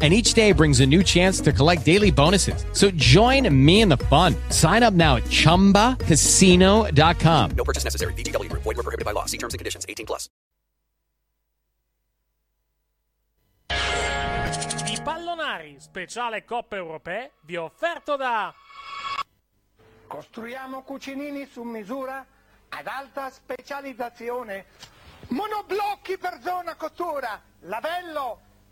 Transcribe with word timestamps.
And 0.00 0.14
each 0.14 0.32
day 0.32 0.52
brings 0.52 0.80
a 0.80 0.86
new 0.86 1.02
chance 1.02 1.42
to 1.42 1.52
collect 1.52 1.84
daily 1.84 2.10
bonuses. 2.10 2.64
So 2.72 2.90
join 2.92 3.46
me 3.52 3.82
in 3.82 3.90
the 3.90 3.98
fun. 4.08 4.34
Sign 4.48 4.82
up 4.82 4.94
now 4.94 5.16
at 5.16 5.24
chumbacasino.com. 5.24 7.50
No 7.54 7.64
purchase 7.64 7.84
necessary. 7.84 8.14
VGW 8.14 8.48
Group. 8.48 8.62
Void 8.62 8.78
were 8.78 8.82
prohibited 8.82 9.04
by 9.04 9.12
law. 9.12 9.26
See 9.26 9.36
terms 9.36 9.52
and 9.52 9.58
conditions. 9.58 9.84
18 9.86 10.06
plus. 10.06 10.30
I 13.70 15.00
pallonari, 15.02 15.76
speciale 15.78 16.44
Coppe 16.44 16.76
Europee, 16.76 17.32
vi 17.42 17.54
è 17.54 17.60
offerto 17.60 18.16
da... 18.16 18.52
Costruiamo 20.06 20.82
cucinini 20.82 21.46
su 21.46 21.62
misura 21.62 22.26
ad 22.68 22.86
alta 22.86 23.30
specializzazione. 23.30 24.66
Monoblocchi 25.28 26.18
per 26.18 26.40
zona 26.42 26.74
cottura, 26.74 27.40
lavello, 27.60 28.40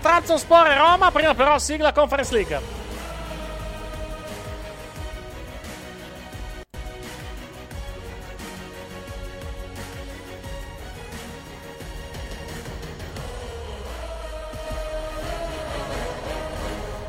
Trabzonspor 0.00 0.66
e 0.68 0.78
Roma, 0.78 1.10
prima 1.10 1.34
però 1.34 1.58
sigla 1.58 1.92
Conference 1.92 2.32
League. 2.32 2.78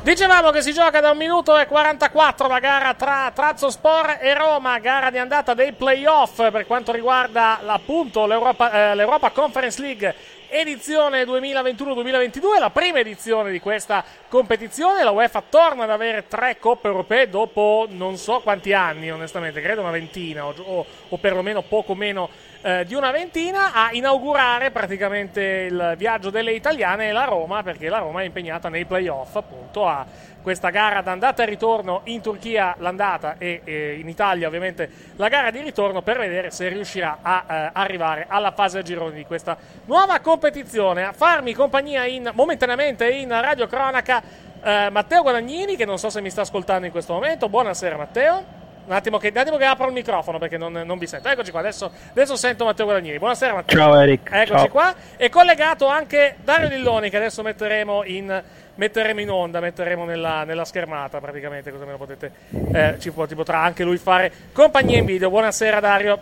Dicevamo 0.02 0.50
che 0.50 0.62
si 0.62 0.72
gioca 0.72 1.00
da 1.00 1.12
un 1.12 1.16
minuto 1.16 1.56
e 1.56 1.66
44 1.66 2.48
la 2.48 2.58
gara 2.58 2.92
tra 2.94 3.30
Trabzonspor 3.32 4.18
e 4.20 4.34
Roma, 4.34 4.78
gara 4.80 5.10
di 5.10 5.18
andata 5.18 5.54
dei 5.54 5.72
playoff 5.72 6.50
per 6.50 6.66
quanto 6.66 6.90
riguarda 6.90 7.60
l'Europa, 7.62 8.72
eh, 8.72 8.94
l'Europa 8.96 9.30
Conference 9.30 9.80
League 9.80 10.14
edizione 10.52 11.24
2021-2022, 11.24 12.58
la 12.58 12.68
prima 12.68 12.98
edizione 12.98 13.50
di 13.50 13.58
questa 13.58 14.04
competizione. 14.28 15.02
La 15.02 15.10
UEFA 15.10 15.42
torna 15.48 15.84
ad 15.84 15.90
avere 15.90 16.28
tre 16.28 16.58
coppe 16.58 16.88
europee 16.88 17.30
dopo 17.30 17.86
non 17.90 18.18
so 18.18 18.40
quanti 18.40 18.74
anni, 18.74 19.10
onestamente, 19.10 19.62
credo 19.62 19.80
una 19.80 19.90
ventina 19.90 20.46
o, 20.46 20.86
o, 21.08 21.16
perlomeno 21.16 21.62
poco 21.62 21.94
meno 21.94 22.28
eh, 22.62 22.84
di 22.84 22.94
una 22.94 23.10
ventina, 23.10 23.72
a 23.72 23.90
inaugurare 23.92 24.70
praticamente 24.70 25.66
il 25.68 25.94
viaggio 25.96 26.30
delle 26.30 26.52
italiane 26.52 27.08
e 27.08 27.12
la 27.12 27.24
Roma, 27.24 27.62
perché 27.62 27.88
la 27.88 27.98
Roma 27.98 28.22
è 28.22 28.24
impegnata 28.24 28.68
nei 28.68 28.84
playoff 28.84 29.34
appunto 29.36 29.86
a 29.86 30.06
questa 30.40 30.70
gara 30.70 31.00
d'andata 31.02 31.42
e 31.42 31.46
ritorno 31.46 32.00
in 32.04 32.20
Turchia 32.20 32.74
l'andata 32.78 33.36
e, 33.38 33.62
e 33.64 33.98
in 34.00 34.08
Italia 34.08 34.48
ovviamente 34.48 34.90
la 35.16 35.28
gara 35.28 35.50
di 35.50 35.60
ritorno 35.60 36.02
per 36.02 36.18
vedere 36.18 36.50
se 36.50 36.68
riuscirà 36.68 37.18
a 37.22 37.44
eh, 37.48 37.70
arrivare 37.72 38.26
alla 38.28 38.50
fase 38.50 38.78
a 38.78 38.82
gironi 38.82 39.14
di 39.14 39.24
questa 39.24 39.56
nuova 39.84 40.18
competizione. 40.20 41.04
A 41.04 41.12
farmi 41.12 41.54
compagnia 41.54 42.04
in, 42.06 42.30
momentaneamente 42.34 43.08
in 43.08 43.28
radio 43.28 43.66
cronaca 43.66 44.22
eh, 44.62 44.88
Matteo 44.90 45.22
Guadagnini 45.22 45.76
che 45.76 45.84
non 45.84 45.98
so 45.98 46.10
se 46.10 46.20
mi 46.20 46.30
sta 46.30 46.42
ascoltando 46.42 46.86
in 46.86 46.92
questo 46.92 47.12
momento. 47.12 47.48
Buonasera 47.48 47.96
Matteo. 47.96 48.61
Un 48.84 48.92
attimo 48.92 49.18
che, 49.18 49.28
un 49.28 49.36
attimo 49.36 49.56
che 49.56 49.64
apro 49.64 49.86
il 49.86 49.92
microfono 49.92 50.38
perché 50.38 50.58
non, 50.58 50.72
non 50.72 50.98
vi 50.98 51.06
sento. 51.06 51.28
Eccoci 51.28 51.50
qua, 51.50 51.60
adesso, 51.60 51.90
adesso 52.10 52.36
sento 52.36 52.64
Matteo 52.64 52.84
Guadagnini. 52.84 53.18
Buonasera 53.18 53.54
Matteo. 53.54 53.78
Ciao 53.78 54.00
Eric. 54.00 54.28
Eccoci 54.30 54.58
Ciao. 54.58 54.68
qua. 54.68 54.94
E 55.16 55.28
collegato 55.28 55.86
anche 55.86 56.36
Dario 56.42 56.68
Dilloni 56.68 57.08
che 57.08 57.16
adesso 57.16 57.42
metteremo 57.42 58.02
in, 58.04 58.42
metteremo 58.74 59.20
in 59.20 59.30
onda, 59.30 59.60
metteremo 59.60 60.04
nella, 60.04 60.42
nella 60.44 60.64
schermata 60.64 61.20
praticamente, 61.20 61.70
così 61.70 61.84
me 61.84 61.92
lo 61.92 61.98
potete, 61.98 62.32
eh, 62.72 62.96
ci, 62.98 63.12
po- 63.12 63.26
ti 63.26 63.36
potrà 63.36 63.60
anche 63.60 63.84
lui 63.84 63.98
fare 63.98 64.32
compagnia 64.52 64.98
in 64.98 65.04
video. 65.04 65.30
Buonasera 65.30 65.78
Dario. 65.78 66.18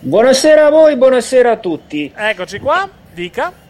Buonasera 0.00 0.66
a 0.66 0.70
voi, 0.70 0.96
buonasera 0.96 1.52
a 1.52 1.56
tutti. 1.56 2.12
Eccoci 2.14 2.58
qua, 2.58 2.88
dica. 3.12 3.61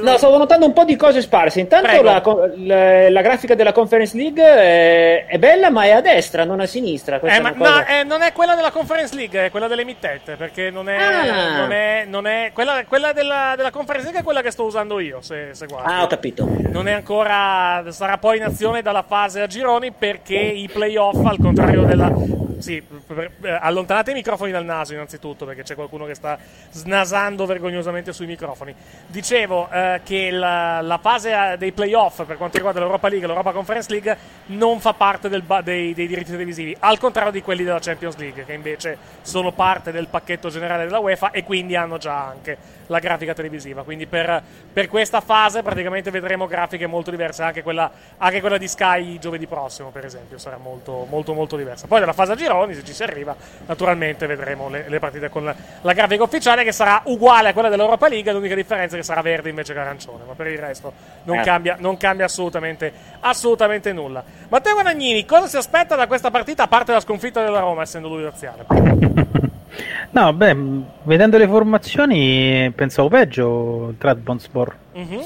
No, 0.00 0.16
stavo 0.16 0.38
notando 0.38 0.66
un 0.66 0.72
po' 0.72 0.84
di 0.84 0.96
cose 0.96 1.20
sparse. 1.20 1.60
Intanto 1.60 2.02
la, 2.02 2.22
la- 2.56 3.10
la 3.10 3.22
grafica 3.22 3.54
della 3.54 3.72
Conference 3.72 4.16
League 4.16 4.42
è, 4.42 5.26
è 5.26 5.38
bella, 5.38 5.70
ma 5.70 5.84
è 5.84 5.90
a 5.90 6.00
destra, 6.00 6.44
non 6.44 6.60
a 6.60 6.66
sinistra. 6.66 7.20
Eh, 7.20 7.40
ma, 7.40 7.50
no, 7.50 7.84
eh, 7.86 8.02
non 8.04 8.22
è 8.22 8.32
quella 8.32 8.54
della 8.54 8.70
Conference 8.70 9.14
League, 9.14 9.46
è 9.46 9.50
quella 9.50 9.66
dell'emittente, 9.68 10.36
perché 10.36 10.70
non 10.70 10.88
è, 10.88 10.96
Ah. 10.96 11.56
non 11.58 11.72
è, 11.72 12.04
non 12.06 12.26
è 12.26 12.50
quella, 12.52 12.84
quella 12.86 13.12
della, 13.12 13.54
della 13.56 13.70
Conference 13.70 14.04
League 14.04 14.20
è 14.20 14.24
quella 14.24 14.42
che 14.42 14.50
sto 14.50 14.64
usando 14.64 14.98
io, 15.00 15.20
se, 15.20 15.48
se 15.52 15.66
guardi. 15.66 15.90
Ah, 15.92 16.02
ho 16.02 16.06
capito. 16.06 16.48
Non 16.70 16.88
è 16.88 16.92
ancora, 16.92 17.84
sarà 17.90 18.18
poi 18.18 18.38
in 18.38 18.44
azione 18.44 18.82
dalla 18.82 19.04
fase 19.06 19.40
a 19.40 19.46
gironi 19.46 19.92
perché 19.92 20.36
i 20.36 20.68
playoff, 20.72 21.24
al 21.24 21.36
contrario 21.40 21.84
della... 21.84 22.12
Sì, 22.58 22.80
per- 22.80 23.58
allontanate 23.60 24.12
i 24.12 24.14
microfoni 24.14 24.50
dal 24.50 24.64
naso 24.64 24.94
innanzitutto 24.94 25.44
perché 25.44 25.64
c'è 25.64 25.74
qualcuno 25.74 26.06
che 26.06 26.14
sta 26.14 26.38
snasando 26.70 27.44
vergognosamente 27.44 28.12
sui 28.12 28.24
microfoni. 28.26 28.74
Dicevo 29.06 29.68
eh, 29.74 30.00
che 30.04 30.30
la, 30.30 30.80
la 30.80 30.98
fase 30.98 31.32
a- 31.32 31.56
dei 31.56 31.72
playoff 31.72 32.22
per 32.22 32.36
quanto 32.36 32.56
riguarda 32.56 32.78
l'Europa 32.78 33.08
League 33.08 33.24
e 33.24 33.26
l'Europa 33.26 33.50
Conference 33.50 33.90
League 33.90 34.16
non 34.46 34.78
fa 34.78 34.92
parte 34.92 35.28
del 35.28 35.42
dei, 35.64 35.94
dei 35.94 36.06
diritti 36.06 36.30
televisivi, 36.30 36.76
al 36.78 36.98
contrario 36.98 37.32
di 37.32 37.42
quelli 37.42 37.64
della 37.64 37.80
Champions 37.80 38.16
League 38.16 38.44
che 38.44 38.52
invece 38.52 38.96
sono 39.22 39.50
parte 39.50 39.90
del 39.90 40.06
pacchetto 40.06 40.48
generale 40.48 40.84
della 40.84 41.00
UEFA 41.00 41.32
e 41.32 41.42
quindi 41.42 41.74
hanno 41.74 41.98
già 41.98 42.24
anche 42.24 42.56
la 42.86 42.98
grafica 42.98 43.34
televisiva. 43.34 43.82
Quindi 43.82 44.06
per, 44.06 44.42
per 44.72 44.88
questa 44.88 45.20
fase 45.20 45.62
praticamente 45.62 46.10
vedremo 46.10 46.46
grafiche 46.46 46.86
molto 46.86 47.10
diverse, 47.10 47.42
anche 47.42 47.62
quella, 47.62 47.90
anche 48.18 48.40
quella 48.40 48.58
di 48.58 48.68
Sky 48.68 49.18
giovedì 49.18 49.46
prossimo, 49.46 49.90
per 49.90 50.04
esempio, 50.04 50.38
sarà 50.38 50.58
molto, 50.58 51.06
molto, 51.08 51.32
molto 51.32 51.56
diversa. 51.56 51.86
Poi 51.86 52.00
dalla 52.00 52.12
fase 52.12 52.32
a 52.32 52.34
gironi, 52.36 52.74
se 52.74 52.84
ci 52.84 52.92
si 52.92 53.02
arriva, 53.02 53.34
naturalmente 53.66 54.26
vedremo 54.26 54.68
le, 54.68 54.84
le 54.88 54.98
partite 54.98 55.28
con 55.28 55.44
la, 55.44 55.54
la 55.80 55.92
grafica 55.92 56.22
ufficiale 56.22 56.64
che 56.64 56.72
sarà 56.72 57.00
uguale 57.04 57.48
a 57.48 57.52
quella 57.52 57.68
dell'Europa 57.68 58.08
League, 58.08 58.30
l'unica 58.32 58.54
differenza 58.54 58.96
è 58.96 58.98
che 58.98 59.04
sarà 59.04 59.22
verde 59.22 59.48
invece 59.54 59.72
che 59.72 59.78
arancione, 59.78 60.24
ma 60.26 60.34
per 60.34 60.48
il 60.48 60.58
resto 60.58 60.92
non 61.24 61.38
Eh. 61.38 61.42
cambia, 61.42 61.76
non 61.78 61.96
cambia 61.96 62.26
assolutamente, 62.26 62.92
assolutamente 63.20 63.92
nulla. 63.92 64.22
Matteo 64.48 64.74
Guadagnini, 64.74 65.24
cosa 65.24 65.46
si 65.46 65.56
aspetta 65.56 65.94
da 65.96 66.06
questa 66.06 66.30
partita 66.30 66.64
a 66.64 66.68
parte 66.68 66.92
la 66.92 67.00
sconfitta 67.00 67.42
della 67.42 67.60
Roma, 67.60 67.82
essendo 67.82 68.08
lui 68.08 68.22
laziale? 68.22 68.66
No, 70.10 70.32
beh, 70.32 70.56
vedendo 71.02 71.36
le 71.36 71.48
formazioni 71.48 72.70
pensavo 72.72 73.08
peggio 73.08 73.94
Trabzonspor. 73.98 74.76
Mhm. 74.92 75.20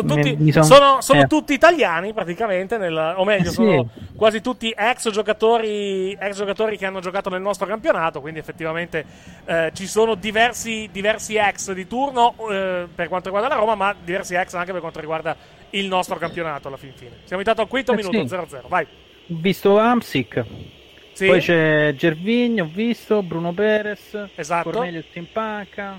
Sono, 0.00 0.14
tutti, 0.14 0.52
son- 0.52 0.64
sono- 0.64 1.00
sono 1.02 1.20
eh. 1.20 1.26
tutti 1.26 1.52
italiani 1.52 2.12
praticamente, 2.14 2.78
nel- 2.78 3.14
o 3.16 3.24
meglio, 3.24 3.48
Eh, 3.48 3.50
sì. 3.50 3.54
sono 3.54 3.88
quasi 4.16 4.40
tutti 4.40 4.72
ex 4.76 5.10
giocatori, 5.10 6.12
ex 6.18 6.36
giocatori 6.36 6.76
che 6.78 6.86
hanno 6.86 7.00
giocato 7.00 7.28
nel 7.28 7.42
nostro 7.42 7.66
campionato, 7.66 8.20
quindi 8.20 8.38
effettivamente 8.40 9.04
eh, 9.44 9.70
ci 9.74 9.86
sono 9.86 10.14
diversi, 10.14 10.88
diversi 10.90 11.36
ex 11.36 11.72
di 11.72 11.86
turno 11.86 12.34
eh, 12.50 12.86
per 12.94 13.08
quanto 13.08 13.28
riguarda 13.30 13.48
la 13.54 13.60
Roma, 13.60 13.74
ma 13.74 13.94
diversi 14.02 14.34
ex 14.34 14.54
anche 14.54 14.72
per 14.72 14.80
quanto 14.80 15.00
riguarda 15.00 15.36
il 15.70 15.86
nostro 15.86 16.16
campionato 16.16 16.68
alla 16.68 16.76
fin 16.76 16.92
fine. 16.94 17.18
Siamo 17.24 17.40
intanto 17.40 17.62
al 17.62 17.68
quinto 17.68 17.92
Eh, 17.92 17.96
minuto, 17.96 18.18
sì. 18.18 18.24
0-0, 18.34 18.68
vai. 18.68 18.84
Ho 18.84 19.34
visto 19.40 19.78
Amsic, 19.78 20.44
Sì? 21.12 21.26
poi 21.26 21.40
c'è 21.40 21.94
Gervigno, 21.96 22.64
ho 22.64 22.70
visto 22.72 23.22
Bruno 23.22 23.52
Perez, 23.52 24.28
Esatto. 24.34 24.70
Cornelius 24.70 25.04
in 25.14 25.30
panca, 25.30 25.98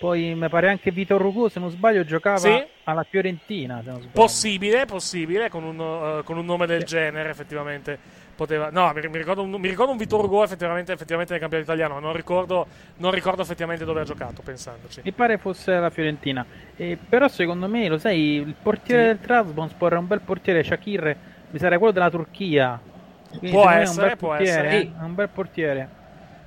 poi 0.00 0.34
mi 0.34 0.48
pare 0.48 0.70
anche 0.70 0.90
Vitor 0.90 1.22
Hugo, 1.22 1.50
se 1.50 1.60
non 1.60 1.68
sbaglio, 1.68 2.04
giocava 2.04 2.38
Sì. 2.38 2.64
alla 2.84 3.04
Fiorentina. 3.06 3.84
Possibile, 4.10 4.86
possibile, 4.86 5.50
con 5.50 5.62
un, 5.62 5.78
eh, 5.78 6.24
con 6.24 6.38
un 6.38 6.46
nome 6.46 6.64
del 6.64 6.84
genere, 6.84 7.28
effettivamente. 7.28 7.98
Poteva, 8.34 8.70
no, 8.70 8.90
mi, 8.94 9.02
mi 9.08 9.18
ricordo 9.18 9.42
un, 9.42 9.50
mi 9.50 9.68
ricordo 9.68 9.92
un 9.92 9.98
Vittor 9.98 10.24
Hugo 10.24 10.42
effettivamente, 10.42 10.92
effettivamente 10.94 11.32
nel 11.32 11.42
campionato 11.42 11.70
italiano. 11.70 12.00
Non 12.00 12.14
ricordo, 12.16 12.66
non 12.96 13.10
ricordo 13.10 13.42
effettivamente 13.42 13.84
dove 13.84 14.00
ha 14.00 14.04
giocato, 14.04 14.40
pensandoci. 14.40 15.02
Mi 15.04 15.12
pare 15.12 15.36
fosse 15.36 15.74
la 15.74 15.90
Fiorentina. 15.90 16.46
Eh, 16.76 16.96
però 17.06 17.28
secondo 17.28 17.68
me, 17.68 17.86
lo 17.88 17.98
sai, 17.98 18.36
il 18.36 18.54
portiere 18.62 19.02
Sì. 19.02 19.06
del 19.08 19.20
Trabzonspor 19.20 19.92
è 19.92 19.96
un 19.98 20.06
bel 20.06 20.22
portiere, 20.22 20.64
Shakir, 20.64 21.16
mi 21.50 21.58
sarà 21.58 21.76
quello 21.76 21.92
della 21.92 22.08
Turchia. 22.08 22.80
Quindi 23.28 23.50
Può 23.50 23.68
essere, 23.68 24.08
bel 24.08 24.16
può 24.16 24.28
portiere, 24.28 24.68
essere. 24.68 24.80
eh, 24.80 24.92
È 24.98 25.02
un 25.02 25.14
bel 25.14 25.28
portiere. 25.28 25.88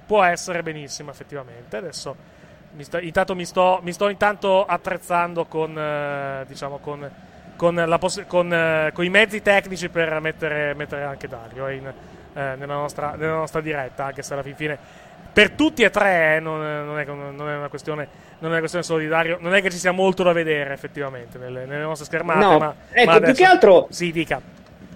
Può 0.07 0.23
essere 0.23 0.63
benissimo, 0.63 1.11
effettivamente. 1.11 1.77
Adesso 1.77 2.15
mi 2.75 2.83
sto, 2.83 2.97
intanto 2.97 3.35
mi 3.35 3.45
sto, 3.45 3.79
mi 3.83 3.91
sto 3.93 4.09
intanto 4.09 4.65
attrezzando 4.65 5.45
con, 5.45 5.77
eh, 5.77 6.43
diciamo, 6.47 6.77
con, 6.79 7.09
con, 7.55 7.75
la 7.75 7.97
poss- 7.99 8.25
con, 8.27 8.51
eh, 8.51 8.91
con 8.93 9.05
i 9.05 9.09
mezzi 9.09 9.41
tecnici 9.41 9.89
per 9.89 10.19
mettere, 10.19 10.73
mettere 10.73 11.03
anche 11.03 11.27
Dario 11.27 11.69
in- 11.69 11.85
eh, 11.87 12.55
nella, 12.57 12.73
nostra, 12.73 13.13
nella 13.15 13.35
nostra 13.35 13.61
diretta, 13.61 14.05
anche 14.05 14.23
se 14.23 14.33
alla 14.33 14.41
fin 14.43 14.55
fine 14.55 14.77
per 15.33 15.51
tutti 15.51 15.81
e 15.83 15.89
tre 15.89 16.35
eh, 16.35 16.39
non, 16.39 16.63
è- 16.63 16.83
non 16.83 16.99
è, 16.99 17.05
non 17.05 17.49
è 17.49 17.55
una 17.57 17.67
questione 17.67 18.07
non 18.39 18.49
è 18.49 18.51
una 18.51 18.59
questione 18.59 18.85
solo 18.85 18.99
di 18.99 19.07
Dario 19.07 19.37
non 19.39 19.55
è 19.55 19.61
che 19.63 19.71
ci 19.71 19.77
sia 19.77 19.91
molto 19.91 20.21
da 20.21 20.31
vedere 20.31 20.73
effettivamente 20.73 21.39
nelle, 21.39 21.65
nelle 21.65 21.81
nostre 21.81 22.05
schermate 22.05 22.39
No, 22.39 22.57
ma, 22.59 22.75
ecco, 22.91 23.05
ma 23.09 23.17
più 23.17 23.23
adesso- 23.25 23.41
che 23.43 23.49
altro- 23.49 23.87
sì 23.89 24.11
dica 24.11 24.39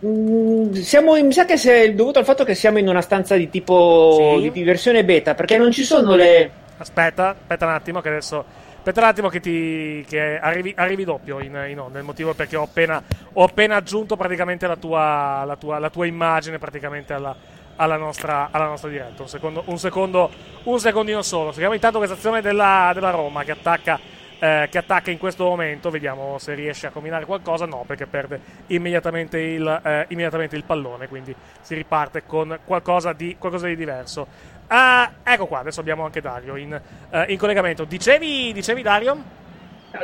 Mm, 0.06 0.74
siamo, 0.74 1.14
mi 1.14 1.34
sa 1.34 1.46
che 1.46 1.56
è 1.56 1.92
dovuto 1.94 2.20
al 2.20 2.26
fatto 2.26 2.44
che 2.44 2.54
siamo 2.54 2.78
in 2.78 2.88
una 2.88 3.02
stanza 3.02 3.36
di 3.36 3.50
tipo 3.50 4.38
Sì. 4.44 4.52
di 4.52 4.64
versione 4.64 5.04
beta, 5.04 5.34
perché 5.34 5.58
non 5.58 5.72
ci 5.72 5.84
sono 5.84 6.14
le. 6.14 6.52
Aspetta, 6.78 7.30
aspetta 7.30 7.66
un 7.66 7.72
attimo 7.72 8.02
che 8.02 8.10
adesso. 8.10 8.46
Aspetta 8.78 9.02
un 9.02 9.08
attimo 9.08 9.30
che 9.30 9.40
ti. 9.40 10.06
che 10.08 10.40
arrivi, 10.40 10.74
arrivi 10.78 11.04
doppio 11.04 11.40
in, 11.40 11.66
in 11.68 11.80
onda. 11.80 12.00
Il 12.00 12.06
motivo 12.06 12.32
è 12.32 12.34
perché 12.36 12.56
ho 12.56 12.64
appena, 12.64 13.04
ho 13.34 13.44
appena 13.44 13.76
aggiunto 13.76 14.16
praticamente 14.16 14.66
la 14.68 14.78
tua, 14.78 15.44
la 15.46 15.56
tua, 15.58 15.80
la 15.80 15.90
tua 15.90 16.06
immagine 16.06 16.58
praticamente 16.58 17.14
alla, 17.14 17.36
alla 17.76 17.98
nostra, 17.98 18.50
alla 18.52 18.68
nostra 18.68 18.90
diretta. 18.90 19.24
Un 19.24 19.28
secondo, 19.28 19.64
un 19.66 19.78
secondo, 19.78 20.32
un 20.64 20.80
secondino 20.80 21.22
solo. 21.22 21.52
Seguiamo 21.52 21.74
intanto 21.74 21.98
questa 21.98 22.16
azione 22.16 22.42
della, 22.42 22.92
della 22.94 23.12
Roma 23.12 23.44
che 23.44 23.52
attacca. 23.52 24.00
eh, 24.40 24.68
che 24.70 24.78
attacca 24.78 25.10
in 25.10 25.18
questo 25.18 25.46
momento, 25.46 25.90
vediamo 25.90 26.38
se 26.38 26.54
riesce 26.54 26.88
a 26.88 26.92
combinare 26.92 27.26
qualcosa. 27.26 27.66
No, 27.66 27.84
perché 27.88 28.06
perde 28.06 28.40
immediatamente 28.68 29.40
il, 29.40 29.82
eh, 29.84 30.06
immediatamente 30.10 30.56
il 30.56 30.64
pallone. 30.64 31.08
Quindi 31.08 31.36
si 31.62 31.76
riparte 31.76 32.24
con 32.26 32.60
qualcosa 32.64 33.14
di, 33.14 33.36
qualcosa 33.38 33.68
di 33.68 33.76
diverso. 33.76 34.28
Ah, 34.68 35.12
ecco 35.24 35.46
qua, 35.48 35.60
adesso 35.60 35.80
abbiamo 35.80 36.04
anche 36.04 36.19
Dario 36.22 36.56
in, 36.58 36.80
eh, 37.10 37.25
in 37.30 37.38
collegamento. 37.38 37.86
Dicevi, 37.86 38.52
dicevi 38.54 38.81
Dario? 38.81 39.24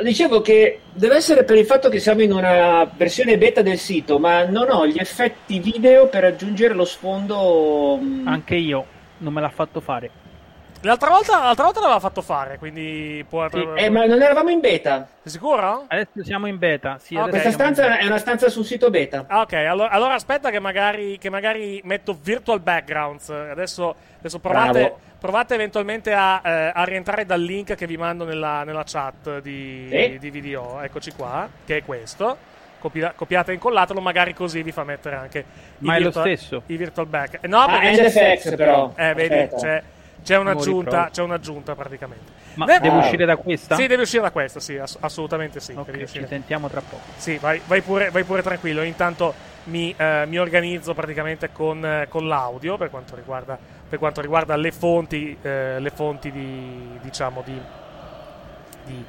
Dicevo 0.02 0.40
che 0.40 0.80
deve 0.92 1.16
essere 1.16 1.44
per 1.44 1.56
il 1.56 1.66
fatto 1.66 1.88
che 1.88 2.00
siamo 2.00 2.22
in 2.22 2.32
una 2.32 2.84
versione 2.96 3.36
beta 3.36 3.60
del 3.62 3.78
sito, 3.78 4.18
ma 4.18 4.44
non 4.44 4.70
ho 4.70 4.86
gli 4.86 4.98
effetti 4.98 5.58
video 5.60 6.08
per 6.08 6.24
aggiungere 6.24 6.74
lo 6.74 6.84
sfondo. 6.86 7.98
mm, 8.00 8.26
Anche 8.26 8.56
io 8.56 8.86
non 9.18 9.32
me 9.34 9.40
l'ha 9.42 9.50
fatto 9.50 9.80
fare. 9.80 10.10
L'altra 10.84 11.08
volta, 11.10 11.42
l'altra 11.42 11.64
volta 11.64 11.80
l'aveva 11.80 11.98
fatto 12.00 12.20
fare, 12.22 12.58
quindi 12.58 13.24
può... 13.28 13.48
sì, 13.50 13.66
eh, 13.76 13.88
ma 13.90 14.04
non 14.04 14.20
eravamo 14.20 14.50
in 14.50 14.60
beta. 14.60 15.06
Sei 15.22 15.32
sicuro? 15.32 15.84
Adesso 15.88 16.22
siamo 16.24 16.46
in 16.46 16.58
beta. 16.58 16.98
Sì, 17.00 17.16
Ah, 17.16 17.22
adesso 17.22 17.30
Questa 17.42 17.50
stanza 17.52 17.82
beta. 17.88 17.98
è 17.98 18.06
una 18.06 18.18
stanza 18.18 18.48
sul 18.48 18.64
sito 18.64 18.90
beta. 18.90 19.24
Ah, 19.26 19.40
ok, 19.40 19.52
allora, 19.54 19.88
allora 19.90 20.14
aspetta 20.14 20.50
che 20.50 20.58
magari, 20.58 21.16
che 21.18 21.30
magari 21.30 21.80
metto 21.84 22.16
virtual 22.20 22.60
backgrounds. 22.60 23.30
Adesso, 23.30 23.94
adesso 24.18 24.38
provate, 24.38 24.94
provate 25.18 25.54
eventualmente 25.54 26.12
a, 26.12 26.40
eh, 26.44 26.70
a 26.74 26.84
rientrare 26.84 27.24
dal 27.24 27.40
link 27.40 27.74
che 27.74 27.86
vi 27.86 27.96
mando 27.96 28.24
nella, 28.24 28.62
nella 28.64 28.84
chat 28.84 29.40
di, 29.40 29.86
Sì. 29.90 30.18
di 30.20 30.30
video. 30.30 30.80
Eccoci 30.82 31.12
qua, 31.12 31.48
che 31.64 31.78
è 31.78 31.84
questo. 31.84 32.36
Copia- 32.78 33.14
copiate 33.16 33.50
e 33.52 33.54
incollatelo, 33.54 33.98
magari 34.02 34.34
così 34.34 34.62
vi 34.62 34.70
fa 34.70 34.84
mettere 34.84 35.16
anche 35.16 35.38
i 35.38 35.86
Ma 35.86 35.94
è 35.94 35.98
lo 36.00 36.10
virtual- 36.10 36.24
stesso? 36.36 36.62
I 36.66 36.76
virtual 36.76 37.06
back. 37.06 37.38
Eh, 37.40 37.48
no, 37.48 37.60
Ah, 37.60 37.78
perché 37.78 38.02
NFX 38.06 38.54
però. 38.56 38.92
Eh, 38.94 39.14
vedi, 39.14 39.34
Aspetta. 39.34 39.56
c'è, 39.56 39.82
c'è 40.24 40.36
un'aggiunta, 40.38 41.10
c'è 41.12 41.22
un'aggiunta 41.22 41.74
praticamente. 41.74 42.32
Ma 42.54 42.64
Ne- 42.64 42.80
devo 42.80 42.98
uscire 42.98 43.26
da 43.26 43.36
questa? 43.36 43.76
Sì, 43.76 43.86
devi 43.86 44.02
uscire 44.02 44.22
da 44.22 44.30
questa, 44.30 44.58
sì, 44.58 44.76
ass- 44.78 44.96
assolutamente 45.00 45.60
sì. 45.60 45.72
Ok, 45.72 45.86
devi 45.86 45.98
ci 45.98 46.04
uscire. 46.04 46.26
sentiamo 46.26 46.68
tra 46.68 46.80
poco. 46.80 47.02
Sì, 47.16 47.36
vai, 47.36 47.60
vai 47.66 47.82
pure, 47.82 48.10
vai 48.10 48.24
pure 48.24 48.42
tranquillo. 48.42 48.82
Intanto 48.82 49.34
mi, 49.64 49.94
eh, 49.96 50.24
mi 50.26 50.38
organizzo 50.38 50.94
praticamente 50.94 51.50
con, 51.52 51.84
eh, 51.84 52.06
con 52.08 52.26
l'audio 52.26 52.76
per 52.76 52.90
quanto 52.90 53.14
riguarda, 53.14 53.58
per 53.88 53.98
quanto 53.98 54.20
riguarda 54.20 54.56
le 54.56 54.72
fonti, 54.72 55.36
eh, 55.42 55.78
le 55.78 55.90
fonti 55.90 56.30
di, 56.32 56.98
diciamo, 57.02 57.42
di, 57.44 57.60
di, 58.84 59.04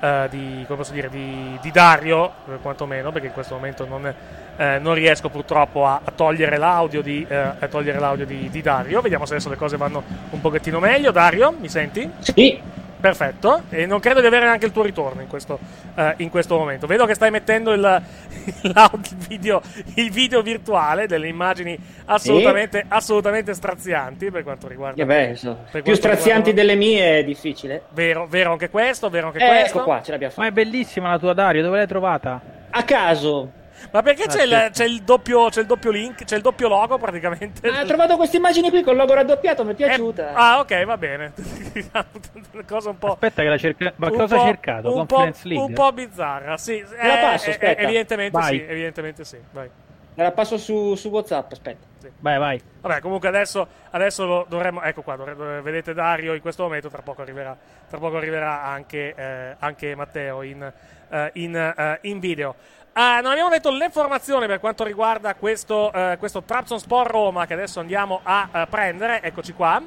eh, 0.00 0.26
di, 0.30 0.64
come 0.66 0.78
posso 0.78 0.92
dire, 0.92 1.08
di, 1.08 1.58
di 1.60 1.70
Dario, 1.70 2.32
eh, 2.48 2.56
quantomeno, 2.60 3.10
perché 3.12 3.28
in 3.28 3.32
questo 3.32 3.54
momento 3.54 3.86
non, 3.86 4.14
eh, 4.56 4.78
non 4.80 4.94
riesco 4.94 5.28
purtroppo 5.28 5.86
a, 5.86 6.00
a 6.04 6.10
togliere 6.14 6.56
l'audio, 6.56 7.02
di, 7.02 7.24
eh, 7.28 7.34
a 7.36 7.68
togliere 7.68 7.98
l'audio 7.98 8.26
di, 8.26 8.48
di 8.50 8.62
Dario. 8.62 9.00
Vediamo 9.00 9.24
se 9.26 9.34
adesso 9.34 9.48
le 9.48 9.56
cose 9.56 9.76
vanno 9.76 10.02
un 10.30 10.40
pochettino 10.40 10.78
meglio. 10.78 11.10
Dario, 11.10 11.54
mi 11.58 11.68
senti? 11.68 12.08
Sì, 12.18 12.60
Perfetto, 13.00 13.62
e 13.70 13.86
non 13.86 13.98
credo 13.98 14.20
di 14.20 14.26
avere 14.26 14.44
neanche 14.44 14.66
il 14.66 14.72
tuo 14.72 14.82
ritorno 14.82 15.22
in 15.22 15.26
questo, 15.26 15.58
eh, 15.94 16.12
in 16.18 16.28
questo 16.28 16.58
momento. 16.58 16.86
Vedo 16.86 17.06
che 17.06 17.14
stai 17.14 17.30
mettendo 17.30 17.72
il, 17.72 17.80
il 18.62 19.16
video, 19.26 19.62
il 19.94 20.10
video 20.10 20.42
virtuale 20.42 21.06
delle 21.06 21.26
immagini 21.26 21.78
assolutamente, 22.04 22.84
assolutamente 22.86 23.54
strazianti 23.54 24.30
per 24.30 24.42
quanto 24.42 24.68
riguarda. 24.68 25.02
Eh 25.02 25.06
beh, 25.06 25.34
so, 25.34 25.60
per 25.70 25.80
più 25.80 25.94
strazianti 25.94 26.50
riguarda- 26.50 26.60
delle 26.60 26.74
mie 26.74 27.18
è 27.20 27.24
difficile. 27.24 27.84
Vero, 27.94 28.26
vero 28.26 28.52
anche 28.52 28.68
questo, 28.68 29.08
vero 29.08 29.28
anche 29.28 29.38
Eh, 29.38 29.48
questo. 29.48 29.76
ecco 29.78 29.84
qua, 29.84 30.02
ce 30.02 30.10
l'abbiamo 30.10 30.34
Ma 30.36 30.44
fatta. 30.44 30.60
è 30.60 30.64
bellissima 30.64 31.08
la 31.10 31.18
tua 31.18 31.32
Dario, 31.32 31.62
dove 31.62 31.78
l'hai 31.78 31.86
trovata? 31.86 32.38
A 32.68 32.82
caso. 32.84 33.50
Ma 33.92 34.02
perché 34.02 34.26
c'è, 34.26 34.42
il, 34.44 34.52
Aspetta. 34.52 34.70
c'è 34.70 34.84
il 34.84 35.02
doppio, 35.02 35.48
c'è 35.48 35.60
il 35.60 35.66
doppio 35.66 35.90
link, 35.90 36.24
c'è 36.24 36.36
il 36.36 36.42
doppio 36.42 36.68
logo 36.68 36.98
praticamente? 36.98 37.68
Ah, 37.68 37.80
ho 37.82 37.86
trovato 37.86 38.16
queste 38.16 38.36
immagini 38.36 38.70
qui 38.70 38.82
con 38.82 38.92
il 38.92 38.98
logo 38.98 39.14
raddoppiato, 39.14 39.64
mi 39.64 39.70
è 39.70 39.72
Eh, 39.72 39.76
piaciuta. 39.76 40.32
ah, 40.34 40.58
ok, 40.60 40.84
va 40.84 40.96
bene. 40.98 41.32
Cosa 42.66 42.90
un 42.90 42.98
po'. 42.98 43.12
Aspetta 43.12 43.42
che 43.42 43.48
la 43.48 43.58
cerca... 43.58 43.92
Ma 43.96 44.08
un 44.08 44.16
cosa 44.16 44.36
ha 44.42 44.44
cercato? 44.46 44.96
Un 44.96 45.06
po', 45.06 45.28
un 45.44 45.72
po' 45.72 45.92
bizzarra, 45.92 46.56
sì. 46.56 46.84
Te 46.88 46.96
la 47.06 47.18
Eh, 47.18 47.20
passo, 47.22 47.46
eh, 47.48 47.50
aspetta. 47.52 47.80
Evidentemente 47.82 48.38
Vai. 48.38 48.56
sì, 48.58 48.64
evidentemente 48.68 49.24
sì. 49.24 49.38
Vai. 49.52 49.70
Me 50.14 50.24
la 50.24 50.32
passo 50.32 50.58
su, 50.58 50.94
su 50.96 51.08
WhatsApp, 51.08 51.52
aspetta. 51.52 51.86
Vai, 52.18 52.38
vai. 52.38 52.60
Vabbè, 52.80 53.00
comunque 53.00 53.28
adesso, 53.28 53.66
adesso 53.90 54.26
lo 54.26 54.46
dovremmo. 54.48 54.82
Ecco 54.82 55.02
qua, 55.02 55.16
dovre- 55.16 55.34
dove- 55.36 55.60
vedete 55.60 55.94
Dario 55.94 56.34
in 56.34 56.40
questo 56.40 56.62
momento. 56.64 56.88
Tra 56.88 57.02
poco 57.02 57.22
arriverà, 57.22 57.56
tra 57.88 57.98
poco 57.98 58.16
arriverà 58.16 58.62
anche, 58.64 59.14
eh, 59.16 59.54
anche 59.58 59.94
Matteo 59.94 60.42
in, 60.42 60.70
eh, 61.10 61.30
in, 61.34 61.56
eh, 61.56 61.98
in 62.02 62.18
video. 62.18 62.54
Ah, 63.02 63.22
non 63.22 63.30
abbiamo 63.30 63.48
detto 63.48 63.70
le 63.70 63.88
formazioni 63.88 64.46
per 64.46 64.60
quanto 64.60 64.84
riguarda 64.84 65.34
questo, 65.34 65.90
eh, 65.90 66.16
questo 66.18 66.42
Trabzonspor 66.42 67.06
Roma 67.06 67.46
che 67.46 67.54
adesso 67.54 67.80
andiamo 67.80 68.20
a 68.22 68.46
eh, 68.52 68.66
prendere. 68.66 69.22
Eccoci 69.22 69.54
qua. 69.54 69.82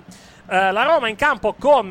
Eh, 0.50 0.72
la 0.72 0.82
Roma 0.82 1.10
in 1.10 1.15
campo 1.15 1.53
con 1.53 1.89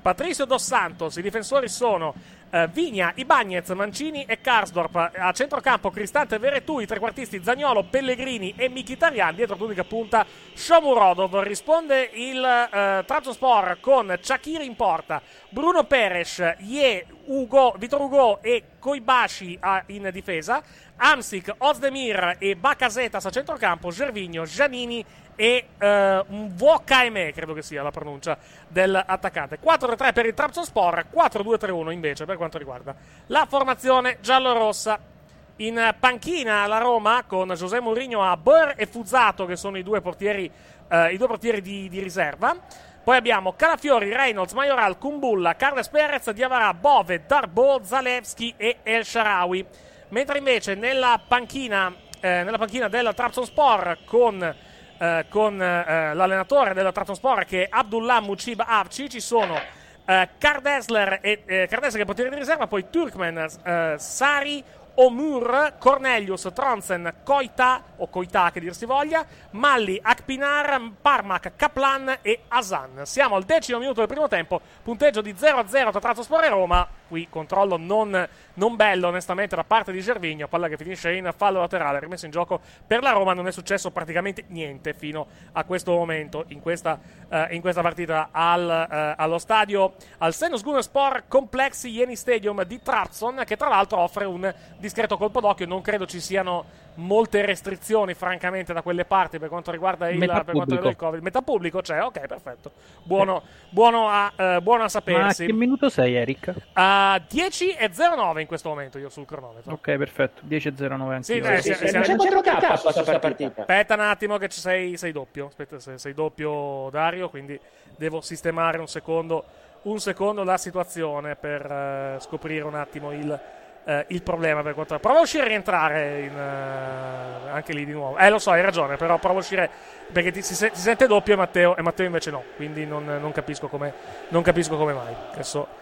Patricio 0.00 0.44
Dos 0.44 0.62
Santos. 0.62 1.16
I 1.16 1.22
difensori 1.22 1.68
sono 1.68 2.14
eh, 2.52 2.68
Vigna, 2.70 3.12
Ibagnez, 3.16 3.70
Mancini 3.70 4.24
e 4.24 4.40
Karsdorp. 4.40 4.94
A 5.16 5.32
centrocampo 5.32 5.90
Cristante 5.90 6.38
Veretù, 6.38 6.78
i 6.80 6.86
trequartisti 6.86 7.42
Zagnolo, 7.42 7.84
Pellegrini 7.84 8.52
e 8.56 8.68
Mkhitaryan. 8.68 9.34
Dietro 9.34 9.56
l'unica 9.56 9.84
punta 9.84 10.26
Shomurodov. 10.54 11.40
Risponde 11.40 12.10
il 12.12 12.44
eh, 12.44 13.04
Trabzonspor 13.06 13.78
con 13.80 14.18
Chakiri 14.20 14.66
in 14.66 14.76
porta, 14.76 15.22
Bruno 15.48 15.84
Peres, 15.84 16.56
Ye, 16.58 17.06
Ugo, 17.24 17.74
Vitor 17.78 18.00
Ugo 18.02 18.42
e 18.42 18.64
Koibashi 18.78 19.56
a- 19.60 19.82
in 19.86 20.10
difesa. 20.12 20.62
Amsic, 21.04 21.52
Ozdemir 21.58 22.36
e 22.38 22.54
Bakasetas 22.54 23.24
a 23.24 23.30
centrocampo, 23.30 23.90
Gervigno, 23.90 24.44
Giannini 24.44 25.04
e 25.36 25.66
eh, 25.78 26.24
un 26.28 26.54
VKM, 26.54 27.32
credo 27.32 27.54
che 27.54 27.62
sia 27.62 27.82
la 27.82 27.90
pronuncia 27.90 28.36
dell'attaccante. 28.68 29.58
4-3 29.62 30.12
per 30.12 30.26
il 30.26 30.34
Trabzonspor, 30.34 31.06
4-2-3-1 31.14 31.90
invece 31.90 32.24
per 32.24 32.36
quanto 32.36 32.58
riguarda 32.58 32.94
la 33.26 33.46
formazione 33.48 34.18
giallorossa. 34.20 35.10
In 35.56 35.94
panchina 36.00 36.66
la 36.66 36.78
Roma 36.78 37.24
con 37.26 37.48
José 37.50 37.78
Mourinho 37.78 38.22
a 38.22 38.36
Bor 38.36 38.72
e 38.76 38.86
Fuzzato 38.86 39.44
che 39.44 39.54
sono 39.54 39.76
i 39.76 39.82
due 39.82 40.00
portieri, 40.00 40.50
eh, 40.88 41.12
i 41.12 41.16
due 41.18 41.26
portieri 41.26 41.60
di, 41.60 41.88
di 41.88 42.00
riserva. 42.00 42.56
Poi 43.04 43.16
abbiamo 43.16 43.54
Calafiori, 43.54 44.12
Reynolds, 44.12 44.52
Majoral, 44.52 44.96
Kumbulla, 44.96 45.56
Carles 45.56 45.88
Perez, 45.88 46.30
Diavara, 46.30 46.72
Bove, 46.72 47.24
Darbo, 47.26 47.80
Zalewski 47.82 48.54
e 48.56 48.78
El 48.84 49.04
Sharawi. 49.04 49.66
Mentre 50.10 50.38
invece 50.38 50.74
nella 50.74 51.20
panchina, 51.26 51.92
eh, 52.20 52.44
nella 52.44 52.58
panchina 52.58 52.88
della 52.88 53.12
Trabzonspor 53.12 53.98
con, 54.04 54.54
eh, 54.98 55.26
con 55.28 55.60
eh, 55.60 56.14
l'allenatore 56.14 56.74
della 56.74 56.92
Trabzonspor 56.92 57.44
che 57.44 57.64
è 57.64 57.68
Abdullah 57.70 58.20
Mucib 58.20 58.62
Avci 58.66 59.08
ci 59.08 59.20
sono 59.20 59.58
eh, 60.04 60.28
Kardesler 60.38 61.18
e 61.22 61.42
eh, 61.46 61.66
Kardesler 61.68 61.96
che 61.96 62.02
è 62.02 62.04
portiere 62.04 62.30
di 62.30 62.36
riserva, 62.36 62.66
poi 62.66 62.86
Turkmen, 62.90 63.38
eh, 63.38 63.94
Sari, 63.98 64.64
Omur, 64.94 65.74
Cornelius, 65.78 66.50
Tronsen, 66.52 67.14
Koita 67.24 67.82
o 67.96 68.08
Koita 68.08 68.50
che 68.50 68.60
dir 68.60 68.74
si 68.74 68.84
voglia, 68.84 69.24
Malli, 69.52 69.98
Akpinar, 70.02 70.92
Parmak, 71.00 71.52
Kaplan 71.56 72.18
e 72.20 72.40
Asan. 72.48 73.00
Siamo 73.04 73.36
al 73.36 73.44
decimo 73.44 73.78
minuto 73.78 74.00
del 74.00 74.08
primo 74.08 74.28
tempo, 74.28 74.60
punteggio 74.82 75.22
di 75.22 75.32
0-0 75.32 75.66
tra 75.68 76.00
Trabzonspor 76.00 76.44
e 76.44 76.48
Roma. 76.48 76.86
Qui 77.08 77.28
controllo 77.30 77.78
non, 77.78 78.28
non 78.54 78.76
bello 78.76 79.08
onestamente 79.08 79.56
da 79.56 79.64
parte 79.64 79.92
di 79.92 80.00
Gervigno, 80.00 80.48
palla 80.48 80.68
che 80.68 80.76
finisce 80.76 81.12
in 81.14 81.32
fallo 81.36 81.60
laterale, 81.60 82.00
rimesso 82.00 82.26
in 82.26 82.30
gioco 82.30 82.60
per 82.86 83.02
la 83.02 83.10
Roma, 83.10 83.32
non 83.32 83.46
è 83.46 83.52
successo 83.52 83.90
praticamente 83.90 84.44
niente 84.48 84.94
fino 84.94 85.26
a 85.52 85.64
questo 85.64 85.92
momento 85.92 86.44
in 86.48 86.60
questa, 86.60 86.98
eh, 87.28 87.48
in 87.50 87.60
questa 87.60 87.80
partita 87.82 88.28
al, 88.30 88.68
eh, 88.68 89.14
allo 89.16 89.38
stadio, 89.38 89.94
al 90.18 90.34
Senus 90.34 90.62
Sport 90.78 91.24
Complex 91.28 91.84
Ieni 91.84 92.16
Stadium 92.16 92.62
di 92.64 92.80
Trabzon, 92.82 93.42
che 93.46 93.56
tra 93.56 93.68
l'altro 93.68 93.98
offre 93.98 94.24
un 94.24 94.52
discreto 94.78 95.16
colpo 95.16 95.40
d'occhio, 95.40 95.66
non 95.66 95.80
credo 95.80 96.06
ci 96.06 96.20
siano 96.20 96.64
molte 96.94 97.44
restrizioni 97.44 98.14
francamente 98.14 98.72
da 98.72 98.82
quelle 98.82 99.04
parti 99.04 99.38
per 99.38 99.48
quanto 99.48 99.70
riguarda 99.70 100.08
il, 100.10 100.18
Metà 100.18 100.42
per 100.44 100.54
quanto 100.54 100.74
riguarda 100.74 100.74
il 100.74 100.96
pubblico. 100.96 101.04
Covid. 101.06 101.22
Metà 101.22 101.42
pubblico 101.42 101.80
c'è, 101.80 102.02
ok, 102.02 102.26
perfetto. 102.26 102.72
Buono, 103.02 103.42
buono, 103.70 104.08
a, 104.08 104.32
eh, 104.36 104.60
buono 104.60 104.80
a 104.80 104.82
Ma 104.84 104.88
sapersi. 104.88 105.46
che 105.46 105.52
minuto 105.52 105.88
sei, 105.88 106.14
Eric? 106.14 106.52
A 106.74 107.20
10 107.28 107.70
e 107.72 107.90
09 107.90 108.40
in 108.42 108.46
questo 108.46 108.68
momento 108.68 108.98
io 108.98 109.08
sul 109.08 109.24
cronometro. 109.24 109.72
Ok, 109.72 109.96
perfetto. 109.96 110.42
10.09 110.46 111.20
Sì, 111.20 111.32
anch'io. 111.34 111.50
eh, 111.50 111.60
Sì, 111.62 111.72
sì, 111.74 111.74
sì, 111.74 111.86
sì, 111.88 112.00
c'è 112.00 112.14
4K 112.16 112.74
su 112.76 112.82
questa 112.92 113.18
partita. 113.18 113.60
Aspetta 113.62 113.94
un 113.94 114.00
attimo 114.00 114.36
che 114.38 114.50
sei, 114.50 114.96
sei 114.96 115.12
doppio. 115.12 115.46
Aspetta, 115.46 115.78
sei, 115.78 115.98
sei 115.98 116.14
doppio 116.14 116.88
Dario, 116.90 117.28
quindi 117.30 117.58
devo 117.96 118.20
sistemare 118.20 118.78
un 118.78 118.88
secondo, 118.88 119.44
un 119.82 119.98
secondo 120.00 120.44
la 120.44 120.58
situazione 120.58 121.36
per 121.36 121.64
eh, 121.70 122.16
scoprire 122.20 122.64
un 122.64 122.74
attimo 122.74 123.12
il, 123.12 123.40
eh, 123.84 124.04
il 124.08 124.22
problema. 124.22 124.62
Per 124.62 124.74
quanto... 124.74 124.98
Prova 124.98 125.18
a 125.18 125.22
uscire 125.22 125.44
e 125.44 125.48
rientrare 125.48 126.20
in, 126.20 126.36
eh, 126.36 127.50
anche 127.50 127.72
lì 127.72 127.84
di 127.84 127.92
nuovo. 127.92 128.16
Eh, 128.16 128.28
lo 128.30 128.38
so, 128.38 128.50
hai 128.50 128.62
ragione, 128.62 128.96
però 128.96 129.18
prova 129.18 129.36
a 129.36 129.40
uscire 129.40 129.70
perché 130.12 130.30
ti, 130.30 130.42
si, 130.42 130.54
si 130.54 130.70
sente 130.72 131.06
doppio 131.06 131.34
e 131.34 131.36
Matteo, 131.36 131.76
e 131.76 131.82
Matteo 131.82 132.06
invece 132.06 132.30
no. 132.30 132.42
Quindi 132.56 132.86
non, 132.86 133.04
non 133.04 133.32
capisco 133.32 133.68
come, 133.68 133.92
non 134.28 134.42
capisco 134.42 134.76
come 134.76 134.92
mai. 134.92 135.14
Adesso 135.32 135.80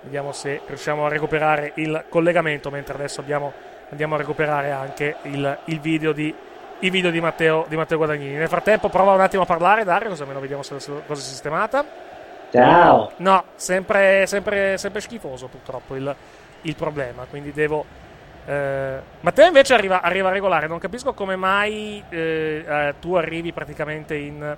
Vediamo 0.00 0.32
se 0.32 0.62
riusciamo 0.64 1.06
a 1.06 1.08
recuperare 1.08 1.72
il 1.74 2.04
collegamento, 2.08 2.70
mentre 2.70 2.94
adesso 2.94 3.20
abbiamo- 3.20 3.52
andiamo 3.90 4.14
a 4.14 4.18
recuperare 4.18 4.70
anche 4.70 5.16
il, 5.22 5.58
il 5.64 5.80
video, 5.80 6.12
di, 6.12 6.34
i 6.78 6.90
video 6.90 7.10
di, 7.10 7.20
Matteo, 7.20 7.66
di 7.68 7.76
Matteo 7.76 7.98
Guadagnini. 7.98 8.34
Nel 8.36 8.48
frattempo 8.48 8.88
prova 8.88 9.12
un 9.12 9.20
attimo 9.20 9.42
a 9.42 9.46
parlare, 9.46 9.84
Dario, 9.84 10.08
così 10.08 10.22
almeno 10.22 10.40
vediamo 10.40 10.62
se 10.62 10.74
la 10.74 10.80
cosa 11.06 11.20
è 11.20 11.24
sistemata. 11.24 12.07
Ciao. 12.50 13.12
No, 13.18 13.44
sempre, 13.56 14.26
sempre, 14.26 14.78
sempre 14.78 15.00
schifoso 15.00 15.48
purtroppo 15.48 15.94
il, 15.96 16.16
il 16.62 16.74
problema, 16.76 17.24
quindi 17.28 17.52
devo... 17.52 17.84
eh, 18.46 18.98
Matteo 19.20 19.46
invece 19.46 19.74
arriva, 19.74 20.00
arriva 20.00 20.30
regolare, 20.30 20.66
non 20.66 20.78
capisco 20.78 21.12
come 21.12 21.36
mai 21.36 22.02
eh, 22.08 22.64
eh, 22.66 22.94
tu 23.00 23.14
arrivi 23.14 23.52
praticamente 23.52 24.16
in... 24.16 24.56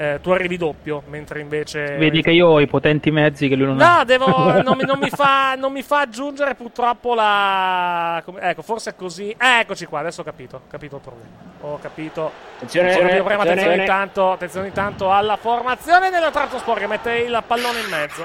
eh, 0.00 0.20
tu 0.22 0.30
arrivi 0.30 0.56
doppio, 0.56 1.02
mentre 1.08 1.40
invece... 1.40 1.96
Vedi 1.96 2.22
che 2.22 2.30
io 2.30 2.46
ho 2.46 2.60
i 2.60 2.68
potenti 2.68 3.10
mezzi 3.10 3.48
che 3.48 3.56
lui 3.56 3.66
non 3.66 3.80
ha. 3.80 3.96
No, 3.96 4.04
devo, 4.04 4.26
non, 4.62 4.76
mi, 4.76 4.84
non 4.84 4.96
mi 5.00 5.10
fa, 5.10 5.56
non 5.56 5.72
mi 5.72 5.82
fa 5.82 6.02
aggiungere 6.02 6.54
purtroppo 6.54 7.14
la. 7.14 8.22
ecco, 8.38 8.62
forse 8.62 8.90
è 8.90 8.94
così. 8.94 9.30
Eh, 9.30 9.58
eccoci 9.58 9.86
qua, 9.86 9.98
adesso 9.98 10.20
ho 10.20 10.24
capito. 10.24 10.56
Ho 10.56 10.68
capito 10.68 10.96
il 10.96 11.02
problema. 11.02 11.28
Ho 11.62 11.80
capito. 11.80 12.30
Attenzione, 12.54 12.92
il 12.92 12.96
problema. 12.96 13.42
attenzione. 13.42 13.50
Attenzione 13.50 13.74
intanto, 13.74 14.30
attenzione 14.30 14.66
intanto 14.68 15.12
alla 15.12 15.36
formazione 15.36 16.10
della 16.10 16.30
Trabzonspor 16.30 16.78
che 16.78 16.86
mette 16.86 17.16
il 17.16 17.42
pallone 17.44 17.80
in 17.80 17.90
mezzo. 17.90 18.24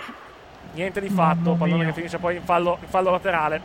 Niente 0.74 1.02
di 1.02 1.10
fatto. 1.10 1.54
Pallone 1.54 1.86
che 1.86 1.94
finisce 1.94 2.20
poi 2.20 2.36
in 2.36 2.44
fallo, 2.44 2.78
in 2.82 2.88
fallo 2.88 3.10
laterale. 3.10 3.62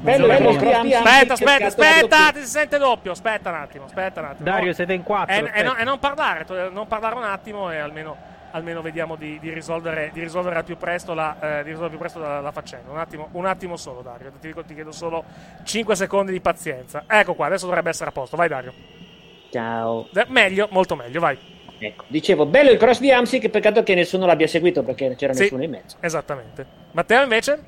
Bello, 0.00 0.26
bello, 0.26 0.48
Aspetta, 0.50 1.32
aspetta, 1.34 1.66
aspetta, 1.66 2.30
ti 2.32 2.40
si 2.40 2.46
sente 2.46 2.78
doppio. 2.78 3.12
Aspetta 3.12 3.48
un 3.50 3.56
attimo, 3.56 3.84
aspetta 3.86 4.20
un 4.20 4.26
attimo. 4.26 4.44
Dario, 4.50 4.72
siete 4.72 4.92
in 4.92 5.02
quattro. 5.02 5.34
E, 5.34 5.50
e 5.54 5.62
no- 5.62 5.76
e 5.76 5.84
non 5.84 5.98
parlare, 5.98 6.44
to- 6.44 6.70
non 6.70 6.86
parlare 6.86 7.14
un 7.14 7.24
attimo 7.24 7.70
e 7.70 7.78
almeno, 7.78 8.16
almeno 8.50 8.82
vediamo 8.82 9.16
di, 9.16 9.38
di 9.40 9.50
risolvere, 9.52 10.10
di 10.12 10.20
risolvere 10.20 10.56
al 10.56 10.64
più 10.64 10.76
presto, 10.76 11.14
la, 11.14 11.36
eh, 11.40 11.62
di 11.62 11.68
risolvere 11.70 11.88
più 11.90 11.98
presto 11.98 12.18
la, 12.18 12.40
la 12.40 12.52
faccenda. 12.52 12.90
Un 12.90 12.98
attimo, 12.98 13.28
un 13.32 13.46
attimo 13.46 13.76
solo, 13.76 14.02
Dario. 14.02 14.30
Ti, 14.40 14.46
dico- 14.48 14.62
ti 14.64 14.74
chiedo 14.74 14.92
solo 14.92 15.24
5 15.62 15.94
secondi 15.96 16.32
di 16.32 16.40
pazienza. 16.40 17.04
Ecco 17.06 17.34
qua, 17.34 17.46
adesso 17.46 17.64
dovrebbe 17.66 17.88
essere 17.88 18.10
a 18.10 18.12
posto. 18.12 18.36
Vai, 18.36 18.48
Dario. 18.48 18.72
Ciao. 19.50 20.08
Eh, 20.14 20.26
Meglio, 20.28 20.68
molto 20.70 20.96
meglio, 20.96 21.20
vai. 21.20 21.38
Ecco, 21.78 22.04
dicevo, 22.08 22.46
bello 22.46 22.70
il 22.70 22.78
cross 22.78 23.00
di 23.00 23.10
Amsic, 23.10 23.48
peccato 23.48 23.82
che 23.82 23.94
nessuno 23.94 24.26
l'abbia 24.26 24.46
seguito 24.46 24.82
perché 24.82 25.06
non 25.06 25.16
c'era 25.16 25.32
Sì. 25.32 25.42
nessuno 25.42 25.62
in 25.64 25.70
mezzo. 25.70 25.96
Esattamente. 26.00 26.66
Matteo, 26.92 27.22
invece? 27.22 27.58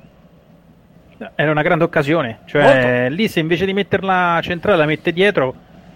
Era 1.35 1.51
una 1.51 1.61
grande 1.61 1.83
occasione. 1.83 2.39
Cioè, 2.45 2.61
Molto. 3.03 3.15
lì 3.15 3.27
se 3.27 3.39
invece 3.39 3.65
di 3.65 3.73
metterla 3.73 4.39
centrale 4.43 4.77
la 4.77 4.85
mette 4.85 5.11
dietro, 5.11 5.53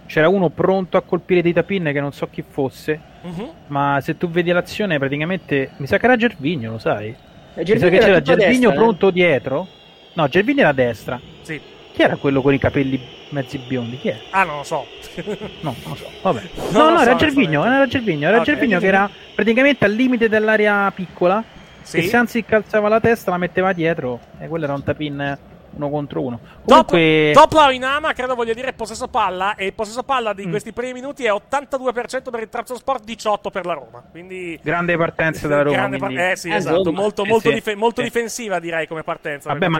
c'era 0.07 0.27
uno 0.27 0.49
pronto 0.49 0.97
a 0.97 1.01
colpire 1.01 1.41
dei 1.41 1.53
tapin 1.53 1.89
che 1.93 1.99
non 2.01 2.11
so 2.11 2.27
chi 2.29 2.43
fosse. 2.47 2.99
Mhm. 3.21 3.49
Ma 3.67 3.99
se 4.01 4.17
tu 4.17 4.29
vedi 4.29 4.51
l'azione, 4.51 4.97
praticamente. 4.97 5.71
Mi 5.77 5.87
sa 5.87 5.97
che 5.97 6.05
era 6.05 6.15
Gervigno, 6.15 6.71
lo 6.71 6.77
sai? 6.79 7.07
Mi 7.07 7.15
sa 7.55 7.63
Gervigno 7.63 7.89
che 7.89 7.95
era 7.97 8.05
c'era 8.05 8.21
Gervigno 8.21 8.49
destra, 8.69 8.73
eh. 8.73 8.75
pronto 8.75 9.09
dietro. 9.11 9.67
No, 10.13 10.27
Gervigno 10.27 10.59
era 10.61 10.69
a 10.69 10.73
destra. 10.73 11.19
Sì. 11.41 11.61
Chi 11.93 12.01
era 12.01 12.15
quello 12.15 12.41
con 12.41 12.53
i 12.53 12.57
capelli 12.57 12.99
mezzi 13.29 13.57
biondi? 13.59 13.97
Chi 13.97 14.07
era? 14.09 14.19
Ah, 14.31 14.43
non 14.43 14.57
lo 14.57 14.63
so. 14.63 14.85
No, 15.61 15.75
non 15.83 15.91
lo 15.91 15.95
so. 15.95 16.09
Vabbè. 16.21 16.41
No, 16.71 16.79
lo 16.83 16.89
no, 16.89 16.97
so, 16.97 17.01
era 17.03 17.15
Gervigno, 17.15 17.59
onestamente. 17.61 17.75
era 17.75 17.85
Gervigno, 17.87 18.27
era 18.27 18.37
Ok. 18.37 18.43
Gervigno 18.43 18.79
che 18.79 18.87
era 18.87 19.09
praticamente 19.35 19.85
al 19.85 19.91
limite 19.91 20.27
dell'area 20.29 20.91
piccola. 20.95 21.43
Sì. 21.81 21.97
E 21.97 22.03
se 22.03 22.17
anzi 22.17 22.43
calzava 22.45 22.87
la 22.89 22.99
testa, 22.99 23.31
la 23.31 23.37
metteva 23.37 23.73
dietro. 23.73 24.19
E 24.39 24.47
quello 24.47 24.65
era 24.65 24.73
un 24.73 24.83
tapin 24.83 25.37
uno 25.73 25.89
contro 25.89 26.21
uno. 26.21 26.39
Comunque, 26.65 27.31
dopo 27.33 27.69
Inama 27.69 28.11
credo 28.11 28.35
voglia 28.35 28.53
dire 28.53 28.73
possesso 28.73 29.07
palla 29.07 29.55
e 29.55 29.67
il 29.67 29.73
possesso 29.73 30.03
palla 30.03 30.33
di 30.33 30.45
Mm. 30.45 30.49
questi 30.49 30.73
primi 30.73 30.91
minuti 30.91 31.23
è 31.23 31.31
82% 31.31 32.29
per 32.29 32.41
il 32.41 32.49
Trabzonspor, 32.49 32.99
18 32.99 33.49
per 33.49 33.65
la 33.65 33.73
Roma. 33.73 34.03
Quindi 34.11 34.59
grande 34.61 34.97
partenza 34.97 35.47
della 35.47 35.61
Roma. 35.61 35.77
grande 35.77 35.97
par- 35.97 36.11
eh 36.17 36.35
sì, 36.35 36.49
Eh, 36.49 36.55
esatto, 36.55 36.79
insomma. 36.79 36.99
molto, 36.99 37.23
Sì, 37.23 37.29
molto, 37.29 37.47
sì, 37.49 37.53
dife- 37.55 37.75
molto 37.75 38.01
sì. 38.01 38.07
difensiva 38.07 38.59
direi 38.59 38.85
come 38.85 39.03
partenza 39.03 39.47
Vabbè, 39.47 39.59
per 39.59 39.69
ma 39.69 39.79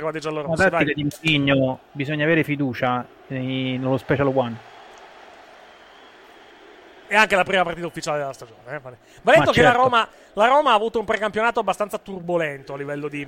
Vai. 0.86 0.94
di 0.94 1.02
impegno 1.02 1.80
bisogna 1.92 2.24
avere 2.24 2.44
fiducia 2.46 3.06
in- 3.28 3.82
nello 3.82 3.98
Special 3.98 4.32
One. 4.34 4.56
E 7.12 7.16
anche 7.18 7.36
la 7.36 7.44
prima 7.44 7.64
partita 7.64 7.86
ufficiale 7.86 8.20
della 8.20 8.32
stagione. 8.32 8.60
Eh? 8.68 8.80
Va 8.80 8.90
detto 8.92 9.02
Ma 9.24 9.34
che 9.34 9.62
la 9.62 9.68
certo. 9.68 9.78
Roma, 9.84 10.08
la 10.32 10.46
Roma 10.48 10.72
ha 10.72 10.76
avuto 10.76 10.98
un 10.98 11.04
precampionato 11.04 11.60
abbastanza 11.60 11.98
turbolento 11.98 12.74
a 12.74 12.78
livello 12.78 13.10
di, 13.10 13.28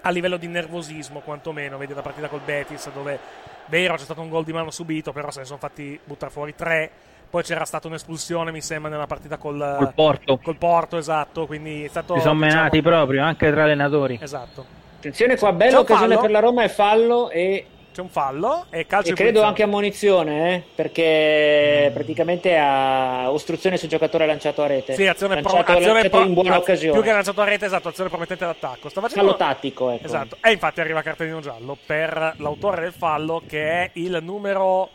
a 0.00 0.08
livello 0.10 0.38
di 0.38 0.46
nervosismo, 0.46 1.20
quantomeno. 1.20 1.76
Vedi 1.76 1.92
la 1.92 2.00
partita 2.00 2.28
col 2.28 2.40
Betis, 2.42 2.90
dove 2.94 3.18
vero 3.66 3.96
c'è 3.96 4.04
stato 4.04 4.22
un 4.22 4.30
gol 4.30 4.44
di 4.44 4.54
mano 4.54 4.70
subito, 4.70 5.12
però 5.12 5.30
se 5.30 5.40
ne 5.40 5.44
sono 5.44 5.58
fatti 5.58 6.00
buttare 6.02 6.32
fuori 6.32 6.54
tre. 6.54 6.90
Poi 7.28 7.42
c'era 7.42 7.66
stata 7.66 7.86
un'espulsione, 7.86 8.50
mi 8.50 8.62
sembra, 8.62 8.90
nella 8.90 9.06
partita 9.06 9.36
col, 9.36 9.74
Col 9.76 9.92
Porto. 9.92 10.38
col 10.38 10.56
Porto, 10.56 10.96
esatto. 10.96 11.44
Quindi 11.44 11.84
è 11.84 11.88
stato. 11.88 12.14
Si 12.14 12.20
sono 12.22 12.32
diciamo- 12.38 12.54
menati 12.60 12.80
proprio 12.80 13.22
anche 13.24 13.50
tra 13.50 13.64
allenatori. 13.64 14.18
Esatto. 14.22 14.64
Attenzione 14.96 15.36
qua, 15.36 15.52
bella 15.52 15.80
occasione 15.80 16.14
fallo? 16.14 16.20
per 16.22 16.30
la 16.30 16.40
Roma 16.40 16.62
e 16.64 16.68
fallo 16.70 17.28
e, 17.28 17.66
C'è 17.96 18.02
un 18.02 18.10
fallo 18.10 18.66
e 18.68 18.84
calcio 18.84 19.12
e 19.12 19.14
credo 19.14 19.40
anche 19.40 19.62
ammonizione, 19.62 20.54
eh, 20.54 20.62
perché 20.74 21.90
praticamente 21.94 22.54
ha 22.54 23.30
ostruzione 23.30 23.78
sul 23.78 23.88
giocatore 23.88 24.26
lanciato 24.26 24.62
a 24.62 24.66
rete. 24.66 24.92
Sì, 24.92 25.06
azione, 25.06 25.40
pro- 25.40 25.54
lanciato, 25.54 25.78
azione 25.78 25.92
lanciato 25.94 26.16
pro- 26.18 26.26
in 26.26 26.34
buona 26.34 26.54
ah, 26.56 26.58
occasione. 26.58 26.92
Più 26.92 27.02
che 27.02 27.12
lanciato 27.12 27.40
a 27.40 27.44
rete, 27.44 27.64
esatto, 27.64 27.88
azione 27.88 28.10
promettente 28.10 28.44
d'attacco. 28.44 28.90
Sta 28.90 29.00
facendo 29.00 29.24
Fallo 29.24 29.36
tattico, 29.38 29.88
ecco. 29.88 30.04
Esatto, 30.04 30.36
e 30.42 30.52
infatti 30.52 30.80
arriva 30.80 31.00
cartellino 31.00 31.40
giallo 31.40 31.78
per 31.86 32.34
l'autore 32.36 32.82
del 32.82 32.92
fallo 32.92 33.42
che 33.48 33.66
è 33.66 33.90
il 33.94 34.18
numero 34.20 34.90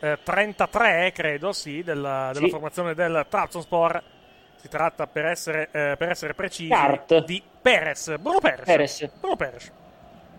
eh, 0.00 0.16
33, 0.22 1.12
credo, 1.12 1.52
sì, 1.52 1.82
della, 1.82 2.30
della 2.32 2.46
Sì. 2.46 2.50
formazione 2.50 2.94
del 2.94 3.26
Trabzonspor. 3.28 4.02
Si 4.56 4.68
tratta, 4.68 5.06
per 5.06 5.26
essere, 5.26 5.68
eh, 5.70 5.96
per 5.98 6.08
essere 6.08 6.32
precisi, 6.32 6.70
Cart. 6.70 7.26
di 7.26 7.42
Perez, 7.60 8.16
Bruno 8.18 8.38
Perez. 8.38 8.64
Perez. 8.64 9.10
Bruno 9.20 9.36
Perez. 9.36 9.70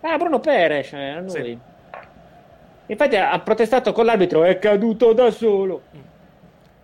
Ah, 0.02 0.18
Bruno 0.18 0.40
Perez, 0.40 0.92
eh, 0.94 1.20
noi. 1.20 1.30
Sì. 1.30 1.78
Infatti 2.90 3.16
ha 3.16 3.38
protestato 3.40 3.92
con 3.92 4.06
l'arbitro, 4.06 4.44
è 4.44 4.58
caduto 4.58 5.14
da 5.14 5.30
solo. 5.32 5.82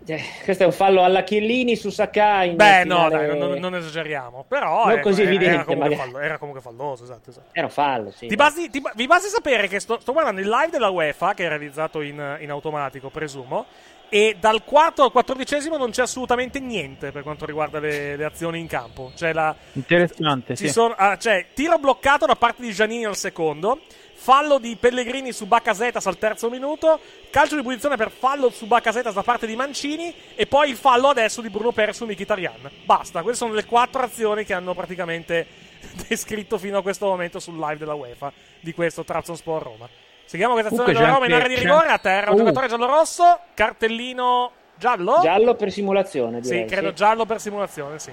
Eh, 0.08 0.22
questo 0.44 0.62
è 0.62 0.66
un 0.68 0.72
fallo 0.72 1.04
alla 1.04 1.24
Chiellini 1.24 1.76
su 1.76 1.90
Sakai. 1.90 2.52
Beh, 2.52 2.84
no, 2.84 3.10
dai, 3.10 3.36
non, 3.36 3.54
non 3.58 3.74
esageriamo. 3.74 4.46
Però 4.48 4.84
Non 4.86 4.92
ecco, 4.94 5.10
così 5.10 5.22
era- 5.22 5.30
evidente, 5.32 5.56
era, 5.56 5.64
comunque 5.66 5.96
fallo- 5.96 6.20
era 6.20 6.38
comunque 6.38 6.62
falloso, 6.62 7.04
esatto, 7.06 7.32
esatto. 7.32 7.48
Era 7.54 7.66
un 7.66 7.72
fallo, 7.72 8.12
sì. 8.12 8.28
Ti 8.28 8.36
basti- 8.36 8.70
ti 8.70 8.84
vi 8.94 9.08
basti 9.08 9.30
sapere 9.30 9.68
che 9.68 9.80
sto, 9.80 10.00
sto 10.00 10.12
guardando 10.12 10.42
il 10.42 10.48
live 10.48 10.70
della 10.70 10.90
UEFA, 10.90 11.34
che 11.34 11.46
è 11.46 11.48
realizzato 11.48 12.02
in, 12.02 12.38
in 12.40 12.52
automatico, 12.52 13.10
presumo, 13.10 13.66
e 14.08 14.36
dal 14.40 14.64
quarto 14.64 15.02
al 15.02 15.12
quattordicesimo 15.12 15.76
non 15.76 15.90
c'è 15.90 16.04
assolutamente 16.04 16.60
niente 16.60 17.12
per 17.12 17.24
quanto 17.24 17.48
riguarda 17.48 17.80
le, 17.80 18.16
le 18.16 18.26
azioni 18.26 18.60
in 18.60 18.68
campo. 18.68 19.12
C'è 19.16 19.34
la, 19.34 19.56
Interessante, 19.74 20.56
ci 20.56 20.68
sì. 20.68 20.72
sono- 20.72 20.94
ah, 20.96 21.18
c'è 21.18 21.48
tiro 21.56 21.80
bloccato 21.80 22.28
da 22.28 22.36
parte 22.36 22.62
di 22.62 22.72
Giannini 22.72 23.06
al 23.06 23.16
secondo, 23.18 23.80
fallo 24.16 24.58
di 24.58 24.76
Pellegrini 24.76 25.32
su 25.32 25.46
Baccasetas 25.46 26.06
al 26.08 26.18
terzo 26.18 26.50
minuto, 26.50 27.00
calcio 27.30 27.56
di 27.56 27.62
punizione 27.62 27.96
per 27.96 28.10
fallo 28.10 28.50
su 28.50 28.66
Baccasetas 28.66 29.14
da 29.14 29.22
parte 29.24 29.46
di 29.46 29.56
Mancini 29.56 30.14
e 30.36 30.48
poi 30.48 30.70
il 30.72 30.78
fallo 30.78 31.10
adesso 31.10 31.42
di 31.42 31.50
Bruno 31.50 31.72
Perez 31.72 31.98
su 31.98 32.06
Mkhitaryan. 32.06 32.72
Basta, 32.86 33.22
queste 33.22 33.44
sono 33.46 33.54
le 33.54 33.66
quattro 33.66 34.02
azioni 34.04 34.44
che 34.46 34.54
hanno 34.54 34.74
praticamente 34.74 35.46
descritto 36.08 36.58
fino 36.58 36.78
a 36.80 36.82
questo 36.82 37.06
momento 37.06 37.40
sul 37.40 37.58
live 37.60 37.78
della 37.78 37.94
UEFA 37.94 38.32
di 38.62 38.74
questo 38.74 39.04
Trabzonspor 39.04 39.62
Roma. 39.62 39.88
Seguiamo 40.26 40.54
questa 40.54 40.72
azione 40.74 40.94
della 40.94 41.10
Roma 41.14 41.26
in 41.28 41.34
area 41.34 41.48
di 41.48 41.56
rigore, 41.56 41.88
a 41.90 42.00
terra 42.00 42.32
un 42.32 42.36
Uh. 42.36 42.40
giocatore 42.40 42.68
giallo-rosso, 42.68 43.40
cartellino 43.54 44.52
giallo? 44.76 45.20
Giallo 45.22 45.54
per 45.54 45.72
simulazione, 45.72 46.42
Sì, 46.44 46.50
direi. 46.52 46.66
credo 46.68 46.88
sì. 46.90 46.96
giallo 46.96 47.26
per 47.26 47.40
simulazione, 47.40 48.00
sì. 48.00 48.12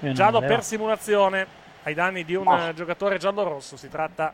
Meno 0.00 0.14
Giallo 0.14 0.38
per 0.40 0.62
simulazione 0.62 1.46
ai 1.82 1.94
danni 1.94 2.24
di 2.24 2.36
un 2.36 2.46
Ah. 2.46 2.68
eh, 2.68 2.74
giocatore 2.74 3.18
giallo-rosso. 3.18 3.76
Si 3.76 3.88
tratta, 3.88 4.32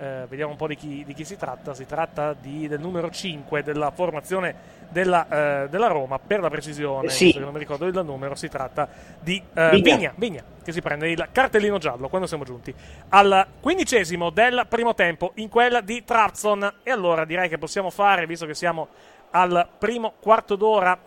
eh, 0.00 0.24
vediamo 0.28 0.52
un 0.52 0.56
po' 0.56 0.66
di 0.66 0.76
chi, 0.76 1.04
di 1.04 1.12
chi 1.12 1.24
si 1.24 1.36
tratta. 1.36 1.74
Si 1.74 1.84
tratta 1.84 2.32
di- 2.32 2.66
del 2.66 2.80
numero 2.80 3.10
5 3.10 3.62
della 3.62 3.90
formazione 3.90 4.78
della, 4.88 5.64
eh, 5.64 5.68
della 5.68 5.88
Roma. 5.88 6.18
Per 6.18 6.40
la 6.40 6.48
precisione, 6.48 7.10
Sì. 7.10 7.24
visto 7.24 7.38
che 7.38 7.44
non 7.44 7.52
mi 7.52 7.58
ricordo 7.60 7.84
il 7.86 7.94
numero, 8.04 8.34
si 8.34 8.48
tratta 8.48 8.88
di 9.20 9.36
eh, 9.52 9.70
Vigna. 9.72 9.82
Vigna, 9.96 10.12
Vigna, 10.16 10.44
che 10.64 10.72
si 10.72 10.80
prende 10.80 11.10
il 11.10 11.28
cartellino 11.30 11.76
giallo 11.78 12.08
quando 12.08 12.26
siamo 12.26 12.44
giunti 12.44 12.74
al 13.10 13.46
quindicesimo 13.60 14.30
del 14.30 14.64
primo 14.68 14.94
tempo 14.94 15.32
in 15.34 15.48
quella 15.50 15.82
di 15.82 16.02
Trabzon. 16.02 16.72
E 16.82 16.90
allora 16.90 17.26
direi 17.26 17.50
che 17.50 17.58
possiamo 17.58 17.90
fare, 17.90 18.26
visto 18.26 18.46
che 18.46 18.54
siamo 18.54 18.88
al 19.32 19.68
primo 19.78 20.14
quarto 20.18 20.56
d'ora 20.56 20.98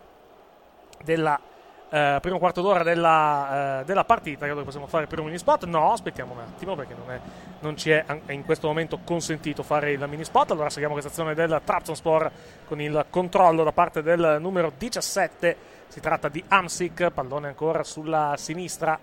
della 1.03 1.39
eh, 1.93 2.17
primo 2.21 2.39
quarto 2.39 2.61
d'ora 2.61 2.81
della, 2.81 3.81
eh, 3.81 3.85
della 3.85 4.03
partita. 4.03 4.45
Credo 4.45 4.59
che 4.61 4.65
possiamo 4.65 4.87
fare 4.87 5.05
per 5.05 5.19
un 5.19 5.25
mini 5.25 5.37
spot. 5.37 5.65
No, 5.65 5.91
aspettiamo 5.93 6.33
un 6.33 6.39
attimo 6.39 6.75
perché 6.75 6.95
non, 6.95 7.11
è, 7.11 7.19
non 7.59 7.77
ci 7.77 7.91
è 7.91 8.03
an- 8.07 8.21
in 8.29 8.43
questo 8.45 8.65
momento 8.65 8.99
consentito 9.03 9.61
fare 9.61 9.91
il 9.91 10.03
mini 10.09 10.23
spot. 10.23 10.49
Allora 10.51 10.69
seguiamo 10.71 10.93
questa 10.95 11.11
azione 11.11 11.35
del 11.35 11.61
Trabzonspor 11.63 12.31
con 12.65 12.81
il 12.81 13.05
controllo 13.11 13.63
da 13.63 13.71
parte 13.71 14.01
del 14.01 14.37
numero 14.39 14.71
17. 14.75 15.55
Si 15.87 15.99
tratta 15.99 16.29
di 16.29 16.43
Amsic, 16.47 17.11
pallone 17.11 17.49
ancora 17.49 17.83
sulla 17.83 18.33
sinistra. 18.37 18.99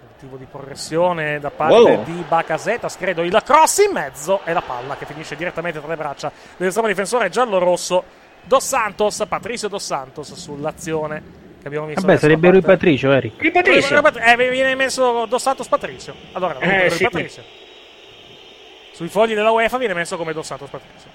Tentativo 0.00 0.36
di 0.38 0.46
progressione 0.50 1.38
da 1.38 1.50
parte 1.50 1.74
Wow. 1.74 2.04
di 2.04 2.24
Baccasetas, 2.26 2.96
credo 2.96 3.22
il 3.22 3.42
cross 3.44 3.78
in 3.86 3.92
mezzo 3.92 4.40
e 4.44 4.52
la 4.54 4.62
palla 4.62 4.96
che 4.96 5.04
finisce 5.04 5.36
direttamente 5.36 5.80
tra 5.80 5.88
le 5.88 5.96
braccia 5.96 6.32
dell'estremo 6.56 6.88
difensore 6.88 7.28
giallo-rosso 7.28 8.22
Dos 8.46 8.64
Santos, 8.64 9.24
Patricio 9.28 9.68
Dos 9.68 9.82
Santos 9.84 10.32
sull'azione 10.34 11.22
che 11.60 11.66
abbiamo 11.66 11.86
visto. 11.86 12.02
Vabbè, 12.02 12.18
sarebbe 12.18 12.50
lui 12.50 12.60
Patricio, 12.60 13.10
Eric. 13.10 13.42
Il 13.42 13.50
Patricio. 13.52 13.96
Eh, 14.18 14.36
viene 14.50 14.74
messo 14.74 15.24
Dos 15.26 15.42
Santos 15.42 15.66
Patricio. 15.68 16.14
Allora, 16.32 16.58
Eh, 16.58 16.80
lui 16.88 16.90
sì. 16.90 17.04
Patricio. 17.04 17.42
Sui 18.92 19.08
fogli 19.08 19.34
della 19.34 19.50
UEFA 19.50 19.78
viene 19.78 19.94
messo 19.94 20.16
come 20.16 20.32
Dos 20.32 20.46
Santos 20.46 20.68
Patricio. 20.68 21.08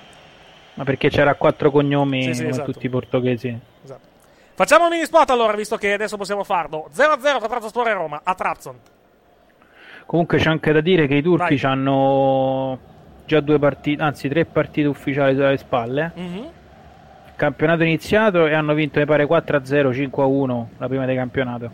Ma 0.73 0.83
perché 0.83 1.09
c'era 1.09 1.35
quattro 1.35 1.71
cognomi 1.71 2.23
Sì, 2.23 2.33
sì, 2.33 2.39
come 2.41 2.49
esatto. 2.49 2.71
tutti 2.71 2.85
i 2.85 2.89
portoghesi. 2.89 3.57
Esatto. 3.83 4.07
Facciamo 4.55 4.85
un 4.85 4.89
mini 4.91 5.05
spot 5.05 5.29
allora, 5.29 5.53
visto 5.55 5.77
che 5.77 5.93
adesso 5.93 6.17
possiamo 6.17 6.43
farlo. 6.43 6.89
0-0 6.93 7.37
tra 7.39 7.47
Trabzonspor 7.47 7.87
e 7.87 7.93
Roma 7.93 8.21
a 8.23 8.33
Trabzon. 8.33 8.75
Comunque 10.05 10.37
c'è 10.39 10.49
anche 10.49 10.71
da 10.71 10.81
dire 10.81 11.05
che 11.07 11.15
i 11.15 11.21
turchi 11.21 11.59
hanno 11.65 12.79
già 13.25 13.39
due 13.41 13.59
partite, 13.59 14.01
anzi 14.01 14.27
tre 14.27 14.45
partite 14.45 14.87
ufficiali 14.87 15.35
sulle 15.35 15.57
spalle. 15.57 16.11
Mhm. 16.15 16.49
Il 17.39 17.45
campionato 17.45 17.83
è 17.83 17.85
iniziato 17.85 18.47
e 18.47 18.53
hanno 18.53 18.73
vinto, 18.73 18.99
mi 18.99 19.05
pare, 19.05 19.25
4-0, 19.25 19.91
5-1 19.91 20.65
la 20.77 20.87
prima 20.89 21.05
di 21.05 21.15
campionato. 21.15 21.71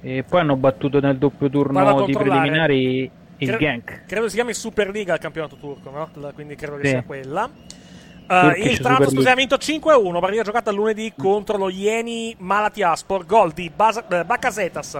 E 0.00 0.24
poi 0.26 0.40
hanno 0.40 0.56
battuto 0.56 1.00
nel 1.00 1.18
doppio 1.18 1.50
turno 1.50 2.06
di 2.06 2.12
preliminari 2.14 3.10
il 3.36 3.46
Cre- 3.46 3.58
Genk. 3.58 4.04
Credo 4.06 4.26
si 4.26 4.36
chiami 4.36 4.54
Superliga 4.54 5.12
il 5.12 5.20
campionato 5.20 5.56
turco, 5.56 5.90
no? 5.90 6.32
Quindi 6.32 6.54
credo 6.54 6.76
che 6.76 6.84
Sì. 6.84 6.88
sia 6.88 7.02
quella. 7.02 7.44
Uh, 7.44 8.52
il 8.56 8.78
Trabzon 8.78 9.08
Super 9.08 9.08
scusa, 9.10 9.32
ha 9.32 9.34
vinto 9.34 9.56
5-1, 9.56 10.18
partita 10.18 10.42
giocata 10.42 10.70
lunedì 10.70 11.12
contro 11.14 11.58
lo 11.58 11.68
Ieni 11.68 12.34
Malatyaspor, 12.38 13.26
gol 13.26 13.52
di 13.52 13.70
Bas- 13.74 14.02
eh, 14.08 14.24
Baccasetas, 14.24 14.98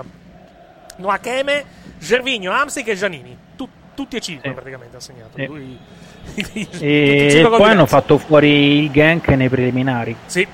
Noakeme, 0.97 1.65
Gervigno, 1.99 2.53
Amsic 2.53 2.89
e 2.89 2.95
Giannini. 2.95 3.37
Tu- 3.99 4.03
tutti 4.05 4.17
e 4.17 4.21
cinque 4.21 4.49
Sì. 4.49 4.55
praticamente 4.55 4.97
ha 4.97 5.01
segnato. 5.01 5.31
Sì. 5.35 5.47
Lui- 5.47 5.79
e 6.81 7.47
poi 7.51 7.71
hanno 7.71 7.87
fatto 7.87 8.17
fuori 8.19 8.85
il 8.85 8.91
Genk 8.91 9.29
nei 9.31 9.49
preliminari. 9.49 10.15
Sì, 10.27 10.47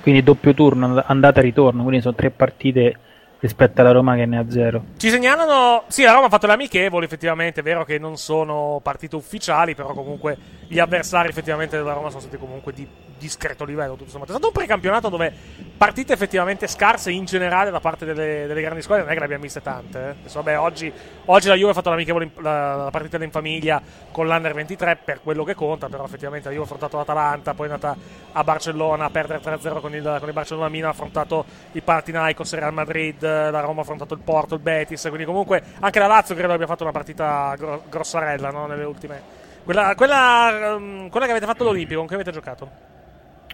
Quindi 0.00 0.22
doppio 0.22 0.54
turno, 0.54 0.86
and- 0.86 1.04
andata 1.06 1.40
e 1.40 1.42
ritorno. 1.42 1.82
Quindi 1.82 2.00
sono 2.00 2.14
tre 2.14 2.30
partite 2.30 2.96
rispetto 3.40 3.80
alla 3.82 3.90
Roma 3.92 4.14
che 4.14 4.24
ne 4.24 4.38
ha 4.38 4.44
zero. 4.48 4.82
Ci 4.96 5.10
segnalano, 5.10 5.82
sì, 5.88 6.04
la 6.04 6.12
Roma 6.12 6.26
ha 6.26 6.30
fatto 6.30 6.46
le 6.46 6.52
amichevoli, 6.54 7.04
effettivamente, 7.04 7.60
è 7.60 7.62
vero 7.62 7.84
che 7.84 7.98
non 7.98 8.16
sono 8.16 8.80
partite 8.82 9.14
ufficiali, 9.16 9.74
però 9.74 9.92
comunque 9.92 10.36
gli 10.68 10.78
avversari 10.78 11.28
effettivamente 11.28 11.76
della 11.76 11.92
Roma 11.92 12.08
sono 12.08 12.20
stati 12.20 12.36
comunque 12.36 12.72
di 12.72 12.86
discreto 13.18 13.64
livello, 13.64 13.94
tutto 13.94 14.10
sommato. 14.10 14.32
È 14.32 14.34
stato 14.34 14.48
un 14.48 14.52
precampionato 14.52 15.08
dove 15.08 15.32
partite 15.76 16.12
effettivamente 16.12 16.66
scarse 16.66 17.10
in 17.10 17.24
generale 17.24 17.70
da 17.70 17.80
parte 17.80 18.04
delle, 18.04 18.46
delle 18.46 18.60
grandi 18.60 18.82
squadre, 18.82 19.04
non 19.04 19.12
è 19.12 19.14
che 19.14 19.20
ne 19.20 19.24
abbiamo 19.24 19.42
viste 19.42 19.62
tante. 19.62 19.98
Eh. 19.98 20.14
Adesso, 20.20 20.42
vabbè, 20.42 20.58
oggi, 20.58 20.92
oggi 21.26 21.48
la 21.48 21.54
Juve 21.54 21.70
ha 21.70 21.74
fatto 21.74 21.90
l'amichevole 21.90 22.30
la, 22.36 22.76
la 22.76 22.90
partita 22.90 23.22
in 23.22 23.30
famiglia 23.30 23.80
con 24.10 24.26
l'Under 24.26 24.54
23 24.54 24.96
per 25.04 25.20
quello 25.22 25.44
che 25.44 25.54
conta, 25.54 25.88
però 25.88 26.04
effettivamente 26.04 26.48
la 26.48 26.54
Juve 26.54 26.64
ha 26.64 26.66
affrontato 26.66 26.96
l'Atalanta, 26.96 27.54
poi 27.54 27.68
è 27.68 27.70
andata 27.70 27.96
a 28.32 28.44
Barcellona 28.44 29.04
a 29.06 29.10
perdere 29.10 29.40
3-0 29.40 29.80
con 29.80 29.94
il, 29.94 30.16
con 30.18 30.28
il 30.28 30.34
Barcellona 30.34 30.68
Milan, 30.68 30.88
ha 30.88 30.92
affrontato 30.92 31.44
il 31.72 31.82
Panathinaikos 31.82 32.54
Real 32.54 32.72
Madrid, 32.72 33.22
la 33.22 33.60
Roma 33.60 33.80
ha 33.80 33.82
affrontato 33.82 34.14
il 34.14 34.20
Porto, 34.20 34.54
il 34.54 34.60
Betis, 34.60 35.02
quindi 35.08 35.24
comunque 35.24 35.62
anche 35.80 35.98
la 35.98 36.06
Lazio 36.06 36.34
credo 36.34 36.52
abbia 36.52 36.66
fatto 36.66 36.82
una 36.82 36.92
partita 36.92 37.54
gro- 37.56 37.82
grossarella 37.88 38.50
no? 38.50 38.66
nelle 38.66 38.84
ultime... 38.84 39.35
Quella, 39.66 39.96
quella, 39.96 40.74
ehm, 40.76 41.08
quella 41.08 41.26
che 41.26 41.32
avete 41.32 41.46
fatto 41.46 41.64
all'Olimpico, 41.64 41.98
con 41.98 42.06
chi 42.06 42.14
avete 42.14 42.30
giocato? 42.30 42.70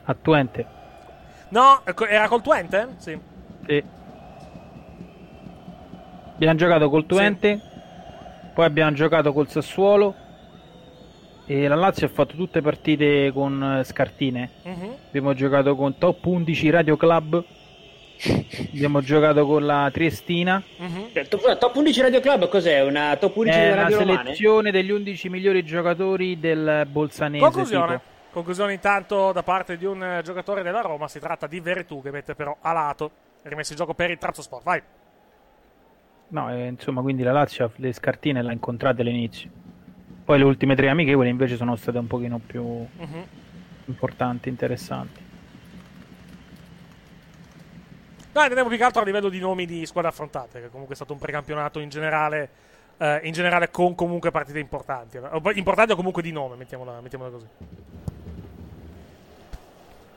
A 0.05 0.15
Twente. 0.15 0.67
No, 1.49 1.81
ecco, 1.85 2.07
era 2.07 2.29
col 2.29 2.43
Twente? 2.43 2.89
Sì. 2.99 3.19
Sì. 3.67 3.83
Abbiamo 6.35 6.59
giocato 6.59 6.91
col 6.91 7.07
Twente 7.07 7.61
Poi 8.53 8.65
abbiamo 8.65 8.93
giocato 8.93 9.33
col 9.33 9.49
Sassuolo 9.49 10.15
e 11.47 11.67
la 11.67 11.77
Lazio 11.77 12.07
ha 12.07 12.11
fatto 12.11 12.37
tutte 12.37 12.61
partite 12.61 13.33
con 13.33 13.79
eh, 13.79 13.85
scartine. 13.85 14.51
Mhm. 14.65 14.95
Abbiamo 15.07 15.33
giocato 15.33 15.75
con 15.75 15.97
Top 15.97 16.23
11 16.27 16.69
Radio 16.69 16.99
Club. 16.99 17.43
Abbiamo 18.73 19.01
giocato 19.01 19.45
con 19.47 19.65
la 19.67 19.91
Triestina. 19.93 20.63
Eh, 21.13 21.27
Top, 21.29 21.59
top 21.59 21.75
11 21.75 22.01
Radio 22.03 22.21
Club 22.21 22.49
cos'è? 22.49 22.83
Una 22.83 23.17
top 23.17 23.37
11 23.37 23.57
È 23.59 23.73
una 23.73 23.83
radio 23.83 23.99
romane? 23.99 24.19
selezione 24.23 24.71
degli 24.71 24.91
11 24.91 25.29
migliori 25.29 25.65
giocatori 25.65 26.39
del 26.39 26.87
Bolzanese. 26.91 27.43
Conclusione. 27.45 27.87
tipo. 27.97 28.11
Conclusione 28.33 28.73
intanto 28.73 29.33
da 29.33 29.43
parte 29.43 29.77
di 29.77 29.85
un 29.85 30.03
eh, 30.03 30.23
giocatore 30.23 30.63
della 30.63 30.81
Roma. 30.81 31.09
Si 31.09 31.19
tratta 31.19 31.47
di 31.47 31.61
Veretù 31.61 32.01
che 32.03 32.11
mette 32.11 32.35
però 32.35 32.57
a 32.61 32.73
lato. 32.73 33.11
Rimesso 33.43 33.73
in 33.73 33.79
gioco 33.79 33.93
per 33.95 34.11
il 34.11 34.19
Trazzo 34.19 34.41
Sport. 34.43 34.63
Vai. 34.65 34.83
No, 36.29 36.51
eh, 36.51 36.67
insomma, 36.69 37.03
quindi 37.03 37.23
la 37.25 37.33
Lazio 37.33 37.73
le 37.77 37.93
scartine 37.93 38.41
l'ha 38.41 38.53
incontrate 38.53 39.03
all'inizio. 39.03 39.51
Poi 40.25 40.39
le 40.39 40.45
ultime 40.45 40.75
tre 40.77 40.89
amichevoli 40.89 41.29
invece 41.29 41.57
sono 41.57 41.75
state 41.77 41.99
un 41.99 42.07
pochino 42.07 42.41
più 42.45 42.63
Mhm. 42.63 43.25
importanti, 43.87 44.49
interessanti. 44.49 45.21
No, 48.35 48.41
intendevo 48.41 48.69
più 48.71 48.79
che 48.79 48.85
altro 48.85 49.03
a 49.03 49.05
livello 49.05 49.29
di 49.29 49.39
nomi 49.39 49.67
di 49.67 49.85
squadre 49.85 50.11
affrontate, 50.11 50.63
che 50.63 50.71
comunque 50.71 50.95
è 50.95 50.97
stato 50.97 51.13
un 51.13 51.19
precampionato 51.19 51.81
in 51.81 51.91
generale, 51.91 52.49
eh, 52.97 53.21
in 53.25 53.33
generale 53.33 53.71
con 53.71 53.95
comunque 53.95 54.31
partite 54.31 54.59
importanti. 54.59 55.21
Importanti 55.55 55.93
o 55.93 55.97
comunque 55.97 56.23
di 56.23 56.33
nome, 56.33 56.57
mettiamola, 56.57 57.01
mettiamola 57.03 57.31
così. 57.31 57.47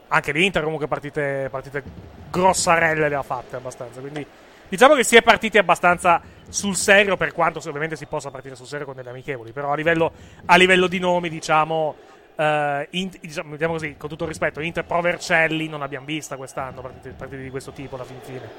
Anche 0.08 0.32
l'Inter 0.32 0.64
comunque 0.64 0.88
partite, 0.88 1.50
partite 1.52 1.84
grossarelle 2.32 3.10
le 3.10 3.16
ha 3.16 3.22
fatte 3.22 3.58
abbastanza, 3.58 4.00
quindi 4.00 4.26
diciamo 4.70 4.94
che 4.96 5.04
si 5.04 5.18
è 5.18 5.22
partiti 5.22 5.58
abbastanza 5.58 6.22
sul 6.48 6.76
serio 6.78 7.18
per 7.18 7.34
quanto 7.34 7.60
ovviamente 7.68 7.98
si 7.98 8.06
possa 8.06 8.32
partire 8.32 8.56
sul 8.56 8.66
serio 8.66 8.86
con 8.86 8.96
delle 8.96 9.10
amichevoli, 9.10 9.52
però 9.52 9.74
a 9.74 9.76
livello, 9.76 10.14
a 10.46 10.56
livello 10.56 10.88
di 10.88 11.00
nomi 11.00 11.28
diciamo... 11.28 12.14
eh, 12.36 12.88
Int- 12.92 13.20
diciamo, 13.20 13.50
mettiamo 13.52 13.74
così, 13.74 13.96
con 13.98 14.10
tutto 14.10 14.24
il 14.24 14.30
rispetto, 14.30 14.60
Inter 14.60 14.84
Pro 14.84 15.02
Vercelli 15.02 15.68
non 15.68 15.82
abbiamo 15.82 16.06
vista 16.06 16.36
quest'anno 16.36 16.82
partite, 16.82 17.16
partite 17.18 17.42
di 17.42 17.50
questo 17.50 17.72
tipo 17.72 17.96
alla 17.96 18.04
fin 18.04 18.18
fine. 18.22 18.50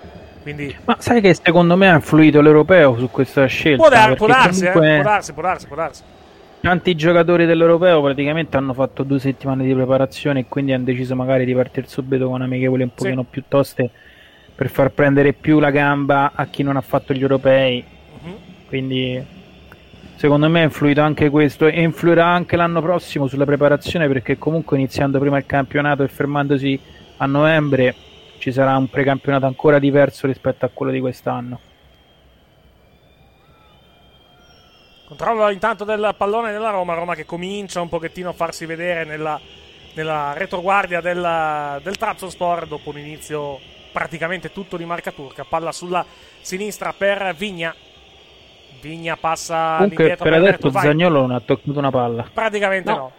Quindi 0.43 0.75
Ma 0.85 0.97
sai 0.99 1.21
che 1.21 1.35
secondo 1.35 1.77
me 1.77 1.91
ha 1.91 1.95
influito 1.95 2.41
l'europeo 2.41 2.97
su 2.99 3.11
questa 3.11 3.47
scelta? 3.47 3.83
Può, 3.83 3.91
dar- 3.91 4.17
può 4.17 4.27
darsi, 4.27 4.65
eh, 4.65 4.73
comunque 4.73 5.01
può 5.03 5.11
darsi, 5.11 5.33
può 5.33 5.43
darsi, 5.43 5.67
può 5.67 5.77
darsi. 5.77 6.03
Tanti 6.61 6.95
giocatori 6.97 7.47
dell'europeo 7.47 8.03
praticamente 8.03 8.57
hanno 8.57 8.73
fatto 8.73 9.03
due 9.03 9.21
settimane 9.21 9.65
di 9.65 9.75
preparazione 9.75 10.41
e 10.41 10.47
quindi 10.49 10.73
hanno 10.73 10.85
deciso 10.85 11.15
magari 11.15 11.45
di 11.45 11.55
partire 11.55 11.87
subito 11.87 12.29
con 12.29 12.43
amichevoli 12.43 12.83
un 12.83 12.95
pochino 12.95 13.23
più 13.25 13.45
toste 13.47 13.91
per 14.55 14.71
far 14.71 14.91
prendere 14.91 15.35
più 15.35 15.61
la 15.61 15.71
gamba 15.71 16.33
a 16.35 16.47
chi 16.47 16.63
non 16.63 16.77
ha 16.77 16.81
fatto 16.81 17.13
gli 17.13 17.21
europei. 17.21 17.85
Mhm. 18.23 18.35
Quindi 18.67 19.25
secondo 20.17 20.49
me 20.49 20.61
ha 20.61 20.65
influito 20.65 21.03
anche 21.03 21.31
questo 21.31 21.67
e 21.67 21.81
influirà 21.83 22.27
anche 22.27 22.57
l'anno 22.57 22.81
prossimo 22.81 23.27
sulla 23.27 23.45
preparazione 23.45 24.09
perché 24.09 24.39
comunque 24.39 24.77
iniziando 24.77 25.19
prima 25.19 25.39
il 25.39 25.47
campionato 25.47 26.03
e 26.03 26.09
fermandosi 26.09 26.81
a 27.19 27.27
novembre 27.27 27.95
ci 28.39 28.51
sarà 28.53 28.77
un 28.77 28.89
precampionato 28.89 29.47
ancora 29.47 29.79
diverso 29.79 30.27
rispetto 30.27 30.65
a 30.65 30.71
quello 30.73 30.93
di 30.93 31.01
quest'anno. 31.01 31.61
Controllo 35.07 35.51
intanto 35.51 35.85
del 35.85 36.15
pallone 36.17 36.51
della 36.51 36.71
Roma, 36.71 36.95
Roma 36.95 37.15
che 37.15 37.25
comincia 37.25 37.81
un 37.81 37.89
pochettino 37.89 38.31
a 38.31 38.33
farsi 38.33 38.67
vedere 38.67 39.05
nella, 39.05 39.41
nella 39.95 40.33
retroguardia 40.33 41.01
del, 41.01 41.81
del 41.83 41.97
Trabzonspor 41.97 42.67
dopo 42.67 42.91
un 42.91 42.99
inizio 42.99 43.61
praticamente 43.93 44.51
tutto 44.53 44.77
di 44.77 44.85
marca 44.85 45.13
turca. 45.13 45.45
Palla 45.45 45.73
sulla 45.73 46.05
sinistra 46.41 46.93
per 46.93 47.35
Vigna. 47.37 47.75
Vigna 48.87 49.17
passa 49.17 49.77
Comunque 49.79 50.17
per 50.17 50.33
adesso. 50.33 50.71
Zagnolo 50.71 51.21
non 51.21 51.31
ha 51.33 51.41
toccato 51.41 51.79
una 51.79 51.91
palla. 51.91 52.25
Praticamente 52.33 52.91
no. 52.91 53.11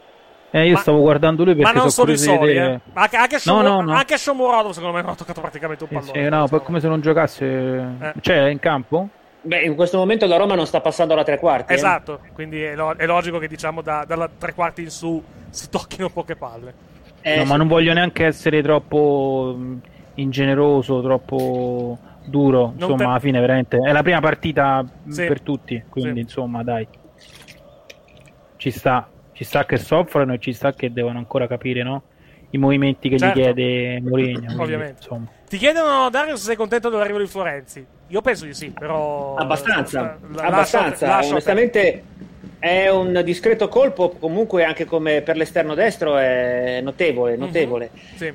Eh, 0.49 0.65
io 0.67 0.73
Ma- 0.73 0.79
stavo 0.79 0.99
guardando 1.01 1.43
lui 1.43 1.55
perché 1.55 1.71
Ma 1.71 1.77
non 1.79 1.89
sono 1.91 2.07
solo 2.07 2.11
i 2.13 2.17
soli, 2.17 2.53
vedere- 2.53 2.73
eh. 2.75 2.79
Anche, 2.93 3.15
anche, 3.17 3.37
No, 3.45 3.61
no, 3.61 3.81
no. 3.81 3.91
anche 3.93 4.17
Shomurodov 4.17 4.71
secondo 4.71 4.95
me 4.95 5.01
non 5.01 5.11
ha 5.11 5.15
toccato 5.15 5.41
praticamente 5.41 5.83
un 5.83 5.89
Sì, 5.89 5.95
pallone. 5.95 6.23
sì, 6.23 6.29
no, 6.29 6.47
poi 6.47 6.61
come 6.63 6.79
se 6.79 6.87
non 6.87 7.01
giocasse. 7.01 7.45
Eh. 7.45 8.13
Cioè, 8.21 8.45
è 8.45 8.49
in 8.49 8.59
campo? 8.59 9.09
Beh, 9.41 9.61
in 9.63 9.75
questo 9.75 9.97
momento 9.97 10.25
la 10.25 10.37
Roma 10.37 10.55
non 10.55 10.65
sta 10.65 10.79
passando 10.79 11.13
alla 11.13 11.23
tre 11.23 11.37
quarti. 11.37 11.73
eh. 11.73 11.75
Esatto, 11.75 12.19
quindi 12.33 12.61
è, 12.63 12.75
lo- 12.75 12.93
è 12.95 13.05
logico 13.05 13.39
che 13.39 13.47
diciamo 13.49 13.81
da- 13.81 14.05
dalla 14.07 14.29
tre 14.35 14.53
quarti 14.53 14.81
in 14.83 14.89
su 14.89 15.21
si 15.49 15.69
tocchino 15.69 16.09
poche 16.09 16.35
palle. 16.37 16.73
Eh, 17.21 17.35
no, 17.37 17.43
sì. 17.43 17.49
ma 17.49 17.57
non 17.57 17.67
voglio 17.67 17.91
neanche 17.93 18.25
essere 18.25 18.61
troppo 18.61 19.53
mh, 19.57 19.81
ingeneroso, 20.15 21.01
troppo 21.01 21.97
duro. 22.27 22.61
Non 22.65 22.73
Insomma, 22.75 22.95
te- 22.97 23.03
alla 23.05 23.19
fine, 23.19 23.39
veramente 23.39 23.77
è 23.77 23.91
la 23.91 24.03
prima 24.03 24.19
partita 24.19 24.85
Sì. 25.07 25.25
per 25.25 25.41
tutti. 25.41 25.83
Quindi, 25.89 26.13
Sì. 26.15 26.19
insomma, 26.21 26.63
dai, 26.63 26.87
ci 28.57 28.71
sta. 28.71 29.09
Ci 29.33 29.43
sta 29.43 29.65
che 29.65 29.77
soffrono 29.77 30.33
e 30.33 30.39
ci 30.39 30.51
sta 30.51 30.73
che 30.73 30.91
devono 30.91 31.19
ancora 31.19 31.45
capire 31.47 31.83
no? 31.83 32.01
i 32.51 32.57
movimenti 32.57 33.07
che 33.09 33.17
Certo. 33.19 33.37
gli 33.39 33.43
chiede 33.43 33.99
Mourinho. 34.01 34.61
Ovviamente. 34.61 34.95
Insomma. 34.97 35.27
Ti 35.47 35.57
chiedono, 35.57 36.09
Dario, 36.09 36.35
se 36.37 36.43
sei 36.45 36.55
contento 36.55 36.89
dell'arrivo 36.89 37.19
di 37.19 37.27
Florenzi. 37.27 37.85
Io 38.07 38.21
penso 38.21 38.45
di 38.45 38.53
sì, 38.53 38.69
però. 38.69 39.35
Abbastanza, 39.35 40.01
La- 40.01 40.17
lascio- 40.31 40.41
abbastanza. 40.47 41.07
lascio 41.07 41.17
a 41.17 41.21
te. 41.25 41.31
Onestamente 41.33 42.03
è 42.57 42.89
un 42.89 43.21
discreto 43.23 43.67
colpo, 43.67 44.09
comunque 44.17 44.63
anche 44.63 44.85
come 44.85 45.21
per 45.21 45.35
l'esterno 45.35 45.75
destro 45.75 46.17
è 46.17 46.79
notevole, 46.81 47.33
Mhm. 47.33 47.39
notevole. 47.39 47.89
Sì. 48.15 48.33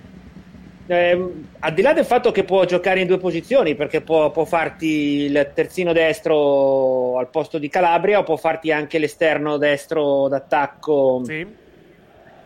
Ehm, 0.93 1.47
al 1.61 1.73
di 1.73 1.81
là 1.81 1.95
del 1.95 2.05
fatto 2.05 2.31
che 2.33 2.45
può 2.45 2.67
giocare 2.67 3.01
in 3.01 3.07
due 3.07 3.17
posizioni, 3.17 3.75
perché 3.75 4.03
può, 4.03 4.31
può 4.31 4.45
farti 4.45 4.87
il 5.25 5.51
terzino 5.55 5.95
destro 5.95 7.17
al 7.19 7.29
posto 7.31 7.57
di 7.59 7.71
Calabria 7.71 8.19
o 8.19 8.25
può 8.25 8.37
farti 8.37 8.71
anche 8.71 8.99
l'esterno 8.99 9.57
destro 9.57 10.29
d'attacco, 10.29 11.23
Sì. 11.25 11.47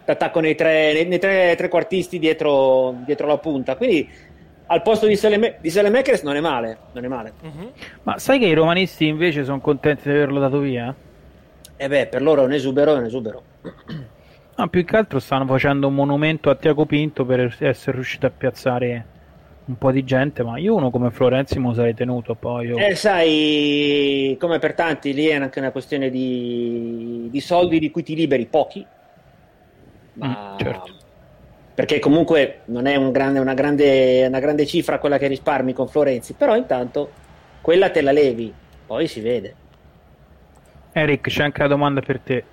d'attacco 0.05 0.39
nei, 0.39 0.55
tre, 0.55 0.93
nei, 0.93 1.07
nei 1.07 1.19
tre 1.19 1.55
trequartisti 1.57 2.21
dietro, 2.21 2.95
dietro 3.05 3.27
la 3.27 3.39
punta. 3.39 3.75
Quindi 3.75 4.09
al 4.67 4.83
posto 4.83 5.07
di, 5.07 5.17
Seleme- 5.17 5.57
di 5.61 5.71
Selemakers 5.71 6.23
non 6.23 6.37
è 6.37 6.41
male, 6.41 6.79
non 6.93 7.05
è 7.05 7.09
male. 7.09 7.33
Mhm. 7.41 7.71
Ma 8.05 8.19
sai 8.19 8.39
che 8.39 8.47
i 8.47 8.55
romanisti 8.55 9.07
invece 9.09 9.43
sono 9.43 9.61
contenti 9.61 10.09
di 10.09 10.15
averlo 10.15 10.39
dato 10.39 10.61
via? 10.61 10.95
E 11.77 11.89
beh, 11.89 12.07
per 12.07 12.23
loro 12.23 12.43
è 12.43 12.45
un 12.45 12.53
esubero, 12.53 12.95
è 12.95 12.99
un 12.99 13.05
esubero. 13.07 13.43
No, 14.59 14.69
più 14.69 14.85
che 14.85 14.97
altro 14.97 15.19
stanno 15.19 15.47
facendo 15.47 15.87
un 15.87 15.95
monumento 15.95 16.51
a 16.51 16.57
Tiago 16.57 16.85
Pinto 16.85 17.25
per 17.25 17.57
essere 17.61 17.93
riuscito 17.97 18.27
a 18.27 18.31
piazzare 18.31 19.09
un 19.65 19.77
po' 19.79 19.93
di 19.93 20.05
gente, 20.05 20.43
ma 20.43 20.59
io 20.59 20.75
uno 20.75 20.91
come 20.91 21.11
Florenzi 21.11 21.59
me 21.59 21.69
lo 21.69 21.75
sarei 21.75 21.95
tenuto 21.95 22.35
poi. 22.37 22.73
oh. 22.73 22.89
Eh, 22.89 22.95
sai, 22.95 24.37
come 24.39 24.59
per 24.59 24.75
tanti, 24.75 25.15
lì 25.15 25.27
è 25.27 25.35
anche 25.35 25.59
una 25.61 25.73
questione 25.73 26.11
di, 26.11 27.29
di 27.31 27.41
soldi 27.41 27.79
di 27.79 27.91
cui 27.91 28.03
ti 28.03 28.15
liberi 28.15 28.49
pochi. 28.49 28.87
Ma 30.19 30.27
Mm, 30.27 30.35
certo. 30.57 30.93
Perché 31.75 31.99
comunque 32.01 32.63
non 32.67 32.87
è 32.87 32.97
un 32.97 33.11
grande- 33.13 33.39
una, 33.41 33.55
grande, 33.55 34.27
una 34.27 34.41
grande 34.41 34.67
cifra 34.67 34.99
quella 34.99 35.19
che 35.19 35.27
risparmi 35.29 35.73
con 35.75 35.89
Florenzi, 35.89 36.35
però 36.37 36.57
intanto 36.57 37.19
quella 37.61 37.91
te 37.91 38.01
la 38.01 38.13
levi, 38.13 38.59
poi 38.85 39.07
si 39.09 39.21
vede. 39.21 39.59
Eric, 40.95 41.29
c'è 41.29 41.45
anche 41.45 41.63
la 41.63 41.69
domanda 41.69 42.01
per 42.01 42.21
te. 42.23 42.45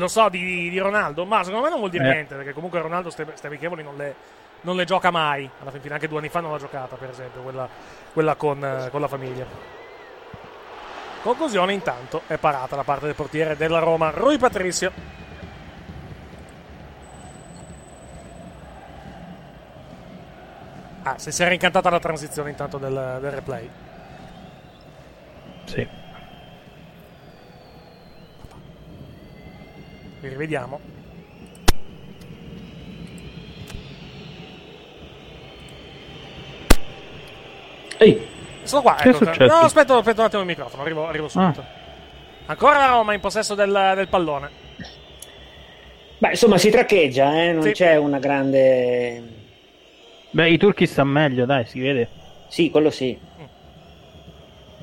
Lo 0.00 0.08
so 0.08 0.30
di, 0.30 0.70
di 0.70 0.78
Ronaldo, 0.78 1.26
ma 1.26 1.44
secondo 1.44 1.64
me 1.64 1.70
non 1.70 1.78
vuol 1.78 1.90
dire 1.90 2.08
Eh. 2.08 2.12
niente, 2.12 2.34
perché 2.34 2.54
comunque 2.54 2.80
Ronaldo 2.80 3.10
ste, 3.10 3.26
ste 3.34 3.46
amichevoli 3.48 3.82
non 3.82 3.96
le, 3.96 4.14
non 4.62 4.74
le 4.74 4.86
gioca 4.86 5.10
mai. 5.10 5.48
Alla 5.60 5.70
fin 5.70 5.80
fine, 5.82 5.92
anche 5.92 6.08
due 6.08 6.18
anni 6.18 6.30
fa 6.30 6.40
non 6.40 6.52
l'ha 6.52 6.58
giocata, 6.58 6.96
per 6.96 7.10
esempio, 7.10 7.42
quella, 7.42 7.68
quella 8.12 8.34
con, 8.34 8.64
eh, 8.64 8.88
con 8.90 9.02
la 9.02 9.08
famiglia. 9.08 9.44
Conclusione, 11.22 11.74
intanto, 11.74 12.22
è 12.26 12.38
parata 12.38 12.76
da 12.76 12.82
parte 12.82 13.04
del 13.04 13.14
portiere 13.14 13.56
della 13.56 13.78
Roma, 13.78 14.08
Rui 14.08 14.38
Patricio. 14.38 14.90
Ah, 21.02 21.18
se 21.18 21.30
si 21.30 21.42
era 21.42 21.52
incantata 21.52 21.90
la 21.90 21.98
transizione 21.98 22.48
intanto 22.48 22.78
del, 22.78 23.18
del 23.20 23.30
replay. 23.32 23.70
Sì. 25.64 25.86
Vi 30.20 30.28
rivediamo. 30.28 30.80
Ehi, 37.98 38.26
Sono 38.62 38.82
qua, 38.82 38.94
Che 38.94 39.04
è 39.04 39.08
ecco. 39.08 39.18
successo? 39.24 39.44
No, 39.54 39.60
aspetta, 39.60 39.96
aspetta 39.96 40.20
un 40.20 40.26
attimo 40.26 40.42
il 40.42 40.48
microfono, 40.48 40.82
arrivo, 40.82 41.06
arrivo 41.06 41.28
subito. 41.28 41.64
Ancora 42.46 42.78
la 42.78 42.86
Roma 42.86 43.14
in 43.14 43.20
possesso 43.20 43.54
del, 43.54 43.92
del 43.94 44.08
pallone. 44.08 44.50
beh, 46.18 46.30
insomma, 46.30 46.58
si 46.58 46.70
traccheggia, 46.70 47.42
eh, 47.42 47.52
non 47.52 47.62
Sì. 47.62 47.72
c'è 47.72 47.96
una 47.96 48.18
grande. 48.18 49.22
Beh, 50.30 50.50
i 50.50 50.58
turchi 50.58 50.86
stanno 50.86 51.10
meglio, 51.12 51.44
dai, 51.46 51.66
si 51.66 51.80
vede. 51.80 52.08
Sì, 52.48 52.70
quello 52.70 52.90
sì. 52.90 53.18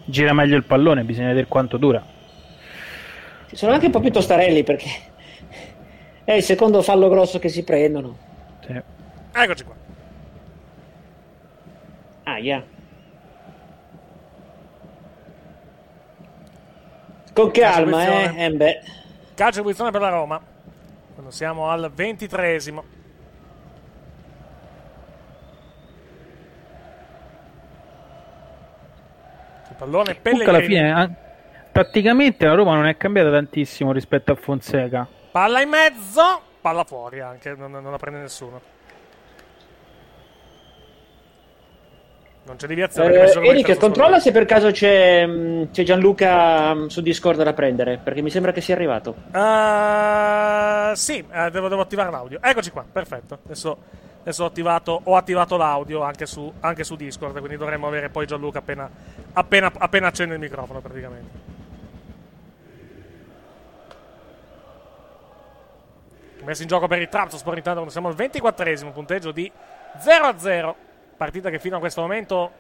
Gira 0.06 0.34
meglio 0.34 0.56
il 0.56 0.64
pallone, 0.64 1.04
bisogna 1.04 1.28
vedere 1.28 1.48
quanto 1.48 1.78
dura. 1.78 2.04
Sono 3.52 3.74
anche 3.74 3.86
un 3.88 3.92
po' 3.92 4.00
più 4.00 4.12
tostarelli 4.12 4.64
perché 4.64 4.90
è 6.28 6.34
il 6.34 6.44
secondo 6.44 6.82
fallo 6.82 7.08
grosso 7.08 7.40
che 7.40 7.48
si 7.48 7.64
prendono. 7.64 8.18
Sì. 8.60 8.82
Eccoci 9.32 9.64
qua. 9.64 9.76
Ah, 12.24 12.38
yeah. 12.38 12.62
Con 17.32 17.50
calma, 17.52 18.04
Calcio 18.04 18.36
eh, 18.36 18.44
eh, 18.44 18.52
beh. 18.52 18.80
Calcio 19.36 19.56
di 19.56 19.62
punizione 19.62 19.92
per 19.92 20.02
la 20.02 20.10
Roma. 20.10 20.42
Quando 21.14 21.32
siamo 21.32 21.70
al 21.70 21.90
ventitreesimo. 21.96 22.84
Il 29.70 29.76
pallone 29.78 30.20
Comunque 30.22 30.50
alla 30.50 30.58
Pellegrini. 30.60 30.90
fine, 30.92 31.16
tatticamente 31.72 32.46
la 32.46 32.54
Roma 32.54 32.76
non 32.76 32.86
è 32.86 32.98
cambiata 32.98 33.32
tantissimo 33.32 33.94
rispetto 33.94 34.34
a 34.34 34.36
Fonseca. 34.36 35.08
Palla 35.38 35.62
in 35.62 35.70
mezzo, 35.70 36.42
palla 36.62 36.84
fuori 36.84 37.20
anche, 37.20 37.54
non, 37.56 37.70
non 37.70 37.92
la 37.92 37.98
prende 37.98 38.22
nessuno. 38.22 38.60
Non 42.44 42.56
c'è 42.56 42.66
deviazione. 42.66 43.14
Eh, 43.14 43.48
Eric, 43.48 43.78
controlla 43.78 44.20
se 44.20 44.32
per 44.32 44.46
caso 44.46 44.72
c'è, 44.72 45.28
mh, 45.28 45.70
c'è 45.70 45.84
Gianluca 45.84 46.74
mh, 46.74 46.88
su 46.88 47.02
Discord 47.02 47.44
da 47.44 47.54
prendere, 47.54 48.00
perché 48.04 48.24
mi 48.24 48.32
sembra 48.32 48.52
che 48.52 48.62
sia 48.62 48.74
arrivato. 48.74 49.14
Eh, 49.32 50.96
sì, 50.96 51.24
eh, 51.32 51.52
devo, 51.52 51.68
devo 51.68 51.82
attivare 51.82 52.10
l'audio. 52.10 52.40
Eccoci 52.42 52.72
qua, 52.72 52.84
perfetto. 52.92 53.38
Adesso, 53.46 53.78
adesso 54.22 54.44
ho, 54.44 54.48
attivato, 54.48 55.02
ho 55.04 55.16
attivato 55.16 55.56
l'audio 55.56 56.02
anche 56.02 56.26
su, 56.26 56.52
anche 56.62 56.84
su 56.84 56.96
Discord, 56.96 57.38
quindi 57.38 57.58
dovremmo 57.58 57.86
avere 57.86 58.10
poi 58.10 58.26
Gianluca 58.26 58.58
appena, 58.58 58.90
appena, 59.34 59.72
appena 59.78 60.08
accende 60.08 60.34
il 60.34 60.40
microfono 60.40 60.80
praticamente. 60.80 61.57
Messo 66.44 66.62
in 66.62 66.68
gioco 66.68 66.88
per 66.88 67.02
il 67.02 67.10
Trabzonspor 67.10 67.58
intanto 67.58 67.90
siamo 67.90 68.08
al 68.08 68.16
24esimo 68.16 68.92
punteggio 68.92 69.32
di 69.32 69.52
0-0. 70.00 70.74
Partita 71.18 71.50
che 71.50 71.60
fino 71.60 71.78
a 71.78 71.80
questo 71.80 72.02
momento 72.02 72.52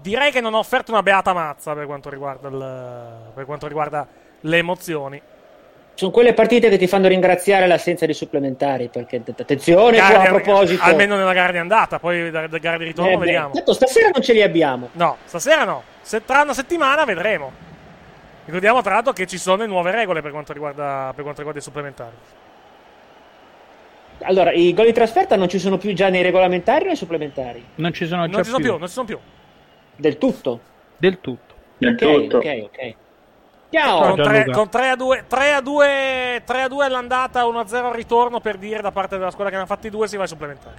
direi 0.00 0.30
che 0.30 0.40
non 0.40 0.54
ha 0.54 0.58
offerto 0.58 0.90
una 0.92 1.02
beata 1.02 1.32
mazza 1.32 1.74
per 1.74 1.86
quanto 1.86 2.08
riguarda, 2.08 2.48
il- 2.48 3.32
per 3.34 3.44
quanto 3.44 3.66
riguarda 3.66 4.06
le 4.40 4.56
emozioni. 4.56 5.20
Sono 5.96 6.10
quelle 6.10 6.34
partite 6.34 6.68
che 6.68 6.76
ti 6.76 6.88
fanno 6.88 7.06
ringraziare 7.06 7.68
l'assenza 7.68 8.04
di 8.04 8.14
supplementari, 8.14 8.88
perché 8.88 9.22
att- 9.24 9.40
attenzione 9.40 9.96
Gara 9.96 10.22
a 10.22 10.24
proposito. 10.26 10.82
Almeno 10.82 11.14
nella 11.16 11.32
gara 11.32 11.52
di 11.52 11.58
andata, 11.58 12.00
poi 12.00 12.30
da, 12.32 12.48
da 12.48 12.58
gara 12.58 12.78
di 12.78 12.84
ritorno 12.84 13.10
Eh 13.12 13.16
beh, 13.16 13.24
vediamo. 13.24 13.52
tanto 13.52 13.72
stasera 13.72 14.08
non 14.12 14.20
ce 14.22 14.32
li 14.32 14.42
abbiamo. 14.42 14.88
No, 14.92 15.18
stasera 15.24 15.62
no. 15.64 15.82
Se 16.00 16.24
tra 16.24 16.42
una 16.42 16.52
settimana 16.54 17.04
vedremo. 17.04 17.52
Ricordiamo 18.46 18.82
tra 18.82 18.94
l'altro 18.94 19.12
che 19.12 19.26
ci 19.26 19.38
sono 19.38 19.64
nuove 19.66 19.90
regole 19.92 20.20
per 20.20 20.32
quanto 20.32 20.52
riguarda, 20.52 21.12
per 21.14 21.22
quanto 21.22 21.38
riguarda 21.42 21.60
i 21.60 21.62
supplementari. 21.62 22.14
Allora, 24.22 24.52
i 24.52 24.72
gol 24.72 24.86
di 24.86 24.92
trasferta 24.92 25.36
non 25.36 25.48
ci 25.48 25.58
sono 25.58 25.76
più 25.76 25.92
già 25.92 26.08
nei 26.08 26.22
regolamentari 26.22 26.84
o 26.84 26.86
nei 26.88 26.96
supplementari? 26.96 27.62
Non 27.76 27.92
ci 27.92 28.06
sono 28.06 28.22
Non 28.22 28.30
già 28.30 28.38
ci 28.38 28.44
sono 28.50 28.56
più. 28.58 28.68
più, 28.70 28.78
non 28.78 28.86
ci 28.88 28.92
sono 28.94 29.06
più. 29.06 29.18
Del 29.96 30.18
tutto. 30.18 30.60
Del 30.96 31.20
tutto. 31.20 31.54
Del 31.78 31.92
Ok, 31.92 31.98
tutto. 31.98 32.36
ok, 32.38 32.60
ok. 32.64 32.94
Ciao! 33.70 34.00
Con, 34.14 34.22
tre, 34.22 34.44
con 34.50 34.68
3 34.68 34.88
a 34.90 34.96
2, 34.96 35.24
3 35.26 35.52
a 35.52 35.60
2, 35.60 36.42
3 36.44 36.62
a 36.62 36.68
2 36.68 36.84
all'andata, 36.86 37.44
1 37.44 37.58
a 37.58 37.66
0 37.66 37.88
al 37.88 37.94
ritorno 37.94 38.40
per 38.40 38.56
dire 38.56 38.80
da 38.80 38.92
parte 38.92 39.18
della 39.18 39.30
squadra 39.32 39.50
che 39.50 39.56
ne 39.58 39.62
ha 39.64 39.66
fatti 39.66 39.90
due 39.90 40.06
si 40.06 40.14
va 40.16 40.22
ai 40.22 40.28
supplementari. 40.28 40.76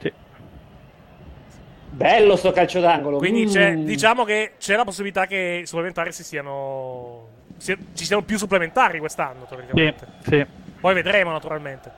Sì. 0.00 0.12
Bello 1.90 2.36
sto 2.36 2.50
calcio 2.52 2.80
d'angolo. 2.80 3.18
Quindi 3.18 3.44
Mm. 3.44 3.48
c'è- 3.48 3.74
diciamo 3.76 4.24
che 4.24 4.52
c'è 4.58 4.76
la 4.76 4.84
possibilità 4.84 5.26
che 5.26 5.60
i 5.62 5.66
supplementari 5.66 6.12
si 6.12 6.22
siano. 6.24 7.28
si- 7.56 7.76
ci 7.94 8.04
siano 8.04 8.22
più 8.22 8.36
supplementari 8.36 8.98
quest'anno, 8.98 9.42
Sì, 9.48 9.54
teoricamente. 9.54 10.06
sì. 10.28 10.44
Poi 10.80 10.92
vedremo, 10.92 11.30
naturalmente. 11.30 11.90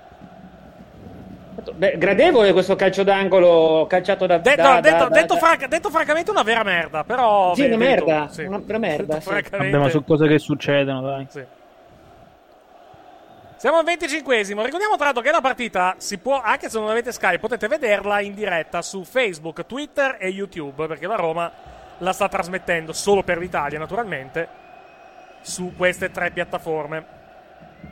Beh, 1.72 1.96
gradevole 1.98 2.52
questo 2.52 2.76
calcio 2.76 3.02
d'angolo 3.02 3.86
calciato 3.88 4.26
da... 4.26 4.38
Detto, 4.38 4.62
da- 4.62 4.80
detto- 4.80 4.96
da- 4.96 5.08
detto 5.08 5.34
da- 5.34 5.40
franca- 5.40 5.66
detto 5.66 5.90
francamente, 5.90 6.30
una 6.30 6.42
vera 6.42 6.62
merda. 6.62 7.04
Però. 7.04 7.54
Sì, 7.54 7.64
una 7.64 7.76
merda, 7.76 8.28
sì. 8.28 8.42
una 8.44 8.58
vera 8.62 8.78
merda, 8.78 9.02
Detto 9.14 9.20
sì. 9.20 9.28
francamente, 9.28 9.76
Vabbè, 9.76 9.84
ma 9.84 9.90
su 9.90 10.04
cose 10.04 10.26
che 10.28 10.38
succedono, 10.38 11.00
dai. 11.02 11.26
sì. 11.30 11.44
Siamo 13.58 13.78
al 13.78 13.84
25esimo. 13.84 14.62
Ricordiamo 14.62 14.96
tra 14.96 15.06
l'altro 15.06 15.22
che 15.22 15.30
la 15.30 15.40
partita 15.40 15.94
si 15.96 16.18
può, 16.18 16.40
anche 16.42 16.68
se 16.68 16.78
non 16.78 16.88
avete 16.90 17.10
Sky, 17.10 17.38
potete 17.38 17.66
vederla 17.68 18.20
in 18.20 18.34
diretta 18.34 18.82
su 18.82 19.02
Facebook, 19.04 19.64
Twitter 19.64 20.16
e 20.20 20.28
YouTube. 20.28 20.86
Perché 20.86 21.06
la 21.06 21.16
Roma 21.16 21.50
la 21.98 22.12
sta 22.12 22.28
trasmettendo 22.28 22.92
solo 22.92 23.22
per 23.22 23.38
l'Italia, 23.38 23.78
naturalmente. 23.78 24.46
Su 25.40 25.72
queste 25.76 26.10
tre 26.10 26.30
piattaforme. 26.32 27.04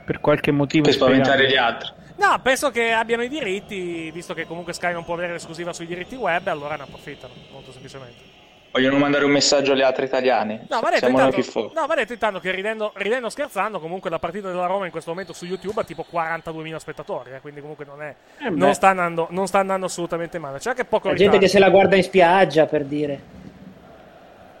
Per 0.05 0.19
qualche 0.21 0.51
motivo. 0.51 0.83
Per 0.83 0.93
spaventare 0.93 1.47
gli 1.49 1.55
altri. 1.55 1.89
No, 2.17 2.39
penso 2.41 2.71
che 2.71 2.91
abbiano 2.91 3.23
i 3.23 3.27
diritti, 3.29 4.09
visto 4.11 4.33
che 4.33 4.45
comunque 4.45 4.73
Sky 4.73 4.93
non 4.93 5.03
può 5.03 5.15
avere 5.15 5.33
l'esclusiva 5.33 5.73
sui 5.73 5.85
diritti 5.85 6.15
web, 6.15 6.47
allora 6.47 6.75
ne 6.75 6.83
approfittano, 6.83 7.33
molto 7.51 7.71
semplicemente. 7.71 8.43
Vogliono 8.71 8.97
mandare 8.97 9.23
un 9.23 9.31
messaggio 9.31 9.71
alle 9.71 9.83
altre 9.83 10.05
italiane. 10.05 10.65
No, 10.69 10.79
ma 10.81 10.89
detto, 10.89 10.97
Siamo 10.97 11.13
intanto, 11.17 11.35
più 11.35 11.43
forti. 11.43 11.75
no, 11.75 11.85
ma 11.87 11.95
detto 11.95 12.11
intanto 12.11 12.39
che 12.39 12.51
ridendo, 12.51 12.91
ridendo 12.95 13.29
scherzando, 13.29 13.79
comunque 13.79 14.09
la 14.09 14.19
partita 14.19 14.49
della 14.49 14.65
Roma 14.65 14.83
in 14.85 14.91
questo 14.91 15.11
momento 15.11 15.31
su 15.31 15.45
YouTube 15.45 15.79
ha 15.79 15.83
tipo 15.85 16.05
42.000 16.11 16.75
spettatori, 16.75 17.31
eh, 17.31 17.39
quindi 17.39 17.61
comunque 17.61 17.85
non, 17.85 18.01
è, 18.01 18.13
Eh 18.39 18.49
non, 18.49 18.73
sta 18.73 18.89
andando, 18.89 19.27
non 19.29 19.47
sta 19.47 19.59
andando 19.59 19.85
assolutamente 19.85 20.39
male. 20.39 20.59
C'è 20.59 20.71
anche 20.71 20.83
poco 20.83 21.07
La 21.07 21.13
gente 21.15 21.37
che 21.37 21.47
se 21.47 21.57
la 21.59 21.69
guarda 21.69 21.95
in 21.95 22.03
spiaggia, 22.03 22.65
per 22.65 22.83
dire. 22.83 23.21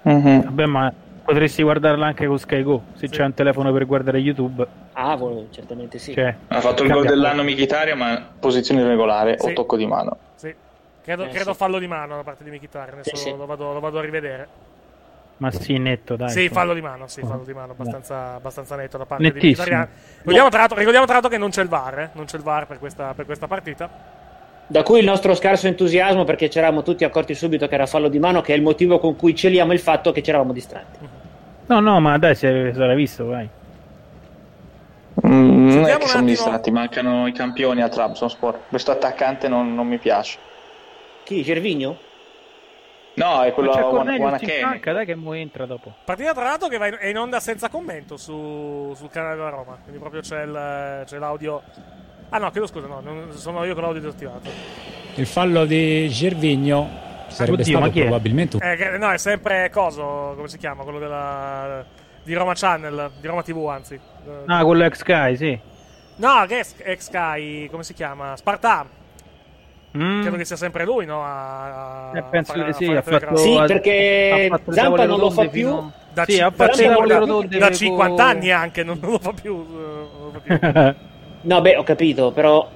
Mhm. 0.03 0.43
Vabbè, 0.43 0.65
ma 0.65 0.93
potresti 1.25 1.63
guardarla 1.63 2.05
anche 2.05 2.25
con 2.27 2.37
Sky 2.39 2.63
Go. 2.63 2.83
Se 2.93 3.09
c'è 3.09 3.23
un 3.25 3.33
telefono 3.33 3.71
per 3.73 3.85
guardare 3.85 4.19
YouTube. 4.19 4.65
Ah, 4.93 5.15
volevo, 5.15 5.47
certamente 5.51 5.97
sì. 5.97 6.13
Cioè, 6.13 6.33
Ha 6.47 6.61
fatto 6.61 6.83
il 6.83 6.91
gol 6.91 7.05
dell'anno 7.05 7.43
Michitaria, 7.43 7.95
ma 7.95 8.25
posizione 8.39 8.85
regolare 8.87 9.37
Sì. 9.39 9.49
o 9.49 9.53
tocco 9.53 9.75
di 9.75 9.85
mano. 9.85 10.17
Sì. 10.35 10.53
Credo, 11.03 11.23
Eh, 11.25 11.29
credo 11.29 11.51
sì. 11.51 11.57
fallo 11.57 11.79
di 11.79 11.87
mano 11.87 12.15
da 12.15 12.23
parte 12.23 12.43
di 12.43 12.49
Mkhitaryan, 12.51 12.99
adesso 12.99 13.15
Sì, 13.15 13.23
sì. 13.29 13.35
Lo, 13.35 13.45
vado, 13.45 13.73
lo 13.73 13.79
vado 13.79 13.99
a 13.99 14.01
rivedere. 14.01 14.47
Ma 15.37 15.51
sì, 15.51 15.77
netto, 15.77 16.15
dai. 16.15 16.29
sì, 16.29 16.47
fallo 16.47 16.73
di 16.73 16.81
mano, 16.81 17.07
sì, 17.07 17.19
fallo 17.21 17.43
di 17.43 17.53
mano, 17.53 17.73
abbastanza, 17.73 18.35
abbastanza 18.35 18.77
netto 18.77 18.97
da 18.97 19.05
parte 19.05 19.21
di 19.23 19.29
Nettissimo. 19.29 19.63
Mkhitaryan. 19.63 19.89
Ricordiamo 20.19 20.49
tra, 20.49 20.59
l'altro, 20.59 20.77
ricordiamo 20.77 21.05
tra 21.05 21.13
l'altro 21.15 21.31
che 21.31 21.37
non 21.37 21.49
c'è 21.49 21.61
il 21.61 21.67
VAR, 21.67 21.99
eh, 21.99 22.09
non 22.13 22.23
c'è 22.25 22.37
il 22.37 22.43
VAR 22.43 22.65
per 22.67 22.79
questa, 22.79 23.13
per 23.13 23.25
questa 23.25 23.45
partita. 23.47 23.89
Da 24.67 24.81
cui 24.83 24.99
il 24.99 25.05
nostro 25.05 25.35
scarso 25.35 25.67
entusiasmo 25.67 26.23
perché 26.23 26.49
ci 26.49 26.57
eravamo 26.57 26.81
tutti 26.81 27.03
accorti 27.03 27.35
subito 27.35 27.67
che 27.67 27.75
era 27.75 27.85
fallo 27.85 28.07
di 28.07 28.17
mano, 28.19 28.41
che 28.41 28.53
è 28.53 28.55
il 28.55 28.63
motivo 28.63 28.97
con 28.99 29.15
cui 29.15 29.35
celiamo 29.35 29.73
il 29.73 29.79
fatto 29.79 30.11
che 30.11 30.23
ci 30.23 30.29
eravamo 30.31 30.53
distratti. 30.53 30.99
No, 31.67 31.79
no, 31.79 31.99
ma 31.99 32.17
dai, 32.17 32.35
se 32.35 32.71
sarà 32.73 32.93
visto, 32.95 33.25
vai. 33.27 33.47
Mm, 35.25 35.69
non 35.69 35.85
è 35.85 35.97
che 35.97 36.07
sono 36.07 36.25
distratti, 36.25 36.71
mancano 36.71 37.27
i 37.27 37.31
campioni 37.31 37.81
a 37.81 37.89
Trabzonspor. 37.89 38.59
Questo 38.69 38.91
attaccante 38.91 39.47
non, 39.47 39.73
non 39.73 39.87
mi 39.87 39.97
piace. 39.97 40.37
Chi? 41.23 41.41
Gervigno? 41.43 41.97
No, 43.13 43.43
è 43.43 43.53
quello 43.53 43.71
a 43.71 43.85
Wanakene. 43.85 44.79
dai 44.83 45.05
che 45.05 45.15
mo 45.15 45.33
entra 45.33 45.65
dopo. 45.65 45.93
Partita 46.03 46.33
tra 46.33 46.43
l'altro 46.43 46.67
che 46.67 46.77
va 46.77 46.87
in, 46.87 46.97
è 46.99 47.07
in 47.07 47.17
onda 47.17 47.39
senza 47.39 47.69
commento 47.69 48.17
su- 48.17 48.93
sul 48.95 49.09
canale 49.09 49.35
della 49.35 49.49
Roma, 49.49 49.77
quindi 49.81 49.99
proprio 49.99 50.21
c'è, 50.21 50.43
il- 50.43 51.03
c'è 51.05 51.17
l'audio. 51.17 51.61
Ah 52.29 52.37
no, 52.37 52.49
chiedo 52.51 52.67
scusa, 52.67 52.87
no, 52.87 53.01
sono 53.31 53.63
io 53.63 53.73
con 53.73 53.83
l'audio 53.83 54.01
disattivato. 54.01 54.49
Il 55.15 55.25
fallo 55.25 55.65
di 55.65 56.09
Gervigno 56.09 56.89
sarebbe 57.27 57.61
Oddio, 57.61 57.77
stato 57.77 57.99
probabilmente 57.99 58.55
un 58.57 58.61
Eh, 58.63 58.97
no, 58.97 59.11
è 59.11 59.17
sempre 59.17 59.69
Coso, 59.69 60.33
come 60.35 60.47
si 60.47 60.57
chiama? 60.57 60.83
Quello 60.83 60.99
della, 60.99 61.85
di 62.23 62.33
Roma 62.33 62.53
Channel, 62.53 63.11
di 63.19 63.27
Roma 63.27 63.41
TV 63.43 63.65
anzi. 63.67 63.93
Eh, 63.93 63.99
Ah, 64.47 64.63
quello 64.65 64.83
ex 64.83 64.97
Sky, 64.97 65.35
sì. 65.37 65.59
No, 66.17 66.45
che 66.47 66.59
è 66.59 66.65
ex 66.91 67.05
Sky, 67.05 67.67
come 67.69 67.83
si 67.83 67.93
chiama? 67.93 68.35
Sparta. 68.35 68.85
Mm. 69.97 70.21
Credo 70.23 70.35
che 70.35 70.43
sia 70.45 70.57
sempre 70.57 70.83
lui, 70.83 71.05
no? 71.05 71.23
A, 71.23 72.09
a 72.11 72.17
Eh, 72.17 72.23
penso 72.23 72.51
fare- 72.51 72.69
a 72.69 72.73
sì, 72.73 72.85
fare 72.85 72.97
ha 72.97 72.99
il 72.99 73.05
telecronaca. 73.05 73.41
fatto, 73.45 73.67
Sì, 73.67 73.73
perché 73.73 74.49
ha 74.51 74.59
Zampa 74.73 75.05
non 75.05 75.19
lo 75.19 75.29
fa 75.29 75.43
rotonde 75.43 75.49
più. 75.51 75.67
fino- 75.69 75.91
Da, 76.11 76.23
Sì, 76.25 76.39
ha 76.41 76.49
da 76.49 76.65
da- 76.67 77.25
da 77.59 77.65
con- 77.67 77.73
50 77.73 78.25
anni 78.25 78.51
anche, 78.51 78.83
non, 78.83 78.97
non 79.01 79.11
lo 79.11 79.19
fa 79.19 79.31
più. 79.33 79.55
non 79.55 80.31
lo 80.31 80.31
fa 80.33 80.39
più. 80.39 80.95
No, 81.45 81.61
beh, 81.61 81.75
ho 81.77 81.83
capito, 81.83 82.31
però 82.31 82.69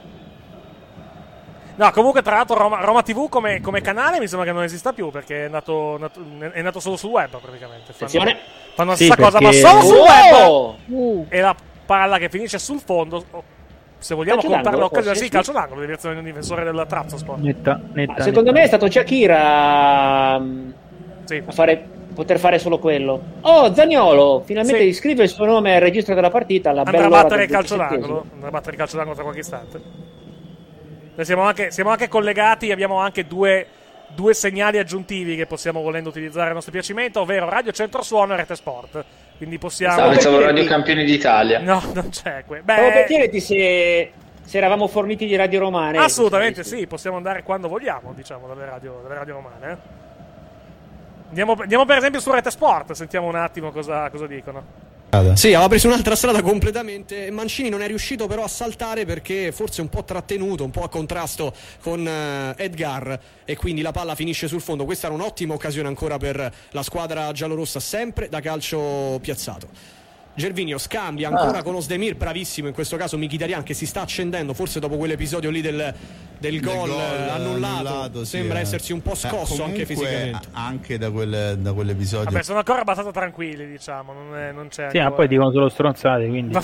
No, 1.75 1.91
comunque, 1.91 2.21
tra 2.21 2.36
l'altro, 2.36 2.58
Roma, 2.58 2.82
Roma 2.84 3.01
TV 3.03 3.29
come, 3.29 3.62
come 3.62 3.79
canale 3.79 4.19
mi 4.19 4.27
sembra 4.27 4.45
che 4.45 4.51
non 4.53 4.63
esista 4.63 4.91
più 4.91 5.12
perché 5.12 5.45
è 5.45 5.47
nato, 5.47 5.97
nato- 5.97 6.19
è 6.51 6.62
nato 6.62 6.82
solo 6.82 6.97
sul 6.97 7.12
web 7.12 7.29
praticamente. 7.39 7.93
Fanno, 7.93 8.10
attenzione. 8.12 8.38
fanno 8.75 8.89
la 8.89 8.95
Sì, 8.97 9.05
stessa 9.05 9.21
cosa, 9.21 9.39
ma 9.39 9.49
perché- 9.49 9.65
solo 9.65 9.82
sul 9.82 9.97
web. 9.97 10.49
Oh! 10.49 11.25
E 11.29 11.39
la 11.39 11.55
palla 11.86 12.17
che 12.17 12.27
finisce 12.29 12.60
sul 12.60 12.82
fondo. 12.82 13.23
oh, 13.32 13.43
Se 13.97 14.13
vogliamo 14.13 14.41
contare 14.41 14.75
l'occasione, 14.77 15.15
sì, 15.15 15.29
calcio 15.29 15.53
d'angolo, 15.53 15.79
direzione 15.82 16.15
di 16.15 16.19
un 16.19 16.25
difensore 16.25 16.65
del 16.65 16.86
Trabzonspor. 16.88 17.38
Netta, 17.39 17.79
netta, 17.93 18.23
secondo 18.23 18.51
netta. 18.51 18.51
me 18.51 18.63
è 18.63 18.67
stato 18.67 18.89
Shakira 18.91 20.41
Sì. 21.25 21.43
a 21.45 21.51
fare, 21.51 21.88
poter 22.13 22.39
fare 22.39 22.59
solo 22.59 22.79
quello. 22.79 23.21
Oh, 23.41 23.73
Zagnolo, 23.73 24.41
finalmente 24.45 24.81
Sì. 24.81 24.87
iscrive 24.87 25.23
il 25.23 25.29
suo 25.29 25.45
nome 25.45 25.75
al 25.75 25.81
registro 25.81 26.13
della 26.15 26.29
partita. 26.29 26.69
alla 26.71 26.83
Andrà 26.83 27.05
a 27.05 27.09
battere 27.09 27.43
il 27.43 27.49
calcio 27.49 27.75
27esimo. 27.75 27.89
d'angolo. 27.89 28.25
Andrà 28.33 28.47
a 28.47 28.51
battere 28.51 28.71
il 28.71 28.77
calcio 28.77 28.95
d'angolo 28.95 29.15
tra 29.15 29.23
qualche 29.23 29.41
istante. 29.41 29.81
Noi 31.15 31.25
siamo 31.25 31.41
anche, 31.43 31.71
siamo 31.71 31.89
anche 31.89 32.07
collegati, 32.07 32.71
abbiamo 32.71 32.99
anche 32.99 33.27
due, 33.27 33.65
due 34.07 34.33
segnali 34.33 34.77
aggiuntivi 34.77 35.35
che 35.35 35.45
possiamo 35.45 35.81
volendo 35.81 36.09
utilizzare 36.09 36.49
a 36.49 36.53
nostro 36.53 36.71
piacimento, 36.71 37.21
ovvero 37.21 37.49
Radio 37.49 37.71
Centro 37.71 38.01
Suono 38.01 38.33
e 38.33 38.37
Rete 38.37 38.55
Sport. 38.55 39.03
Quindi 39.37 39.57
possiamo. 39.57 39.93
Stavo 39.93 40.09
Pensavo 40.11 40.39
Radio 40.41 40.65
Campioni 40.65 41.03
d'Italia. 41.05 41.59
No, 41.59 41.81
non 41.93 42.09
c'è. 42.09 42.43
que- 42.45 42.61
Stavo 42.63 42.81
per 42.87 42.93
Beh, 42.93 43.05
chiederti 43.05 43.39
se, 43.39 44.11
se 44.43 44.57
eravamo 44.57 44.87
forniti 44.87 45.25
di 45.25 45.35
radio 45.35 45.59
romane. 45.59 45.97
assolutamente 45.97 46.63
sì, 46.63 46.87
possiamo 46.87 47.17
andare 47.17 47.43
quando 47.43 47.67
vogliamo, 47.67 48.13
diciamo, 48.15 48.47
dalle 48.47 48.65
radio, 48.65 48.99
dalle 49.03 49.15
radio 49.15 49.33
romane. 49.35 49.98
Andiamo, 51.29 51.53
andiamo 51.53 51.85
per 51.85 51.97
esempio 51.97 52.19
su 52.19 52.31
Rete 52.31 52.49
Sport, 52.49 52.93
sentiamo 52.93 53.27
un 53.27 53.35
attimo 53.35 53.71
cosa, 53.71 54.09
cosa 54.09 54.25
dicono. 54.25 54.87
Sì, 55.35 55.53
aveva 55.53 55.67
preso 55.69 55.87
un'altra 55.87 56.15
strada 56.15 56.41
completamente. 56.41 57.31
Mancini 57.31 57.69
non 57.69 57.81
è 57.81 57.87
riuscito 57.87 58.27
però 58.27 58.43
a 58.43 58.47
saltare 58.47 59.05
perché 59.05 59.51
forse 59.51 59.81
un 59.81 59.89
po' 59.89 60.03
trattenuto, 60.03 60.63
un 60.63 60.69
po' 60.69 60.83
a 60.83 60.89
contrasto 60.89 61.53
con 61.81 62.07
eh, 62.07 62.53
Edgar 62.57 63.19
e 63.43 63.55
quindi 63.55 63.81
la 63.81 63.91
palla 63.91 64.13
finisce 64.13 64.47
sul 64.47 64.61
fondo. 64.61 64.85
Questa 64.85 65.07
era 65.07 65.15
un'ottima 65.15 65.55
occasione 65.55 65.87
ancora 65.87 66.17
per 66.17 66.53
la 66.69 66.83
squadra 66.83 67.31
giallorossa, 67.31 67.79
sempre 67.79 68.29
da 68.29 68.39
calcio 68.39 69.17
piazzato. 69.21 69.97
Gervinio 70.39 70.78
scambia 70.78 71.28
ancora 71.28 71.60
Ah. 71.60 71.63
con 71.63 71.75
Osdemir, 71.75 72.15
bravissimo 72.15 72.67
in 72.67 72.73
questo 72.73 72.95
caso 72.97 73.17
Mkhitaryan 73.17 73.62
che 73.63 73.73
si 73.73 73.86
sta 73.86 74.02
accendendo, 74.02 74.54
forse 74.54 74.80
dopo 74.80 74.97
quell'episodio 74.97 75.49
lì 75.49 75.62
del, 75.62 75.93
del 76.39 76.60
gol, 76.62 76.89
eh, 76.89 77.30
annullato, 77.30 77.88
annullato, 77.88 78.23
sì, 78.23 78.30
sembra 78.38 78.58
eh. 78.58 78.62
essersi 78.62 78.93
un 78.93 79.02
po' 79.02 79.12
Eh, 79.12 79.15
scosso 79.17 79.63
anche 79.63 79.86
fisicamente. 79.86 80.47
Anche 80.54 80.97
da, 80.97 81.12
quel- 81.12 81.58
da 81.60 81.73
quell'episodio. 81.73 82.32
Vabbè, 82.32 82.43
sono 82.43 82.58
ancora 82.60 82.80
abbastanza 82.82 83.12
tranquilli, 83.12 83.67
diciamo. 83.67 84.13
Non, 84.13 84.36
è- 84.38 84.52
non 84.52 84.69
c'è. 84.69 84.88
Sì, 84.89 84.97
ma 84.97 85.04
ancora- 85.04 85.15
poi 85.17 85.28
dicono 85.28 85.52
solo 85.52 85.69
stronzate, 85.69 86.28
quindi... 86.28 86.54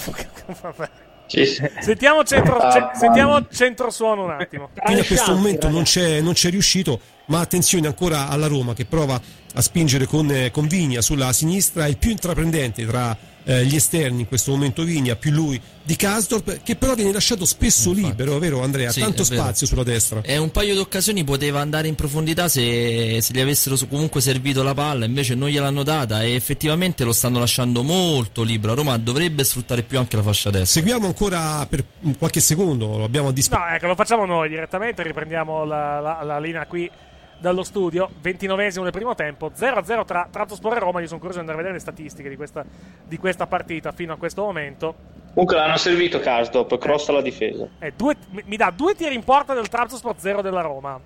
Vabbè. 0.62 0.90
Sentiamo, 1.28 2.24
centro, 2.24 2.58
Ah, 2.58 2.72
ce- 2.72 3.00
sentiamo 3.00 3.48
centrosuono 3.50 4.26
un 4.26 4.32
attimo. 4.32 4.70
Quindi 4.76 5.02
a 5.02 5.06
questo 5.06 5.34
momento 5.34 5.70
non 5.70 5.82
c'è, 5.84 6.22
non 6.22 6.34
c'è 6.34 6.50
riuscito, 6.52 7.00
ma 7.26 7.40
attenzione 7.40 7.88
ancora 7.88 8.30
alla 8.30 8.46
Roma 8.48 8.74
che 8.74 8.86
prova 8.86 9.20
a 9.56 9.62
spingere 9.62 10.06
con, 10.06 10.30
eh, 10.30 10.52
con 10.52 10.68
Vigna 10.68 11.02
sulla 11.02 11.34
sinistra, 11.34 11.88
il 11.88 11.98
più 11.98 12.12
intraprendente 12.12 12.86
tra 12.86 13.18
eh, 13.45 13.63
gli 13.65 13.75
esterni 13.75 14.21
in 14.21 14.27
questo 14.27 14.51
momento 14.51 14.84
Vigna, 14.84 15.15
più 15.15 15.31
lui 15.31 15.60
di 15.84 15.95
Kasdorp, 15.95 16.63
che 16.63 16.75
però 16.75 16.95
viene 16.95 17.12
lasciato 17.13 17.45
spesso 17.45 17.91
libero, 17.91 18.39
vero 18.39 18.63
Andrea? 18.63 18.91
Sì, 18.91 19.01
Tanto 19.01 19.23
spazio 19.23 19.67
sulla 19.67 19.84
destra. 19.84 20.21
E 20.23 20.38
un 20.38 20.49
paio 20.51 20.73
di 20.73 20.79
occasioni 20.79 21.23
poteva 21.23 21.60
andare 21.62 21.88
in 21.88 21.93
profondità 21.95 22.47
se, 22.47 23.19
se 23.21 23.34
gli 23.34 23.39
avessero 23.39 23.77
comunque 23.88 24.19
servito 24.19 24.63
la 24.63 24.73
palla, 24.73 25.05
invece 25.05 25.36
non 25.36 25.49
gliel'hanno 25.49 25.84
data 25.84 26.23
e 26.23 26.34
effettivamente 26.34 27.03
lo 27.03 27.13
stanno 27.13 27.38
lasciando 27.39 27.84
molto 27.84 28.41
libero. 28.41 28.73
Roma 28.73 28.97
dovrebbe 28.97 29.43
sfruttare 29.43 29.84
più 29.84 29.99
anche 29.99 30.15
la 30.15 30.23
fascia 30.23 30.49
destra. 30.49 30.81
Seguiamo 30.81 31.05
ancora 31.05 31.65
per 31.67 31.86
qualche 32.17 32.39
secondo, 32.39 32.97
lo 32.97 33.03
abbiamo 33.03 33.27
a 33.27 33.31
disposizione. 33.31 33.69
No, 33.71 33.75
ecco, 33.77 33.88
lo 33.88 33.95
facciamo 33.95 34.25
noi 34.25 34.49
direttamente. 34.49 35.03
Riprendiamo 35.03 35.65
la, 35.65 35.99
la- 35.99 36.23
la 36.23 36.39
linea 36.39 36.65
qui 36.65 36.89
dallo 37.38 37.63
studio. 37.63 38.10
29esimo 38.21 38.84
del 38.84 38.91
primo 38.91 39.15
tempo, 39.15 39.52
0-0 39.56 40.06
tra 40.06 40.28
Trabzonspor 40.30 40.76
e 40.76 40.80
Roma. 40.80 41.02
Io 41.02 41.08
sono 41.08 41.19
curioso 41.19 41.41
di 41.41 41.48
andare 41.50 41.60
a 41.60 41.62
vedere 41.62 41.74
le 41.74 41.80
statistiche 41.80 42.30
di 42.30 42.36
questa, 42.36 42.65
di 43.04 43.17
questa 43.17 43.48
partita 43.48 43.91
fino 43.91 44.13
a 44.13 44.17
questo 44.17 44.43
momento. 44.43 44.95
Comunque 45.34 45.58
l'hanno 45.58 45.78
servito 45.78 46.19
Karsdorp, 46.19 46.78
cross 46.78 47.10
alla 47.10 47.21
difesa. 47.21 47.67
Eh, 47.80 47.91
due- 47.95 48.15
mi, 48.30 48.56
dà 48.56 48.71
due 48.71 48.95
tiri 48.95 49.15
in 49.15 49.24
porta 49.24 49.54
del 49.54 49.67
Trabzonspor 49.67 50.15
0 50.17 50.41
della 50.41 50.62
Roma. 50.62 51.00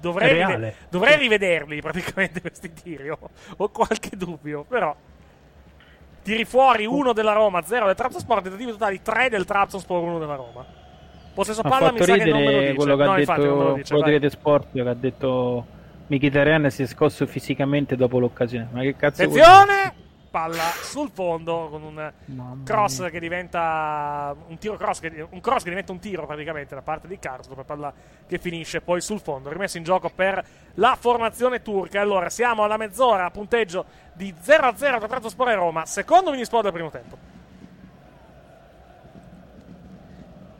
Dovrei, 0.00 0.28
È 0.28 0.32
rive- 0.32 0.46
reale. 0.46 0.74
dovrei 0.88 1.16
rivederli 1.16 1.80
praticamente 1.80 2.40
questi 2.40 2.72
tiri. 2.72 3.10
Ho, 3.10 3.18
ho 3.56 3.68
qualche 3.70 4.16
dubbio, 4.16 4.64
però. 4.68 4.94
Tiri 6.22 6.44
fuori 6.44 6.86
uno 6.86 7.12
della 7.12 7.32
Roma, 7.32 7.62
0 7.62 7.86
del 7.86 7.94
Trabzonspor, 7.96 8.42
tentativi 8.42 8.70
totali 8.70 9.02
3 9.02 9.28
del 9.28 9.44
Trabzonspor, 9.44 10.02
1 10.02 10.18
della 10.18 10.34
Roma. 10.36 10.64
Possesso 11.38 11.60
Ha 11.60 11.68
palla 11.68 11.92
mi 11.92 12.02
sa 12.02 12.16
che 12.16 12.24
non 12.24 12.42
me 12.42 12.52
lo 12.52 12.58
dice. 12.58 12.74
quello 12.74 12.96
che 12.96 13.04
no, 13.04 13.12
ha 13.12 13.16
detto 13.16 13.32
dice. 13.32 13.46
quello 13.46 13.74
di 13.76 14.10
vai. 14.10 14.10
Rete 14.10 14.30
Sport 14.30 14.66
che 14.72 14.80
ha 14.80 14.94
detto 14.94 15.66
Mkhitaryan 16.08 16.68
si 16.68 16.82
è 16.82 16.86
scosso 16.86 17.26
fisicamente 17.28 17.94
dopo 17.94 18.18
l'occasione. 18.18 18.66
Ma 18.72 18.80
che 18.80 18.96
cazzo? 18.96 19.22
Attenzione! 19.22 19.94
Palla 20.32 20.64
sul 20.82 21.10
fondo 21.14 21.68
con 21.70 21.82
un 21.84 22.12
cross 22.64 23.08
che 23.08 23.20
diventa 23.20 24.34
un 24.48 24.58
tiro 24.58 24.76
cross 24.76 24.98
che, 24.98 25.26
un 25.30 25.40
cross 25.40 25.62
che 25.62 25.68
diventa 25.68 25.92
un 25.92 26.00
tiro 26.00 26.26
praticamente 26.26 26.74
da 26.74 26.82
parte 26.82 27.06
di 27.06 27.20
Karsdorp, 27.20 27.64
palla 27.64 27.92
che 28.26 28.38
finisce 28.38 28.80
poi 28.80 29.00
sul 29.00 29.20
fondo, 29.20 29.48
rimesso 29.48 29.78
in 29.78 29.84
gioco 29.84 30.10
per 30.12 30.44
la 30.74 30.96
formazione 30.98 31.62
turca. 31.62 32.00
Allora, 32.00 32.30
siamo 32.30 32.64
alla 32.64 32.76
mezz'ora, 32.76 33.30
punteggio 33.30 33.84
di 34.12 34.34
0-0 34.34 34.74
tra 34.76 35.06
Trabzonspor 35.06 35.50
e 35.50 35.54
Roma, 35.54 35.86
secondo 35.86 36.32
minisport 36.32 36.64
del 36.64 36.72
primo 36.72 36.90
tempo. 36.90 37.37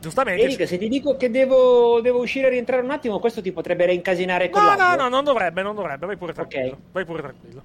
Giustamente. 0.00 0.42
Eric, 0.42 0.66
se 0.68 0.78
ti 0.78 0.88
dico 0.88 1.16
che 1.16 1.30
devo, 1.30 2.00
devo 2.00 2.20
uscire 2.20 2.46
e 2.46 2.50
rientrare 2.50 2.82
un 2.82 2.90
attimo, 2.90 3.18
questo 3.18 3.42
ti 3.42 3.50
potrebbe 3.50 3.86
reincasinare 3.86 4.48
con 4.48 4.62
No, 4.62 4.68
l'audio. 4.68 4.84
no, 4.86 5.02
no, 5.02 5.08
non 5.08 5.24
dovrebbe, 5.24 5.62
non 5.62 5.74
dovrebbe, 5.74 6.06
vai 6.06 6.16
pure 6.16 6.32
tranquillo. 6.32 6.78
Vai 6.92 7.04
pure 7.04 7.22
tranquillo. 7.22 7.62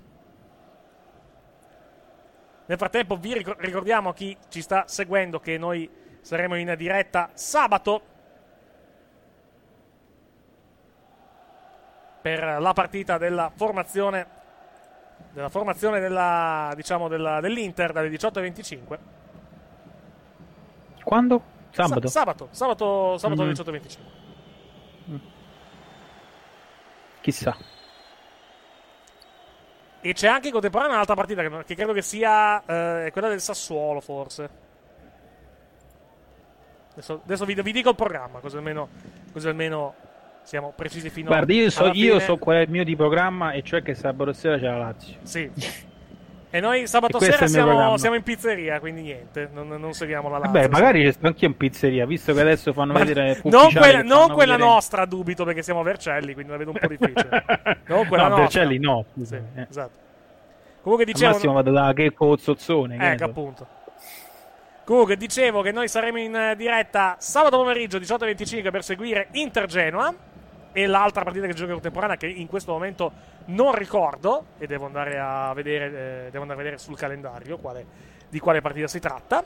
Nel 2.66 2.78
frattempo 2.78 3.18
vi 3.18 3.34
ricor- 3.34 3.60
ricordiamo 3.60 4.10
a 4.10 4.14
chi 4.14 4.36
ci 4.50 4.62
sta 4.62 4.86
seguendo 4.88 5.40
che 5.40 5.58
noi 5.58 5.88
saremo 6.22 6.56
in 6.56 6.74
diretta 6.78 7.30
sabato 7.34 8.02
per 12.22 12.58
la 12.60 12.74
partita 12.74 13.18
della 13.18 13.52
formazione 13.54 14.42
della 15.32 15.50
formazione 15.50 16.00
della, 16.00 16.72
diciamo 16.76 17.08
della- 17.08 17.40
dell'Inter 17.42 17.92
dalle 17.92 18.10
18.25 18.10 19.00
Quando? 21.04 21.53
Sabato? 21.74 22.08
Sa- 22.08 22.20
sabato 22.20 22.48
sabato, 22.52 23.18
sabato 23.18 23.42
alle 23.42 23.52
18.25 23.52 23.98
Chissà. 27.22 27.56
E 30.02 30.14
c'è 30.14 30.28
anche 30.28 30.48
in 30.48 30.54
contemporanea 30.54 30.96
un'altra 30.96 31.16
partita 31.16 31.42
che, 31.42 31.64
che 31.64 31.76
credo 31.76 31.94
che 31.94 32.02
sia 32.02 32.62
eh, 32.66 33.12
quella 33.12 33.30
del 33.30 33.40
Sassuolo, 33.40 34.02
forse. 34.02 34.50
Adesso, 36.92 37.22
adesso 37.24 37.46
vi, 37.46 37.54
vi 37.54 37.72
dico 37.72 37.90
il 37.90 37.96
programma, 37.96 38.40
così 38.40 38.58
almeno, 38.58 38.90
così 39.32 39.48
almeno 39.48 39.96
siamo 40.44 40.74
precisi 40.76 41.10
fino 41.10 41.30
Guarda, 41.30 41.54
io 41.54 41.70
so, 41.70 41.90
io 41.94 42.20
so 42.20 42.38
qual 42.38 42.58
è 42.58 42.62
il 42.62 42.70
mio 42.70 42.84
di 42.84 42.98
programma, 42.98 43.54
e 43.54 43.64
cioè 43.64 43.82
che 43.82 43.96
sabato 43.96 44.34
sera 44.34 44.58
c'è 44.58 44.66
la 44.68 44.78
Lazio. 44.78 45.18
Sì. 45.24 45.52
E 46.56 46.60
noi 46.60 46.86
sabato 46.86 47.18
E 47.18 47.22
sera 47.32 47.48
siamo, 47.48 47.98
siamo 47.98 48.16
in 48.16 48.22
pizzeria, 48.22 48.80
quindi 48.80 49.02
niente, 49.02 49.50
non, 49.52 49.70
non 49.70 49.92
seguiamo 49.94 50.30
la 50.30 50.38
Lazio. 50.38 50.52
Vabbè, 50.54 50.68
magari 50.70 51.12
sto 51.12 51.26
anch'io 51.26 51.48
in 51.48 51.58
pizzeria, 51.58 52.06
visto 52.06 52.32
che 52.32 52.42
adesso 52.42 52.72
fanno 52.74 52.94
Ma 52.94 53.00
vedere 53.00 53.40
non 53.46 53.72
quella, 53.74 54.04
non 54.04 54.32
quella 54.32 54.52
vedere- 54.56 54.70
nostra, 54.70 55.06
dubito, 55.06 55.46
perché 55.46 55.64
siamo 55.64 55.80
a 55.80 55.84
Vercelli, 55.84 56.34
quindi 56.36 56.52
la 56.52 56.58
vedo 56.60 56.70
un 56.70 56.78
po' 56.80 56.86
difficile. 56.86 57.44
non 57.88 58.06
quella 58.08 58.28
No, 58.28 58.38
nostra. 58.38 58.60
Vercelli 58.62 58.78
no, 58.78 59.04
Sì, 59.24 59.34
eh. 59.34 59.66
esatto. 59.68 59.98
Comunque 60.84 61.08
Al 61.08 61.12
dicevo... 61.14 61.32
massimo 61.34 61.54
vado 61.54 61.72
da 61.72 61.92
Checco 61.92 62.38
Zozzone. 62.38 62.98
Ecco 63.14 63.24
appunto. 63.24 63.68
Comunque 64.84 65.18
dicevo 65.18 65.62
che 65.64 65.72
noi 65.72 65.88
saremo 65.88 66.20
in 66.20 66.36
eh, 66.36 66.56
diretta 66.56 67.16
sabato 67.18 67.58
pomeriggio 67.58 67.98
18.25 67.98 68.70
per 68.70 68.84
seguire 68.84 69.30
Inter 69.32 69.66
Genoa 69.66 70.14
e 70.72 70.86
l'altra 70.86 71.24
partita 71.24 71.48
che 71.48 71.54
gioca 71.54 71.72
contemporanea 71.72 72.18
che 72.18 72.28
in 72.28 72.46
questo 72.48 72.74
momento 72.74 73.12
non 73.46 73.74
ricordo 73.74 74.46
e 74.58 74.68
devo 74.68 74.86
andare 74.86 75.20
a 75.20 75.54
vedere, 75.54 75.86
eh, 75.86 76.30
devo 76.32 76.42
andare 76.42 76.60
a 76.60 76.64
vedere 76.64 76.78
sul 76.78 76.98
calendario 76.98 77.58
quale- 77.58 77.86
di 78.30 78.40
quale 78.40 78.62
partita 78.62 78.88
si 78.88 79.00
tratta. 79.00 79.44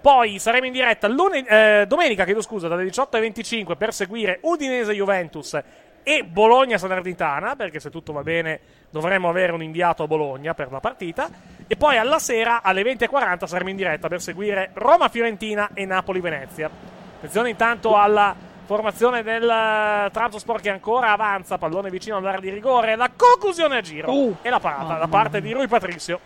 Poi 0.00 0.38
saremo 0.38 0.66
in 0.66 0.72
diretta 0.72 1.06
lune- 1.06 1.46
eh, 1.46 1.86
domenica, 1.86 2.24
chiedo 2.24 2.42
scusa, 2.42 2.66
dalle 2.66 2.84
18.25 2.84 3.76
per 3.76 3.92
seguire 3.92 4.38
Udinese 4.42 4.92
Juventus 4.92 5.60
e 6.02 6.24
Bologna 6.24 6.78
Salernitana, 6.78 7.54
perché 7.54 7.78
se 7.78 7.88
tutto 7.90 8.12
va 8.12 8.22
bene 8.22 8.60
dovremmo 8.90 9.28
avere 9.28 9.52
un 9.52 9.62
inviato 9.62 10.02
a 10.02 10.06
Bologna 10.08 10.54
per 10.54 10.72
la 10.72 10.80
partita. 10.80 11.30
E 11.68 11.76
poi 11.76 11.96
alla 11.96 12.18
sera 12.18 12.62
alle 12.62 12.82
20.40 12.82 13.46
saremo 13.46 13.70
in 13.70 13.76
diretta 13.76 14.08
per 14.08 14.20
seguire 14.20 14.70
Roma 14.74 15.08
Fiorentina 15.08 15.70
e 15.72 15.84
Napoli 15.86 16.20
Venezia. 16.20 16.68
Attenzione 16.68 17.50
intanto 17.50 17.96
alla 17.96 18.34
formazione 18.64 19.22
del 19.22 19.42
eh, 19.48 20.10
Trabzonspor 20.10 20.60
che 20.60 20.70
ancora 20.70 21.12
avanza, 21.12 21.58
pallone 21.58 21.90
vicino 21.90 22.16
all'area 22.16 22.40
di 22.40 22.50
rigore, 22.50 22.96
la 22.96 23.10
conclusione 23.14 23.76
a 23.78 23.80
giro 23.80 24.10
Oh, 24.10 24.36
e 24.42 24.48
la 24.50 24.60
parata 24.60 24.94
da 24.98 25.08
parte 25.08 25.40
di 25.40 25.52
Rui 25.52 25.66
Patricio. 25.68 26.18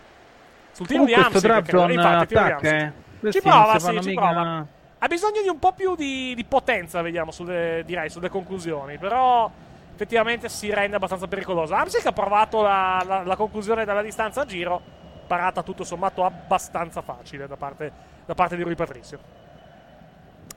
Sul 0.71 0.87
tiro 0.87 1.03
Oh, 1.03 1.05
di 1.05 1.13
Amsi, 1.13 1.39
perché- 1.47 1.71
Trabzon 1.71 1.91
infatti, 1.91 2.33
attacca, 2.35 2.69
eh. 2.69 2.91
Ci 3.31 3.41
prova, 3.41 3.79
sì, 3.79 3.99
ci 4.01 4.09
mica- 4.09 4.21
prova. 4.21 4.65
Ha 4.99 5.07
bisogno 5.07 5.41
di 5.41 5.47
un 5.47 5.59
po' 5.59 5.73
più 5.73 5.95
di, 5.95 6.33
di 6.35 6.43
potenza, 6.45 7.01
vediamo, 7.01 7.31
sulle, 7.31 7.83
direi, 7.85 8.09
sulle 8.09 8.29
conclusioni. 8.29 8.97
Però 8.97 9.49
effettivamente 9.93 10.49
si 10.49 10.71
rende 10.73 10.95
abbastanza 10.95 11.27
pericolosa. 11.27 11.77
Amsic 11.77 12.05
ha 12.05 12.11
provato 12.11 12.61
la, 12.61 13.03
la- 13.05 13.23
la 13.23 13.35
conclusione 13.35 13.85
dalla 13.85 14.01
distanza 14.03 14.41
a 14.41 14.45
giro, 14.45 14.79
parata 15.27 15.61
tutto 15.63 15.83
sommato 15.83 16.23
abbastanza 16.23 17.01
facile 17.01 17.47
da 17.47 17.55
parte, 17.57 17.91
da 18.25 18.33
parte 18.35 18.55
di 18.55 18.63
Rui 18.63 18.75
Patricio. 18.75 19.19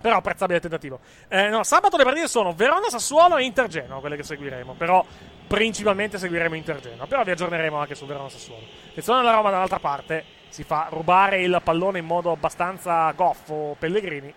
Però 0.01 0.17
apprezzabile 0.17 0.61
tentativo. 0.61 1.01
Eh, 1.29 1.49
no, 1.49 1.63
sabato 1.63 1.97
le 1.97 2.05
partite 2.05 2.27
sono 2.27 2.55
Verona, 2.55 2.89
Sassuolo 2.89 3.37
e 3.37 3.45
Inter 3.45 3.69
Genoa, 3.69 4.01
quelle 4.01 4.17
che 4.17 4.23
seguiremo. 4.23 4.75
Però 4.75 5.05
principalmente 5.47 6.17
seguiremo 6.19 6.55
Inter 6.55 6.81
Genoa. 6.81 7.07
Però 7.07 7.23
vi 7.23 7.33
aggiorneremo 7.33 7.77
anche 7.77 7.95
su 7.95 8.07
Verona 8.07 8.31
Sassuolo. 8.31 8.65
Attenzione 8.89 9.21
alla 9.21 9.33
Roma 9.33 9.51
dall'altra 9.51 9.79
parte. 9.79 10.25
Si 10.49 10.65
fa 10.65 10.87
rubare 10.91 11.43
il 11.43 11.61
pallone 11.63 11.99
in 11.99 12.07
modo 12.07 12.33
abbastanza 12.33 13.11
goffo 13.13 13.77
Pellegrini. 13.79 14.33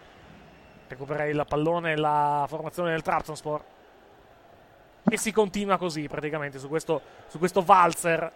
Recupera 0.88 1.26
il 1.26 1.46
pallone 1.48 1.96
la 1.96 2.46
formazione 2.48 2.92
del 2.92 3.02
Trabzonspor. 3.02 3.64
E 5.10 5.18
si 5.18 5.32
continua 5.32 5.78
così 5.78 6.08
praticamente 6.08 6.60
su 6.60 6.68
questo, 6.68 7.02
su 7.28 7.40
questo 7.40 7.62
valzer 7.62 8.32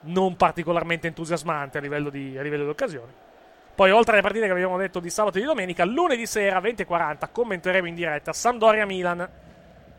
non 0.00 0.36
particolarmente 0.36 1.06
entusiasmante 1.06 1.78
a 1.78 1.80
livello 1.80 2.10
di, 2.10 2.36
a 2.36 2.42
livello 2.42 2.64
di 2.64 2.70
occasioni. 2.70 3.12
Poi, 3.78 3.92
oltre 3.92 4.14
alle 4.14 4.22
partite 4.22 4.46
che 4.46 4.50
abbiamo 4.50 4.76
detto 4.76 4.98
di 4.98 5.08
sabato 5.08 5.38
e 5.38 5.40
di 5.40 5.46
domenica, 5.46 5.84
lunedì 5.84 6.26
sera 6.26 6.58
20.40 6.58 7.28
commenteremo 7.30 7.86
in 7.86 7.94
diretta 7.94 8.32
Sampdoria-Milan, 8.32 9.28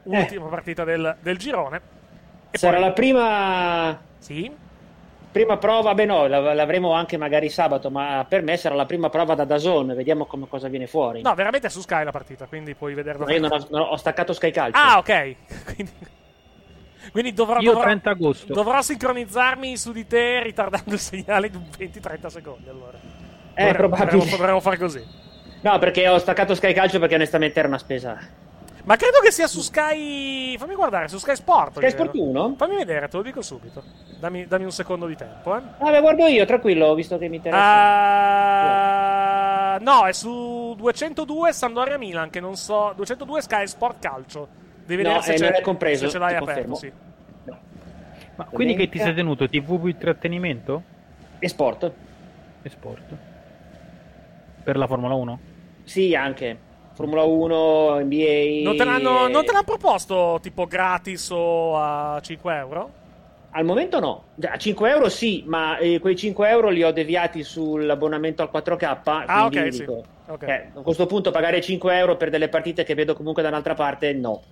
ultima 0.03 0.47
partita 0.47 0.83
del, 0.83 1.15
del 1.21 1.37
girone. 1.37 1.81
E 2.51 2.57
Sarà 2.57 2.75
poi- 2.75 2.85
la 2.85 2.91
prima. 2.91 4.01
Sì. 4.17 4.53
prima 5.31 5.55
prova, 5.55 5.93
beh 5.93 6.03
no, 6.05 6.27
la- 6.27 6.53
l'avremo 6.53 6.91
anche 6.91 7.15
magari 7.15 7.47
sabato, 7.47 7.89
ma 7.89 8.25
per 8.27 8.41
me 8.41 8.57
sarà 8.57 8.75
la 8.75 8.85
prima 8.85 9.09
prova 9.09 9.33
da 9.33 9.45
Dazon, 9.45 9.93
vediamo 9.95 10.25
come 10.25 10.49
cosa 10.49 10.67
viene 10.67 10.85
fuori. 10.85 11.21
No, 11.21 11.33
veramente 11.33 11.67
è 11.67 11.69
su 11.69 11.79
Sky 11.79 12.03
la 12.03 12.11
partita, 12.11 12.47
quindi 12.47 12.75
puoi 12.75 12.93
vederla. 12.93 13.23
Ma 13.23 13.31
io 13.31 13.39
non 13.39 13.51
ho, 13.53 13.67
non 13.69 13.81
ho- 13.91 13.95
staccato 13.95 14.33
Sky 14.33 14.51
Calcio. 14.51 14.77
Ah, 14.77 14.97
ok. 14.97 15.35
quindi, 15.73 15.91
quindi 17.13 17.33
dovrò, 17.33 17.59
Io 17.61 17.71
dovrò- 17.71 17.85
30 17.85 18.09
agosto. 18.09 18.51
dovrò 18.53 18.81
sincronizzarmi 18.81 19.77
su 19.77 19.93
di 19.93 20.05
te 20.05 20.43
ritardando 20.43 20.91
il 20.95 20.99
segnale 20.99 21.49
di 21.49 21.55
un 21.55 21.63
20-30 21.77 22.27
secondi. 22.27 22.67
Allora. 22.67 22.97
Eh, 23.59 23.65
Dovremmo- 23.71 23.95
probabile. 23.95 24.29
Dovremmo, 24.29 24.59
fare 24.61 24.77
così. 24.77 25.05
No, 25.61 25.77
perché 25.79 26.07
ho 26.07 26.17
staccato 26.17 26.55
Sky 26.55 26.71
Calcio 26.73 26.99
perché 26.99 27.15
onestamente 27.15 27.59
era 27.59 27.67
una 27.67 27.77
spesa. 27.77 28.17
Ma 28.85 28.95
credo 28.95 29.19
che 29.21 29.31
sia 29.31 29.45
su 29.47 29.59
Sky. 29.59 30.57
Fammi 30.57 30.73
guardare, 30.73 31.09
su 31.09 31.17
Sky 31.17 31.35
Sport. 31.35 31.79
Sky. 31.79 31.89
Sport 31.89 32.15
1? 32.15 32.55
Fammi 32.57 32.77
vedere, 32.77 33.09
te 33.09 33.17
lo 33.17 33.23
dico 33.23 33.41
subito. 33.41 33.83
Dammi, 34.19 34.47
dammi 34.47 34.63
un 34.63 34.71
secondo 34.71 35.05
di 35.05 35.15
tempo, 35.15 35.55
eh. 35.57 35.61
Ah, 35.79 35.91
beh, 35.91 35.99
guardo 35.99 36.25
io, 36.27 36.45
tranquillo, 36.45 36.93
visto 36.95 37.17
che 37.17 37.27
mi 37.27 37.35
interessa. 37.35 37.61
Ah, 37.61 39.77
no, 39.81 40.05
è 40.07 40.13
su 40.13 40.73
202 40.77 41.51
Sampdoria 41.51 41.97
Milan, 41.97 42.29
che 42.29 42.39
non 42.39 42.55
so. 42.55 42.93
202 42.95 43.41
Sky 43.41 43.67
Sport 43.67 43.97
Calcio. 43.99 44.47
Devi 44.85 45.03
No, 45.03 45.09
vedere 45.09 45.25
se, 45.25 45.33
eh, 45.33 45.37
c'è- 45.37 45.43
non 45.49 45.53
è 45.55 45.61
compreso, 45.61 46.05
se 46.05 46.11
ce 46.11 46.17
l'hai 46.17 46.35
aperto, 46.35 46.69
confermo. 46.69 46.75
sì. 46.75 46.91
Ma 48.35 48.45
quindi 48.45 48.75
che 48.75 48.87
ti 48.87 48.99
sei 48.99 49.13
tenuto? 49.13 49.49
TV 49.49 49.77
più 49.79 49.87
intrattenimento? 49.87 50.81
E 51.39 51.49
sport. 51.49 51.91
E 52.61 52.69
sport. 52.69 53.03
Per 54.69 54.77
la 54.77 54.85
Formula 54.85 55.15
1? 55.15 55.39
Sì, 55.83 56.13
anche. 56.13 56.55
Formula 56.93 57.23
1, 57.23 58.01
NBA. 58.01 58.61
Non 58.61 58.77
te, 58.77 58.83
l'hanno, 58.83 59.27
non 59.27 59.43
te 59.43 59.51
l'hanno 59.51 59.63
proposto 59.63 60.37
tipo 60.43 60.67
gratis 60.67 61.27
o 61.31 61.75
a 61.75 62.19
5 62.21 62.55
euro? 62.55 62.91
Al 63.49 63.65
momento 63.65 63.99
no. 63.99 64.23
A 64.47 64.57
5 64.57 64.89
euro 64.91 65.09
sì, 65.09 65.43
ma 65.47 65.79
eh, 65.79 65.97
quei 65.99 66.15
5 66.15 66.47
euro 66.47 66.69
li 66.69 66.83
ho 66.83 66.91
deviati 66.91 67.41
sull'abbonamento 67.41 68.43
al 68.43 68.51
4K. 68.53 68.99
Ah, 69.25 69.47
quindi 69.49 69.57
ok, 69.69 69.73
sì. 69.73 69.79
dico, 69.79 70.03
Ok. 70.27 70.43
eh, 70.43 70.69
a 70.75 70.81
questo 70.81 71.07
punto 71.07 71.31
pagare 71.31 71.61
5 71.61 71.97
euro 71.97 72.15
per 72.15 72.29
delle 72.29 72.47
partite 72.47 72.83
che 72.83 72.93
vedo 72.93 73.15
comunque 73.15 73.41
da 73.41 73.47
un'altra 73.47 73.73
parte, 73.73 74.13
no. 74.13 74.43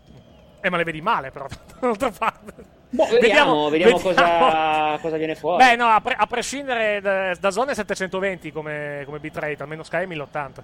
Eh, 0.62 0.70
ma 0.72 0.78
le 0.78 0.84
vedi 0.84 1.00
male, 1.02 1.30
però. 1.30 1.46
Dall'altra 1.80 2.10
parte. 2.10 2.54
Boh, 2.90 3.06
vediamo, 3.20 3.70
vediamo, 3.70 4.00
Cosa, 4.00 4.98
cosa 5.02 5.18
viene 5.18 5.36
fuori. 5.36 5.64
Beh, 5.64 5.76
no, 5.76 5.88
a, 5.88 6.00
pre- 6.00 6.16
a 6.18 6.26
prescindere 6.26 7.02
da, 7.02 7.34
da 7.40 7.52
zone 7.52 7.74
720 7.74 8.52
come, 8.52 9.04
come 9.06 9.20
bitrate, 9.20 9.62
almeno 9.62 9.84
Sky 9.84 10.04
è 10.04 10.06
1080. 10.06 10.64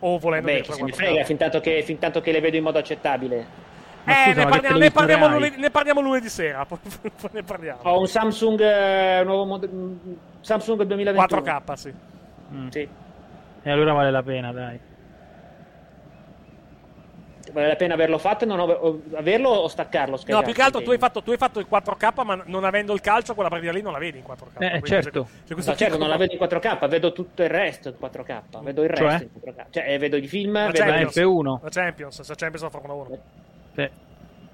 O 0.00 0.18
volendo 0.18 0.46
Beh, 0.46 0.62
chi 0.62 0.72
se 0.72 0.82
4K. 0.82 0.92
frega, 0.92 1.24
fin 1.24 1.36
tanto, 1.36 1.60
che, 1.60 1.82
fin 1.82 1.98
tanto 1.98 2.20
che 2.22 2.32
le 2.32 2.40
vedo 2.40 2.56
in 2.56 2.62
modo 2.62 2.78
accettabile. 2.78 3.68
Eh, 4.06 4.32
ne, 4.32 4.46
parliamo, 4.46 4.78
ne, 4.78 4.90
parliamo 4.90 5.28
lunedì, 5.28 5.60
ne 5.60 5.70
parliamo 5.70 6.00
lunedì 6.00 6.28
sera. 6.30 6.66
Ne 7.32 7.42
parliamo. 7.42 7.80
Ho 7.82 8.00
un 8.00 8.06
Samsung 8.06 8.60
eh, 8.60 9.22
nuovo 9.24 9.44
mod- 9.44 9.70
mm, 9.70 10.12
Samsung 10.40 10.82
2021. 10.84 11.42
4K, 11.42 11.72
sì. 11.74 11.94
Sì. 12.70 12.88
E 13.62 13.70
allora 13.70 13.92
vale 13.92 14.10
la 14.10 14.22
pena, 14.22 14.52
dai. 14.52 14.80
Vale 17.52 17.66
la 17.68 17.76
pena 17.76 17.94
averlo 17.94 18.18
fatto, 18.18 18.44
non 18.44 18.60
ho- 18.60 18.64
o- 18.64 19.00
averlo 19.14 19.48
o 19.48 19.68
staccarlo? 19.68 20.18
No, 20.26 20.42
più 20.42 20.52
che 20.52 20.62
altro 20.62 20.82
tu 20.82 20.90
hai, 20.90 20.98
fatto, 20.98 21.22
tu 21.22 21.30
hai 21.32 21.36
fatto 21.36 21.58
il 21.58 21.66
4K, 21.68 22.22
ma 22.24 22.40
non 22.46 22.64
avendo 22.64 22.92
il 22.92 23.00
calcio, 23.00 23.34
quella 23.34 23.48
partita 23.48 23.72
lì 23.72 23.82
non 23.82 23.92
la 23.92 23.98
vedi 23.98 24.18
in 24.18 24.24
4K. 24.24 24.60
Eh, 24.62 24.80
certo. 24.84 25.24
c'è- 25.24 25.28
c'è 25.48 25.52
questo 25.54 25.70
No, 25.72 25.76
certo, 25.76 25.98
non 25.98 26.08
la 26.08 26.16
vedo 26.16 26.32
in 26.32 26.38
4K, 26.38 26.86
vedo 26.88 27.12
tutto 27.12 27.42
il 27.42 27.48
resto 27.50 27.88
in 27.88 27.94
4K. 27.98 28.60
Vedo 28.62 28.82
il 28.82 28.94
Cioè? 28.94 29.06
resto 29.06 29.22
in 29.24 29.30
4K. 29.32 29.64
Cioè, 29.70 29.92
eh, 29.92 29.98
vedo 29.98 30.16
i 30.16 30.26
film, 30.26 30.52
La 30.52 30.66
vedo 30.70 30.78
Champions, 30.84 31.16
F1. 31.16 31.58
La 31.62 31.68
Champions, 31.70 32.18
la 32.28 32.34
Champions 32.34 32.62
la 32.62 32.70
Formula 32.70 32.92
1. 32.94 33.18
Sì. 33.74 33.88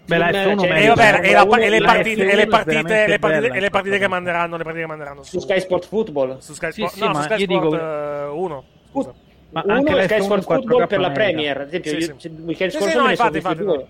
Beh, 0.07 0.19
la 0.19 0.27
Film, 0.29 0.59
F1 0.59 0.59
cioè. 0.61 0.79
E, 0.83 0.87
vabbè, 0.87 1.03
e, 1.03 1.33
la- 1.33 1.59
e 1.59 1.69
le 1.71 1.79
La 1.81 1.87
partite, 1.87 2.23
F1 2.25 2.31
e 2.31 2.37
le 2.37 2.47
partite, 2.47 2.83
veramente 2.83 3.07
le 3.07 3.19
partite, 3.19 3.41
bella, 3.49 3.61
le 3.61 3.71
partite 3.71 3.99
che 3.99 4.09
manderanno, 4.09 4.57
le 4.57 4.63
partite 4.63 4.83
che 4.85 4.89
manderanno 4.89 5.23
su, 5.25 5.31
su 5.39 5.47
Sky 5.47 5.61
Sport 5.61 5.87
Football. 5.87 6.39
su 6.39 6.53
Sky 6.55 6.71
Sport, 6.73 6.93
sì, 6.93 7.01
no, 7.01 7.07
ma 7.09 7.15
su 7.15 7.23
Sky 7.23 7.41
io 7.41 7.47
dico- 7.47 7.71
Sport 7.75 8.33
1. 8.33 8.65
Scusa. 8.91 9.15
Ma 9.57 9.63
Uno 9.65 9.75
anche 9.75 9.95
la 9.95 10.03
Sky 10.03 10.19
F1 10.19 10.23
Sport 10.23 10.43
4K 10.43 10.45
Football 10.45 10.87
per 10.87 11.01
la. 11.01 11.11
Premier. 11.11 11.61
Ad 11.63 11.67
esempio, 11.69 11.91
Sì, 11.93 11.97
io, 11.97 12.15
sì. 12.19 12.29
weekend 12.29 12.71
Sì, 12.71 12.77
scorso 12.77 12.93
sì, 12.93 12.97
no, 12.99 13.05
me 13.05 13.11
infatti, 13.11 13.37
infatti, 13.37 13.65
due. 13.65 13.87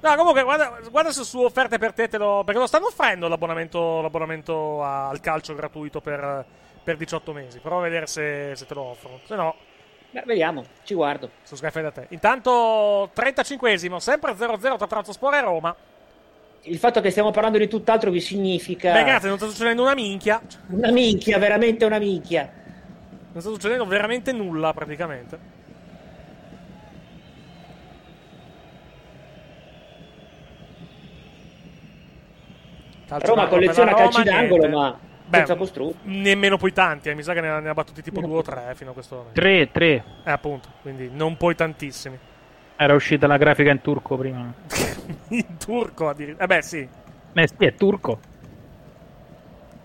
No, 0.00 0.14
comunque, 0.14 0.42
guarda, 0.44 0.78
guarda 0.90 1.10
se 1.10 1.24
su 1.24 1.40
offerte 1.40 1.78
per 1.78 1.92
te, 1.92 2.06
te 2.06 2.18
lo, 2.18 2.42
perché 2.44 2.60
lo 2.60 2.68
stanno 2.68 2.86
offrendo 2.86 3.26
l'abbonamento, 3.26 4.00
l'abbonamento 4.00 4.82
al 4.84 5.18
calcio 5.20 5.56
gratuito 5.56 6.00
per, 6.00 6.44
per 6.84 6.96
18 6.96 7.32
mesi. 7.32 7.58
Prova 7.58 7.80
a 7.80 7.84
vedere 7.84 8.06
se, 8.06 8.52
se 8.54 8.64
te 8.64 8.74
lo 8.74 8.82
offrono. 8.82 9.18
Se 9.24 9.34
no, 9.34 9.56
Beh, 10.12 10.22
vediamo, 10.24 10.64
ci 10.84 10.94
guardo. 10.94 11.30
su 11.42 11.56
Sky 11.56 11.70
fai 11.70 11.82
da 11.82 11.90
te. 11.90 12.06
Intanto, 12.10 13.10
35esimo, 13.14 13.96
sempre 13.96 14.32
0-0 14.34 14.76
tra 14.76 14.86
Trabzonspor 14.86 15.34
e 15.34 15.40
Roma. 15.40 15.74
Il 16.62 16.78
fatto 16.78 17.00
che 17.00 17.10
stiamo 17.10 17.30
parlando 17.30 17.58
di 17.58 17.66
tutt'altro 17.68 18.10
vi 18.10 18.20
significa 18.20 18.92
Beh, 18.92 19.04
grazie, 19.04 19.28
non 19.28 19.38
sta 19.38 19.48
succedendo 19.48 19.82
una 19.82 19.94
minchia. 19.94 20.40
una 20.68 20.90
minchia, 20.92 21.38
veramente 21.38 21.84
una 21.84 21.98
minchia. 21.98 22.52
Non 23.38 23.46
sta 23.46 23.54
succedendo 23.54 23.86
veramente 23.86 24.32
nulla, 24.32 24.72
praticamente. 24.72 25.38
Calcio 33.06 33.26
Roma 33.28 33.46
colleziona 33.46 33.92
la 33.92 33.96
calci 33.96 34.24
Roma, 34.24 34.30
d'angolo, 34.30 34.58
niente. 34.62 34.76
ma 34.76 34.98
Beh, 35.24 35.36
senza 35.36 35.54
costrutti. 35.54 35.98
Nemmeno 36.02 36.56
poi 36.56 36.72
tanti, 36.72 37.10
eh. 37.10 37.14
mi 37.14 37.22
sa 37.22 37.32
che 37.32 37.40
ne 37.40 37.48
ha, 37.48 37.60
ne 37.60 37.68
ha 37.68 37.74
battuti 37.74 38.02
tipo 38.02 38.20
due 38.20 38.38
o 38.38 38.42
tre 38.42 38.72
fino 38.74 38.90
a 38.90 38.92
questo 38.92 39.14
momento. 39.14 39.40
3, 39.40 39.70
3. 39.70 40.04
Eh, 40.24 40.30
appunto, 40.32 40.70
quindi 40.82 41.08
non 41.12 41.36
poi 41.36 41.54
tantissimi. 41.54 42.18
Era 42.74 42.94
uscita 42.94 43.28
la 43.28 43.36
grafica 43.36 43.70
in 43.70 43.80
turco 43.80 44.16
prima. 44.16 44.52
In 45.30 45.56
turco 45.58 46.08
addirittura. 46.08 46.42
Eh 46.42 46.46
beh, 46.48 46.62
sì. 46.62 46.88
Eh 47.34 47.46
sì, 47.46 47.64
è 47.64 47.74
turco. 47.74 48.18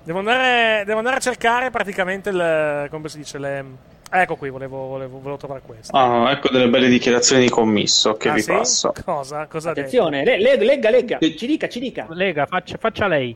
Devo 0.03 0.19
andare, 0.19 0.83
devo 0.85 0.97
andare 0.97 1.15
a 1.17 1.19
cercare 1.19 1.69
praticamente 1.69 2.29
il. 2.29 2.87
come 2.89 3.07
si 3.07 3.17
dice? 3.19 3.37
Le, 3.37 3.65
ecco 4.11 4.35
qui, 4.35 4.49
volevo, 4.49 4.87
volevo, 4.87 5.17
volevo 5.19 5.37
trovare 5.37 5.61
questo. 5.65 5.95
Ah, 5.95 6.29
ecco 6.31 6.49
delle 6.49 6.67
belle 6.67 6.89
dichiarazioni 6.89 7.43
di 7.43 7.49
commisso 7.49 8.15
che 8.17 8.29
Ah, 8.29 8.33
vi 8.33 8.41
sì? 8.41 8.51
passo. 8.51 8.91
Cosa? 9.05 9.45
Cosa? 9.47 9.69
Attenzione, 9.71 10.25
le- 10.25 10.39
le- 10.39 10.57
legga, 10.57 10.89
legga, 10.89 11.19
ci 11.19 11.47
dica, 11.47 11.69
ci 11.69 11.79
dica. 11.79 12.05
Lega, 12.09 12.45
faccia, 12.45 12.75
faccia 12.77 13.07
lei. 13.07 13.33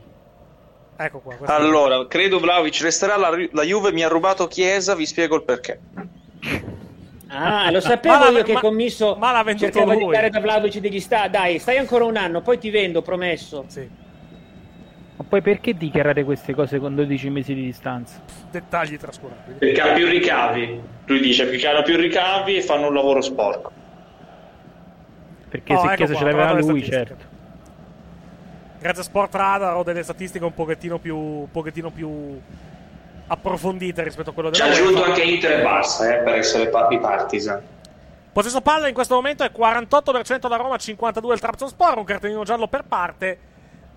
Ecco 1.00 1.20
qua. 1.20 1.36
Allora, 1.46 2.06
credo 2.06 2.38
Vlaovic 2.38 2.80
resterà, 2.82 3.16
la, 3.16 3.30
la 3.52 3.62
Juve 3.62 3.92
mi 3.92 4.02
ha 4.02 4.08
rubato 4.08 4.46
Chiesa, 4.46 4.94
vi 4.94 5.06
spiego 5.06 5.36
il 5.36 5.44
perché. 5.44 5.80
Ah, 7.28 7.70
lo 7.70 7.80
sapevo 7.80 8.14
Ma 8.14 8.30
l'ha- 8.30 8.38
io 8.38 8.44
che 8.44 8.52
ma- 8.54 8.60
commisso 8.60 9.14
ma 9.16 9.32
l'ha 9.32 9.54
cercava 9.56 9.94
di 9.94 10.02
lui. 10.02 10.12
dare 10.14 10.28
da 10.28 10.40
Vlaovic 10.40 10.78
degli 10.80 11.00
sta. 11.00 11.28
Dai, 11.28 11.58
stai 11.58 11.78
ancora 11.78 12.04
un 12.04 12.16
anno, 12.16 12.42
poi 12.42 12.58
ti 12.58 12.68
vendo, 12.68 13.00
promesso. 13.00 13.64
Sì. 13.68 13.88
Ma 15.18 15.24
poi 15.28 15.42
perché 15.42 15.74
dichiarare 15.74 16.22
queste 16.22 16.54
cose 16.54 16.78
con 16.78 16.94
12 16.94 17.28
mesi 17.28 17.52
di 17.52 17.62
distanza? 17.64 18.20
Dettagli 18.52 18.96
trascurabili. 18.96 19.58
Perché 19.58 19.80
ha 19.80 19.92
più 19.92 20.06
ricavi. 20.06 20.80
Lui 21.06 21.20
dice 21.20 21.46
perché 21.46 21.66
hanno 21.66 21.82
più 21.82 21.96
ricavi 21.96 22.56
e 22.56 22.62
fanno 22.62 22.86
un 22.86 22.94
lavoro 22.94 23.20
sporco. 23.20 23.72
Perché 25.48 25.74
Oh, 25.74 25.80
se 25.80 25.86
ecco 25.86 25.94
Chiesa 25.96 26.12
qua, 26.12 26.20
ce 26.20 26.24
l'aveva 26.30 26.52
lui, 26.52 26.62
statistiche. 26.62 26.96
certo. 26.96 27.24
Grazie 28.78 29.00
a 29.00 29.04
Sport 29.04 29.34
Radar 29.34 29.74
ho 29.74 29.82
delle 29.82 30.04
statistiche 30.04 30.44
un 30.44 30.54
pochettino 30.54 30.98
più, 30.98 31.16
un 31.16 31.50
pochettino 31.50 31.90
più 31.90 32.40
approfondite 33.26 34.04
rispetto 34.04 34.30
a 34.30 34.32
quello 34.32 34.52
Ci 34.52 34.62
della 34.62 34.72
ha 34.72 34.76
aggiunto 34.76 35.02
anche 35.02 35.22
Inter 35.22 35.58
e 35.58 35.64
Barça 35.64 36.12
eh, 36.12 36.22
per 36.22 36.34
essere 36.34 36.70
i 36.90 36.98
partisan. 37.00 37.60
Possesso 38.32 38.60
palla 38.60 38.86
in 38.86 38.94
questo 38.94 39.16
momento 39.16 39.42
è 39.42 39.50
48% 39.52 40.48
la 40.48 40.54
Roma, 40.54 40.76
52% 40.76 41.32
il 41.32 41.40
Trabzonspor, 41.40 41.98
un 41.98 42.04
cartellino 42.04 42.44
giallo 42.44 42.68
per 42.68 42.84
parte. 42.84 43.38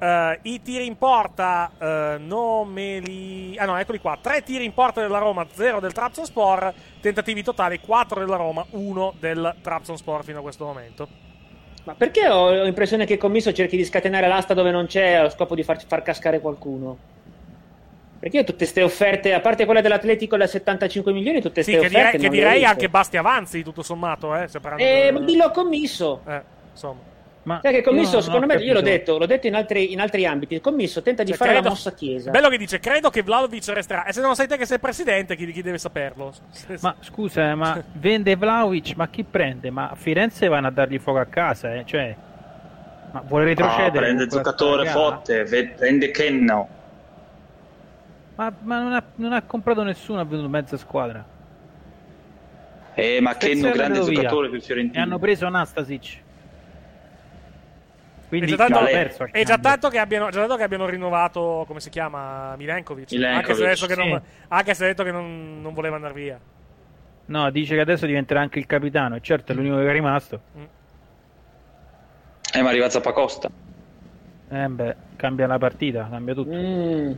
Eh, 0.02 0.40
I 0.42 0.62
tiri 0.64 0.88
in 0.88 0.98
porta 0.98 1.70
eh, 1.78 2.16
non 2.18 2.68
me 2.70 2.98
li... 3.00 3.56
Ah 3.60 3.66
no, 3.66 3.78
eccoli 3.78 4.00
qua. 4.00 4.18
3 4.20 4.42
tiri 4.42 4.66
in 4.66 4.74
porta 4.74 5.00
della 5.00 5.20
Roma, 5.20 5.46
0 5.52 5.80
del 5.80 5.94
Trabzonspor. 5.94 6.74
Tentativi 7.00 7.44
totali 7.44 7.80
4 7.80 8.20
della 8.22 8.36
Roma, 8.36 8.66
1 8.72 9.14
del 9.20 9.56
Trabzonspor 9.62 10.24
fino 10.24 10.40
a 10.40 10.42
questo 10.42 10.66
momento. 10.66 11.08
Ma 11.84 11.94
perché 11.94 12.28
ho 12.28 12.64
l'impressione 12.64 13.06
che 13.06 13.14
il 13.14 13.20
commisso 13.20 13.54
cerchi 13.54 13.78
di 13.78 13.86
scatenare 13.86 14.28
l'asta 14.28 14.56
dove 14.56 14.72
non 14.72 14.88
c'è 14.88 15.14
allo 15.14 15.30
scopo 15.30 15.54
di 15.54 15.62
far, 15.64 15.80
far 15.86 16.02
cascare 16.02 16.40
qualcuno? 16.40 16.98
Perché 18.20 18.38
io 18.38 18.44
tutte 18.44 18.58
queste 18.58 18.82
offerte, 18.84 19.34
a 19.34 19.40
parte 19.40 19.66
quella 19.66 19.82
dell'Atletico 19.82 20.36
da 20.38 20.48
75 20.48 21.12
milioni, 21.12 21.42
tutte 21.42 21.62
Sì, 21.64 21.76
queste 21.76 21.88
che 21.88 21.90
direi, 21.90 22.06
offerte 22.08 22.18
che 22.18 22.24
le 22.24 22.30
ho 22.30 22.32
direi 22.50 22.66
anche 22.66 22.90
basti 22.90 23.18
avanzi 23.18 23.64
tutto 23.64 23.84
sommato, 23.84 24.36
eh, 24.36 24.48
Eh, 24.78 25.14
dillo 25.26 25.52
commisso. 25.52 26.22
Eh, 26.28 26.42
insomma. 26.72 27.10
Ma 27.44 27.60
Sai 27.62 27.72
che 27.72 27.78
il 27.80 27.84
commisso, 27.84 28.22
secondo 28.22 28.46
me, 28.46 28.54
io 28.56 28.60
l'ho 28.74 28.80
capito. 28.82 28.82
detto, 28.82 29.18
l'ho 29.18 29.26
detto 29.26 29.48
in 29.48 29.56
altri, 29.56 29.92
in 29.92 30.00
altri 30.00 30.26
ambiti, 30.28 30.54
il 30.54 30.62
commisso 30.62 31.02
tenta 31.02 31.24
di 31.24 31.30
Cioè, 31.30 31.38
fare 31.38 31.52
credo- 31.52 31.66
la 31.66 31.70
mossa 31.74 31.92
chiesa. 31.94 32.30
Bello 32.30 32.50
che 32.50 32.58
dice, 32.58 32.80
credo 32.80 33.10
che 33.10 33.24
Vlaovic 33.24 33.68
resterà. 33.70 34.06
E 34.06 34.14
se 34.14 34.22
non 34.22 34.36
sei 34.36 34.46
te 34.48 34.58
che 34.58 34.66
sei 34.68 34.78
presidente, 34.80 35.36
chi, 35.36 35.52
chi 35.52 35.64
deve 35.64 35.80
saperlo? 35.80 36.32
Ma 36.82 36.96
scusa, 37.00 37.50
eh, 37.50 37.56
ma 37.56 37.82
vende 37.94 38.36
Vlaovic, 38.36 38.94
ma 38.96 39.08
chi 39.08 39.24
prende? 39.24 39.72
Ma 39.72 39.90
a 39.90 39.96
Firenze 39.96 40.48
vanno 40.48 40.68
a 40.68 40.72
dargli 40.72 41.00
fuoco 41.00 41.18
a 41.18 41.26
casa, 41.26 41.74
eh? 41.74 41.84
Cioè, 41.84 42.16
ma 43.12 43.24
vuole 43.26 43.44
Ah, 43.46 43.48
retrocedere? 43.48 43.92
prende 44.06 44.28
con 44.28 44.28
quella 44.28 44.44
giocatore 44.44 44.86
forte, 44.90 45.44
ve- 45.46 45.68
prende 45.70 46.12
Kenno. 46.12 46.68
Ma, 48.36 48.54
ma 48.62 48.80
non, 48.82 48.94
ha, 48.94 49.04
non 49.16 49.34
ha 49.34 49.42
comprato 49.42 49.82
nessuno, 49.82 50.20
ha 50.20 50.24
venduto 50.26 50.48
mezza 50.48 50.78
squadra. 50.78 51.26
Eh, 52.94 53.20
ma 53.20 53.36
Kenno 53.36 53.72
grande 53.72 54.00
via. 54.02 54.14
giocatore 54.14 54.50
per 54.50 54.62
E 54.94 55.00
hanno 55.00 55.18
preso 55.18 55.48
Anastasic. 55.48 56.30
Quindi 58.32 58.54
è 58.54 58.56
già 58.56 58.66
tanto, 58.66 58.80
ha 58.80 58.86
perso 58.86 59.28
è 59.30 59.44
già 59.44 59.58
tanto 59.58 59.90
che 59.90 59.98
abbiano, 59.98 60.30
già 60.30 60.40
tanto 60.40 60.56
che 60.56 60.64
abbiano 60.64 60.86
rinnovato, 60.86 61.66
come 61.68 61.82
si 61.82 61.90
chiama, 61.90 62.56
Milenkovic. 62.56 63.12
Milenkovic, 63.12 63.50
anche 63.50 63.56
se 63.56 63.66
adesso 63.66 63.86
che, 63.88 63.96
non, 63.96 64.22
sì. 64.24 64.46
ha 64.48 64.64
detto 64.64 65.04
che 65.04 65.12
non, 65.12 65.62
non 65.62 65.74
voleva 65.74 65.96
andare 65.98 66.14
via. 66.14 66.40
No, 67.26 67.52
dice 67.52 67.76
che 67.76 67.82
adesso 67.82 68.06
diventerà 68.06 68.40
anche 68.40 68.58
il 68.58 68.68
capitano, 68.68 69.18
e 69.18 69.20
certo 69.22 69.52
è 69.52 69.56
l'unico 69.56 69.76
che 69.76 69.90
è 69.90 69.92
rimasto. 69.92 70.42
Eh, 72.54 72.62
ma 72.62 72.70
arriva 72.70 72.90
Zappacosta. 72.90 73.52
Eh 74.50 74.68
beh, 74.68 74.96
cambia 75.18 75.46
la 75.46 75.58
partita, 75.58 76.08
cambia 76.10 76.34
tutto. 76.34 76.56
Mm. 76.56 77.12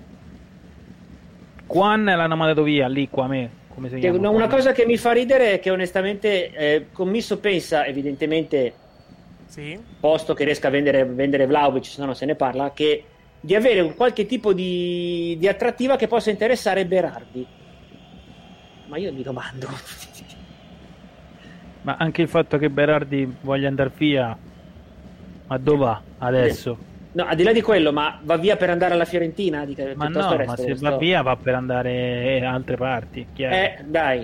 Quan 1.68 2.06
l'hanno 2.06 2.36
mandato 2.36 2.64
via, 2.64 2.88
lì, 2.88 3.08
qua 3.08 3.26
a 3.26 3.28
me, 3.28 3.50
come 3.68 3.90
si 3.90 4.00
chiama? 4.00 4.18
una, 4.18 4.30
una 4.30 4.48
cosa 4.48 4.72
che 4.72 4.88
mi 4.88 4.98
fa 4.98 5.12
ridere 5.12 5.54
è 5.54 5.60
che 5.60 5.70
onestamente 5.70 6.52
eh, 6.54 6.86
Commisso 6.92 7.38
pensa, 7.38 7.86
evidentemente, 7.86 8.74
Sì. 9.46 9.80
posto 10.00 10.34
che 10.34 10.44
riesca 10.44 10.68
a 10.68 10.72
vendere, 10.72 11.06
vendere 11.06 11.46
Vlaovic, 11.46 11.86
se 11.86 12.04
no 12.04 12.14
se 12.14 12.26
ne 12.26 12.36
parla, 12.36 12.72
che 12.74 13.06
di 13.40 13.56
avere 13.56 13.82
un 13.82 13.94
qualche 13.96 14.26
tipo 14.26 14.54
di, 14.54 15.36
di 15.38 15.48
attrattiva 15.48 15.96
che 15.96 16.08
possa 16.08 16.30
interessare 16.30 16.86
Berardi. 16.86 17.46
Ma 18.88 18.98
io 18.98 19.12
mi 19.12 19.22
domando. 19.22 19.68
Ma 21.84 21.98
anche 22.00 22.22
il 22.22 22.30
fatto 22.30 22.58
che 22.58 22.70
Berardi 22.70 23.30
voglia 23.42 23.68
andare 23.68 23.92
via, 23.98 24.38
ma 25.48 25.58
dove 25.58 25.78
va 25.78 26.02
adesso? 26.20 26.78
No, 27.12 27.26
al 27.26 27.36
di 27.36 27.44
là 27.44 27.52
di 27.52 27.62
quello, 27.62 27.92
ma 27.92 28.20
va 28.24 28.38
via 28.38 28.56
per 28.56 28.70
andare 28.70 28.94
alla 28.94 29.04
Fiorentina? 29.04 29.66
Dica, 29.66 29.92
Ma 29.96 30.08
no, 30.08 30.42
ma 30.46 30.56
se 30.56 30.74
va 30.76 30.96
via 30.96 31.22
va 31.22 31.36
per 31.36 31.56
andare 31.56 32.38
in 32.38 32.46
altre 32.46 32.78
parti. 32.78 33.28
chiaro. 33.34 33.56
Eh, 33.56 33.84
dai. 33.86 34.20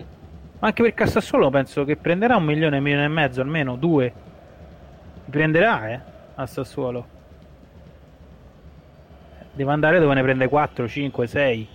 Ma 0.60 0.68
anche 0.68 0.84
per 0.84 0.94
Cassassuolo 0.94 1.50
penso 1.50 1.84
che 1.84 1.98
prenderà 1.98 2.38
un 2.38 2.46
milione, 2.46 2.78
un 2.78 2.84
milione 2.84 3.06
e 3.06 3.10
mezzo, 3.10 3.42
almeno 3.42 3.76
due. 3.76 4.12
Prenderà, 5.30 5.90
eh, 5.90 6.00
a 6.36 6.46
Sassuolo. 6.46 7.18
Deve 9.52 9.72
andare 9.72 10.00
dove 10.00 10.14
ne 10.14 10.22
prende 10.22 10.48
4, 10.48 10.88
5, 10.88 11.28
6. 11.28 11.68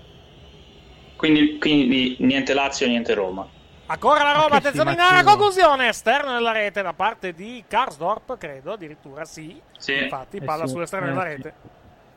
Quindi, 1.16 1.58
quindi 1.58 2.16
niente 2.20 2.54
Lazio, 2.54 2.86
niente 2.86 3.14
Roma. 3.14 3.46
Ancora 3.86 4.22
la 4.22 4.32
Roma, 4.32 4.56
attenzione 4.56 4.92
in 4.92 5.00
area, 5.00 5.22
conclusione 5.22 5.88
esterno 5.88 6.32
della 6.32 6.52
rete 6.52 6.80
da 6.80 6.94
parte 6.94 7.34
di 7.34 7.62
Karsdorp, 7.68 8.38
credo, 8.38 8.72
addirittura 8.72 9.26
sì. 9.26 9.60
Sì. 9.76 10.04
Infatti, 10.04 10.38
Eh 10.38 10.42
palla 10.42 10.66
sull'esterno 10.66 11.06
eh 11.06 11.10
della 11.10 11.22
rete. 11.22 11.54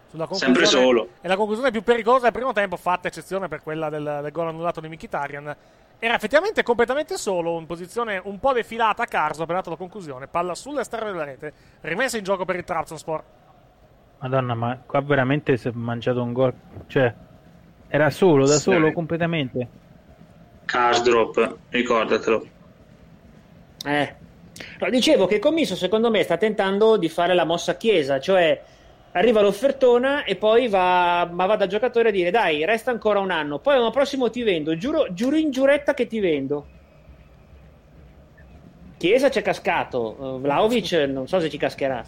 Sulla 0.10 0.28
Sempre 0.32 0.66
solo. 0.66 1.10
E 1.20 1.28
la 1.28 1.36
conclusione 1.36 1.72
più 1.72 1.84
pericolosa 1.84 2.24
del 2.24 2.32
primo 2.32 2.54
tempo, 2.54 2.78
fatta 2.78 3.10
eccezione 3.10 3.50
per 3.50 3.62
quella 3.62 3.90
del, 3.90 4.20
del 4.24 4.32
gol 4.32 4.48
annullato 4.48 4.80
di 4.80 4.88
Mkhitaryan. 4.88 5.56
Era 6.00 6.16
effettivamente 6.16 6.62
completamente 6.62 7.18
solo, 7.18 7.58
in 7.60 7.66
posizione 7.66 8.22
un 8.24 8.40
po' 8.40 8.54
defilata 8.54 9.04
a 9.04 9.08
Carso, 9.08 9.46
per 9.46 9.56
dato 9.56 9.72
la 9.72 9.76
conclusione. 9.78 10.28
Palla 10.28 10.54
sull'esterno 10.54 11.12
della 11.12 11.24
rete, 11.24 11.54
rimessa 11.82 12.18
in 12.18 12.24
gioco 12.24 12.46
per 12.46 12.56
il 12.56 12.64
Trabzonspor. 12.64 13.24
Madonna, 14.20 14.54
ma 14.54 14.80
qua 14.86 15.02
veramente 15.02 15.58
si 15.58 15.68
è 15.68 15.72
mangiato 15.74 16.22
un 16.22 16.34
gol. 16.34 16.54
Cioè, 16.88 17.14
era 17.88 18.10
solo, 18.12 18.46
da 18.46 18.54
Sì. 18.56 18.62
solo, 18.62 18.92
completamente. 18.92 19.68
Carsdrop, 20.66 21.58
ricordatelo. 21.70 22.48
Eh. 23.86 24.16
No, 24.80 24.90
dicevo 24.90 25.26
che 25.28 25.40
Commisso 25.40 25.76
secondo 25.76 26.10
me 26.10 26.24
sta 26.24 26.38
tentando 26.38 26.98
di 26.98 27.10
fare 27.10 27.34
la 27.34 27.44
mossa 27.46 27.76
chiesa, 27.78 28.20
cioè 28.20 28.62
arriva 29.18 29.42
l'offertona 29.42 30.24
e 30.24 30.36
poi 30.36 30.68
va, 30.68 31.28
ma 31.32 31.46
va 31.46 31.56
da 31.56 31.68
giocatore 31.68 32.10
a 32.10 32.12
dire 32.12 32.32
dai, 32.32 32.66
resta 32.66 32.92
ancora 32.92 33.20
un 33.20 33.32
anno, 33.32 33.60
poi 33.60 33.76
l'anno 33.76 33.92
prossimo 33.92 34.30
ti 34.30 34.44
vendo, 34.44 34.78
giuro, 34.78 35.08
giuro 35.14 35.36
in 35.36 35.52
giuretta 35.52 35.94
che 35.94 36.08
ti 36.08 36.20
vendo. 36.20 36.68
Chiesa 38.98 39.30
c'è 39.30 39.42
cascato, 39.42 40.38
eh, 40.38 40.40
Vlaovic 40.40 40.92
non 41.10 41.28
so 41.28 41.40
se 41.40 41.50
ci 41.50 41.58
cascherà. 41.58 42.04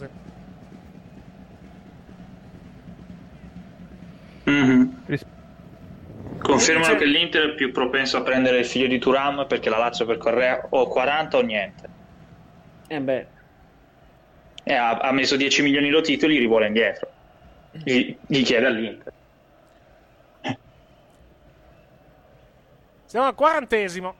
Mhm. 4.46 5.04
Ris- 5.06 5.26
Confermano 6.40 6.94
Dice- 6.94 6.98
che 6.98 7.06
l'Inter 7.06 7.52
è 7.52 7.54
più 7.56 7.72
propenso 7.72 8.18
a 8.18 8.22
prendere 8.22 8.60
il 8.60 8.66
figlio 8.66 8.88
di 8.88 8.98
Turam 8.98 9.46
perché 9.48 9.70
la 9.70 9.78
Lazio 9.78 10.06
per 10.06 10.18
Correa 10.18 10.66
o 10.70 10.88
40 10.88 11.38
o 11.38 11.42
niente. 11.42 11.90
Eh 12.88 13.00
beh, 13.00 13.28
E 14.70 14.74
ha, 14.76 14.98
ha 15.00 15.12
messo 15.12 15.36
10 15.36 15.64
milioni 15.64 15.90
di 15.90 16.02
titoli, 16.04 16.38
li 16.38 16.46
vuole 16.46 16.68
indietro. 16.68 17.08
Gli, 17.72 18.16
gli 18.28 18.44
chiede 18.44 18.68
all'Inter. 18.68 19.14
Siamo 23.06 23.26
al 23.26 23.34
quarantesimo. 23.34 24.14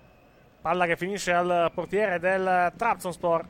Palla 0.60 0.88
che 0.88 0.98
finisce 0.98 1.32
al 1.32 1.70
portiere 1.72 2.18
del 2.18 2.74
Trabzonspor. 2.76 3.46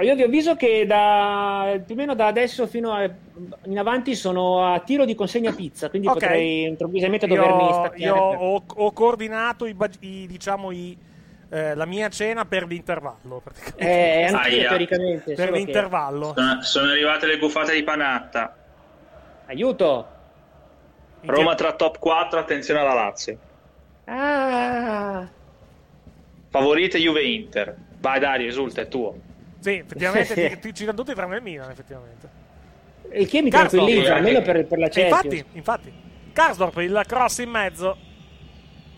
io 0.00 0.14
vi 0.16 0.22
avviso 0.24 0.56
che 0.56 0.84
da 0.84 1.80
più 1.86 1.94
o 1.94 1.98
meno 1.98 2.16
da 2.16 2.26
adesso 2.26 2.66
fino 2.66 2.90
a, 2.92 3.08
in 3.66 3.78
avanti 3.78 4.16
sono 4.16 4.64
a 4.72 4.80
tiro 4.80 5.04
di 5.04 5.14
consegna 5.14 5.52
pizza, 5.52 5.88
quindi 5.90 6.08
Ok. 6.08 6.14
potrei 6.14 6.64
improvvisamente 6.64 7.26
Io, 7.26 7.36
dovermi 7.36 7.72
staccare. 7.72 7.98
io 8.02 8.14
per- 8.30 8.38
ho, 8.40 8.62
ho 8.66 8.92
coordinato 8.92 9.64
i, 9.66 9.76
i- 10.00 10.26
diciamo, 10.26 10.72
i, 10.72 10.96
eh, 11.50 11.74
la 11.74 11.84
mia 11.84 12.08
cena 12.08 12.44
per 12.44 12.66
l'intervallo. 12.66 13.40
praticamente. 13.42 13.84
Eh, 13.84 14.24
anch'io 14.24 14.58
Aia. 14.58 14.68
teoricamente. 14.68 15.34
per 15.34 15.50
che- 15.50 15.56
l'intervallo. 15.56 16.32
Sono, 16.36 16.62
sono 16.62 16.90
arrivate 16.90 17.26
le 17.26 17.38
gufate 17.38 17.74
di 17.74 17.82
Panatta. 17.82 18.56
Aiuto! 19.46 20.08
Roma 21.22 21.54
tra 21.54 21.72
top 21.74 21.98
4, 21.98 22.38
attenzione 22.38 22.80
alla 22.80 22.94
Lazio. 22.94 23.38
Ah! 24.04 25.28
Favorite 26.48 26.98
Juve 26.98 27.22
Inter. 27.22 27.76
Vai 27.98 28.18
Dario, 28.20 28.48
esulta, 28.48 28.80
è 28.80 28.88
tuo. 28.88 29.16
Sì, 29.58 29.74
effettivamente 29.74 30.34
ti, 30.56 30.58
ti 30.58 30.74
ci 30.74 30.84
danno 30.84 30.96
tutti 30.96 31.14
tranne 31.14 31.36
il 31.36 31.42
Milan, 31.42 31.70
effettivamente. 31.70 32.28
Il 33.12 33.28
che 33.28 33.42
mi 33.42 33.50
Karsdorp. 33.50 33.84
tranquillizza, 33.84 34.14
almeno 34.14 34.42
per, 34.42 34.66
per 34.66 34.78
la 34.78 34.88
Champions. 34.88 35.24
infatti, 35.24 35.44
infatti, 35.58 35.92
Karsdorp, 36.32 36.76
il 36.78 37.02
cross 37.06 37.38
in 37.38 37.50
mezzo. 37.50 37.96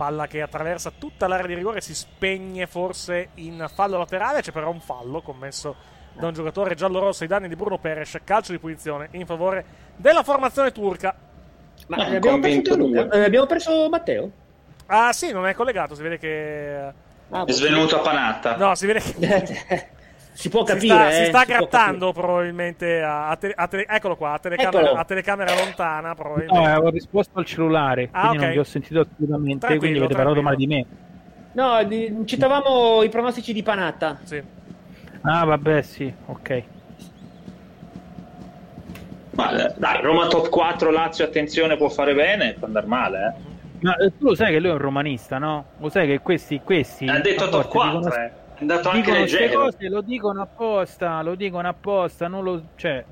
Palla 0.03 0.27
che 0.27 0.43
attraversa 0.43 0.91
tutta 0.99 1.29
l'area 1.29 1.47
di 1.47 1.55
rigore, 1.55 1.81
si 1.81 1.95
spegne 1.95 2.67
forse 2.67 3.29
in 3.35 3.65
fallo 3.73 3.99
laterale. 3.99 4.41
C'è 4.41 4.51
però 4.51 4.69
un 4.69 4.81
fallo 4.81 5.23
commesso 5.23 5.77
da 6.15 6.27
un 6.27 6.33
giocatore 6.33 6.75
giallo-rosso 6.75 7.23
ai 7.23 7.29
danni 7.29 7.47
di 7.47 7.55
Bruno 7.55 7.79
Peres. 7.79 8.19
Calcio 8.25 8.51
di 8.51 8.59
punizione 8.59 9.11
in 9.13 9.27
favore 9.27 9.65
della 9.95 10.25
formazione 10.25 10.73
turca. 10.73 11.15
Ma 11.87 12.09
eh, 12.09 12.17
abbiamo. 12.17 12.45
Eh, 12.45 13.25
abbiamo 13.25 13.47
perso 13.47 13.89
Matteo? 13.89 14.29
Ah, 14.87 15.13
sì, 15.13 15.31
non 15.31 15.47
è 15.47 15.55
collegato. 15.55 15.95
Si 15.95 16.03
vede 16.03 16.19
che. 16.19 16.93
Ah, 17.31 17.45
È 17.45 17.53
svenuto 17.53 17.95
a 17.95 18.01
Panatta. 18.01 18.57
No, 18.57 18.75
si 18.75 18.87
vede 18.87 19.01
che. 19.01 19.89
si 20.33 20.49
può 20.49 20.65
Si 20.67 20.73
capire. 20.73 20.95
sta, 20.95 21.09
eh, 21.09 21.13
si 21.13 21.25
sta 21.27 21.41
si 21.41 21.47
grattando 21.47 22.13
probabilmente 22.13 23.03
a, 23.03 23.29
a 23.29 23.37
tele- 23.37 23.55
a 23.57 23.69
tele- 23.69 23.87
eccolo 23.87 24.17
qua, 24.17 24.33
a 24.33 24.39
telecamera, 24.39 24.83
Eccolo. 24.83 24.99
a 25.01 25.05
telecamera 25.05 25.55
lontana 25.55 26.09
No, 26.09 26.15
probabilmente. 26.15 26.69
avevo 26.71 26.91
risposto 26.91 27.39
al 27.39 27.45
cellulare, 27.45 28.09
Ah, 28.13 28.21
quindi 28.29 28.37
ok. 28.39 28.43
non 28.45 28.53
vi 28.53 28.59
ho 28.59 28.65
sentito 28.65 29.01
assolutamente, 29.01 29.59
Tranquillo, 29.67 29.79
quindi 29.79 29.99
avete 29.99 30.15
parlato 30.15 30.43
male 30.43 30.57
di 30.57 30.67
me. 30.67 30.87
No, 31.53 31.85
di- 31.85 32.23
citavamo 32.25 33.03
i 33.03 33.09
pronostici 33.11 33.53
di 33.53 33.63
Panatta. 33.63 34.19
Sì. 34.23 34.43
Ah, 35.23 35.45
vabbè, 35.45 35.83
sì, 35.83 36.13
ok. 36.27 36.63
Ma 39.35 39.51
eh, 39.67 39.75
dai, 39.79 40.03
Roma 40.03 40.27
top 40.29 40.49
4, 40.49 40.91
Lazio, 40.91 41.25
attenzione, 41.25 41.77
può 41.77 41.89
fare 41.89 42.15
bene, 42.15 42.55
può 42.59 42.67
andare 42.67 42.87
male, 42.87 43.19
eh. 43.37 43.51
Ma 43.81 43.97
eh, 43.97 44.13
tu 44.17 44.27
lo 44.27 44.35
sai 44.35 44.53
che 44.53 44.61
lui 44.61 44.69
è 44.69 44.73
un 44.73 44.79
romanista, 44.79 45.39
no? 45.39 45.65
Lo 45.79 45.89
sai 45.89 46.07
che 46.07 46.21
questi, 46.21 46.61
questi 46.63 47.09
Ha 47.09 47.19
detto 47.19 47.45
top 47.49 47.53
volte 47.53 47.69
4, 47.69 47.99
dicono- 48.01 48.15
eh. 48.15 48.31
Andato 48.63 48.89
anche 48.89 49.01
dicono 49.03 49.19
queste 49.21 49.39
leggero. 49.41 49.61
cose, 49.61 49.89
lo 49.89 50.01
dicono 50.01 50.41
apposta, 50.43 51.23
lo 51.23 51.35
dicono 51.35 51.69
apposta, 51.69 52.29
non 52.29 52.45
lo, 52.45 52.63
cioè, 52.77 53.05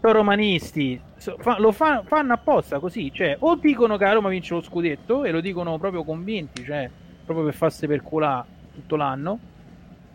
sono 0.00 0.12
romanisti, 0.12 1.00
so- 1.16 1.36
fa- 1.38 1.58
lo 1.58 1.70
fa- 1.72 2.02
fanno 2.06 2.32
apposta 2.32 2.78
così, 2.78 3.12
cioè, 3.12 3.36
o 3.40 3.56
dicono 3.56 3.96
che 3.96 4.04
la 4.04 4.12
Roma 4.12 4.30
vince 4.30 4.54
lo 4.54 4.62
scudetto 4.62 5.24
e 5.24 5.30
lo 5.30 5.40
dicono 5.40 5.78
proprio 5.78 6.02
convinti, 6.02 6.64
cioè, 6.64 6.90
proprio 7.24 7.44
per 7.46 7.54
farsi 7.54 7.86
per 7.86 8.02
culà 8.02 8.44
tutto 8.72 8.96
l'anno, 8.96 9.38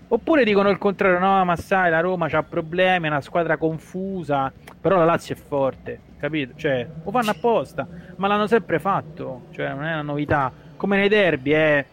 oppure 0.07 0.43
dicono 0.43 0.70
il 0.70 0.78
contrario, 0.80 1.20
no, 1.20 1.45
ma 1.45 1.55
sai, 1.55 1.89
la 1.91 1.99
Roma 1.99 2.28
ha 2.32 2.43
problemi, 2.43 3.05
è 3.05 3.09
una 3.09 3.22
squadra 3.22 3.57
confusa, 3.57 4.51
però 4.82 4.97
la 4.97 5.05
Lazio 5.05 5.36
è 5.36 5.38
forte, 5.38 5.99
capito? 6.18 6.53
Cioè, 6.55 6.88
lo 7.03 7.11
fanno 7.11 7.30
apposta, 7.32 7.88
ma 8.16 8.28
l'hanno 8.28 8.47
sempre 8.47 8.80
fatto, 8.80 9.43
cioè, 9.51 9.70
non 9.70 9.84
è 9.84 9.93
una 9.93 10.01
novità, 10.01 10.51
come 10.76 10.97
nei 10.97 11.09
derby, 11.09 11.53
eh. 11.53 11.86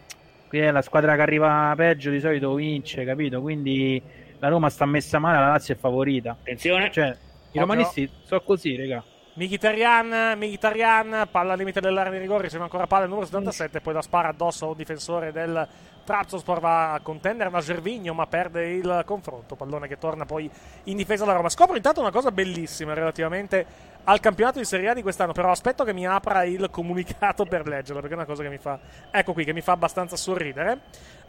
Qui 0.53 0.61
è 0.61 0.69
la 0.69 0.83
squadra 0.83 1.15
che 1.15 1.21
arriva 1.23 1.73
peggio 1.75 2.11
di 2.11 2.19
solito 2.19 2.53
vince, 2.53 3.03
capito? 3.05 3.41
Quindi 3.41 3.99
la 4.37 4.49
Roma 4.49 4.69
sta 4.69 4.85
messa 4.85 5.17
male, 5.17 5.39
la 5.39 5.47
Lazio 5.47 5.73
è 5.73 5.77
favorita. 5.77 6.37
Attenzione. 6.39 6.91
Cioè, 6.91 7.17
i 7.53 7.57
romanisti 7.57 8.07
sono 8.21 8.39
così, 8.41 8.75
raga. 8.75 9.03
Mkhitaryan, 9.33 10.37
Mkhitaryan, 10.37 11.27
palla 11.31 11.53
al 11.53 11.57
limite 11.57 11.81
dell'area 11.81 12.11
di 12.11 12.19
rigore, 12.19 12.43
riceve 12.43 12.61
ancora 12.61 12.85
palla 12.85 13.05
il 13.05 13.09
numero 13.09 13.25
77, 13.25 13.81
poi 13.81 13.95
la 13.95 14.03
spara 14.03 14.27
addosso 14.27 14.65
a 14.65 14.69
un 14.69 14.75
difensore 14.75 15.31
del 15.31 15.67
Trabzonspor, 16.03 16.59
va 16.59 16.93
a 16.93 16.99
contendere 16.99 17.49
da 17.49 17.59
Gervigno, 17.59 18.13
ma 18.13 18.27
perde 18.27 18.73
il 18.73 19.01
confronto, 19.07 19.55
pallone 19.55 19.87
che 19.87 19.97
torna 19.97 20.25
poi 20.25 20.47
in 20.83 20.97
difesa 20.97 21.23
della 21.23 21.35
Roma. 21.35 21.49
Scopro 21.49 21.75
intanto 21.75 21.99
una 21.99 22.11
cosa 22.11 22.29
bellissima 22.29 22.93
relativamente 22.93 23.65
al 24.05 24.19
campionato 24.19 24.59
di 24.59 24.65
Serie 24.65 24.89
A 24.89 24.93
di 24.93 25.01
quest'anno. 25.01 25.33
Però 25.33 25.49
aspetto 25.51 25.83
che 25.83 25.93
mi 25.93 26.05
apra 26.07 26.43
il 26.43 26.69
comunicato 26.71 27.45
per 27.45 27.67
leggerlo, 27.67 27.99
perché 28.01 28.15
è 28.15 28.17
una 28.17 28.25
cosa 28.25 28.43
che 28.43 28.49
mi 28.49 28.57
fa. 28.57 28.79
Ecco 29.11 29.33
qui, 29.33 29.43
che 29.43 29.53
mi 29.53 29.61
fa 29.61 29.73
abbastanza 29.73 30.15
sorridere. 30.15 30.79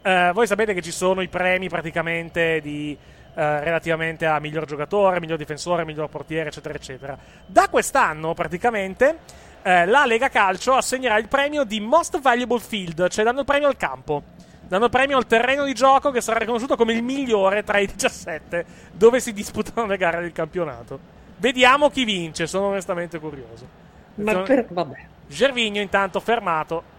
Eh, 0.01 0.31
voi 0.33 0.47
sapete 0.47 0.73
che 0.73 0.81
ci 0.81 0.91
sono 0.91 1.21
i 1.21 1.27
premi 1.27 1.69
praticamente 1.69 2.59
di. 2.61 2.97
eh, 3.37 3.59
relativamente 3.63 4.25
a 4.25 4.39
miglior 4.39 4.65
giocatore, 4.65 5.19
miglior 5.19 5.37
difensore, 5.37 5.83
miglior 5.85 6.09
portiere, 6.09 6.49
eccetera, 6.49 6.73
eccetera. 6.73 7.17
Da 7.45 7.67
quest'anno, 7.69 8.33
praticamente, 8.33 9.17
eh, 9.61 9.85
la 9.85 10.05
Lega 10.05 10.29
Calcio 10.29 10.73
assegnerà 10.73 11.17
il 11.17 11.27
premio 11.27 11.63
di 11.63 11.79
Most 11.79 12.21
Valuable 12.21 12.59
Field, 12.59 13.09
cioè 13.09 13.25
danno 13.25 13.39
il 13.39 13.45
premio 13.45 13.67
al 13.67 13.77
campo. 13.77 14.23
Danno 14.67 14.89
premio 14.89 15.17
al 15.17 15.27
terreno 15.27 15.63
di 15.63 15.73
gioco 15.73 16.09
che 16.11 16.21
sarà 16.21 16.39
riconosciuto 16.39 16.75
come 16.75 16.93
il 16.93 17.03
migliore 17.03 17.63
tra 17.63 17.77
i 17.77 17.85
17 17.85 18.65
dove 18.93 19.19
si 19.19 19.31
disputano 19.31 19.85
le 19.85 19.97
gare 19.97 20.21
del 20.21 20.31
campionato. 20.31 20.99
Vediamo 21.37 21.89
chi 21.89 22.03
vince, 22.05 22.47
sono 22.47 22.67
onestamente 22.67 23.19
curioso. 23.19 23.67
Ma 24.15 24.41
per... 24.41 24.65
vabbè. 24.69 25.05
Gervigno 25.27 25.81
intanto 25.81 26.19
fermato. 26.19 26.93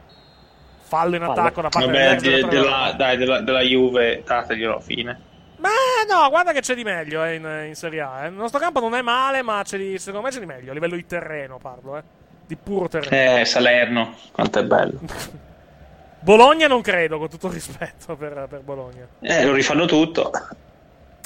Fallo 0.82 1.16
in 1.16 1.22
Fallo. 1.22 1.32
attacco 1.32 1.62
da 1.62 1.68
parte 1.68 1.86
Vabbè, 1.86 2.08
del 2.10 2.20
de- 2.20 2.30
giocatore 2.40 2.60
della, 2.62 2.94
dai, 2.96 3.16
della, 3.16 3.40
della 3.40 3.60
Juve, 3.62 4.22
dateglielo 4.24 4.78
fine. 4.80 5.20
Ma 5.58 5.70
no, 6.08 6.28
guarda 6.28 6.52
che 6.52 6.60
c'è 6.60 6.74
di 6.74 6.84
meglio 6.84 7.24
eh, 7.24 7.34
in, 7.34 7.64
in 7.68 7.74
Serie 7.74 8.00
A. 8.02 8.24
eh. 8.24 8.28
Il 8.28 8.34
nostro 8.34 8.60
campo 8.60 8.78
non 8.78 8.94
è 8.94 9.02
male, 9.02 9.42
ma 9.42 9.62
c'è 9.64 9.78
di- 9.78 9.98
secondo 9.98 10.26
me 10.26 10.32
c'è 10.32 10.38
di 10.38 10.46
meglio. 10.46 10.70
A 10.70 10.74
livello 10.74 10.94
di 10.94 11.06
terreno 11.06 11.58
parlo, 11.58 11.96
eh. 11.96 12.02
Di 12.46 12.56
puro 12.56 12.86
terreno. 12.88 13.40
Eh, 13.40 13.44
Salerno, 13.44 14.14
quanto 14.32 14.58
è 14.60 14.64
bello. 14.64 15.00
Bologna 16.20 16.66
non 16.66 16.82
credo, 16.82 17.18
con 17.18 17.28
tutto 17.28 17.46
il 17.48 17.52
rispetto 17.54 18.14
per, 18.16 18.46
per 18.48 18.60
Bologna. 18.60 19.06
Eh, 19.20 19.44
lo 19.44 19.52
rifanno 19.54 19.86
tutto. 19.86 20.30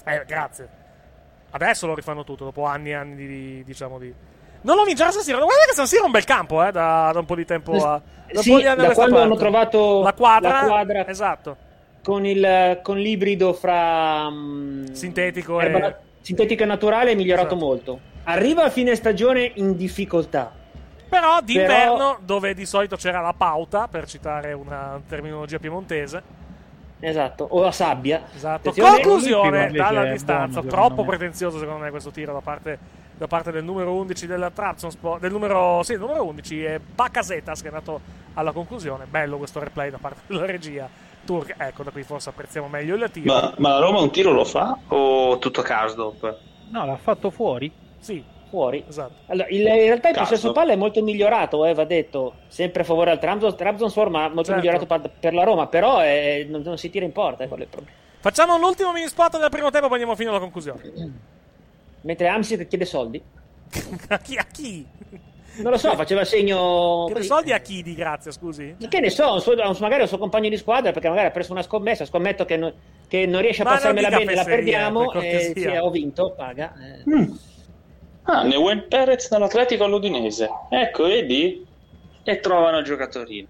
Eh, 0.05 0.25
grazie. 0.27 0.69
Adesso 1.51 1.87
lo 1.87 1.95
rifanno 1.95 2.25
tutto, 2.25 2.45
dopo 2.45 2.65
anni 2.65 2.91
e 2.91 2.95
anni 2.95 3.15
di, 3.17 3.65
diciamo, 3.65 3.99
di... 3.99 4.13
Non 4.63 4.77
lo 4.77 4.85
vincerà 4.85 5.11
San 5.11 5.23
Siro. 5.23 5.39
Guarda 5.39 5.65
che 5.67 5.75
San 5.75 5.87
Siro 5.87 6.03
è 6.03 6.07
un 6.07 6.13
bel 6.13 6.25
campo, 6.25 6.65
eh, 6.65 6.71
da, 6.71 7.11
da 7.13 7.19
un 7.19 7.25
po' 7.25 7.35
di 7.35 7.45
tempo 7.45 7.73
a... 7.73 8.01
Da 8.33 8.43
Sì, 8.43 8.61
da 8.63 8.75
quando 8.75 8.95
parte. 8.95 9.17
hanno 9.17 9.37
trovato 9.37 10.03
la 10.03 10.13
quadra, 10.13 10.61
la 10.63 10.67
quadra 10.69 11.09
esatto. 11.09 11.57
con, 12.03 12.25
il, 12.25 12.79
con 12.83 12.97
l'ibrido 12.99 13.53
fra 13.53 14.31
mm, 14.31 14.93
Sintetico 14.93 15.61
erba- 15.61 15.89
e... 15.89 15.97
sintetico 16.21 16.63
e 16.63 16.67
naturale 16.67 17.11
è 17.11 17.15
migliorato 17.17 17.55
Esatto. 17.55 17.65
molto. 17.65 18.01
Arriva 18.25 18.65
a 18.65 18.71
fine 18.71 18.95
stagione 18.95 19.51
in 19.55 19.77
difficoltà. 19.77 20.53
Però 21.09 21.41
d'inverno, 21.41 22.19
dove 22.21 22.55
di 22.55 22.65
solito 22.67 22.95
c'era 22.95 23.21
la 23.21 23.35
pauta, 23.37 23.89
per 23.89 24.07
citare 24.07 24.53
una 24.53 25.01
terminologia 25.09 25.59
piemontese. 25.59 26.23
Esatto, 27.01 27.47
o 27.51 27.63
la 27.63 27.73
sabbia. 27.73 28.23
Esatto. 28.35 28.73
Conclusione 28.73 29.71
dalla 29.71 30.05
distanza, 30.05 30.61
buono, 30.61 30.69
troppo 30.69 31.05
pretenzioso 31.05 31.59
secondo 31.59 31.83
me 31.83 31.91
questo 31.91 32.11
tiro 32.11 32.33
da 32.33 32.41
parte, 32.41 32.79
da 33.17 33.27
parte 33.27 33.51
del 33.51 33.65
numero 33.65 33.95
11 33.95 34.27
del 34.27 34.51
Trabzonspor, 34.55 35.19
del 35.19 35.33
numero, 35.33 35.83
sì, 35.83 35.93
del 35.93 36.01
numero 36.01 36.25
11 36.25 36.65
è 36.65 36.79
Bakasetas 36.79 37.63
che 37.63 37.69
è 37.69 37.71
andato 37.71 38.01
alla 38.35 38.53
conclusione. 38.53 39.07
Bello 39.07 39.39
questo 39.39 39.61
replay 39.61 39.91
da 39.91 39.99
parte 39.99 40.21
della 40.27 40.45
regia 40.45 40.89
turca. 41.25 41.55
Ecco, 41.67 41.83
da 41.83 41.91
qui 41.91 42.03
forse 42.03 42.29
apprezziamo 42.29 42.69
meglio 42.69 42.95
il 42.95 43.11
tiro. 43.11 43.33
Ma, 43.33 43.55
ma 43.57 43.69
la 43.71 43.81
Roma 43.81 44.01
un 44.01 44.11
tiro 44.11 44.33
lo 44.33 44.45
fa 44.45 44.77
o 44.89 45.39
tutto 45.39 45.63
Karsdorp? 45.63 46.39
No, 46.71 46.87
l'ha 46.87 46.97
fatto 46.97 47.31
fuori. 47.31 47.73
Sì, 47.99 48.23
fuori. 48.51 48.85
Esatto. 48.87 49.13
Allora, 49.29 49.49
il- 49.49 49.61
in 49.61 49.65
realtà 49.67 50.09
il 50.11 50.15
Caso. 50.17 50.29
possesso 50.31 50.53
palla 50.53 50.73
è 50.73 50.77
molto 50.77 51.03
migliorato, 51.03 51.65
eh, 51.65 51.73
va 51.73 51.85
detto, 51.85 52.35
sempre 52.49 52.83
a 52.83 52.85
favore 52.85 53.11
al 53.13 53.19
Trabzon, 53.19 53.57
Trabzonspor, 53.57 54.11
ma 54.11 54.27
molto 54.29 54.43
Certo. 54.51 54.61
migliorato 54.61 54.85
per, 54.87 55.11
per 55.19 55.33
la 55.33 55.45
Roma, 55.45 55.67
però 55.69 56.05
eh, 56.05 56.47
non, 56.51 56.61
non 56.63 56.77
si 56.77 56.91
tira 56.91 57.05
in 57.07 57.13
porta, 57.13 57.47
quello 57.47 57.63
è 57.63 57.67
il 57.67 57.71
problema. 57.73 57.97
Facciamo 58.21 58.59
l'ultimo 58.59 58.93
mini 58.93 59.07
spot 59.07 59.39
del 59.41 59.49
primo 59.49 59.71
tempo, 59.71 59.87
poi 59.87 59.97
andiamo 59.97 60.15
fino 60.17 60.29
alla 60.31 60.41
conclusione. 60.41 60.83
Mentre 62.03 62.29
Amsit 62.29 62.67
chiede 62.67 62.85
soldi. 62.85 63.23
a 64.09 64.19
chi? 64.19 64.37
A 64.37 64.45
chi? 64.51 64.87
Non 65.63 65.73
lo 65.73 65.79
so, 65.79 65.95
faceva 65.95 66.25
segno... 66.25 67.05
Chiede 67.07 67.23
soldi 67.25 67.53
a 67.53 67.59
chi 67.59 67.83
di 67.83 67.95
grazia, 67.95 68.31
scusi? 68.31 68.77
Che 68.89 69.01
ne 69.01 69.11
so, 69.11 69.33
un 69.35 69.41
suo- 69.41 69.55
magari 69.81 70.03
un 70.03 70.09
suo 70.09 70.17
compagno 70.17 70.49
di 70.49 70.57
squadra 70.57 70.93
perché 70.93 71.09
magari 71.09 71.27
ha 71.27 71.31
preso 71.33 71.53
una 71.53 71.63
scommessa, 71.63 72.05
scommetto 72.07 72.45
che, 72.45 72.57
non- 72.57 72.73
che 73.09 73.27
non 73.27 73.41
riesce 73.43 73.63
a 73.63 73.65
Ma 73.65 73.73
passarmela 73.73 74.09
bene, 74.11 74.35
la 74.35 74.45
perdiamo 74.45 75.11
per 75.11 75.25
e 75.25 75.53
sì, 75.55 75.67
ho 75.67 75.91
vinto, 75.91 76.33
paga. 76.37 76.73
eh. 76.81 77.03
Ah, 78.25 78.43
Neuen 78.45 78.87
Perez 78.89 79.29
dall'Atletico 79.29 79.85
all'Udinese. 79.85 80.49
Ecco, 80.69 81.05
vedi? 81.05 81.67
E 82.23 82.41
trovano 82.41 82.83
giocatori. 82.83 83.47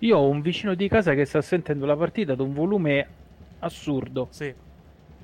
Io 0.00 0.18
ho 0.18 0.28
un 0.28 0.40
vicino 0.42 0.74
di 0.74 0.88
casa 0.88 1.14
che 1.14 1.24
sta 1.24 1.40
sentendo 1.40 1.86
la 1.86 1.96
partita 1.96 2.32
ad 2.32 2.40
un 2.40 2.52
volume 2.52 3.06
assurdo. 3.60 4.28
Sì. 4.30 4.52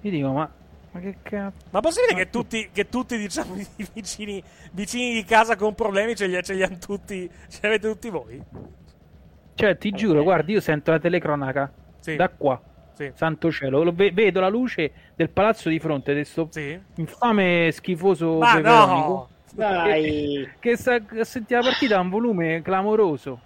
Io 0.02 0.10
dico, 0.10 0.32
ma, 0.32 0.50
ma 0.92 1.00
che 1.00 1.16
cazzo? 1.22 1.66
Ma 1.70 1.80
possibile 1.80 2.14
che 2.14 2.30
tutti, 2.30 2.70
che 2.72 2.88
tutti 2.88 3.18
diciamo, 3.18 3.54
i 3.76 3.86
vicini, 3.92 4.42
vicini 4.72 5.12
di 5.12 5.24
casa 5.24 5.56
con 5.56 5.74
problemi 5.74 6.16
ce 6.16 6.26
li, 6.26 6.42
ce 6.42 6.54
li 6.54 6.62
hanno 6.62 6.78
tutti, 6.78 7.28
ce 7.48 7.58
li 7.60 7.68
avete 7.68 7.88
tutti 7.88 8.08
voi? 8.08 8.42
Cioè, 9.54 9.76
ti 9.76 9.90
giuro, 9.90 10.22
guardi, 10.22 10.52
io 10.52 10.60
sento 10.60 10.90
la 10.90 10.98
telecronaca 10.98 11.70
Sì. 12.00 12.16
da 12.16 12.30
qua. 12.30 12.58
Sì. 13.00 13.12
Santo 13.14 13.50
cielo, 13.50 13.82
lo 13.82 13.92
ve- 13.94 14.10
vedo 14.12 14.40
la 14.40 14.50
luce 14.50 14.92
del 15.16 15.30
palazzo 15.30 15.70
di 15.70 15.78
fronte 15.78 16.12
di 16.12 16.20
questo 16.20 16.50
infame 16.96 17.70
schifoso 17.72 18.36
Ma 18.36 18.56
peperonico 18.56 19.08
no! 19.08 19.28
Dai. 19.52 20.50
che 20.60 20.76
sta 20.76 20.96
a 20.96 21.24
sentire 21.24 21.62
la 21.62 21.68
partita 21.70 21.96
a 21.96 22.00
un 22.00 22.10
volume 22.10 22.60
clamoroso. 22.60 23.40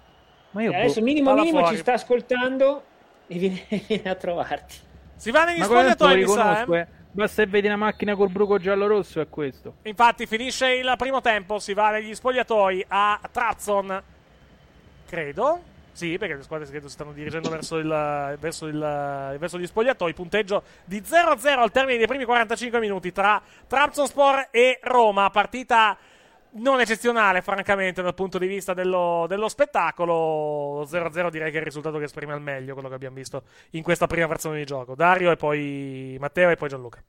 Ma 0.51 0.63
io 0.63 0.71
E 0.73 0.75
adesso 0.75 0.99
boh, 0.99 1.05
minimo 1.05 1.33
minimo 1.33 1.59
fuori. 1.59 1.75
ci 1.75 1.81
sta 1.81 1.93
ascoltando 1.93 2.83
e 3.27 3.37
viene, 3.37 3.65
viene 3.87 4.09
a 4.09 4.15
trovarti. 4.15 4.75
Si 5.15 5.31
va 5.31 5.45
negli 5.45 5.63
spogliatoi, 5.63 6.17
mi 6.17 6.27
sa, 6.27 6.65
eh? 6.65 6.77
eh. 6.79 6.87
Basta 7.11 7.43
che 7.43 7.49
vedi 7.49 7.67
una 7.67 7.77
macchina 7.77 8.13
col 8.13 8.29
bruco 8.29 8.57
giallo-rosso, 8.57 9.21
è 9.21 9.29
questo. 9.29 9.75
Infatti 9.83 10.27
finisce 10.27 10.69
il 10.73 10.93
primo 10.97 11.21
tempo, 11.21 11.59
si 11.59 11.73
va 11.73 11.91
negli 11.91 12.13
spogliatoi 12.13 12.85
a 12.89 13.21
Trazzon, 13.31 14.03
credo. 15.07 15.73
Sì, 15.95 16.17
perché 16.17 16.35
le 16.35 16.43
squadre 16.43 16.67
credo 16.67 16.89
si 16.89 16.93
stanno 16.93 17.13
dirigendo 17.13 17.49
verso, 17.49 17.77
il, 17.77 17.87
verso, 18.37 18.67
il, 18.67 18.77
verso 19.39 19.57
gli 19.57 19.65
spogliatoi. 19.65 20.13
Punteggio 20.13 20.63
di 20.83 20.99
0-0 20.99 21.57
al 21.57 21.71
termine 21.71 21.97
dei 21.97 22.05
primi 22.05 22.25
45 22.25 22.81
minuti 22.81 23.13
tra 23.13 23.41
Trabzonspor 23.65 24.49
e 24.51 24.79
Roma. 24.83 25.29
Partita 25.29 25.97
non 26.55 26.81
eccezionale, 26.81 27.41
francamente, 27.41 28.01
dal 28.01 28.13
punto 28.13 28.37
di 28.37 28.45
vista 28.45 28.73
dello, 28.73 29.25
dello 29.29 29.47
spettacolo. 29.47 30.83
0-0 30.83 31.29
direi 31.29 31.49
che 31.49 31.57
è 31.57 31.59
il 31.59 31.65
risultato 31.65 31.97
che 31.97 32.03
esprime 32.03 32.33
al 32.33 32.41
meglio 32.41 32.73
quello 32.73 32.89
che 32.89 32.95
abbiamo 32.95 33.15
visto 33.15 33.43
in 33.69 33.81
questa 33.81 34.05
prima 34.05 34.27
versione 34.27 34.57
di 34.57 34.65
gioco. 34.65 34.95
Dario 34.95 35.31
e 35.31 35.37
poi 35.37 36.17
Matteo 36.19 36.49
e 36.49 36.57
poi 36.57 36.67
Gianluca. 36.67 37.01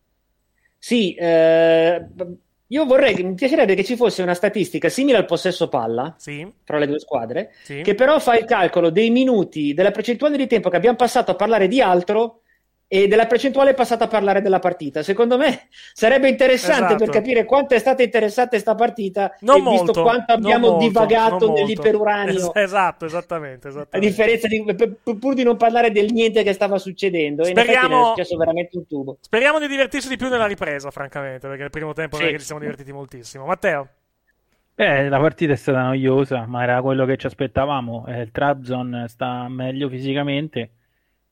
Sì, 0.78 1.12
eh, 1.14 2.06
io 2.68 2.84
vorrei, 2.84 3.14
mi 3.22 3.34
piacerebbe 3.34 3.74
che 3.74 3.84
ci 3.84 3.96
fosse 3.96 4.22
una 4.22 4.34
statistica 4.34 4.88
simile 4.88 5.18
al 5.18 5.24
possesso 5.24 5.68
palla 5.68 6.14
Sì. 6.18 6.46
tra 6.64 6.78
le 6.78 6.86
due 6.86 6.98
squadre, 6.98 7.52
Sì. 7.62 7.82
che 7.82 7.94
però 7.94 8.18
fa 8.18 8.36
il 8.36 8.44
calcolo 8.44 8.90
dei 8.90 9.10
minuti, 9.10 9.72
della 9.74 9.90
percentuale 9.92 10.36
di 10.36 10.46
tempo 10.46 10.68
che 10.68 10.76
abbiamo 10.76 10.96
passato 10.96 11.30
a 11.30 11.34
parlare 11.36 11.68
di 11.68 11.80
altro 11.80 12.40
e 12.88 13.08
della 13.08 13.26
percentuale 13.26 13.74
passata 13.74 14.04
a 14.04 14.08
parlare 14.08 14.40
della 14.40 14.60
partita. 14.60 15.02
Secondo 15.02 15.36
me 15.36 15.66
sarebbe 15.92 16.28
interessante 16.28 16.94
Esatto. 16.94 17.04
per 17.04 17.08
capire 17.08 17.44
quanto 17.44 17.74
è 17.74 17.78
stata 17.78 18.02
interessante 18.02 18.50
questa 18.50 18.74
partita 18.76 19.34
Non 19.40 19.56
e 19.56 19.60
visto 19.70 19.84
molto, 19.84 20.02
quanto 20.02 20.32
non 20.34 20.44
abbiamo 20.44 20.68
molto, 20.70 20.86
divagato 20.86 21.52
nell'iperuranio. 21.52 22.34
Es- 22.34 22.50
esatto, 22.54 23.04
esattamente. 23.04 23.66
A 23.66 23.70
esattamente. 23.70 24.08
differenza 24.08 24.46
di 24.46 24.64
pur- 25.02 25.18
pur 25.18 25.34
di 25.34 25.42
non 25.42 25.56
parlare 25.56 25.90
del 25.90 26.12
niente 26.12 26.42
che 26.44 26.52
stava 26.52 26.78
succedendo, 26.78 27.42
e 27.42 27.46
Speriamo- 27.46 28.02
è 28.02 28.08
successo 28.10 28.36
veramente 28.36 28.76
un 28.78 28.86
tubo. 28.86 29.16
Speriamo 29.20 29.58
di 29.58 29.66
divertirci 29.66 30.08
di 30.08 30.16
più 30.16 30.28
nella 30.28 30.46
ripresa, 30.46 30.90
francamente, 30.90 31.46
perché 31.48 31.62
nel 31.62 31.70
primo 31.70 31.92
tempo 31.92 32.16
non 32.16 32.24
è 32.26 32.28
Sì. 32.28 32.32
che 32.34 32.38
ci 32.40 32.46
siamo 32.46 32.60
divertiti 32.60 32.92
moltissimo. 32.92 33.46
Matteo? 33.46 33.88
Eh, 34.78 35.08
la 35.08 35.18
partita 35.18 35.54
è 35.54 35.56
stata 35.56 35.82
noiosa, 35.82 36.44
ma 36.46 36.62
era 36.62 36.82
quello 36.82 37.06
che 37.06 37.16
ci 37.16 37.26
aspettavamo. 37.26 38.04
Eh, 38.08 38.20
il 38.20 38.30
Trabzon 38.30 39.06
sta 39.08 39.48
meglio 39.48 39.88
fisicamente, 39.88 40.70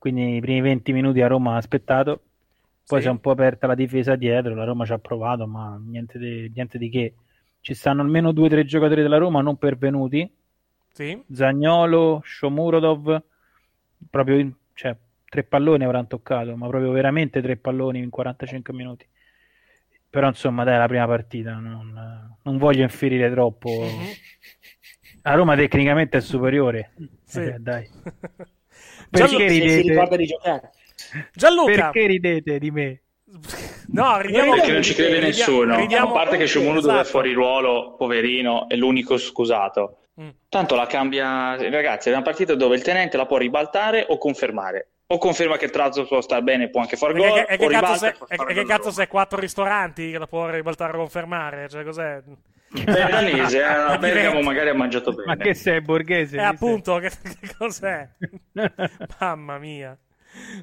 quindi 0.04 0.36
i 0.36 0.40
primi 0.40 0.60
20 0.60 0.92
minuti 0.92 1.22
a 1.22 1.26
Roma 1.28 1.54
ha 1.54 1.56
aspettato, 1.56 2.20
poi 2.86 2.98
Sì. 2.98 3.04
si 3.04 3.06
è 3.06 3.10
un 3.10 3.20
po' 3.20 3.30
aperta 3.30 3.66
la 3.66 3.74
difesa 3.74 4.16
dietro, 4.16 4.54
la 4.54 4.64
Roma 4.64 4.84
ci 4.84 4.92
ha 4.92 4.98
provato, 4.98 5.46
ma 5.46 5.80
niente 5.82 6.18
di, 6.18 6.52
niente 6.54 6.76
di 6.76 6.90
che. 6.90 7.14
Ci 7.60 7.72
stanno 7.72 8.02
almeno 8.02 8.32
due 8.32 8.44
o 8.44 8.48
tre 8.50 8.66
giocatori 8.66 9.00
della 9.00 9.16
Roma 9.16 9.40
non 9.40 9.56
pervenuti, 9.56 10.30
Sì? 10.92 11.18
Zagnolo, 11.32 12.20
Shomurodov, 12.22 13.22
proprio 14.10 14.54
cioè, 14.74 14.94
tre 15.26 15.42
palloni 15.44 15.84
avranno 15.84 16.06
toccato, 16.06 16.54
ma 16.54 16.68
proprio 16.68 16.90
veramente 16.92 17.40
tre 17.40 17.56
palloni 17.56 17.98
in 18.00 18.10
45 18.10 18.74
minuti. 18.74 19.06
Però 20.10 20.26
insomma, 20.28 20.64
dai, 20.64 20.76
la 20.76 20.86
prima 20.86 21.06
partita, 21.06 21.54
non, 21.54 22.36
non 22.42 22.58
voglio 22.58 22.82
inferire 22.82 23.30
troppo. 23.30 23.70
La 25.22 25.32
Roma 25.34 25.56
tecnicamente 25.56 26.18
è 26.18 26.20
superiore. 26.20 26.92
Sì. 27.24 27.40
Eh, 27.40 27.56
dai. 27.58 27.88
Perché 29.10 29.28
Se 29.28 29.48
si 29.48 29.60
ridete? 29.60 29.88
ricorda 29.88 30.16
di 30.16 30.26
giocare. 30.26 30.70
Gianluca! 31.32 31.72
Perché 31.72 32.06
ridete 32.06 32.58
di 32.58 32.70
me? 32.70 33.00
No, 33.88 34.20
ridiamo... 34.20 34.52
Perché 34.54 34.72
non 34.72 34.82
ci 34.82 34.94
crede 34.94 35.20
nessuno. 35.20 35.76
ridiamo- 35.76 36.10
A 36.10 36.12
parte 36.12 36.36
che 36.36 36.46
Shomurodov 36.46 36.90
Esatto. 36.90 37.00
è 37.00 37.04
fuori 37.04 37.32
ruolo, 37.32 37.94
poverino, 37.96 38.68
è 38.68 38.74
l'unico 38.76 39.16
scusato. 39.18 39.98
Mm. 40.20 40.28
Tanto 40.48 40.74
la 40.76 40.86
cambia, 40.86 41.56
ragazzi, 41.70 42.08
è 42.08 42.12
una 42.12 42.22
partita 42.22 42.54
dove 42.54 42.76
il 42.76 42.82
tenente 42.82 43.16
la 43.16 43.26
può 43.26 43.36
ribaltare 43.36 44.04
o 44.08 44.16
confermare. 44.18 44.88
o 45.06 45.18
conferma 45.18 45.56
che 45.56 45.68
Trazzo 45.68 46.06
può 46.06 46.20
star 46.20 46.42
bene, 46.42 46.70
può 46.70 46.80
anche 46.80 46.96
far 46.96 47.12
gol, 47.12 47.32
che, 47.44 47.52
e 47.52 47.56
che 47.58 47.64
o 47.66 47.68
cazzo 47.68 47.94
sei, 47.96 48.12
e 48.28 48.64
che? 48.96 49.06
Quattro 49.08 49.38
ristoranti 49.38 50.10
che 50.12 50.18
la 50.18 50.26
può 50.26 50.48
ribaltare 50.48 50.92
a 50.92 50.96
confermare? 50.96 51.68
Cioè, 51.68 51.84
cos'è? 51.84 52.22
Beh, 52.82 53.06
è 53.06 53.10
danese, 53.10 53.58
eh, 53.58 53.62
a 53.64 53.98
Bergamo 53.98 54.40
magari 54.42 54.68
ha 54.70 54.74
mangiato 54.74 55.12
bene. 55.12 55.26
Ma 55.26 55.36
che 55.36 55.54
sei 55.54 55.80
borghese? 55.80 56.36
E 56.36 56.40
Eh, 56.40 56.44
appunto, 56.44 56.98
che, 56.98 57.10
che 57.10 57.54
cos'è? 57.56 58.08
Mamma 59.20 59.58
mia. 59.58 59.96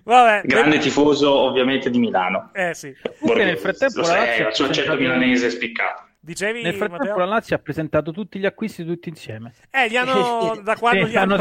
Vabbè. 0.03 0.41
Grande 0.45 0.78
beh- 0.78 0.84
tifoso 0.84 1.34
ovviamente 1.34 1.89
di 1.89 1.97
Milano. 1.99 2.49
Eh 2.53 2.74
sì. 2.74 2.93
Comunque 3.20 3.45
nel 3.45 3.57
frattempo 3.57 4.01
Lo 4.01 4.07
la 4.07 4.14
Lazio 4.16 4.47
ha 4.47 4.51
suo 4.51 4.66
accento 4.66 4.91
presentato- 4.95 4.99
milanese 4.99 5.49
spiccato. 5.49 6.03
Dicevi, 6.24 6.61
Nel 6.61 6.76
frattempo 6.76 7.03
Matteo? 7.03 7.17
la 7.17 7.26
Lazio 7.26 7.55
ha 7.55 7.59
presentato 7.59 8.11
tutti 8.11 8.38
gli 8.38 8.45
acquisti 8.45 8.86
tutti 8.86 9.09
insieme. 9.09 9.53
Eh, 9.72 9.88
li 9.88 9.97
hanno 9.97 10.55
da 10.63 10.76
quando 10.76 11.05
Sì, 11.05 11.11
li 11.13 11.17
hanno, 11.17 11.36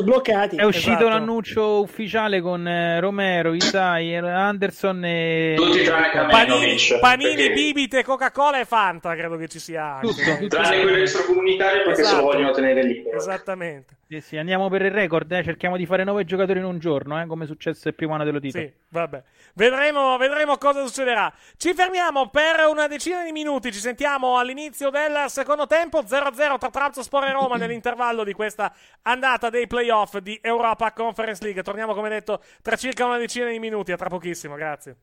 sbloccati. 0.00 0.56
È 0.56 0.64
uscito 0.64 0.90
Esatto. 0.96 1.08
l'annuncio 1.08 1.80
ufficiale 1.80 2.40
con 2.40 2.66
eh, 2.66 2.98
Romero, 2.98 3.54
Isai, 3.54 4.16
Anderson 4.16 5.04
e... 5.04 5.54
Tutti 5.56 5.84
tranne 5.84 6.26
Panini, 6.28 6.76
panini 6.98 7.34
perché- 7.36 7.52
Bibite, 7.52 8.02
Coca-Cola 8.02 8.58
e 8.58 8.64
Fanta, 8.64 9.14
credo 9.14 9.36
che 9.36 9.46
ci 9.46 9.60
sia 9.60 10.00
anche. 10.00 10.48
Tranne 10.48 10.82
quello 10.82 10.96
extracomunitario 10.96 11.84
perché 11.84 11.94
se 11.94 12.00
Esatto. 12.02 12.16
lo 12.16 12.22
vogliono 12.32 12.50
tenere 12.50 12.82
lì. 12.82 13.04
Esattamente. 13.14 13.98
Sì, 14.06 14.20
sì, 14.20 14.36
andiamo 14.36 14.68
per 14.68 14.82
il 14.82 14.90
record, 14.90 15.30
eh, 15.32 15.42
cerchiamo 15.42 15.76
di 15.76 15.86
fare 15.86 16.04
nove 16.04 16.24
giocatori 16.24 16.58
in 16.58 16.64
un 16.66 16.78
giorno, 16.78 17.20
eh, 17.20 17.26
come 17.26 17.44
è 17.44 17.46
successo 17.46 17.88
il 17.88 17.94
primo 17.94 18.14
anno 18.14 18.24
dello 18.24 18.38
titolo. 18.38 18.64
Sì, 18.64 18.72
vabbè. 18.90 19.22
Vedremo, 19.54 20.16
vedremo 20.18 20.58
cosa 20.58 20.84
succederà. 20.84 21.32
Ci 21.56 21.72
fermiamo 21.74 22.28
per 22.28 22.66
una 22.68 22.86
decina 22.86 23.24
di 23.24 23.32
minuti. 23.32 23.72
Ci 23.72 23.78
sentiamo 23.78 24.38
all'inizio 24.38 24.90
del 24.90 25.24
secondo 25.28 25.66
tempo. 25.66 26.02
0-0 26.02 26.58
tra 26.58 26.70
Trabzonspor 26.70 27.24
e 27.24 27.32
Roma 27.32 27.56
nell'intervallo 27.58 28.24
di 28.24 28.32
questa 28.34 28.74
andata 29.02 29.48
dei 29.48 29.66
playoff 29.66 30.18
di 30.18 30.38
Europa 30.42 30.92
Conference 30.92 31.42
League. 31.42 31.62
Torniamo, 31.62 31.94
come 31.94 32.08
detto, 32.08 32.42
tra 32.62 32.76
circa 32.76 33.06
una 33.06 33.16
decina 33.16 33.48
di 33.48 33.58
minuti. 33.58 33.92
A 33.92 33.96
tra 33.96 34.08
pochissimo. 34.08 34.54
Grazie. 34.56 34.96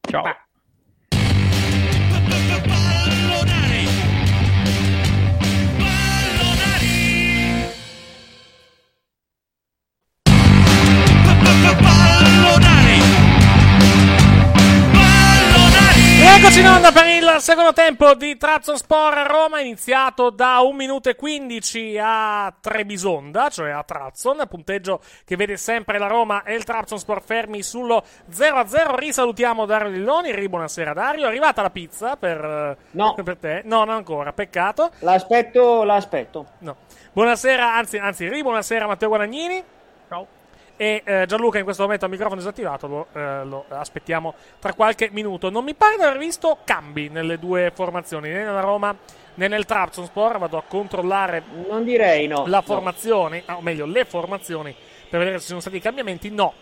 Ciao. 0.00 0.50
Eccoci 16.42 16.58
in 16.58 16.66
onda 16.66 16.90
per 16.90 17.06
il 17.06 17.36
secondo 17.38 17.72
tempo 17.72 18.14
di 18.14 18.36
Trabzonspor 18.36 19.14
Roma, 19.28 19.60
iniziato 19.60 20.28
da 20.30 20.58
1 20.58 20.76
minuto 20.76 21.08
e 21.08 21.14
15 21.14 21.98
a 22.02 22.52
Trebisonda, 22.60 23.48
cioè 23.48 23.70
a 23.70 23.84
Trabzon, 23.84 24.42
punteggio 24.48 25.00
che 25.24 25.36
vede 25.36 25.56
sempre 25.56 25.98
la 25.98 26.08
Roma 26.08 26.42
e 26.42 26.56
il 26.56 26.64
Trabzonspor 26.64 27.22
fermi 27.22 27.62
sullo 27.62 28.02
0-0. 28.28 28.96
Risalutiamo 28.96 29.66
Dario 29.66 29.90
Lilloni, 29.90 30.34
ri 30.34 30.48
buonasera 30.48 30.92
Dario, 30.92 31.26
è 31.26 31.28
arrivata 31.28 31.62
la 31.62 31.70
pizza 31.70 32.16
per, 32.16 32.76
per 32.90 33.36
te? 33.36 33.62
No, 33.64 33.84
non 33.84 33.94
ancora, 33.94 34.32
peccato. 34.32 34.90
L'aspetto, 34.98 35.84
l'aspetto. 35.84 36.46
No. 36.58 36.74
Buonasera, 37.12 37.72
anzi, 37.72 37.98
anzi, 37.98 38.28
ri 38.28 38.42
buonasera 38.42 38.88
Matteo 38.88 39.10
Guadagnini. 39.10 39.62
E 40.82 41.02
eh, 41.04 41.26
Gianluca 41.26 41.58
in 41.58 41.64
questo 41.64 41.84
momento 41.84 42.06
ha 42.06 42.08
il 42.08 42.12
microfono 42.14 42.40
disattivato, 42.40 42.88
lo, 42.88 43.06
eh, 43.12 43.44
lo 43.44 43.66
aspettiamo 43.68 44.34
tra 44.58 44.74
qualche 44.74 45.10
minuto. 45.12 45.48
Non 45.48 45.62
mi 45.62 45.74
pare 45.74 45.94
di 45.94 46.02
aver 46.02 46.18
visto 46.18 46.58
cambi 46.64 47.08
nelle 47.08 47.38
due 47.38 47.70
formazioni, 47.72 48.30
né 48.30 48.42
nella 48.42 48.58
Roma 48.58 48.92
né 49.34 49.46
nel 49.46 49.64
Trabzonspor. 49.64 50.38
Vado 50.38 50.58
a 50.58 50.64
controllare 50.66 51.40
Non 51.68 51.84
direi 51.84 52.26
no. 52.26 52.46
la 52.48 52.56
no. 52.56 52.62
formazione, 52.62 53.44
ah, 53.46 53.58
o 53.58 53.60
meglio 53.60 53.86
le 53.86 54.04
formazioni, 54.04 54.74
per 55.08 55.20
vedere 55.20 55.36
se 55.36 55.42
ci 55.42 55.48
sono 55.50 55.60
stati 55.60 55.78
cambiamenti. 55.78 56.30
No, 56.30 56.52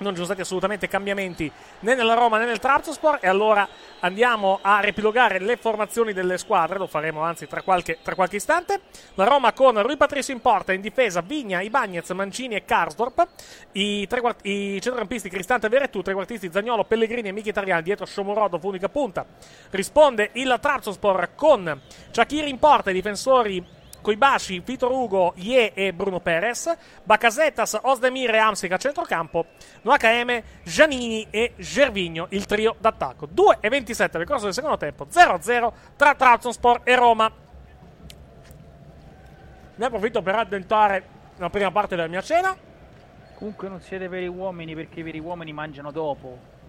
non 0.00 0.10
ci 0.10 0.16
sono 0.16 0.26
stati 0.26 0.40
assolutamente 0.40 0.88
cambiamenti 0.88 1.50
né 1.80 1.94
nella 1.94 2.14
Roma 2.14 2.38
né 2.38 2.46
nel 2.46 2.58
Trabzonspor 2.58 3.18
e 3.20 3.28
allora 3.28 3.68
andiamo 4.00 4.58
a 4.62 4.80
riepilogare 4.80 5.38
le 5.38 5.56
formazioni 5.56 6.12
delle 6.12 6.38
squadre, 6.38 6.78
lo 6.78 6.86
faremo 6.86 7.20
anzi 7.22 7.46
tra 7.46 7.62
qualche, 7.62 7.98
tra 8.02 8.14
qualche 8.14 8.36
istante. 8.36 8.80
La 9.14 9.24
Roma 9.24 9.52
con 9.52 9.80
Rui 9.82 9.96
Patricio 9.96 10.32
in 10.32 10.40
porta, 10.40 10.72
in 10.72 10.80
difesa 10.80 11.20
Vigna, 11.20 11.60
Ibagnez, 11.60 12.10
Mancini 12.10 12.54
e 12.54 12.64
Karsdorp, 12.64 13.26
i, 13.72 14.06
tre 14.06 14.20
quart- 14.20 14.44
i 14.46 14.80
centrocampisti 14.80 15.28
Cristante 15.28 15.66
e 15.66 15.68
Veretù, 15.70 16.02
trequartisti 16.02 16.50
Zagnolo, 16.50 16.84
Pellegrini 16.84 17.28
e 17.28 17.32
Mkhitaryan, 17.32 17.82
dietro 17.82 18.06
Shomurodov, 18.06 18.64
unica 18.64 18.88
punta. 18.88 19.26
Risponde 19.70 20.30
il 20.34 20.56
Trabzonspor 20.60 21.30
con 21.34 21.80
Shakiri 22.10 22.48
in 22.48 22.58
porta, 22.58 22.90
i 22.90 22.94
difensori 22.94 23.78
Koibashi, 24.00 24.60
Vitor 24.60 24.90
Ugo, 24.90 25.32
Ye 25.36 25.72
e 25.74 25.92
Bruno 25.92 26.20
Perez, 26.20 26.74
Bakasetas, 27.02 27.78
Osdemir 27.82 28.34
e 28.34 28.38
Amsic 28.38 28.72
a 28.72 28.76
centrocampo, 28.76 29.46
Noakm, 29.82 30.42
Giannini 30.62 31.26
e 31.30 31.54
Gervigno, 31.56 32.26
il 32.30 32.46
trio 32.46 32.76
d'attacco. 32.78 33.26
2 33.26 33.58
e 33.60 33.68
27 33.68 34.18
nel 34.18 34.26
corso 34.26 34.44
del 34.44 34.54
secondo 34.54 34.76
tempo, 34.76 35.06
0-0 35.06 35.72
tra 35.96 36.14
Trabzonspor 36.14 36.80
e 36.84 36.94
Roma. 36.96 37.32
Ne 39.76 39.84
approfitto 39.86 40.22
per 40.22 40.34
addentare 40.34 41.04
la 41.36 41.48
prima 41.48 41.70
parte 41.70 41.96
della 41.96 42.08
mia 42.08 42.20
cena. 42.20 42.56
Comunque 43.34 43.68
non 43.68 43.80
siete 43.80 44.08
veri 44.08 44.28
uomini 44.28 44.74
perché 44.74 45.00
i 45.00 45.02
veri 45.02 45.18
uomini 45.18 45.52
mangiano 45.52 45.90
dopo. 45.90 46.59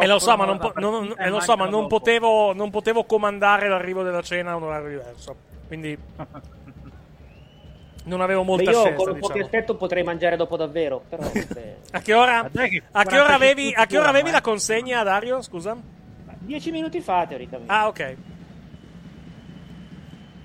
E 0.00 0.06
lo 0.06 0.18
so, 0.18 0.36
ma 0.36 0.44
non, 0.44 0.58
po- 0.58 0.72
non- 0.76 1.14
lo 1.18 1.40
so, 1.40 1.56
ma 1.56 1.68
non 1.68 1.86
potevo, 1.86 2.54
non 2.54 2.70
potevo 2.70 3.04
comandare 3.04 3.68
l'arrivo 3.68 4.02
della 4.02 4.22
cena 4.22 4.52
a 4.52 4.56
un 4.56 4.62
orario 4.62 4.88
diverso. 4.88 5.36
Quindi 5.66 5.96
non 8.04 8.20
avevo 8.20 8.42
molta 8.42 8.64
Beh, 8.64 8.70
io 8.70 8.80
scelta, 8.80 8.96
con 8.96 9.06
un 9.06 9.12
po' 9.12 9.18
diciamo. 9.28 9.34
di 9.34 9.40
aspetto 9.44 9.76
potrei 9.76 10.02
mangiare 10.02 10.36
dopo 10.36 10.56
davvero. 10.56 11.02
Però, 11.08 11.22
vabbè. 11.26 11.76
A 11.92 12.00
che 12.00 12.14
ora, 12.14 12.38
a 12.40 12.50
che 12.50 12.82
ora 12.92 12.92
45 12.92 13.34
avevi, 13.34 13.72
a 13.74 13.86
che 13.86 13.98
ora 13.98 14.08
avevi 14.08 14.30
la 14.30 14.40
consegna, 14.40 15.02
Dario? 15.02 15.42
Scusa. 15.42 15.76
Dieci 16.38 16.70
minuti 16.70 17.00
fa, 17.00 17.26
teoricamente. 17.26 17.72
Ah, 17.72 17.86
ok. 17.86 18.16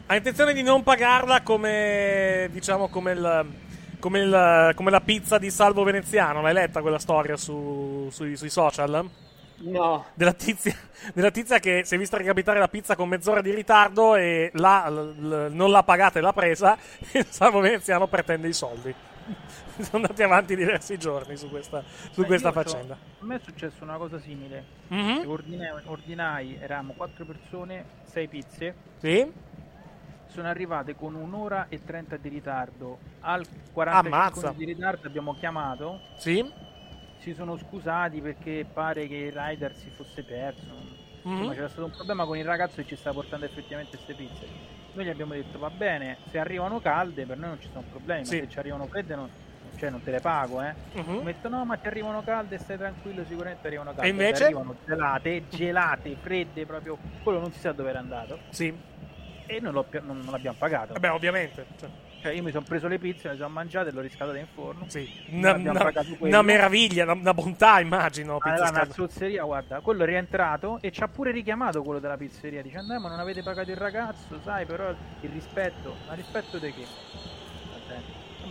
Ha 0.09 0.15
intenzione 0.15 0.53
di 0.53 0.61
non 0.61 0.83
pagarla 0.83 1.41
come, 1.41 2.47
diciamo, 2.51 2.88
come 2.88 3.11
il, 3.11 3.45
come 3.99 4.19
il- 4.19 4.71
come 4.75 4.91
la 4.91 5.01
pizza 5.01 5.38
di 5.38 5.49
Salvo 5.49 5.83
Veneziano. 5.83 6.41
L'hai 6.41 6.53
letta 6.53 6.81
quella 6.81 6.99
storia 6.99 7.35
su- 7.35 8.07
sui, 8.11 8.38
sui 8.38 8.49
social? 8.49 9.05
No. 9.60 10.05
Della 10.14 10.34
tizia, 10.34 10.76
della 11.14 11.32
tizia 11.32 11.60
che 11.60 11.84
si 11.84 11.95
è 11.95 11.97
vista 11.97 12.18
recapitare 12.18 12.60
la 12.60 12.68
pizza 12.68 12.95
con 12.95 13.10
mezz'ora 13.10 13.41
di 13.41 13.53
ritardo 13.53 14.16
e 14.16 14.51
l'ha- 14.53 14.88
l- 14.89 15.16
l- 15.20 15.49
non 15.51 15.72
l'ha 15.72 15.84
pagata 15.84 16.20
e 16.20 16.22
l'ha 16.22 16.34
presa. 16.34 16.78
E 17.12 17.24
Salvo 17.30 17.60
Veneziano 17.60 18.08
pretende 18.08 18.47
i 18.47 18.53
soldi. 18.53 18.93
Sono 19.80 20.03
andati 20.03 20.24
avanti 20.24 20.55
diversi 20.55 20.97
giorni 20.97 21.36
su 21.38 21.49
questa, 21.49 21.84
su 22.12 22.22
Beh, 22.22 22.28
questa 22.28 22.51
faccenda. 22.51 22.93
A 23.20 23.26
me 23.26 23.36
è 23.36 23.39
successa 23.43 23.84
una 23.84 23.97
cosa 23.97 24.20
simile. 24.20 24.64
Mhm. 24.88 25.24
Ordinai, 25.28 25.82
ordinai, 25.86 26.58
eravamo 26.62 26.93
quattro 26.93 27.26
persone, 27.26 27.84
sei 28.05 28.28
pizze. 28.28 28.74
Sì? 28.99 29.32
Sono 30.28 30.47
arrivate 30.49 30.95
con 30.95 31.16
un'ora 31.16 31.66
e 31.70 31.84
30 31.84 32.18
di 32.18 32.30
ritardo. 32.30 32.99
Al 33.22 33.45
45 33.74 34.10
Ammazza. 34.41 34.53
di 34.55 34.66
ritardo 34.66 35.08
abbiamo 35.08 35.34
chiamato. 35.36 35.99
Sì? 36.18 36.66
Si 37.18 37.34
sono 37.34 37.57
scusati 37.57 38.22
perché 38.22 38.65
pare 38.72 39.07
che 39.07 39.15
il 39.15 39.32
rider 39.34 39.76
si 39.76 39.89
fosse 39.89 40.24
perso. 40.24 40.65
Insomma, 41.24 41.47
Mhm. 41.49 41.53
c'era 41.55 41.68
stato 41.68 41.86
un 41.86 41.91
problema 41.91 42.26
con 42.26 42.38
il 42.38 42.45
ragazzo 42.45 42.76
che 42.78 42.86
ci 42.88 42.95
stava 42.95 43.15
portando 43.20 43.45
effettivamente 43.45 43.97
queste 43.97 44.13
pizze. 44.13 44.47
Noi 44.93 45.05
gli 45.05 45.09
abbiamo 45.09 45.34
detto 45.34 45.59
va 45.59 45.70
bene, 45.70 46.18
se 46.30 46.39
arrivano 46.39 46.80
calde 46.80 47.26
per 47.26 47.38
noi 47.38 47.49
non 47.49 47.59
ci 47.61 47.68
sono 47.72 47.84
problemi, 47.89 48.26
Sì. 48.26 48.38
se 48.39 48.49
ci 48.49 48.59
arrivano 48.59 48.88
fredde 48.88 49.15
non, 49.15 49.30
cioè 49.78 49.89
non 49.89 50.01
te 50.01 50.11
le 50.11 50.22
pago, 50.22 50.61
eh. 50.61 50.74
Mhm. 50.93 51.18
Mi 51.18 51.24
detto 51.26 51.49
no, 51.49 51.65
ma 51.65 51.76
ti 51.76 51.88
arrivano 51.88 52.24
calde, 52.24 52.57
stai 52.57 52.78
tranquillo, 52.78 53.26
sicuramente 53.26 53.68
arrivano 53.68 53.91
calde. 53.91 54.07
E 54.07 54.09
invece? 54.09 54.34
Ti 54.36 54.43
arrivano 54.43 54.76
gelate, 54.86 55.43
gelate, 55.49 56.15
fredde, 56.22 56.65
proprio 56.65 56.97
quello 57.24 57.39
non 57.39 57.51
si 57.51 57.59
sa 57.59 57.74
dove 57.74 57.89
era 57.89 57.99
andato. 57.99 58.39
Sì. 58.49 58.74
E 59.45 59.59
non, 59.59 59.74
non, 59.74 60.20
non 60.20 60.32
l'abbiamo 60.32 60.57
pagato. 60.57 60.93
Vabbè, 60.93 61.11
ovviamente. 61.11 61.65
Cioè, 61.78 61.89
Cioè, 62.28 62.36
io 62.36 62.43
mi 62.43 62.51
sono 62.51 62.65
preso 62.65 62.88
le 62.89 62.99
pizze, 62.99 63.30
le 63.30 63.36
sono 63.38 63.47
mangiate 63.47 63.88
e 63.89 63.91
l'ho 63.93 64.01
riscaldate 64.01 64.39
in 64.39 64.47
forno. 64.53 64.86
sì. 64.89 65.09
Una, 65.30 65.53
una- 65.53 65.93
una 66.19 66.41
meraviglia, 66.41 67.03
una, 67.03 67.13
una 67.13 67.34
bontà, 67.34 67.80
immagino. 67.80 68.38
Pizza 68.38 68.55
era 68.55 68.69
una 68.69 68.91
zozzeria, 68.91 69.43
guarda, 69.43 69.80
quello 69.80 70.03
è 70.03 70.05
rientrato 70.05 70.80
e 70.82 70.91
ci 70.91 71.03
ha 71.03 71.07
pure 71.07 71.32
richiamato 71.32 71.82
quello 71.84 71.99
della 71.99 72.17
pizzeria. 72.17 72.61
Dice, 72.61 72.78
andai, 72.80 72.99
ma 72.99 73.07
non 73.07 73.19
avete 73.19 73.43
pagato 73.43 73.71
il 73.71 73.78
ragazzo, 73.78 74.39
sai, 74.43 74.65
però 74.65 74.89
il 74.89 75.30
rispetto. 75.30 75.95
Ma 76.07 76.15
rispetto 76.15 76.57
di 76.57 76.73
che? 76.73 77.26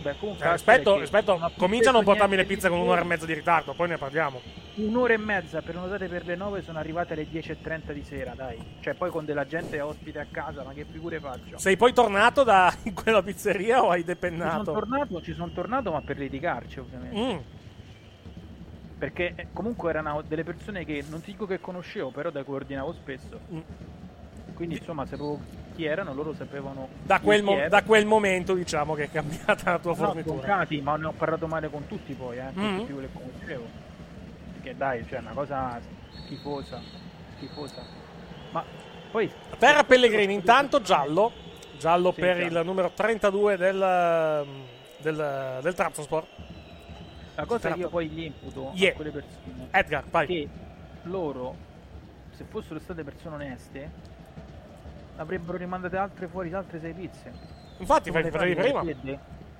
Vabbè 0.01 0.17
comunque... 0.19 0.45
Eh, 0.45 0.49
ha 0.49 1.49
più 1.49 1.57
cominciano 1.57 1.97
a 1.97 2.01
non 2.01 2.03
portarmi 2.03 2.35
le 2.35 2.45
pizze 2.45 2.69
con 2.69 2.79
un'ora 2.79 3.01
e 3.01 3.03
mezza 3.03 3.25
di 3.25 3.33
ritardo, 3.33 3.73
poi 3.73 3.87
ne 3.89 3.97
parliamo. 3.97 4.41
Un'ora 4.75 5.13
e 5.13 5.17
mezza 5.17 5.61
prenotate 5.61 6.07
per 6.07 6.25
le 6.25 6.35
9 6.35 6.61
sono 6.61 6.77
arrivate 6.77 7.13
alle 7.13 7.27
10.30 7.27 7.91
di 7.91 8.03
sera, 8.03 8.33
dai. 8.35 8.57
Cioè, 8.79 8.93
poi 8.93 9.09
con 9.09 9.25
della 9.25 9.45
gente 9.45 9.79
ospite 9.81 10.19
a 10.19 10.27
casa, 10.29 10.63
ma 10.63 10.73
che 10.73 10.85
figure 10.89 11.19
faccio? 11.19 11.57
Sei 11.57 11.75
poi 11.75 11.93
tornato 11.93 12.43
da 12.43 12.73
quella 12.93 13.23
pizzeria 13.23 13.83
o 13.83 13.89
hai 13.89 14.01
Ci 14.01 14.05
sono 14.05 14.13
depennato? 14.13 14.71
tornato, 14.71 15.21
ci 15.21 15.33
sono 15.33 15.51
tornato, 15.51 15.91
ma 15.91 16.01
per 16.01 16.17
litigarci, 16.17 16.79
ovviamente. 16.79 17.19
Mm. 17.19 17.37
Perché 18.99 19.33
eh, 19.35 19.47
comunque 19.53 19.89
erano 19.89 20.21
delle 20.21 20.43
persone 20.43 20.85
che 20.85 21.03
non 21.09 21.21
ti 21.21 21.31
dico 21.31 21.45
che 21.45 21.59
conoscevo, 21.59 22.09
però 22.11 22.29
da 22.29 22.43
cui 22.43 22.55
ordinavo 22.55 22.93
spesso. 22.93 23.39
Mm. 23.51 23.59
Quindi 24.57 24.77
insomma 24.79 25.05
sapevo, 25.05 25.39
chi 25.75 25.85
erano, 25.85 26.15
loro 26.15 26.33
sapevano 26.33 26.87
Da 27.03 27.19
quel, 27.19 27.43
mo- 27.43 27.67
da 27.69 27.83
quel 27.83 28.07
momento, 28.07 28.55
diciamo, 28.55 28.95
che 28.95 29.03
è 29.03 29.11
cambiata 29.11 29.69
la 29.73 29.77
tua 29.77 29.91
No, 29.91 29.97
fornitura. 29.97 30.47
Cati, 30.47 30.81
ma 30.81 30.95
ne 30.97 31.05
ho 31.05 31.11
parlato 31.11 31.45
male 31.45 31.69
con 31.69 31.85
tutti 31.85 32.13
poi, 32.13 32.37
eh, 32.39 32.45
con 32.55 32.63
Mhm. 32.63 32.77
tutti 32.79 32.91
quelli 32.93 33.07
che 33.13 33.19
conoscevo. 33.21 33.65
Perché 34.53 34.75
dai, 34.75 35.05
cioè, 35.07 35.19
è 35.19 35.21
una 35.21 35.31
cosa 35.33 35.79
schifosa, 36.23 36.81
schifosa. 37.35 37.83
Ma 38.49 38.63
poi... 39.11 39.31
Per 39.59 39.85
Pellegrini, 39.85 40.33
intanto 40.33 40.81
giallo, 40.81 41.31
giallo 41.77 42.11
Sì, 42.13 42.21
per 42.21 42.37
giallo. 42.39 42.59
il 42.59 42.65
numero 42.65 42.89
32 42.95 43.57
del, 43.57 44.45
del, 44.97 45.59
del 45.61 45.73
Trabzonspor. 45.75 46.25
La 47.35 47.45
cosa 47.45 47.71
che 47.73 47.77
io 47.79 47.89
poi 47.89 48.07
gli 48.07 48.23
imputo 48.23 48.71
Yeah. 48.73 48.89
a 48.89 48.95
quelle 48.95 49.11
persone 49.11 49.67
Edgar, 49.69 50.03
vai. 50.09 50.25
che 50.25 50.47
loro, 51.03 51.55
se 52.31 52.43
fossero 52.49 52.79
state 52.79 53.03
persone 53.03 53.35
oneste, 53.35 54.15
avrebbero 55.17 55.57
rimandate 55.57 55.97
altre 55.97 56.27
fuori 56.27 56.53
altre 56.53 56.79
sei 56.79 56.93
pizze. 56.93 57.31
Infatti, 57.77 58.11
fai- 58.11 58.23
arrivare 58.23 58.53
prima. 58.55 58.81
fredde? 58.81 59.19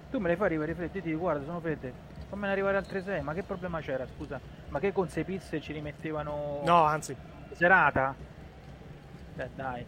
Tu 0.09 0.19
me 0.19 0.29
le 0.29 0.35
fai 0.35 0.45
arrivare 0.47 0.73
fredde, 0.73 1.01
ti 1.01 1.13
guarda 1.13 1.43
sono 1.45 1.59
fredde, 1.59 1.93
fammene 2.29 2.51
arrivare 2.51 2.77
altre 2.77 3.03
sei, 3.03 3.21
ma 3.21 3.33
che 3.33 3.43
problema 3.43 3.79
c'era 3.81 4.07
scusa? 4.15 4.39
Ma 4.69 4.79
che 4.79 4.91
con 4.93 5.09
sei 5.09 5.23
pizze 5.23 5.59
ci 5.59 5.73
rimettevano... 5.73 6.61
No, 6.63 6.83
anzi. 6.83 7.15
Serata? 7.51 8.15
Beh 9.35 9.49
dai. 9.53 9.85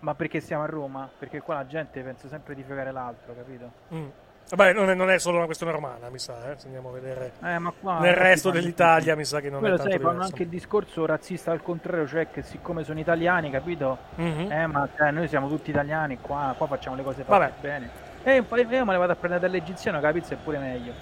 Ma 0.00 0.14
perché 0.14 0.40
siamo 0.40 0.62
a 0.62 0.66
Roma? 0.66 1.08
Perché 1.18 1.40
qua 1.40 1.54
la 1.54 1.66
gente 1.66 2.02
pensa 2.02 2.28
sempre 2.28 2.54
di 2.54 2.62
fregare 2.62 2.92
l'altro, 2.92 3.34
capito? 3.34 3.72
Mm. 3.94 4.08
Vabbè, 4.54 4.72
non 4.72 4.88
è, 4.88 4.94
non 4.94 5.10
è 5.10 5.18
solo 5.18 5.38
una 5.38 5.46
questione 5.46 5.72
romana, 5.72 6.08
mi 6.10 6.18
sa, 6.18 6.52
eh. 6.52 6.58
se 6.58 6.66
andiamo 6.66 6.90
a 6.90 6.92
vedere. 6.92 7.32
Eh, 7.42 7.60
qua 7.80 7.98
Nel 7.98 8.14
resto 8.14 8.50
dell'Italia 8.50 9.16
mi 9.16 9.24
sa 9.24 9.40
che 9.40 9.50
non 9.50 9.58
Quello 9.58 9.74
è 9.74 9.78
tanto 9.78 9.92
sai, 9.92 10.00
fanno 10.00 10.22
anche 10.22 10.42
il 10.44 10.48
discorso 10.48 11.04
razzista 11.06 11.50
al 11.50 11.60
contrario, 11.60 12.06
cioè 12.06 12.30
che 12.30 12.42
siccome 12.42 12.84
sono 12.84 13.00
italiani, 13.00 13.50
capito? 13.50 13.98
Mhm. 14.14 14.52
Eh, 14.52 14.66
ma 14.66 14.88
cioè, 14.96 15.10
noi 15.10 15.26
siamo 15.26 15.48
tutti 15.48 15.70
italiani 15.70 16.18
qua, 16.20 16.54
qua 16.56 16.66
facciamo 16.68 16.94
le 16.94 17.02
cose 17.02 17.24
fatte 17.24 17.38
Vabbè. 17.38 17.52
bene. 17.60 17.90
E 18.22 18.42
poi 18.42 18.60
io 18.60 18.84
me 18.84 18.92
le 18.92 18.98
vado 18.98 19.12
a 19.12 19.16
prendere 19.16 19.42
dall'egiziano, 19.42 20.00
pizza 20.12 20.34
è 20.34 20.38
pure 20.42 20.58
meglio. 20.58 20.92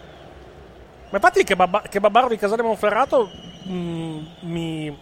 Ma 1.11 1.18
infatti 1.18 1.44
che, 1.44 1.55
babba- 1.55 1.82
che 1.82 2.00
Babbaro 2.00 2.28
di 2.28 2.38
Casale 2.38 2.62
Monferrato 2.62 3.28
mm, 3.68 4.24
mi 4.40 4.98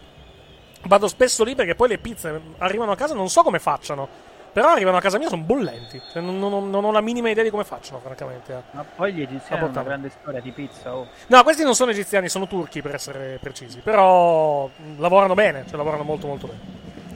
vado 0.83 1.07
spesso 1.07 1.45
lì 1.45 1.55
perché 1.55 1.73
poi 1.73 1.87
le 1.87 1.99
pizze 1.99 2.41
arrivano 2.57 2.91
a 2.91 2.95
casa 2.97 3.13
non 3.13 3.29
so 3.29 3.43
come 3.43 3.59
facciano. 3.59 4.29
Però 4.53 4.67
arrivano 4.69 4.97
a 4.97 4.99
casa 5.01 5.17
mia 5.17 5.29
sono 5.29 5.43
bollenti. 5.43 6.01
Cioè, 6.11 6.21
non, 6.21 6.37
non 6.37 6.51
ho- 6.51 6.59
non 6.65 6.83
ho 6.83 6.91
la 6.91 6.99
minima 6.99 7.29
idea 7.29 7.43
di 7.43 7.49
come 7.49 7.63
facciano, 7.63 7.99
francamente. 7.99 8.53
a- 8.53 8.61
Ma 8.71 8.83
poi 8.95 9.13
gli 9.13 9.21
egiziani 9.21 9.61
hanno 9.61 9.71
una 9.71 9.83
grande 9.83 10.09
storia 10.09 10.41
di 10.41 10.51
pizza, 10.51 10.93
oh. 10.95 11.07
No, 11.27 11.43
questi 11.43 11.63
non 11.63 11.73
sono 11.73 11.91
egiziani, 11.91 12.27
sono 12.27 12.47
turchi 12.47 12.81
per 12.81 12.93
essere 12.95 13.37
precisi. 13.41 13.79
Però 13.79 14.67
mh, 14.67 14.99
lavorano 14.99 15.33
bene, 15.35 15.63
cioè 15.67 15.77
lavorano 15.77 16.03
molto 16.03 16.27
molto 16.27 16.47
bene. 16.47 16.59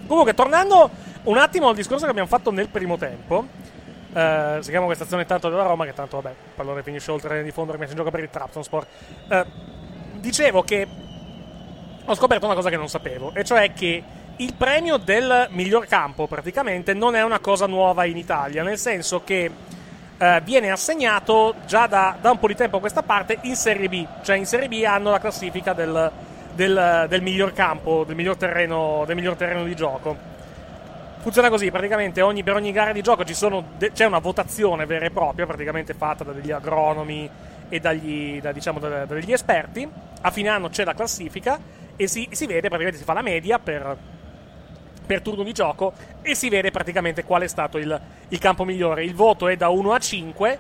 Comunque, 0.08 0.34
tornando 0.34 0.90
un 1.24 1.38
attimo 1.38 1.68
al 1.68 1.76
discorso 1.76 2.06
che 2.06 2.12
abbiamo 2.12 2.30
fatto 2.30 2.52
nel 2.52 2.70
primo 2.70 2.96
tempo. 2.98 3.46
Eh, 4.14 4.58
si 4.62 4.70
chiama 4.70 4.86
questa 4.86 5.04
azione 5.04 5.26
tanto 5.26 5.50
della 5.50 5.64
Roma, 5.64 5.84
che 5.84 5.94
tanto 5.94 6.22
vabbè, 6.22 6.30
il 6.30 6.52
pallone 6.56 6.84
finisce 6.84 7.12
oltre 7.12 7.44
di 7.44 7.52
fondo, 7.52 7.74
rimessa 7.74 7.92
in 7.92 7.98
gioco 7.98 8.12
per 8.12 8.22
il 8.22 8.30
Trabzonspor. 8.30 8.86
Eh, 9.28 9.46
dicevo 10.20 10.62
che 10.64 10.88
ho 12.06 12.16
scoperto 12.16 12.46
una 12.46 12.56
cosa 12.56 12.70
che 12.70 12.78
non 12.78 12.88
sapevo, 12.88 13.32
e 13.34 13.44
cioè 13.44 13.74
che 13.74 14.04
il 14.38 14.54
premio 14.54 14.98
del 14.98 15.48
miglior 15.52 15.88
campo 15.88 16.28
praticamente 16.28 16.94
non 16.94 17.16
è 17.16 17.24
una 17.24 17.40
cosa 17.40 17.68
nuova 17.68 18.06
in 18.06 18.18
Italia, 18.18 18.64
nel 18.64 18.78
senso 18.78 19.24
che 19.24 19.50
eh, 20.18 20.42
viene 20.44 20.72
assegnato 20.72 21.56
già 21.66 21.88
da, 21.88 22.18
da 22.20 22.32
un 22.32 22.40
po' 22.40 22.48
di 22.48 22.56
tempo 22.56 22.78
a 22.78 22.80
questa 22.80 23.02
parte 23.04 23.38
in 23.42 23.56
Serie 23.56 23.88
B, 23.90 24.06
cioè 24.24 24.36
in 24.38 24.46
Serie 24.46 24.68
B 24.68 24.84
hanno 24.86 25.12
la 25.12 25.20
classifica 25.20 25.74
del, 25.74 26.12
del- 26.54 27.06
del 27.10 27.22
miglior 27.22 27.54
campo, 27.54 28.04
del 28.06 28.16
miglior, 28.16 28.36
terreno, 28.38 29.04
del 29.06 29.16
miglior 29.16 29.36
terreno 29.36 29.64
di 29.64 29.76
gioco. 29.76 30.34
Funziona 31.20 31.50
così, 31.50 31.72
praticamente 31.72 32.22
ogni- 32.22 32.44
per 32.44 32.56
ogni 32.56 32.72
gara 32.72 32.92
di 32.92 33.02
gioco 33.02 33.24
de- 33.24 33.92
c'è 33.92 34.06
una 34.06 34.20
votazione 34.20 34.86
vera 34.86 35.06
e 35.06 35.12
propria, 35.12 35.46
praticamente 35.46 35.94
fatta 35.94 36.24
da 36.24 36.32
degli 36.34 36.52
agronomi 36.52 37.30
e 37.68 37.80
dagli, 37.80 38.40
da, 38.42 38.52
diciamo, 38.52 38.80
da- 38.80 39.06
dagli 39.06 39.32
esperti. 39.32 39.88
A 40.22 40.32
fine 40.32 40.50
anno 40.50 40.70
c'è 40.70 40.84
la 40.84 40.94
classifica 40.94 41.58
e 41.96 42.08
si, 42.08 42.28
si 42.32 42.46
vede, 42.46 42.68
praticamente 42.68 42.98
si 42.98 43.04
fa 43.04 43.14
la 43.14 43.22
media 43.22 43.58
per, 43.60 43.98
per 45.06 45.22
turno 45.22 45.44
di 45.44 45.52
gioco 45.52 45.94
e 46.22 46.36
si 46.36 46.50
vede 46.50 46.72
praticamente 46.72 47.24
qual 47.24 47.44
è 47.44 47.48
stato 47.48 47.78
il, 47.78 48.00
il 48.30 48.40
campo 48.40 48.64
migliore. 48.64 49.04
Il 49.04 49.16
voto 49.16 49.48
è 49.48 49.56
da 49.56 49.70
1 49.70 49.92
a 49.94 50.00
5. 50.00 50.60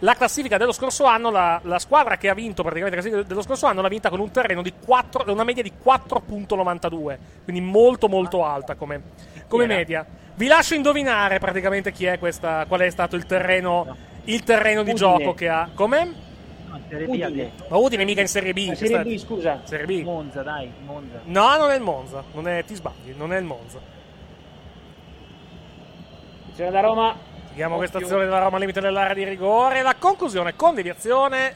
La 0.00 0.14
classifica 0.14 0.58
dello 0.58 0.72
scorso 0.72 1.04
anno, 1.04 1.30
la, 1.30 1.60
la 1.62 1.78
squadra 1.78 2.16
che 2.16 2.28
ha 2.28 2.34
vinto 2.34 2.62
praticamente 2.62 2.96
la 2.96 3.02
classifica 3.02 3.28
dello 3.28 3.42
scorso 3.42 3.66
anno 3.66 3.80
l'ha 3.80 3.88
vinta 3.88 4.10
con 4.10 4.20
un 4.20 4.30
terreno 4.30 4.60
di 4.60 4.72
4, 4.84 5.32
una 5.32 5.44
media 5.44 5.62
di 5.62 5.72
4.92, 5.82 7.18
quindi 7.44 7.62
molto 7.62 8.08
molto 8.08 8.44
alta 8.44 8.74
come, 8.74 9.00
come 9.48 9.66
media. 9.66 10.04
Vi 10.34 10.46
lascio 10.46 10.74
indovinare 10.74 11.38
praticamente 11.38 11.92
chi 11.92 12.06
è 12.06 12.18
questa, 12.18 12.64
qual 12.66 12.80
è 12.80 12.90
stato 12.90 13.14
il 13.16 13.24
terreno, 13.24 13.96
il 14.24 14.42
terreno 14.42 14.82
di 14.82 14.90
Udine. 14.90 15.06
gioco 15.06 15.32
che 15.32 15.48
ha. 15.48 15.70
Come? 15.72 16.23
No, 16.74 16.80
Serie 16.88 17.06
B 17.06 17.26
detto. 17.32 17.66
Ma 17.68 17.76
Udine 17.76 18.04
mica 18.04 18.20
in 18.20 18.28
Serie 18.28 18.52
B. 18.52 18.68
Che 18.68 18.74
Serie 18.74 18.96
sta- 18.96 19.02
B, 19.04 19.16
scusa. 19.16 19.60
Serie 19.64 19.86
B. 19.86 20.02
Monza, 20.02 20.42
dai, 20.42 20.70
Monza. 20.84 21.20
No, 21.24 21.56
non 21.56 21.70
è 21.70 21.76
il 21.76 21.82
Monza. 21.82 22.24
Non 22.32 22.48
è, 22.48 22.64
ti 22.64 22.74
sbagli, 22.74 23.14
non 23.16 23.32
è 23.32 23.38
il 23.38 23.44
Monza. 23.44 23.78
Azione 26.50 26.70
da 26.70 26.80
Roma. 26.80 27.16
Vediamo 27.48 27.76
questa 27.76 27.98
azione 27.98 28.24
della 28.24 28.38
Roma 28.38 28.54
al 28.56 28.60
limite 28.60 28.80
dell'area 28.80 29.14
di 29.14 29.24
rigore. 29.24 29.82
La 29.82 29.94
conclusione 29.96 30.56
con 30.56 30.74
deviazione. 30.74 31.54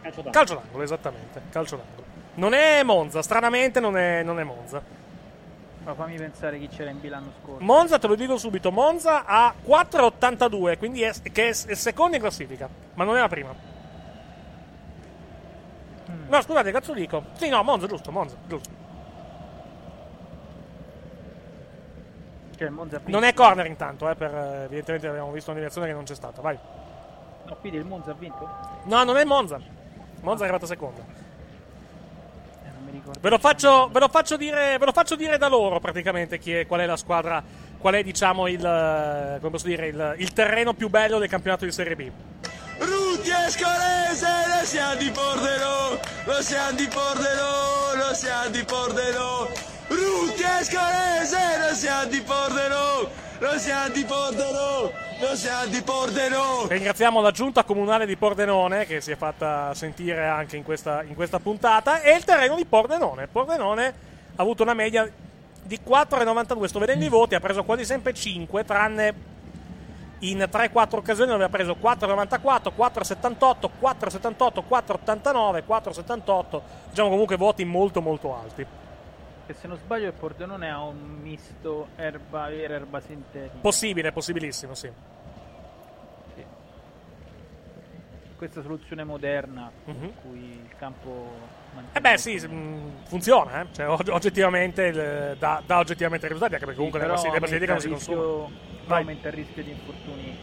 Calcio 0.00 0.22
d'angolo. 0.22 0.30
Calcio 0.30 0.54
d'angolo, 0.54 0.82
esattamente. 0.84 1.42
Calcio 1.50 1.76
d'angolo. 1.76 2.04
Non 2.34 2.54
è 2.54 2.82
Monza, 2.84 3.22
stranamente 3.22 3.80
non 3.80 3.96
è, 3.96 4.22
non 4.22 4.38
è 4.38 4.44
Monza. 4.44 4.80
Ma 5.82 5.94
fammi 5.94 6.16
pensare 6.16 6.58
chi 6.58 6.68
c'era 6.68 6.90
in 6.90 7.00
B 7.00 7.08
l'anno 7.08 7.32
scorso. 7.42 7.64
Monza, 7.64 7.98
te 7.98 8.06
lo 8.06 8.14
dico 8.14 8.36
subito, 8.36 8.70
Monza 8.70 9.24
ha 9.24 9.52
4,82, 9.66 10.78
quindi 10.78 11.02
è, 11.02 11.12
che 11.32 11.48
è, 11.48 11.50
è 11.50 11.74
seconda 11.74 12.16
in 12.16 12.22
classifica, 12.22 12.68
ma 12.94 13.04
non 13.04 13.16
è 13.16 13.20
la 13.20 13.28
prima. 13.28 13.69
No, 16.28 16.40
scusate, 16.40 16.70
cazzo 16.70 16.92
dico. 16.92 17.24
Sì, 17.32 17.48
no, 17.48 17.62
Monza, 17.62 17.86
giusto, 17.86 18.10
Monza, 18.10 18.36
giusto. 18.46 18.70
Cioè, 22.56 22.68
Monza. 22.68 23.00
Non 23.06 23.24
è 23.24 23.32
corner 23.32 23.66
intanto, 23.66 24.08
eh, 24.08 24.14
per, 24.14 24.34
evidentemente 24.64 25.08
abbiamo 25.08 25.32
visto 25.32 25.50
una 25.50 25.58
deviazione 25.58 25.88
che 25.88 25.94
non 25.94 26.04
c'è 26.04 26.14
stata, 26.14 26.40
vai. 26.42 26.58
No, 27.46 27.56
quindi 27.56 27.78
il 27.78 27.84
Monza 27.84 28.10
ha 28.10 28.14
vinto? 28.14 28.48
No, 28.84 29.02
non 29.04 29.16
è 29.16 29.24
Monza. 29.24 29.58
Monza 30.20 30.42
è 30.42 30.42
arrivata 30.42 30.66
seconda. 30.66 31.00
Eh. 31.00 31.28
Ve 33.20 33.28
lo 33.28 33.38
faccio, 33.38 33.88
ve 33.90 33.98
lo 33.98 34.08
faccio 34.08 34.36
dire, 34.36 34.76
ve 34.78 34.84
lo 34.84 34.92
faccio 34.92 35.16
dire 35.16 35.38
da 35.38 35.48
loro 35.48 35.80
praticamente 35.80 36.38
chi 36.38 36.52
è, 36.52 36.66
qual 36.66 36.80
è 36.80 36.86
la 36.86 36.96
squadra, 36.96 37.42
qual 37.78 37.94
è 37.94 38.02
diciamo 38.02 38.46
il, 38.46 38.60
come 38.60 39.50
posso 39.50 39.66
dire, 39.66 39.86
il, 39.86 40.14
il 40.18 40.32
terreno 40.32 40.74
più 40.74 40.88
bello 40.88 41.18
del 41.18 41.28
campionato 41.28 41.64
di 41.64 41.72
Serie 41.72 41.96
B. 41.96 42.10
Ruti 43.20 43.32
Escolese, 43.32 44.26
lo 44.48 44.64
siamo 44.64 44.94
di 44.94 45.10
Pordenò, 45.10 46.00
lo 46.24 46.40
siamo 46.40 46.72
di 46.72 46.88
Pordenò, 46.88 47.94
lo 47.94 48.14
siamo 48.14 48.48
di 48.48 48.64
Pordenò. 48.64 49.46
Ruti 49.88 50.42
Escolese, 50.42 51.38
lo 51.58 51.74
siamo 51.74 52.06
di 52.06 52.20
Pordenò, 52.22 53.10
lo 53.40 53.58
siamo 53.58 53.88
di 53.92 55.82
Pordenò. 55.82 56.66
Ringraziamo 56.66 57.20
la 57.20 57.30
giunta 57.30 57.62
comunale 57.64 58.06
di 58.06 58.16
Pordenone 58.16 58.86
che 58.86 59.02
si 59.02 59.10
è 59.10 59.16
fatta 59.16 59.74
sentire 59.74 60.26
anche 60.26 60.56
in 60.56 60.62
questa, 60.62 61.02
in 61.02 61.14
questa 61.14 61.38
puntata 61.38 62.00
e 62.00 62.14
il 62.16 62.24
terreno 62.24 62.56
di 62.56 62.64
Pordenone. 62.64 63.26
Pordenone 63.26 63.86
ha 64.34 64.40
avuto 64.40 64.62
una 64.62 64.72
media 64.72 65.06
di 65.62 65.78
4,92. 65.86 66.64
Sto 66.64 66.78
vedendo 66.78 67.04
i 67.04 67.10
voti, 67.10 67.34
ha 67.34 67.40
preso 67.40 67.64
quasi 67.64 67.84
sempre 67.84 68.14
5, 68.14 68.64
tranne 68.64 69.14
in 70.20 70.38
3-4 70.50 70.96
occasioni 70.96 71.30
dove 71.30 71.44
ha 71.44 71.48
preso 71.48 71.76
4,94, 71.80 72.72
4,78, 72.76 73.70
4,78, 73.80 74.62
4,89, 74.68 75.62
4,78. 75.66 76.60
Diciamo 76.90 77.08
comunque 77.08 77.36
voti 77.36 77.64
molto 77.64 78.00
molto 78.02 78.34
alti. 78.36 78.66
Che 79.46 79.54
se 79.54 79.66
non 79.66 79.76
sbaglio 79.78 80.06
il 80.06 80.12
Pordenone 80.12 80.70
ha 80.70 80.80
un 80.82 81.18
misto 81.22 81.88
erba 81.96 82.48
vera, 82.48 82.74
erba 82.74 83.00
sintetica. 83.00 83.58
Possibile, 83.60 84.12
possibilissimo, 84.12 84.74
sì. 84.74 84.90
Questa 88.36 88.62
soluzione 88.62 89.04
moderna 89.04 89.70
Mhm. 89.84 90.02
in 90.04 90.12
cui 90.22 90.38
il 90.64 90.74
campo 90.78 91.58
Eh 91.92 92.00
beh 92.00 92.18
sì, 92.18 92.34
mh, 92.34 93.04
funziona, 93.08 93.62
eh. 93.62 93.66
Cioè, 93.72 93.88
og- 93.88 94.08
oggettivamente 94.10 95.36
dà, 95.38 95.62
dà 95.64 95.78
oggettivamente 95.78 96.26
risultati, 96.26 96.54
anche 96.54 96.66
perché 96.66 96.80
comunque 96.80 97.00
Sì, 97.00 97.06
basiliche 97.06 97.40
basiliche 97.40 97.72
non 97.72 97.80
si 97.80 97.88
rischio- 97.88 98.50
Vai. 98.86 99.00
aumenta 99.00 99.28
il 99.28 99.34
rischio 99.34 99.62
di 99.62 99.70
infortuni. 99.70 100.38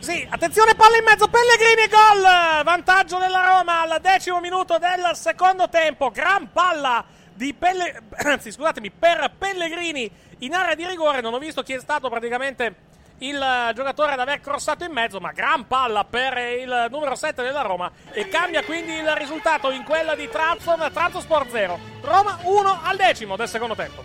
Sì, 0.00 0.26
attenzione, 0.30 0.74
palla 0.74 0.96
in 0.96 1.04
mezzo, 1.04 1.28
Pellegrini, 1.28 1.86
gol! 1.88 2.64
Vantaggio 2.64 3.18
della 3.18 3.44
Roma 3.58 3.82
al 3.82 4.00
decimo 4.00 4.40
minuto 4.40 4.78
del 4.78 5.14
secondo 5.14 5.68
tempo. 5.68 6.10
Gran 6.10 6.50
palla 6.52 7.04
di 7.34 7.52
Pelle... 7.52 8.02
Anzi, 8.24 8.50
scusatemi, 8.50 8.90
per 8.90 9.32
Pellegrini 9.36 10.10
in 10.38 10.54
area 10.54 10.74
di 10.74 10.86
rigore. 10.86 11.20
Non 11.20 11.34
ho 11.34 11.38
visto 11.38 11.62
chi 11.62 11.74
è 11.74 11.78
stato 11.80 12.08
praticamente 12.08 12.74
il 13.20 13.72
giocatore 13.74 14.12
ad 14.12 14.20
aver 14.20 14.40
crossato 14.40 14.84
in 14.84 14.92
mezzo, 14.92 15.18
ma 15.20 15.32
gran 15.32 15.66
palla 15.66 16.04
per 16.04 16.36
il 16.36 16.86
numero 16.90 17.14
7 17.14 17.42
della 17.42 17.62
Roma. 17.62 17.90
E 18.12 18.28
cambia 18.28 18.62
quindi 18.62 18.92
il 18.92 19.10
risultato 19.16 19.70
in 19.70 19.84
quella 19.84 20.14
di 20.14 20.28
Trabzon, 20.28 20.90
Trabzonspor 20.92 21.46
0. 21.50 21.78
Roma 22.02 22.38
1 22.42 22.80
al 22.82 22.96
decimo 22.96 23.36
del 23.36 23.48
secondo 23.48 23.74
tempo. 23.74 24.04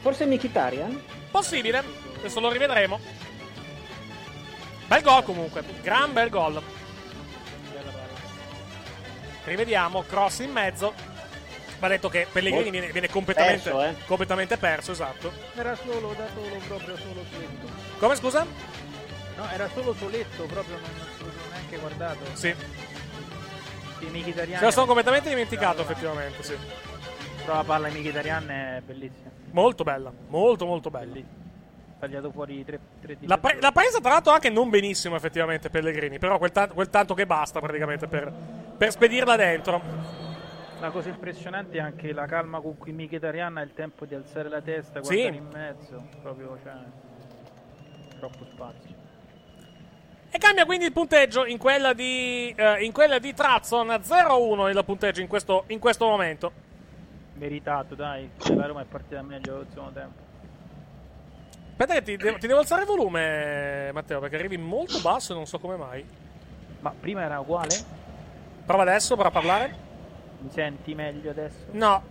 Forse 0.00 0.26
Mkhitaryan? 0.26 1.02
Possibile. 1.30 1.82
Adesso 2.18 2.40
lo 2.40 2.50
rivedremo. 2.50 3.00
Bel 4.86 5.02
gol 5.02 5.22
comunque, 5.24 5.62
gran 5.82 6.12
bel 6.12 6.30
gol. 6.30 6.62
Rivediamo, 9.44 10.02
cross 10.02 10.38
in 10.40 10.52
mezzo. 10.52 10.94
Va 11.78 11.88
detto 11.88 12.08
che 12.08 12.26
Pellegrini 12.30 12.64
Molto 12.64 12.70
viene, 12.70 12.92
viene 12.92 13.08
completamente, 13.08 13.70
perso, 13.70 13.82
eh. 13.84 13.94
completamente 14.06 14.56
perso, 14.56 14.92
esatto. 14.92 15.30
Era 15.54 15.76
solo 15.76 16.12
da 16.16 16.26
solo, 16.34 16.56
proprio 16.66 16.96
solo 16.96 17.24
soletto. 17.30 17.68
Come 17.98 18.16
scusa? 18.16 18.44
No, 19.36 19.48
era 19.50 19.68
solo 19.72 19.94
soletto, 19.94 20.42
proprio 20.44 20.76
non, 20.76 20.90
non 21.20 21.28
l'ho 21.28 21.50
neanche 21.52 21.76
guardato. 21.76 22.18
Sì. 22.32 22.48
I 24.00 24.06
Mkhitaryan. 24.06 24.58
Se 24.58 24.64
lo 24.64 24.70
sono 24.72 24.86
completamente 24.86 25.28
dimenticato, 25.28 25.82
effettivamente, 25.82 26.42
sì. 26.42 26.56
Però 27.44 27.54
la 27.54 27.64
palla 27.64 27.88
di 27.88 28.00
Mkhitaryan 28.00 28.50
è 28.50 28.82
bellissima. 28.84 29.30
Molto 29.52 29.84
bella, 29.84 30.12
molto 30.28 30.66
molto 30.66 30.90
bella. 30.90 31.14
Tagliato 32.00 32.30
fuori 32.32 32.64
tre, 32.64 32.78
tre 33.00 33.16
di 33.18 33.26
La, 33.26 33.38
pre- 33.38 33.58
l'ha 33.60 33.72
presa 33.72 34.00
tra 34.00 34.10
l'altro 34.10 34.32
anche 34.32 34.50
non 34.50 34.68
benissimo 34.68 35.16
effettivamente 35.16 35.70
Pellegrini, 35.70 36.18
però 36.18 36.38
quel, 36.38 36.52
ta- 36.52 36.68
quel 36.68 36.90
tanto 36.90 37.14
che 37.14 37.26
basta 37.26 37.60
praticamente 37.60 38.08
per, 38.08 38.32
per 38.76 38.90
spedirla 38.90 39.36
dentro. 39.36 40.26
La 40.80 40.90
cosa 40.90 41.08
impressionante 41.08 41.76
è 41.76 41.80
anche 41.80 42.12
la 42.12 42.26
calma 42.26 42.60
con 42.60 42.78
cui 42.78 42.92
Mkhitaryan 42.92 43.56
ha 43.56 43.62
il 43.62 43.72
tempo 43.74 44.04
di 44.06 44.14
alzare 44.14 44.48
la 44.48 44.60
testa, 44.60 45.02
Sì. 45.02 45.14
guardare 45.14 45.36
in 45.36 45.48
mezzo. 45.52 46.08
Proprio, 46.22 46.58
cioè, 46.62 46.72
troppo 48.18 48.44
spazio. 48.44 48.94
E 50.30 50.38
cambia 50.38 50.64
quindi 50.66 50.84
il 50.84 50.92
punteggio 50.92 51.46
in 51.46 51.58
quella 51.58 51.94
di, 51.94 52.54
eh, 52.56 52.84
in 52.84 52.92
quella 52.92 53.18
di 53.18 53.32
Trazzon 53.34 53.98
0-1 54.02 54.68
il 54.68 54.84
punteggio 54.84 55.20
in 55.20 55.26
questo, 55.26 55.64
in 55.68 55.78
questo 55.80 56.06
momento. 56.06 56.52
Meritato, 57.34 57.94
dai. 57.94 58.30
La 58.54 58.66
Roma 58.66 58.82
è 58.82 58.84
partita 58.84 59.22
meglio 59.22 59.60
il 59.60 59.66
secondo 59.70 59.92
tempo. 59.92 60.26
Aspetta 61.70 61.94
che 61.94 62.02
ti 62.02 62.16
devo, 62.16 62.38
ti 62.38 62.46
devo 62.46 62.58
alzare 62.60 62.82
il 62.82 62.86
volume 62.88 63.90
Matteo 63.92 64.20
perché 64.20 64.36
arrivi 64.36 64.56
molto 64.58 65.00
basso 65.00 65.32
e 65.32 65.36
non 65.36 65.46
so 65.46 65.58
come 65.58 65.76
mai. 65.76 66.04
Ma 66.80 66.90
prima 66.98 67.22
era 67.22 67.40
uguale? 67.40 67.74
Prova 68.66 68.82
adesso, 68.82 69.14
prova 69.14 69.28
a 69.30 69.32
parlare. 69.32 69.86
Mi 70.40 70.50
senti 70.50 70.94
meglio 70.94 71.30
adesso? 71.30 71.56
No, 71.72 72.02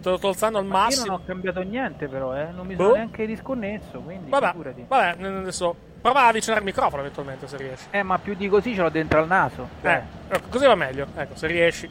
sto 0.00 0.18
alzando 0.22 0.58
al 0.58 0.64
Ma 0.64 0.78
Io 0.78 0.82
massimo. 0.84 1.06
non 1.06 1.14
ho 1.14 1.24
cambiato 1.24 1.60
niente 1.62 2.08
però, 2.08 2.34
eh. 2.36 2.46
Non 2.50 2.66
mi 2.66 2.74
Boh. 2.74 2.82
sono 2.84 2.94
neanche 2.96 3.26
disconnesso, 3.26 4.00
quindi 4.00 4.30
Vabbè, 4.30 4.50
figurati. 4.50 4.84
vabbè, 4.88 5.22
adesso 5.24 5.74
prova 6.00 6.22
a 6.24 6.28
avvicinare 6.28 6.60
il 6.60 6.66
microfono 6.66 7.02
eventualmente 7.02 7.46
se 7.46 7.56
riesci. 7.56 7.86
Eh, 7.90 8.02
ma 8.02 8.18
più 8.18 8.34
di 8.34 8.48
così 8.48 8.74
ce 8.74 8.82
l'ho 8.82 8.88
dentro 8.90 9.20
al 9.20 9.26
naso. 9.28 9.68
Eh, 9.82 10.00
ecco, 10.28 10.48
così 10.48 10.66
va 10.66 10.74
meglio. 10.74 11.06
Ecco, 11.16 11.36
se 11.36 11.46
riesci. 11.46 11.88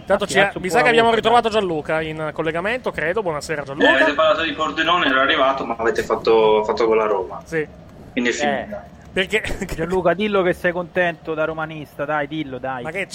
Intanto 0.00 0.26
ci- 0.26 0.46
mi 0.58 0.68
sa 0.68 0.82
che 0.82 0.88
abbiamo 0.90 1.14
ritrovato 1.14 1.48
Gianluca 1.48 2.00
in 2.02 2.30
collegamento, 2.34 2.90
credo. 2.90 3.22
Buonasera 3.22 3.62
Eh, 3.62 3.64
Gianluca. 3.64 3.90
avete 3.94 4.12
parlato 4.14 4.42
di 4.42 4.52
Pordenone, 4.52 5.06
ero 5.06 5.20
arrivato, 5.20 5.64
ma 5.64 5.76
avete 5.78 6.02
fatto, 6.02 6.62
fatto 6.64 6.86
con 6.86 6.96
la 6.98 7.06
Roma. 7.06 7.40
Sì. 7.44 7.66
Quindi 8.12 8.30
è 8.30 8.32
finita. 8.32 8.84
Perché 9.14 9.42
Gianluca, 9.76 10.12
dillo 10.12 10.42
che 10.42 10.52
sei 10.54 10.72
contento 10.72 11.34
da 11.34 11.44
romanista, 11.44 12.04
dai, 12.04 12.26
dillo, 12.26 12.58
dai. 12.58 12.82
Ma 12.82 12.90
che, 12.90 13.06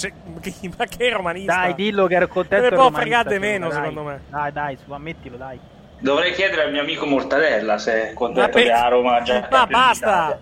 ma 0.78 0.86
che 0.86 1.10
romanista? 1.10 1.54
Dai, 1.54 1.74
dillo 1.74 2.06
che 2.06 2.14
ero 2.14 2.26
contento. 2.26 2.64
Ne 2.64 2.70
da 2.70 2.76
può 2.76 3.22
di 3.22 3.38
meno, 3.38 3.68
dai. 3.68 3.76
secondo 3.76 4.02
me. 4.04 4.20
Dai, 4.30 4.50
dai, 4.50 4.78
su, 4.82 4.90
ammettilo, 4.90 5.36
dai. 5.36 5.60
Dovrei 5.98 6.32
chiedere 6.32 6.62
al 6.62 6.72
mio 6.72 6.80
amico 6.80 7.04
Mortadella 7.04 7.76
se 7.76 8.10
è 8.10 8.14
contento 8.14 8.40
Ma 8.40 8.46
che 8.46 8.52
per- 8.52 8.66
la 8.66 8.88
Roma 8.88 9.16
ha 9.16 9.22
già 9.22 9.46
Ma 9.50 9.66
basta! 9.66 10.40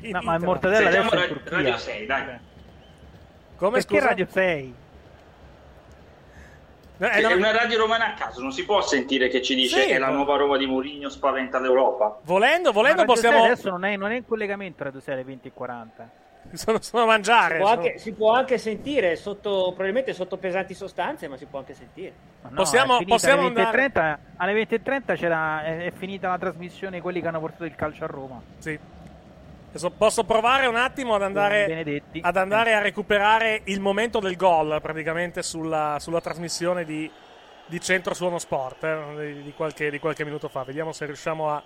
No, 0.00 0.20
ma 0.22 0.34
il 0.34 0.42
mortadella 0.42 0.90
Sentiamo 0.90 1.10
adesso 1.10 1.24
è 1.24 1.28
in 1.28 1.34
Turchia. 1.34 1.56
Radio 1.56 1.76
6, 1.76 2.06
dai. 2.06 2.24
Come 3.56 3.70
Perché 3.70 3.94
scusa? 3.94 4.06
Radio 4.08 4.26
6? 4.28 4.74
Eh, 7.00 7.08
È 7.08 7.20
no, 7.22 7.34
una 7.36 7.52
radio 7.52 7.78
romana 7.78 8.08
a 8.08 8.14
caso, 8.14 8.40
non 8.40 8.50
si 8.52 8.64
può 8.64 8.80
sentire 8.82 9.28
che 9.28 9.40
ci 9.40 9.54
dice 9.54 9.82
Sì, 9.82 9.90
è 9.90 9.98
la 9.98 10.10
nuova 10.10 10.36
Roma 10.36 10.56
di 10.56 10.66
Mourinho 10.66 11.08
spaventa 11.08 11.60
l'Europa. 11.60 12.18
Volendo, 12.24 12.70
Ma 12.70 12.74
volendo 12.74 13.00
Radio 13.02 13.14
6 13.14 13.22
possiamo. 13.24 13.44
adesso 13.44 13.70
non 13.70 13.84
è, 13.84 13.96
non 13.96 14.10
è 14.10 14.16
in 14.16 14.26
collegamento 14.26 14.82
Radio 14.84 15.00
6 15.00 15.14
alle 15.14 15.24
20.40. 15.24 15.86
Sono, 16.54 16.80
sono 16.80 17.02
a 17.02 17.06
mangiare. 17.06 17.56
Si 17.56 17.60
può, 17.60 17.68
sono- 17.68 17.80
anche, 17.82 17.98
si 17.98 18.12
può 18.14 18.32
anche 18.32 18.58
sentire 18.58 19.16
sotto, 19.16 19.64
probabilmente 19.66 20.14
sotto 20.14 20.38
pesanti 20.38 20.72
sostanze, 20.72 21.28
ma 21.28 21.36
si 21.36 21.44
può 21.44 21.58
anche 21.58 21.74
sentire. 21.74 22.12
No, 22.42 22.50
Possiamo- 22.54 22.98
possiamo 23.06 23.42
alle 23.42 23.52
20.30, 23.52 24.00
andare- 24.00 24.18
alle 24.36 24.52
20.30 24.54 25.14
c'era, 25.14 25.62
è, 25.62 25.84
è 25.84 25.90
finita 25.92 26.28
la 26.28 26.38
trasmissione 26.38 27.02
quelli 27.02 27.20
che 27.20 27.28
hanno 27.28 27.40
portato 27.40 27.64
il 27.64 27.74
calcio 27.74 28.04
a 28.04 28.06
Roma. 28.06 28.40
Sì. 28.58 28.78
Adesso 29.78 29.94
posso 29.96 30.24
provare 30.24 30.66
un 30.66 30.74
attimo 30.74 31.14
ad 31.14 31.22
andare, 31.22 32.02
ad 32.20 32.36
andare 32.36 32.74
a 32.74 32.80
recuperare 32.80 33.62
il 33.66 33.78
momento 33.78 34.18
del 34.18 34.34
gol 34.34 34.80
praticamente 34.82 35.40
sulla, 35.44 35.98
sulla 36.00 36.20
trasmissione 36.20 36.84
di, 36.84 37.08
di 37.64 37.80
Centro 37.80 38.12
Suono 38.12 38.40
Sport 38.40 38.82
eh, 38.82 39.40
di, 39.40 39.52
qualche, 39.54 39.88
di 39.92 40.00
qualche 40.00 40.24
minuto 40.24 40.48
fa. 40.48 40.64
Vediamo 40.64 40.90
se 40.90 41.06
riusciamo 41.06 41.48
a, 41.50 41.62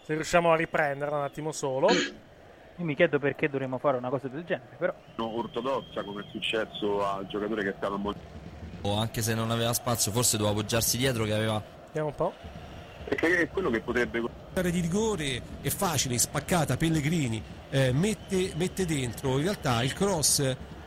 se 0.00 0.14
riusciamo 0.14 0.52
a 0.52 0.54
riprenderla 0.54 1.16
un 1.16 1.24
attimo 1.24 1.50
solo. 1.50 1.88
Io 1.90 2.84
mi 2.84 2.94
chiedo 2.94 3.18
perché 3.18 3.48
dovremmo 3.48 3.78
fare 3.78 3.96
una 3.96 4.10
cosa 4.10 4.28
del 4.28 4.44
genere, 4.44 4.76
però 4.78 4.94
ortodossa 5.16 6.04
come 6.04 6.22
è 6.22 6.24
successo 6.30 7.04
al 7.04 7.26
giocatore 7.26 7.64
che 7.64 7.70
è 7.70 7.74
stato 7.76 7.98
molto 7.98 8.20
O 8.82 8.96
anche 8.96 9.22
se 9.22 9.34
non 9.34 9.50
aveva 9.50 9.72
spazio, 9.72 10.12
forse 10.12 10.36
doveva 10.36 10.54
appoggiarsi 10.54 10.96
dietro 10.98 11.24
che 11.24 11.32
aveva 11.32 11.60
Vediamo 11.86 12.08
un 12.08 12.14
po'. 12.14 12.65
Perché 13.08 13.40
è 13.42 13.48
quello 13.48 13.70
che 13.70 13.80
potrebbe 13.80 14.22
di 14.56 14.80
rigore 14.80 15.42
è 15.60 15.68
facile, 15.68 16.16
spaccata, 16.18 16.76
Pellegrini 16.76 17.42
eh, 17.70 17.92
mette, 17.92 18.52
mette 18.56 18.86
dentro, 18.86 19.36
in 19.36 19.42
realtà 19.44 19.82
il 19.82 19.92
cross 19.92 20.38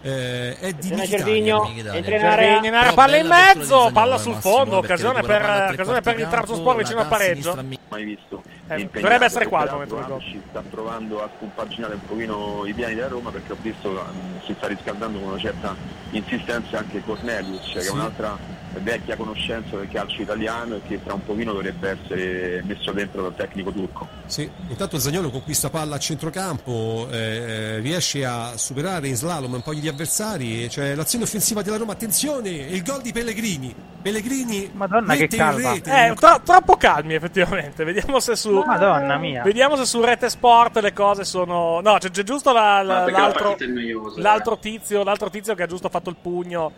eh, 0.01 0.57
è 0.57 0.73
di 0.73 0.91
Mkhitaryan. 0.91 1.07
Gervinho, 1.07 1.69
Mkhitaryan. 1.69 2.93
palla 2.95 3.17
in 3.17 3.27
mezzo, 3.27 3.89
palla 3.93 4.15
al 4.15 4.19
sul 4.19 4.33
massimo, 4.33 4.53
fondo, 4.55 4.77
occasione 4.77 5.21
per, 5.21 5.69
occasione 5.73 6.01
per 6.01 6.19
il 6.19 6.27
Trabzonspor 6.27 6.75
vicino 6.77 6.99
al 7.01 7.07
pareggio. 7.07 7.63
mai 7.89 8.03
visto 8.05 8.41
Eh, 8.69 8.87
dovrebbe 8.91 9.25
essere 9.25 9.47
qua 9.47 9.63
il 9.63 9.69
Peraltro 9.69 9.95
momento 9.95 9.95
del 9.95 10.27
Anci 10.27 10.41
sta 10.49 10.63
provando 10.69 11.23
a 11.23 11.29
scompaginare 11.37 11.93
un 11.95 12.05
pochino 12.05 12.65
i 12.65 12.73
piani 12.73 12.95
della 12.95 13.07
Roma 13.07 13.29
perché 13.31 13.51
ho 13.51 13.57
visto 13.61 13.93
che 13.93 14.45
si 14.45 14.53
sta 14.57 14.67
riscaldando 14.67 15.19
con 15.19 15.29
una 15.29 15.39
certa 15.39 15.75
insistenza 16.11 16.77
anche 16.77 17.03
Cornelius 17.03 17.69
che 17.73 17.81
Sì. 17.81 17.87
è 17.87 17.91
un'altra 17.91 18.37
vecchia 18.79 19.15
conoscenza 19.15 19.75
del 19.77 19.87
calcio 19.89 20.21
italiano 20.21 20.75
e 20.75 20.81
che 20.87 21.01
tra 21.03 21.13
un 21.13 21.23
pochino 21.25 21.51
dovrebbe 21.53 21.97
essere 22.01 22.61
messo 22.65 22.91
dentro 22.91 23.21
dal 23.21 23.35
tecnico 23.35 23.71
turco 23.71 24.07
Sì, 24.25 24.49
intanto 24.69 24.97
Zagnolo 24.99 25.29
conquista 25.29 25.69
palla 25.69 25.95
a 25.95 25.99
centrocampo, 25.99 27.07
eh, 27.11 27.79
riesce 27.79 28.25
a 28.25 28.57
superare 28.57 29.07
in 29.07 29.15
slalom 29.15 29.53
un 29.53 29.61
po' 29.61 29.73
gli 29.73 29.87
avversari, 29.87 30.67
c'è 30.69 30.95
l'azione 30.95 31.23
offensiva 31.25 31.61
della 31.61 31.77
Roma, 31.77 31.93
attenzione, 31.93 32.49
il 32.49 32.83
gol 32.83 33.01
di 33.01 33.11
Pellegrini. 33.11 33.73
Pellegrini 34.01 34.69
Madonna, 34.73 35.13
che 35.13 35.21
mette 35.21 35.35
in 35.35 35.41
calma. 35.41 35.71
rete. 35.73 36.05
Eh, 36.07 36.13
tro- 36.13 36.41
troppo 36.43 36.77
calmi 36.77 37.15
effettivamente. 37.15 37.83
Vediamo 37.83 38.19
se 38.21 38.35
su. 38.37 38.63
Madonna 38.65 39.17
mia. 39.17 39.43
Vediamo 39.43 39.75
se 39.75 39.85
su 39.85 40.01
Rete 40.01 40.29
Sport 40.29 40.77
le 40.79 40.93
cose 40.93 41.25
sono. 41.25 41.81
No, 41.81 41.97
c'è, 41.99 42.09
c'è 42.09 42.23
giusto 42.23 42.53
la- 42.53 42.81
la- 42.81 43.05
la 43.05 43.11
l'altro, 43.11 43.57
è 43.57 43.65
noiosa, 43.65 44.21
l'altro 44.21 44.57
tizio, 44.57 45.03
l'altro 45.03 45.29
tizio 45.29 45.53
che 45.53 45.63
ha 45.63 45.67
giusto 45.67 45.89
fatto 45.89 46.09
il 46.09 46.15
pugno 46.21 46.71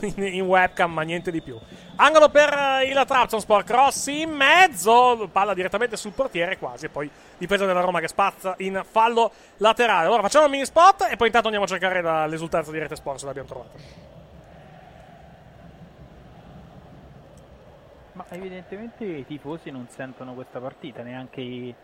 in, 0.00 0.24
in 0.24 0.42
webcam, 0.42 0.92
ma 0.92 1.02
niente 1.02 1.30
di 1.30 1.40
più. 1.40 1.58
Angolo 1.96 2.28
per 2.30 2.52
eh, 2.52 2.84
il 2.84 3.02
Trabzonspor, 3.06 3.64
cross 3.64 4.06
in 4.06 4.30
mezzo, 4.30 5.28
palla 5.30 5.54
direttamente 5.54 5.96
sul 5.96 6.12
portiere 6.12 6.58
quasi, 6.58 6.86
e 6.86 6.88
poi 6.88 7.10
difesa 7.38 7.66
della 7.66 7.80
Roma 7.80 8.00
che 8.00 8.08
spazza 8.08 8.54
in 8.58 8.82
fallo 8.88 9.30
laterale. 9.58 10.06
Allora 10.06 10.22
facciamo 10.22 10.46
il 10.46 10.50
mini 10.50 10.64
spot 10.64 11.08
e 11.10 11.16
poi 11.16 11.26
intanto 11.26 11.48
andiamo 11.48 11.66
a 11.66 11.68
cercare 11.68 12.28
l'esultanza 12.28 12.70
di 12.70 12.78
Rete 12.78 12.96
Sport 12.96 13.18
se 13.18 13.26
l'abbiamo 13.26 13.48
trovata. 13.48 13.78
Ma 18.14 18.24
evidentemente 18.30 19.04
i 19.04 19.26
tifosi 19.26 19.70
non 19.70 19.86
sentono 19.88 20.34
questa 20.34 20.58
partita, 20.60 21.02
neanche, 21.02 21.40
i- 21.40 21.74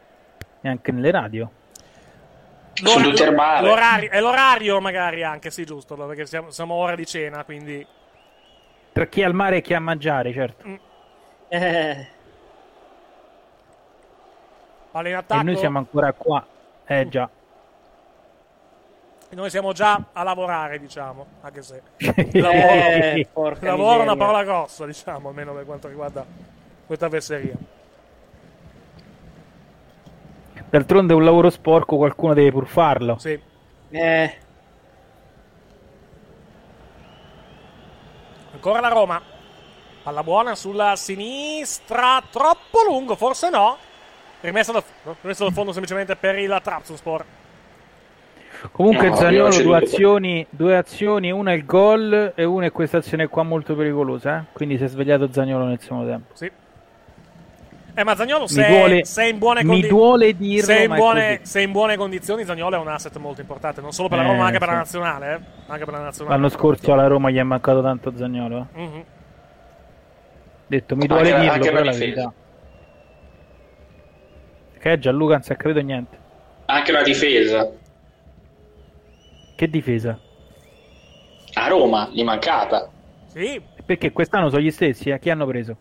neanche 0.61 0.93
nelle 0.93 1.11
radio. 1.11 1.51
Mare. 3.35 3.67
L'orario, 3.67 4.11
è 4.11 4.21
l'orario 4.21 4.81
magari 4.81 5.25
anche, 5.25 5.51
sì, 5.51 5.65
giusto, 5.65 5.97
perché 5.97 6.27
siamo, 6.27 6.51
siamo 6.51 6.75
ora 6.75 6.95
di 6.95 7.07
cena, 7.07 7.45
quindi... 7.45 7.87
Tra 8.93 9.07
chi 9.07 9.21
è 9.21 9.25
al 9.25 9.35
mare 9.35 9.57
e 9.59 9.61
chi 9.61 9.73
è 9.73 9.77
a 9.77 9.81
mangiare, 9.81 10.33
certo. 10.33 10.67
Eh, 11.49 12.07
Palla 14.91 15.09
in 15.09 15.15
E 15.15 15.19
attacco. 15.19 15.43
noi 15.43 15.57
siamo 15.57 15.79
ancora 15.79 16.13
qua. 16.13 16.45
Eh 16.87 17.09
già. 17.09 17.29
Noi 19.31 19.51
siamo 19.51 19.73
già 19.73 20.03
a 20.13 20.23
lavorare, 20.23 20.79
diciamo, 20.79 21.27
anche 21.43 21.61
se 21.63 21.83
eh, 21.99 23.29
porca 23.31 23.67
lavoro 23.67 24.01
è 24.01 24.03
una 24.05 24.17
parola 24.17 24.43
grossa, 24.43 24.87
diciamo, 24.87 25.29
almeno 25.29 25.53
per 25.53 25.67
quanto 25.67 25.87
riguarda 25.87 26.25
questa 26.87 27.11
fesseria. 27.11 27.55
D'altronde 30.71 31.13
un 31.15 31.25
lavoro 31.25 31.51
sporco 31.51 31.97
qualcuno 31.97 32.33
deve 32.33 32.51
pur 32.51 32.67
farlo. 32.67 33.19
Sì. 33.19 33.39
Eh, 33.91 34.37
Ancora 38.59 38.81
la 38.81 38.89
Roma. 38.89 39.23
Palla 40.03 40.25
buona 40.25 40.57
sulla 40.57 40.97
sinistra, 40.97 42.21
troppo 42.29 42.83
lungo, 42.89 43.15
forse 43.15 43.51
no. 43.51 43.77
Rimessa 44.41 44.73
dal, 44.73 44.83
rimessa 45.21 45.45
dal 45.45 45.53
fondo 45.53 45.71
semplicemente 45.71 46.17
per 46.17 46.37
il 46.41 46.59
Trabzonspor. 46.61 47.25
Comunque 48.73 49.11
No, 49.11 49.15
Zaniolo 49.15 49.63
due 49.63 49.77
azioni, 49.77 50.45
due 50.51 50.77
azioni, 50.77 51.31
una 51.31 51.53
è 51.53 51.55
il 51.55 51.65
gol 51.65 52.33
e 52.35 52.43
una 52.43 52.67
è 52.67 52.73
questa 52.73 52.97
azione 52.97 53.29
qua 53.29 53.45
molto 53.45 53.77
pericolosa, 53.77 54.39
eh? 54.39 54.45
quindi 54.53 54.77
si 54.77 54.83
è 54.83 54.89
svegliato 54.89 55.29
Zaniolo 55.31 55.65
nel 55.65 55.79
secondo 55.81 56.09
tempo. 56.09 56.35
Sì. 56.35 56.51
Eh, 57.99 58.05
ma 58.05 58.15
Zagnolo, 58.15 58.47
se, 58.47 58.65
duole- 58.65 59.05
se 59.05 59.23
è 59.25 59.27
in 59.27 59.39
buone 59.39 59.65
mi 59.65 59.71
condi- 59.71 59.89
duole 59.89 60.37
dirlo, 60.37 60.67
se 60.73 61.41
se 61.43 61.61
in 61.63 61.73
buone 61.73 61.97
condizioni, 61.97 62.45
Zagnolo 62.45 62.77
è 62.77 62.79
un 62.79 62.87
asset 62.87 63.17
molto 63.17 63.41
importante, 63.41 63.81
non 63.81 63.91
solo 63.91 64.07
per 64.09 64.19
la 64.19 64.25
Eh, 64.25 64.27
Roma, 64.29 64.39
ma 64.39 64.47
anche 64.47 64.59
per 64.59 64.69
la 64.69 64.73
sì. 64.75 64.79
nazionale. 64.79 65.35
Eh? 65.35 65.41
Anche 65.67 65.85
per 65.85 65.95
la 65.95 66.01
nazionale. 66.01 66.37
L'anno 66.37 66.49
scorso 66.49 66.93
alla 66.93 67.09
Roma 67.09 67.31
gli 67.31 67.39
è 67.39 67.43
mancato 67.43 67.83
tanto 67.83 68.13
Zagnolo. 68.15 68.69
eh. 68.73 68.81
Mhm. 68.81 69.05
Detto, 70.69 70.95
mi 70.95 71.03
Anche 71.03 71.13
duole 71.15 71.31
la- 71.31 71.39
dirlo, 71.39 71.53
anche 71.55 71.71
però 71.73 71.83
la 71.83 71.91
verità. 71.93 72.33
Che 74.79 74.99
Gianluca 75.01 75.33
non 75.33 75.43
si 75.43 75.53
è 75.53 75.57
capito 75.57 75.81
niente. 75.81 76.19
Anche 76.67 76.93
la 76.93 77.03
difesa. 77.03 77.69
Che 79.57 79.69
difesa? 79.69 80.17
A 81.55 81.67
Roma, 81.67 82.09
gli 82.13 82.23
mancata. 82.23 82.89
Sì. 83.27 83.61
Perché 83.85 84.13
quest'anno 84.13 84.51
sono 84.51 84.61
gli 84.63 84.71
stessi, 84.71 85.11
eh? 85.11 85.19
Chi 85.19 85.31
hanno 85.31 85.47
preso? 85.47 85.77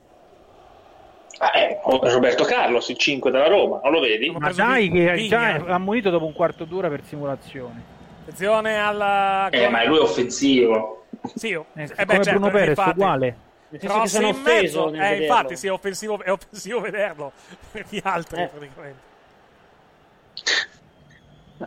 Ah, 1.40 1.52
eh, 1.56 1.80
Roberto 1.84 2.44
Carlos, 2.44 2.90
il 2.90 2.98
5 2.98 3.30
della 3.30 3.48
Roma, 3.48 3.80
non 3.84 3.92
lo 3.92 4.00
vedi? 4.00 4.30
Ma 4.32 4.52
dai, 4.52 4.90
che 4.90 5.28
già 5.28 5.56
è 5.56 5.64
ammonito 5.68 6.10
dopo 6.10 6.26
un 6.26 6.34
quarto 6.34 6.66
d'ora 6.66 6.90
per 6.90 7.04
simulazione. 7.04 7.96
Attenzione 8.22 8.78
alla. 8.78 9.48
Eh, 9.50 9.70
ma 9.70 9.86
lui 9.86 9.98
è 9.98 10.02
offensivo. 10.02 11.06
Sì. 11.36 11.52
Eh, 11.52 11.60
eh 11.76 11.88
come 11.88 12.06
beh, 12.06 12.14
certo, 12.16 12.32
Bruno 12.32 12.52
Perez, 12.52 12.70
infatti. 12.70 12.90
uguale. 12.90 13.36
Nel 13.70 13.80
senso 13.82 13.96
che 13.96 14.00
Cross 14.00 14.14
sono 14.14 14.28
offeso 14.30 14.88
eh, 14.88 14.92
vederlo. 14.92 15.24
infatti, 15.24 15.56
sì, 15.58 15.68
è 15.68 15.72
offensivo, 15.72 16.22
è 16.24 16.32
offensivo 16.32 16.80
vederlo 16.80 17.32
per 17.72 17.86
gli 17.90 18.00
altri, 18.02 18.42
Eh. 18.42 18.48
praticamente. 18.48 19.06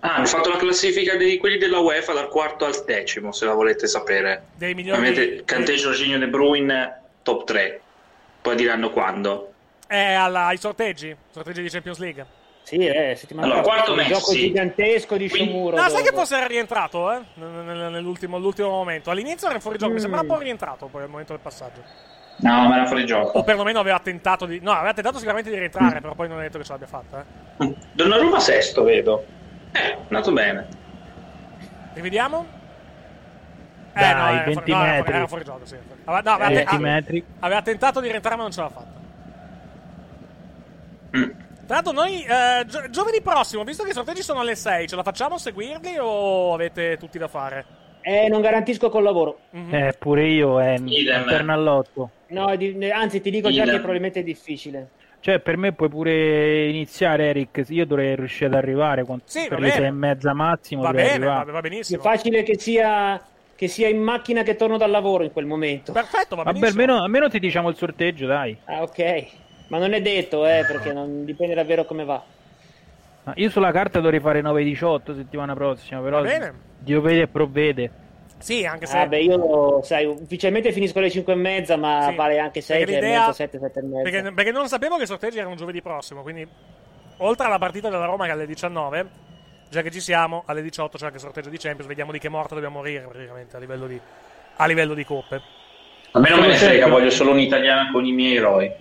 Ah, 0.01 0.15
hanno 0.15 0.27
fatto 0.27 0.51
la 0.51 0.57
classifica 0.57 1.17
di 1.17 1.37
quelli 1.39 1.59
della 1.59 1.81
UEFA 1.81 2.13
dal 2.13 2.29
quarto 2.29 2.65
al 2.65 2.81
decimo, 2.87 3.33
se 3.33 3.45
la 3.45 3.55
volete 3.55 3.87
sapere. 3.87 4.47
Dei 4.55 4.75
migliori. 4.75 4.99
Avete 5.01 5.45
Kanté, 5.45 5.75
Jorginho, 5.75 6.19
De 6.19 6.29
Bruyne, 6.29 7.01
top 7.23 7.45
3. 7.45 7.81
Poi 8.41 8.57
diranno 8.57 8.91
quando. 8.91 9.50
Eh, 9.93 10.13
alla- 10.15 10.47
ai 10.47 10.57
sorteggi, 10.57 11.17
sorteggi 11.31 11.63
di 11.63 11.69
Champions 11.69 11.99
League. 11.99 12.25
Sì, 12.63 12.77
eh, 12.77 13.17
settimana 13.17 13.47
Allora, 13.49 13.63
quarto 13.63 13.91
un 13.91 13.97
match, 13.97 14.09
gioco 14.09 14.31
sì. 14.31 14.39
gigantesco 14.39 15.17
di 15.17 15.27
Sciomuro. 15.29 15.77
No, 15.77 15.89
sai 15.89 16.05
che 16.05 16.13
forse 16.13 16.37
era 16.37 16.47
rientrato, 16.47 17.11
eh? 17.11 17.21
Nel- 17.35 17.49
nel- 17.65 17.91
Nell'ultimo, 17.91 18.37
all'ultimo 18.37 18.69
momento. 18.69 19.11
All'inizio 19.11 19.49
era 19.51 19.59
fuori 19.59 19.79
gioco, 19.79 19.91
mi 19.93 19.99
Mm. 19.99 20.03
sembra 20.03 20.21
un 20.21 20.27
po' 20.29 20.39
rientrato 20.39 20.87
poi 20.87 21.03
al 21.03 21.09
momento 21.09 21.33
del 21.33 21.43
passaggio. 21.43 21.83
No, 22.37 22.69
ma 22.69 22.77
era 22.77 22.87
fuori 22.87 23.05
gioco. 23.05 23.39
O 23.39 23.43
perlomeno 23.43 23.81
aveva 23.81 23.99
tentato 23.99 24.47
di. 24.47 24.61
No, 24.61 24.71
aveva 24.71 24.93
tentato 24.95 25.17
sicuramente 25.17 25.51
di 25.51 25.57
rientrare, 25.59 26.01
però 26.01 26.15
poi 26.15 26.29
non 26.29 26.39
è 26.39 26.43
detto 26.43 26.59
che 26.59 26.65
ce 26.65 26.73
l'abbia 26.73 26.87
fatta, 26.87 27.25
eh. 27.59 27.75
Donnarumma 27.93 28.39
sesto, 28.39 28.85
vedo. 28.85 29.25
Eh, 29.73 29.97
andato 30.07 30.31
bene. 30.33 30.69
Rivediamo? 31.95 32.47
Eh, 33.93 34.01
Dai, 34.01 34.15
no, 34.15 34.29
era 34.29 34.45
20 34.45 34.53
fuori, 34.53 34.71
no, 34.71 34.77
era 34.77 34.85
fuori- 34.87 34.97
metri. 35.01 35.15
era 35.17 35.27
fuori 35.27 35.45
gioco, 35.45 35.67
sì. 35.67 35.77
Aveva, 36.05 36.21
no, 36.31 36.31
aveva, 36.37 36.49
20 36.55 36.77
te- 36.77 36.79
metri. 36.79 37.25
aveva 37.41 37.63
tentato 37.63 38.01
di 38.01 38.09
rientrare, 38.09 38.37
ma 38.37 38.43
non 38.43 38.53
ce 38.53 38.61
l'ha 38.61 38.69
fatta. 38.69 38.99
Mm. 41.17 41.31
Tra 41.67 41.75
l'altro, 41.81 41.93
noi 41.93 42.23
eh, 42.25 42.65
gio- 42.67 42.89
giovedì 42.91 43.21
prossimo, 43.23 43.63
visto 43.65 43.85
che 43.85 43.91
i 43.91 43.95
sorteggi 43.95 44.23
sono 44.23 44.41
alle 44.41 44.57
6, 44.57 44.89
ce 44.89 44.97
la 44.97 45.03
facciamo 45.05 45.37
a 45.37 45.39
seguirli 45.39 45.97
o 46.01 46.53
avete 46.55 46.97
tutti 46.99 47.17
da 47.19 47.29
fare? 47.29 47.65
Eh, 48.03 48.29
non 48.29 48.41
garantisco 48.41 48.89
col 48.89 49.03
lavoro. 49.05 49.41
Mhm. 49.51 49.75
Eh, 49.75 49.95
pure 49.99 50.27
io 50.27 50.61
è 50.61 50.75
Idem. 50.85 51.21
interno 51.21 51.53
all'otto. 51.53 52.11
No, 52.29 52.55
di- 52.57 52.91
anzi, 52.91 53.21
ti 53.21 53.31
dico 53.31 53.51
già 53.51 53.63
Idem. 53.63 53.75
che 53.75 53.79
probabilmente 53.79 54.21
è 54.21 54.23
difficile. 54.25 54.89
Cioè, 55.21 55.39
per 55.39 55.59
me 55.59 55.73
puoi 55.73 55.91
pure 55.91 56.69
iniziare, 56.69 57.27
Eric. 57.29 57.65
Io 57.69 57.85
dovrei 57.85 58.17
riuscire 58.17 58.47
ad 58.47 58.55
arrivare 58.55 59.05
con- 59.05 59.21
Sì, 59.25 59.47
per 59.49 59.61
le 59.61 59.71
sei 59.71 59.85
e 59.85 59.91
mezza 59.91 60.33
massimo. 60.33 60.81
Va 60.81 60.89
dovrei 60.89 61.09
bene, 61.11 61.27
va, 61.27 61.45
va 61.47 61.59
È 61.59 61.61
benissimo. 61.61 62.01
facile 62.03 62.43
che 62.43 62.59
sia, 62.59 63.23
che 63.55 63.69
sia 63.69 63.87
in 63.89 64.01
macchina 64.03 64.43
che 64.43 64.57
torno 64.57 64.79
dal 64.79 64.91
lavoro 64.91 65.23
in 65.23 65.31
quel 65.33 65.45
momento. 65.45 65.93
Perfetto, 65.93 66.37
va 66.37 66.43
Vabbè, 66.45 66.59
benissimo. 66.59 66.83
almeno, 66.83 67.03
almeno 67.05 67.29
ti 67.29 67.39
diciamo 67.39 67.69
il 67.69 67.77
sorteggio, 67.77 68.27
dai. 68.27 68.57
Ah, 68.65 68.81
ok. 68.83 69.27
Ma 69.71 69.79
non 69.79 69.93
è 69.93 70.03
detto, 70.03 70.45
eh, 70.47 70.65
perché 70.67 70.93
non 70.93 71.25
dipende 71.25 71.55
davvero 71.55 71.85
come 71.85 72.05
va. 72.05 72.21
Ma 73.23 73.33
io 73.37 73.51
sulla 73.51 73.71
carta 73.71 74.01
dovrei 74.01 74.19
fare 74.19 74.41
9-18 74.43 75.15
settimana 75.15 75.55
prossima, 75.55 76.01
però 76.01 76.23
Va 76.23 76.29
bene. 76.29 76.53
Dio 76.79 77.01
vede 77.01 77.23
e 77.23 77.29
provvede. 77.29 77.91
Sì, 78.39 78.65
anche 78.65 78.87
se. 78.87 78.97
Ah, 78.97 79.07
beh, 79.07 79.21
io, 79.21 79.81
sai, 79.83 80.07
ufficialmente 80.07 80.73
finisco 80.73 80.99
alle 80.99 81.11
5 81.11 81.33
e 81.33 81.37
mezza, 81.37 81.77
ma 81.77 82.07
Sì. 82.09 82.15
vale 82.17 82.39
anche 82.39 82.61
6 82.63 82.79
Perché 82.79 82.97
e 82.97 83.01
l'idea- 83.01 83.19
mezza, 83.21 83.33
7, 83.33 83.59
7 83.61 83.79
e 83.79 83.83
mezza. 83.83 84.11
Perché, 84.11 84.33
perché 84.33 84.51
non 84.51 84.67
sapevo 84.67 84.97
che 84.97 85.03
i 85.05 85.07
sorteggi 85.07 85.39
erano 85.39 85.55
giovedì 85.55 85.83
prossimo, 85.83 86.23
quindi 86.23 86.49
oltre 87.19 87.47
alla 87.47 87.59
partita 87.59 87.91
della 87.91 88.07
Roma 88.07 88.25
che 88.25 88.31
è 88.31 88.33
alle 88.33 88.47
19, 88.47 89.07
già 89.69 89.83
che 89.83 89.91
ci 89.91 90.01
siamo, 90.01 90.43
alle 90.47 90.63
18 90.63 90.97
c'è 90.97 91.05
anche 91.05 91.17
il 91.19 91.23
sorteggio 91.23 91.51
di 91.51 91.59
Champions, 91.59 91.87
vediamo 91.87 92.11
di 92.13 92.19
che 92.19 92.31
morte 92.31 92.55
dobbiamo 92.55 92.79
morire 92.79 93.07
praticamente 93.07 93.57
a 93.57 93.61
livello 93.61 93.87
di, 93.87 94.01
a 94.57 94.67
livello 94.67 94.95
di 94.95 95.05
coppe. 95.05 95.41
A 96.13 96.19
me 96.19 96.31
non 96.31 96.41
me 96.41 96.47
ne 96.49 96.55
frega, 96.55 96.89
voglio 96.89 97.11
solo 97.11 97.31
un'italiana 97.33 97.91
con 97.93 98.05
i 98.07 98.11
miei 98.13 98.37
eroi. 98.37 98.73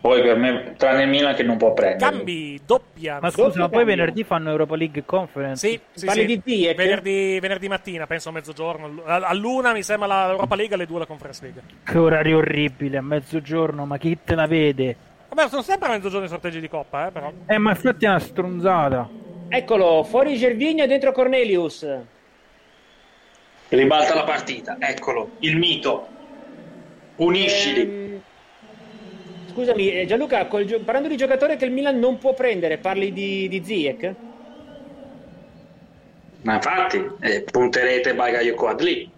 Poi 0.00 0.22
per 0.22 0.36
me, 0.36 0.74
tranne 0.76 1.02
il 1.02 1.08
Milan 1.08 1.34
che 1.34 1.42
non 1.42 1.56
può 1.56 1.72
prendere. 1.72 2.10
Cambi, 2.10 2.60
doppia. 2.64 3.18
Ma 3.20 3.30
scusa, 3.30 3.58
ma 3.58 3.68
poi 3.68 3.84
venerdì 3.84 4.22
fanno 4.22 4.50
Europa 4.50 4.76
League 4.76 5.04
Conference? 5.04 5.68
Sì, 5.68 5.80
sì, 5.92 6.06
Parli 6.06 6.20
sì. 6.20 6.26
di 6.26 6.42
Ziyech? 6.44 6.76
Venerdì, 6.76 7.40
venerdì 7.40 7.68
mattina, 7.68 8.06
penso 8.06 8.28
a 8.28 8.32
mezzogiorno. 8.32 9.02
a- 9.04 9.26
All'una 9.26 9.72
mi 9.72 9.82
sembra 9.82 10.26
l'Europa 10.28 10.54
League, 10.54 10.76
alle 10.76 10.86
due 10.86 11.00
la 11.00 11.06
Conference 11.06 11.42
League. 11.42 11.62
Che 11.82 11.98
orario 11.98 12.38
orribile, 12.38 12.98
a 12.98 13.02
mezzogiorno, 13.02 13.86
ma 13.86 13.98
chi 13.98 14.16
te 14.24 14.36
la 14.36 14.46
vede? 14.46 14.96
Vabbè, 15.30 15.48
sono 15.48 15.62
sempre 15.62 15.88
a 15.88 15.90
mezzogiorno 15.92 16.26
i 16.26 16.28
sorteggi 16.28 16.60
di 16.60 16.68
coppa, 16.68 17.08
eh, 17.08 17.10
però. 17.10 17.32
Eh, 17.46 17.58
ma 17.58 17.70
infatti 17.70 18.04
è 18.04 18.08
una 18.08 18.20
stronzata. 18.20 19.08
Eccolo, 19.48 20.04
fuori 20.04 20.36
Gervigno 20.36 20.84
e 20.84 20.86
dentro 20.86 21.10
Cornelius. 21.10 21.86
Ribalta 23.70 24.14
la 24.14 24.24
partita, 24.24 24.76
eccolo, 24.78 25.30
il 25.40 25.56
mito. 25.58 26.06
Uniscili. 27.16 27.80
Ehm, 27.80 28.07
scusami, 29.58 29.90
eh, 29.90 30.06
Gianluca, 30.06 30.46
col 30.46 30.64
parlando 30.84 31.08
di 31.08 31.16
giocatore 31.16 31.56
che 31.56 31.64
il 31.64 31.72
Milan 31.72 31.98
non 31.98 32.18
può 32.18 32.32
prendere, 32.32 32.78
parli 32.78 33.12
di, 33.12 33.48
di 33.48 33.64
Ziyech? 33.64 34.14
Ma 36.42 36.54
infatti, 36.54 37.04
eh, 37.20 37.42
punterete 37.42 38.14
Bagayoko 38.14 38.68
Adli. 38.68 39.10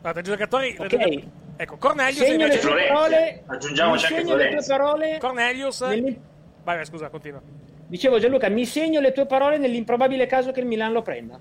Guarda, 0.00 0.20
i 0.20 0.22
giocatori. 0.24 0.76
Ok. 0.76 1.22
Ecco, 1.56 1.76
Cornelius 1.76 2.16
Segno 2.16 2.36
le 2.36 2.42
invece. 2.44 2.60
tue 2.60 2.68
Florenzi. 2.70 2.92
parole. 2.92 3.42
Aggiungiamoci 3.46 4.06
mi 4.06 4.18
anche 4.18 4.26
segno 4.26 4.36
le 4.36 4.48
tue 4.48 4.62
Florenzi. 4.62 4.68
parole. 4.70 5.18
Cornelius. 5.18 5.80
Vai, 5.80 6.16
vai, 6.62 6.84
scusa, 6.86 7.08
continua. 7.08 7.40
Dicevo 7.86 8.18
Gianluca, 8.18 8.48
mi 8.48 8.64
segno 8.64 9.00
le 9.00 9.12
tue 9.12 9.26
parole 9.26 9.58
nell'improbabile 9.58 10.26
caso 10.26 10.50
che 10.52 10.60
il 10.60 10.66
Milan 10.66 10.92
lo 10.92 11.02
prenda. 11.02 11.38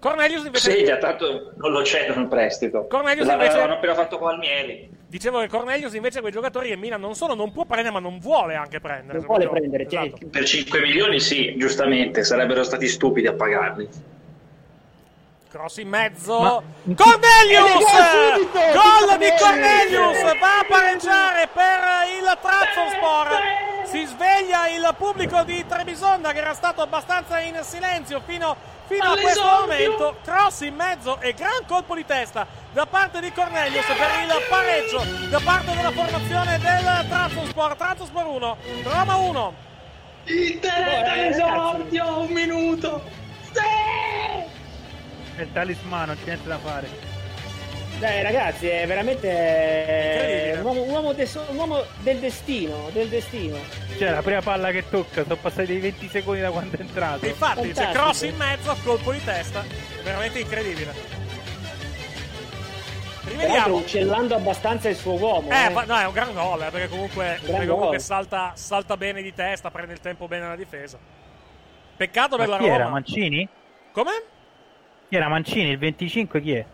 Cornelius 0.00 0.44
invece. 0.44 0.70
Sì, 0.76 0.84
già 0.84 0.96
tanto 0.98 1.52
non 1.56 1.72
lo 1.72 1.82
cedono 1.82 2.20
in 2.22 2.28
prestito. 2.28 2.86
Cornelius 2.86 3.28
invece- 3.28 3.60
appena 3.60 3.94
fatto 3.94 4.18
Palmieri. 4.18 4.88
Dicevo 5.08 5.40
che 5.40 5.48
Cornelius 5.48 5.94
invece 5.94 6.20
quei 6.20 6.30
giocatori 6.32 6.68
che 6.68 6.76
Milan 6.76 7.00
non 7.00 7.14
solo 7.14 7.34
non 7.34 7.50
può 7.50 7.64
prendere, 7.64 7.92
ma 7.94 7.98
non 8.00 8.18
vuole 8.18 8.54
anche 8.54 8.78
prendere. 8.78 9.18
Non 9.18 9.26
vuole 9.26 9.44
Proprio- 9.46 9.68
prendere, 9.68 9.88
cioè, 9.90 10.06
Esatto. 10.06 10.26
Per 10.30 10.44
5 10.44 10.80
milioni 10.80 11.18
sì, 11.18 11.56
giustamente, 11.56 12.22
sarebbero 12.24 12.62
stati 12.62 12.86
stupidi 12.86 13.26
a 13.26 13.32
pagarli. 13.32 13.88
Cross 15.50 15.78
in 15.78 15.88
mezzo. 15.88 16.38
Ma- 16.40 16.62
Cornelius! 16.94 17.80
Eh, 17.80 18.34
subito, 18.34 18.58
Gol 18.58 19.16
di 19.18 19.24
subito. 19.26 19.44
Cornelius! 19.44 20.22
Va 20.38 20.58
a 20.60 20.64
pareggiare 20.68 21.48
per 21.52 21.80
il 22.20 22.38
Trabzonspor. 22.40 23.28
Si 23.84 24.04
sveglia 24.04 24.68
il 24.68 24.94
pubblico 24.98 25.42
di 25.44 25.64
Trebisonda 25.66 26.32
che 26.32 26.38
era 26.40 26.52
stato 26.52 26.82
abbastanza 26.82 27.40
in 27.40 27.58
silenzio 27.62 28.20
fino, 28.26 28.54
fino 28.88 29.04
a 29.04 29.16
questo 29.16 29.44
momento. 29.44 30.16
Cross 30.24 30.60
in 30.62 30.74
mezzo 30.74 31.20
e 31.20 31.34
gran 31.34 31.64
colpo 31.66 31.94
di 31.94 32.04
testa 32.04 32.46
da 32.72 32.86
parte 32.86 33.20
di 33.20 33.30
Cornelius 33.30 33.84
per 33.86 34.08
il 34.24 34.46
pareggio 34.48 35.04
da 35.28 35.40
parte 35.40 35.74
della 35.74 35.92
formazione 35.92 36.58
del 36.58 37.06
Trabzonspor. 37.08 37.74
Trabzonspor 37.76 38.26
1, 38.26 38.56
Roma 38.84 39.16
1. 39.16 39.54
Interetta 40.24 41.12
all'esordio, 41.12 42.20
un 42.20 42.32
minuto. 42.32 43.02
È 45.36 45.42
il 45.42 45.52
talismano, 45.52 46.14
c'è 46.14 46.24
niente 46.24 46.48
da 46.48 46.58
fare. 46.58 47.07
Dai 47.98 48.22
ragazzi, 48.22 48.68
è 48.68 48.86
veramente 48.86 49.26
Incredibile. 49.26 50.58
un 50.60 50.64
uomo, 50.64 50.82
un 50.82 50.90
uomo 50.90 51.12
de- 51.14 51.28
un 51.48 51.56
uomo 51.56 51.84
del 51.98 52.18
destino, 52.18 52.90
del 52.92 53.08
destino. 53.08 53.56
Cioè, 53.98 54.10
la 54.10 54.22
prima 54.22 54.40
palla 54.40 54.70
che 54.70 54.88
tocca, 54.88 55.24
sono 55.24 55.34
passati 55.34 55.66
dei 55.66 55.80
20 55.80 56.08
secondi 56.08 56.40
da 56.40 56.50
quando 56.50 56.76
è 56.76 56.80
entrato. 56.80 57.24
E 57.24 57.30
infatti 57.30 57.72
c'è 57.72 57.90
cross 57.90 58.22
in 58.22 58.36
mezzo, 58.36 58.76
colpo 58.84 59.10
di 59.10 59.22
testa. 59.24 59.64
Veramente 60.04 60.38
incredibile. 60.38 60.94
Rivediamo. 63.24 63.76
uccellando 63.76 64.34
abbastanza 64.36 64.88
il 64.88 64.96
suo 64.96 65.18
uomo. 65.18 65.50
Eh, 65.50 65.66
eh. 65.66 65.84
no, 65.86 65.98
è 65.98 66.06
un 66.06 66.12
gran 66.12 66.32
gol, 66.32 66.62
eh, 66.62 66.70
perché 66.70 66.88
comunque, 66.88 67.38
perché 67.42 67.66
gol. 67.66 67.74
comunque 67.74 67.98
salta, 67.98 68.52
salta 68.54 68.96
bene 68.96 69.22
di 69.22 69.34
testa, 69.34 69.70
prende 69.70 69.92
il 69.92 70.00
tempo 70.00 70.28
bene 70.28 70.46
alla 70.46 70.56
difesa. 70.56 70.98
Peccato 71.96 72.36
per 72.36 72.46
Ma 72.46 72.56
la 72.56 72.62
chi 72.62 72.68
era? 72.68 72.76
Roma. 72.84 72.90
Mancini? 72.90 73.48
Come? 73.92 74.10
Chi 75.08 75.16
era 75.16 75.28
Mancini? 75.28 75.70
Il 75.70 75.78
25 75.78 76.40
chi 76.40 76.54
è? 76.54 76.64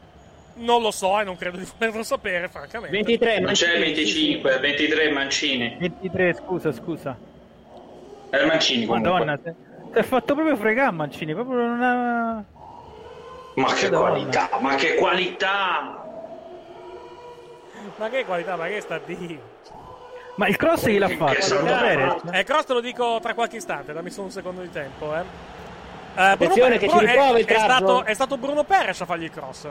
Non 0.57 0.83
lo 0.83 0.91
so 0.91 1.19
e 1.21 1.25
non 1.25 1.37
credo 1.37 1.57
di 1.59 1.67
volerlo 1.79 2.03
sapere, 2.03 2.49
francamente. 2.49 2.95
23, 2.97 3.41
Non 3.41 3.53
c'è 3.53 3.75
il 3.75 3.81
Mancini, 3.81 3.95
25, 4.41 4.59
23 4.59 5.11
Mancini. 5.11 5.77
23, 5.81 6.35
scusa, 6.35 6.73
scusa. 6.73 7.17
È 8.31 8.37
il 8.37 8.47
Mancini 8.47 8.87
comunque. 8.87 9.11
Madonna, 9.11 9.39
si 9.43 9.99
è 9.99 10.03
fatto 10.03 10.35
proprio 10.35 10.57
fregare 10.57 10.91
Mancini, 10.93 11.35
proprio 11.35 11.59
non 11.59 11.83
ha... 11.83 12.45
Ma 13.57 13.73
che 13.73 13.89
Madonna. 13.91 13.99
qualità, 14.11 14.49
ma 14.61 14.75
che 14.75 14.95
qualità! 14.97 16.05
Ma 17.97 18.09
che 18.09 18.25
qualità, 18.25 18.57
ma 18.57 18.67
che 18.67 18.81
sta 18.81 18.99
Dio. 19.05 19.53
Ma 20.37 20.49
il 20.49 20.57
cross 20.57 20.87
chi 20.87 20.99
l'ha 20.99 21.09
fatto? 21.09 22.33
Eh, 22.33 22.43
cross 22.43 22.65
te 22.65 22.73
lo 22.73 22.81
dico 22.81 23.19
tra 23.23 23.35
qualche 23.35 23.57
istante, 23.57 23.93
dammi 23.93 24.11
solo 24.11 24.27
un 24.27 24.33
secondo 24.33 24.63
di 24.63 24.71
tempo, 24.71 25.15
eh. 25.15 25.19
Eh, 25.21 25.25
Bruno 26.15 26.33
Attenzione 26.33 26.79
che 26.79 26.89
ci 26.89 26.95
Bruno- 26.97 27.07
riprova 27.11 27.37
è, 27.37 27.41
il 27.41 27.45
è 27.45 27.55
Trabzon. 27.55 27.77
stato, 27.77 28.05
è 28.05 28.15
stato 28.15 28.37
Bruno 28.37 28.65
Perez 28.65 29.01
a 29.01 29.05
fargli 29.05 29.25
il 29.25 29.31
cross. 29.31 29.69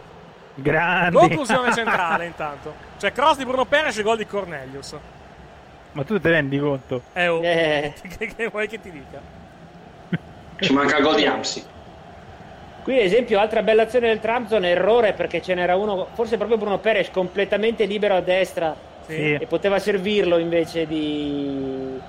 Grandi. 0.56 1.18
Conclusione 1.18 1.74
centrale 1.74 2.26
intanto. 2.26 2.74
Cioè 2.98 3.12
cross 3.12 3.38
di 3.38 3.46
Bruno 3.46 3.66
Perez 3.66 3.98
e 3.98 4.04
gol 4.04 4.18
di 4.18 4.26
Cornelius. 4.26 4.96
Ma 5.94 6.04
tu 6.04 6.20
te 6.20 6.30
rendi 6.30 6.60
conto? 6.60 7.04
Eh, 7.14 7.28
oh. 7.28 7.42
Eh. 7.44 7.94
che, 8.18 8.28
che 8.36 8.48
vuoi 8.48 8.68
che 8.68 8.80
ti 8.80 8.92
dica? 8.92 9.20
Ci 10.60 10.74
manca 10.74 10.98
il 10.98 11.04
gol 11.04 11.16
di 11.16 11.26
Amsi. 11.26 11.64
Qui, 12.84 12.98
ad 12.98 13.06
esempio, 13.06 13.40
altra 13.40 13.64
bella 13.64 13.84
azione 13.84 14.08
del 14.08 14.20
Trabzon, 14.20 14.66
errore 14.66 15.14
perché 15.14 15.42
ce 15.42 15.54
n'era 15.54 15.76
uno, 15.76 16.08
forse 16.14 16.36
proprio 16.36 16.58
Bruno 16.58 16.80
Perez, 16.80 17.10
completamente 17.12 17.86
libero 17.86 18.16
a 18.16 18.22
destra 18.22 18.76
Sì. 19.06 19.34
e 19.34 19.46
poteva 19.48 19.80
servirlo 19.80 20.38
invece 20.38 20.86
di... 20.86 22.00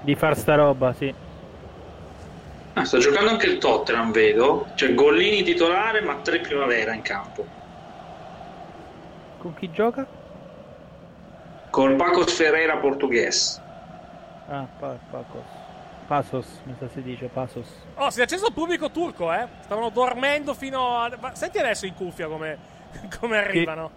Di 0.00 0.14
far 0.14 0.36
sta 0.36 0.54
roba, 0.54 0.92
sì. 0.94 1.14
Ah, 2.76 2.84
sta 2.84 2.98
giocando 2.98 3.30
anche 3.30 3.46
il 3.46 3.58
Tottenham, 3.58 4.10
vedo. 4.10 4.66
C'è 4.74 4.94
Gollini 4.94 5.42
titolare, 5.42 6.00
ma 6.00 6.16
tre 6.16 6.40
primavera 6.40 6.92
in 6.92 7.02
campo. 7.02 7.46
Con 9.38 9.54
chi 9.54 9.70
gioca? 9.70 10.06
Con 11.70 11.96
Pacos 11.96 12.32
Ferreira 12.34 12.76
portoghese. 12.78 13.62
Ah, 14.48 14.66
pa- 14.78 14.98
Pacos. 15.10 15.62
Pasos, 16.06 16.46
mi 16.64 16.74
sa 16.78 16.88
si 16.88 17.00
dice, 17.02 17.26
Pasos. 17.26 17.66
Oh, 17.94 18.10
si 18.10 18.20
è 18.20 18.24
acceso 18.24 18.46
il 18.48 18.52
pubblico 18.52 18.90
turco, 18.90 19.32
eh. 19.32 19.46
Stavano 19.62 19.88
dormendo 19.90 20.52
fino 20.52 20.98
a. 20.98 21.10
Ma 21.18 21.34
senti 21.34 21.58
adesso 21.58 21.86
in 21.86 21.94
cuffia 21.94 22.26
come, 22.26 22.58
come 23.20 23.38
arrivano. 23.38 23.90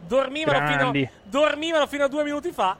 Dormivano 0.00 0.90
fino, 0.92 1.08
dormivano 1.24 1.86
fino 1.86 2.04
a 2.04 2.08
due 2.08 2.24
minuti 2.24 2.50
fa. 2.52 2.76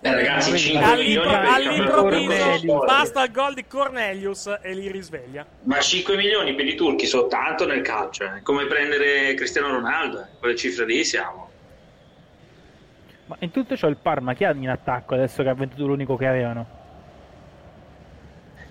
Eh, 0.00 0.14
ragazzi, 0.14 0.56
5 0.58 0.84
All'impro- 0.84 1.30
all'improvviso 1.30 2.78
basta 2.84 3.24
il 3.24 3.30
gol 3.30 3.54
di 3.54 3.66
Cornelius 3.66 4.58
e 4.62 4.74
li 4.74 4.90
risveglia. 4.90 5.44
Ma 5.62 5.78
5 5.78 6.16
milioni 6.16 6.54
per 6.54 6.66
i 6.66 6.74
turchi 6.74 7.06
soltanto 7.06 7.66
nel 7.66 7.82
calcio. 7.82 8.24
È 8.24 8.42
come 8.42 8.66
prendere 8.66 9.34
Cristiano 9.34 9.68
Ronaldo. 9.70 10.20
eh. 10.20 10.26
Quelle 10.38 10.56
cifre 10.56 10.84
lì 10.86 11.04
siamo. 11.04 11.48
Ma 13.26 13.36
in 13.40 13.50
tutto 13.50 13.76
ciò 13.76 13.86
il 13.88 13.96
Parma 13.96 14.34
chi 14.34 14.44
ha 14.44 14.50
in 14.52 14.68
attacco 14.68 15.14
adesso 15.14 15.42
che 15.42 15.48
ha 15.48 15.54
venduto 15.54 15.86
l'unico 15.86 16.16
che 16.16 16.26
avevano? 16.26 16.78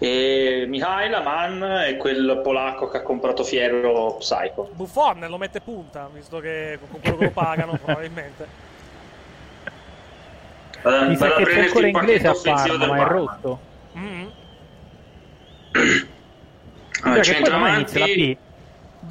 E 0.02 0.66
Mihail 0.68 1.14
Aman 1.14 1.62
è 1.62 1.98
quel 1.98 2.40
polacco 2.42 2.88
che 2.90 2.98
ha 2.98 3.02
comprato 3.02 3.44
Fiero 3.44 4.16
Psycho. 4.20 4.70
Buffon 4.74 5.26
lo 5.28 5.38
mette 5.38 5.60
punta, 5.60 6.10
visto 6.14 6.40
che 6.40 6.80
con 6.90 7.02
quello 7.02 7.18
che 7.18 7.24
lo 7.26 7.32
pagano, 7.32 7.74
probabilmente. 7.84 8.68
Vado- 10.82 11.08
Mi 11.08 11.16
sa 11.16 11.34
che 11.34 11.44
c'è 11.44 11.60
ancora 11.66 11.88
inglese 11.88 12.28
a 12.28 12.36
Parma, 12.42 12.88
ma 12.88 12.98
è 12.98 13.04
rotto. 13.08 13.60
Mm. 13.98 14.26
Allora, 17.04 17.22
Cioè 17.24 17.36
che 17.36 17.42
poi 17.42 17.50
domani 17.52 17.76
inizia 17.76 18.00
la 18.00 18.06
centravanti, 18.06 18.38
B. 18.38 18.38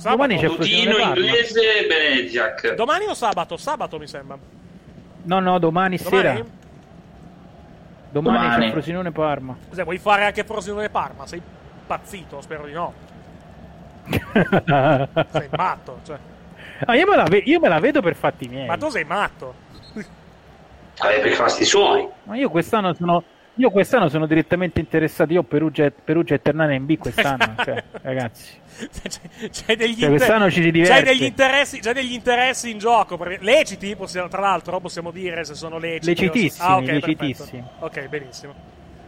Domani 0.02 0.36
c'è 0.36 0.46
Tutino, 0.46 0.54
Frosinone 0.92 0.96
Parma. 1.02 1.14
inglese 1.24 1.60
e 1.78 1.86
Benediak. 1.86 2.74
Domani 2.74 3.04
o 3.06 3.14
sabato? 3.14 3.56
Sabato 3.56 3.98
mi 3.98 4.06
sembra. 4.06 4.38
No, 5.22 5.40
no, 5.40 5.58
domani, 5.58 5.96
Domani? 5.96 5.98
sera. 6.22 6.32
Domani, 8.10 8.38
Domani. 8.38 8.64
c'è 8.66 8.70
Frosinone 8.72 9.10
Parma. 9.12 9.56
Cos'è, 9.68 9.84
vuoi 9.84 9.98
fare 9.98 10.24
anche 10.24 10.44
Frosinone 10.44 10.88
Parma? 10.90 11.26
Sei 11.26 11.40
pazzito? 11.86 12.40
Spero 12.40 12.66
di 12.66 12.72
no. 12.72 12.92
Sei 14.08 15.48
matto, 15.56 16.00
cioè. 16.04 16.18
Ah, 16.84 16.94
io, 16.94 17.06
me 17.06 17.16
la 17.16 17.24
ve- 17.24 17.42
io 17.44 17.58
me 17.60 17.68
la 17.68 17.80
vedo 17.80 18.00
per 18.00 18.14
fatti 18.14 18.46
miei. 18.48 18.66
Ma 18.66 18.76
tu 18.76 18.88
sei 18.88 19.04
matto. 19.04 19.54
Per 20.98 21.32
fasti 21.34 21.64
suoi. 21.64 22.06
Ma 22.24 22.36
io 22.36 22.48
quest'anno 22.50 22.92
sono. 22.94 23.22
Io 23.54 23.70
quest'anno 23.70 24.08
sono 24.08 24.26
direttamente 24.26 24.78
interessato. 24.78 25.32
Io 25.32 25.42
Perugia, 25.42 25.84
e- 25.86 25.90
Perugia 25.90 26.34
e 26.36 26.42
Ternana 26.42 26.74
in 26.74 26.86
B 26.86 26.96
quest'anno. 26.96 27.54
cioè, 27.64 27.82
ragazzi. 28.02 28.52
C'è, 28.78 29.48
c'è 29.50 29.76
degli, 29.76 29.98
Cioè, 29.98 30.08
quest'anno 30.10 30.48
ci 30.48 30.62
si 30.62 30.70
c'è 30.82 31.02
degli 31.02 31.24
interessi, 31.24 31.80
c'è 31.80 31.92
degli 31.92 32.12
interessi 32.12 32.70
in 32.70 32.78
gioco. 32.78 33.16
perché- 33.16 33.38
Leciti, 33.44 33.96
possiamo- 33.96 34.28
tra 34.28 34.40
l'altro, 34.40 34.78
possiamo 34.78 35.10
dire 35.10 35.44
se 35.44 35.54
sono 35.54 35.78
leciti. 35.78 36.06
Lecitissimi, 36.06 36.68
Ah, 36.68 36.76
ok, 36.76 36.86
lecitissimi. 36.86 37.64
Ok, 37.80 38.06
benissimo. 38.08 38.54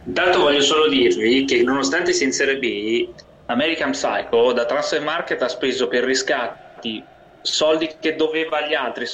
Intanto 0.03 0.39
voglio 0.39 0.61
solo 0.61 0.89
dirvi 0.89 1.45
che 1.45 1.63
nonostante 1.63 2.11
sia 2.11 2.25
in 2.25 2.33
Serie 2.33 2.57
B, 2.57 3.07
American 3.45 3.91
Psycho 3.91 4.51
da 4.51 4.65
Transfer 4.65 5.01
Market 5.01 5.41
ha 5.43 5.47
speso 5.47 5.87
per 5.87 6.03
riscatti 6.03 7.01
soldi 7.41 7.89
che 8.01 8.15
doveva 8.15 8.57
agli 8.63 8.73
altri. 8.73 9.05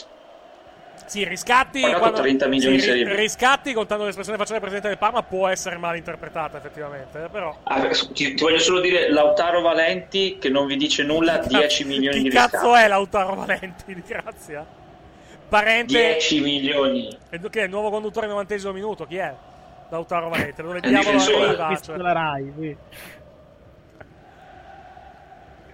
Sì, 1.08 1.24
riscatti. 1.24 1.80
Pagato 1.80 2.00
quando- 2.00 2.20
30 2.22 2.48
milioni 2.48 2.80
sì, 2.80 3.04
riscatti, 3.04 3.72
contando 3.74 4.04
l'espressione 4.04 4.38
facciale 4.38 4.60
del 4.60 4.70
presidente 4.70 4.90
del 4.90 4.98
Parma, 4.98 5.24
può 5.28 5.48
essere 5.48 5.78
mal 5.78 5.96
interpretata, 5.96 6.58
effettivamente. 6.58 7.24
eh, 7.24 7.30
Però. 7.30 7.58
Ah, 7.64 7.88
ti, 7.88 8.34
ti 8.34 8.44
voglio 8.44 8.60
solo 8.60 8.82
dire 8.82 9.10
Lautaro 9.10 9.62
Valenti 9.62 10.38
che 10.38 10.50
non 10.50 10.68
vi 10.68 10.76
dice 10.76 11.04
nulla, 11.04 11.38
10 11.38 11.86
milioni 11.86 12.18
Chi 12.18 12.24
di 12.24 12.30
cazzo 12.30 12.58
riscatti. 12.58 12.84
è 12.84 12.88
Lautaro 12.90 13.36
Valenti? 13.36 13.84
Di 13.96 14.04
grazia. 14.06 14.66
Parente. 15.48 15.98
10 15.98 16.42
milioni. 16.42 17.18
E 17.30 17.40
Che 17.40 17.62
è 17.62 17.64
il 17.64 17.70
nuovo 17.70 17.90
conduttore 17.90 18.26
al 18.26 18.32
novantesimo 18.34 18.74
minuto? 18.74 19.06
Chi 19.06 19.16
è? 19.16 19.34
Lautaro 19.90 20.28
Valenti. 20.28 20.62
Dove 20.62 20.80
È 20.80 20.86
il 20.88 20.90
diavolo 21.00 21.22
arriva? 21.46 21.80
Cioè, 21.82 21.96
la 21.96 22.12
Rai, 22.12 22.54
sì. 22.60 22.78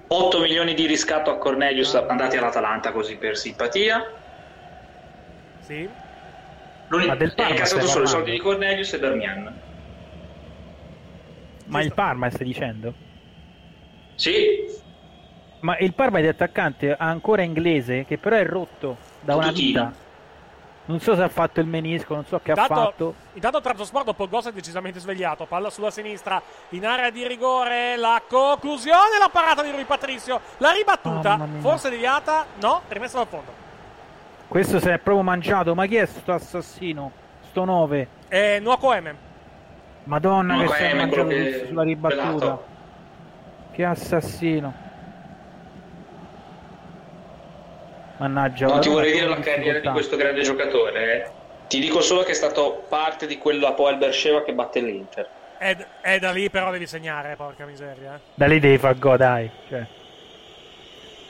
8 0.07 0.39
milioni 0.39 0.75
di 0.75 0.85
riscatto 0.85 1.31
a 1.31 1.37
Cornelius 1.37 1.95
andati 1.95 2.37
all'Atalanta 2.37 2.91
così 2.91 3.15
per 3.15 3.35
simpatia. 3.35 4.21
Sì. 5.65 5.89
Ma 6.89 7.15
del 7.15 7.29
ha 7.29 7.33
Parma 7.33 7.51
incassato 7.51 7.81
stai 7.81 7.91
solo 7.91 8.03
i 8.03 8.07
soldi 8.07 8.31
di 8.31 8.37
Cornelius 8.39 8.93
e 8.93 8.99
Darmian. 8.99 9.59
Ma 11.65 11.81
il 11.81 11.93
Parma 11.93 12.29
stai 12.29 12.45
dicendo? 12.45 12.93
Sì, 14.15 14.81
Ma 15.61 15.77
il 15.77 15.93
Parma 15.93 16.19
di 16.19 16.27
attaccante 16.27 16.91
ha 16.91 17.05
ancora 17.05 17.41
inglese, 17.41 18.05
che 18.05 18.17
però 18.17 18.35
è 18.35 18.45
rotto 18.45 18.97
da 19.21 19.35
una 19.37 19.51
vita. 19.51 19.93
Non 20.85 20.99
so 20.99 21.15
se 21.15 21.23
ha 21.23 21.29
fatto 21.29 21.61
il 21.61 21.65
menisco, 21.65 22.13
non 22.13 22.25
so 22.25 22.41
che 22.43 22.51
ha 22.51 22.59
Intanto, 22.61 22.75
fatto. 22.83 23.15
intanto 23.35 23.61
Trabzonspor 23.61 24.03
dopo 24.03 24.25
il 24.25 24.29
gol 24.29 24.41
si 24.41 24.49
è 24.49 24.51
decisamente 24.51 24.99
svegliato. 24.99 25.45
Palla 25.45 25.69
sulla 25.69 25.89
sinistra 25.89 26.41
in 26.69 26.85
area 26.85 27.09
di 27.09 27.25
rigore. 27.25 27.95
La 27.95 28.21
conclusione, 28.27 29.17
la 29.17 29.29
parata 29.31 29.63
di 29.63 29.71
Rui 29.71 29.85
Patricio. 29.85 30.41
La 30.57 30.71
ribattuta, 30.71 31.39
forse 31.59 31.89
deviata. 31.89 32.45
No, 32.59 32.81
rimessa 32.89 33.17
dal 33.17 33.27
fondo. 33.27 33.62
Questo 34.53 34.79
si 34.79 34.87
è 34.87 34.99
proprio 34.99 35.23
mangiato. 35.23 35.73
Ma 35.73 35.87
chi 35.87 35.95
è 35.95 36.05
sto 36.05 36.31
assassino? 36.31 37.11
Sto 37.49 37.65
9. 37.65 38.07
E 38.27 38.59
Nuoco 38.61 38.93
M. 38.93 39.11
Madonna 40.03 40.53
Nuoco 40.53 40.71
che 40.73 40.77
si 40.77 40.83
è 40.83 40.93
mangiato 40.93 41.27
che- 41.27 41.65
sulla 41.67 41.81
ribattuta. 41.81 42.21
pelato. 42.21 42.65
Che 43.71 43.83
assassino. 43.83 44.73
Mannaggia. 48.17 48.67
non 48.67 48.79
ti 48.79 48.89
vorrei 48.89 49.11
dire 49.11 49.25
la 49.25 49.39
carriera 49.39 49.79
di 49.79 49.87
questo 49.89 50.17
grande 50.17 50.41
giocatore. 50.43 51.25
eh. 51.25 51.29
Ti 51.67 51.79
dico 51.79 52.01
solo 52.01 52.21
che 52.21 52.29
è 52.31 52.35
stato 52.35 52.85
parte 52.87 53.25
di 53.25 53.39
quello 53.39 53.65
Apoel 53.65 53.97
Bersheva 53.97 54.43
che 54.43 54.53
batte 54.53 54.81
l'Inter. 54.81 55.27
È, 55.57 55.75
è 56.01 56.19
da 56.19 56.31
lì, 56.31 56.47
però, 56.51 56.69
devi 56.69 56.85
segnare, 56.85 57.35
porca 57.35 57.65
miseria. 57.65 58.13
eh. 58.13 58.19
Da 58.35 58.45
lì 58.45 58.59
devi 58.59 58.77
far 58.77 58.99
go, 58.99 59.17
dai. 59.17 59.49
Cioè. 59.67 59.83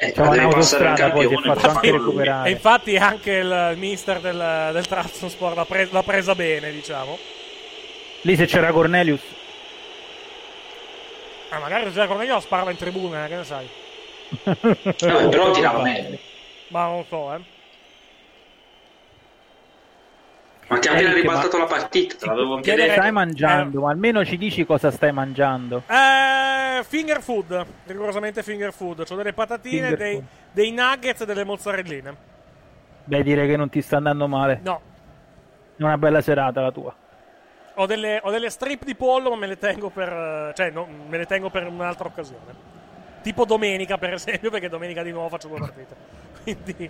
Eh, 0.07 0.11
C'è 0.11 0.21
un'autostrada 0.21 1.05
il 1.05 1.11
poi 1.11 1.27
si 1.27 1.34
è 1.34 1.41
fatto 1.41 1.69
anche 1.69 1.91
recuperare. 1.91 2.49
E 2.49 2.51
infatti 2.51 2.97
anche 2.97 3.31
il, 3.31 3.73
mister 3.77 4.19
del, 4.19 4.69
del 4.73 4.88
Trabzonspor 4.88 5.55
l'ha, 5.55 5.65
pre- 5.65 5.88
l'ha 5.91 6.03
presa 6.03 6.35
bene, 6.35 6.71
diciamo. 6.71 7.17
Lì 8.21 8.35
se 8.35 8.45
c'era 8.45 8.71
Cornelius. 8.71 9.21
Ah, 11.49 11.59
magari 11.59 11.85
Giuseppe 11.85 12.07
Cornelio 12.07 12.39
sparava 12.39 12.71
in 12.71 12.77
tribuna, 12.77 13.25
eh, 13.25 13.30
che 13.30 13.35
ne 13.35 13.43
sai. 13.43 13.67
Vabbè, 14.43 15.30
però 15.30 15.51
tirava 15.51 15.81
meglio. 15.84 16.17
Ma 16.69 16.85
non 16.85 17.05
so, 17.07 17.34
eh. 17.34 17.39
Ma 20.73 20.79
ti 20.79 20.87
ha 20.87 20.91
appena 20.91 21.13
ribaltato 21.13 21.57
ma- 21.57 21.63
la 21.63 21.69
partita, 21.69 22.15
te 22.17 22.25
l'avevo 22.25 22.55
Chiedere- 22.59 22.83
chiesto. 22.83 23.01
Stai 23.01 23.11
mangiando, 23.11 23.81
ma 23.81 23.89
almeno 23.91 24.25
ci 24.25 24.37
dici 24.37 24.65
cosa 24.65 24.91
stai 24.91 25.11
mangiando. 25.11 25.83
Eh, 25.87 26.83
finger 26.83 27.21
food, 27.21 27.65
rigorosamente 27.85 28.43
finger 28.43 28.73
food. 28.73 29.05
C'ho 29.05 29.15
delle 29.15 29.33
patatine, 29.33 29.95
dei, 29.95 30.21
dei 30.51 30.71
nuggets 30.71 31.21
e 31.21 31.25
delle 31.25 31.43
mozzarelline. 31.43 32.15
Beh, 33.05 33.23
dire 33.23 33.47
che 33.47 33.55
non 33.57 33.69
ti 33.69 33.81
sta 33.81 33.97
andando 33.97 34.27
male. 34.27 34.59
No, 34.63 34.81
È 35.77 35.83
una 35.83 35.97
bella 35.97 36.21
serata 36.21 36.61
la 36.61 36.71
tua. 36.71 36.95
ho 37.75 37.85
delle, 37.85 38.19
ho 38.23 38.29
delle 38.31 38.49
strip 38.49 38.83
di 38.83 38.95
pollo, 38.95 39.29
ma 39.31 39.35
me 39.35 39.47
le 39.47 39.57
tengo 39.57 39.89
per. 39.89 40.09
eh, 40.09 40.53
cioè, 40.55 40.69
no, 40.69 40.87
me 41.07 41.17
le 41.17 41.25
tengo 41.25 41.49
per 41.49 41.67
un'altra 41.67 42.07
occasione. 42.07 42.71
Tipo 43.21 43.45
domenica, 43.45 43.97
per 43.97 44.13
esempio, 44.13 44.49
perché 44.49 44.69
domenica 44.69 45.01
di 45.03 45.11
nuovo 45.11 45.29
faccio 45.29 45.47
due 45.47 45.59
partite. 45.59 45.95
Quindi. 46.43 46.89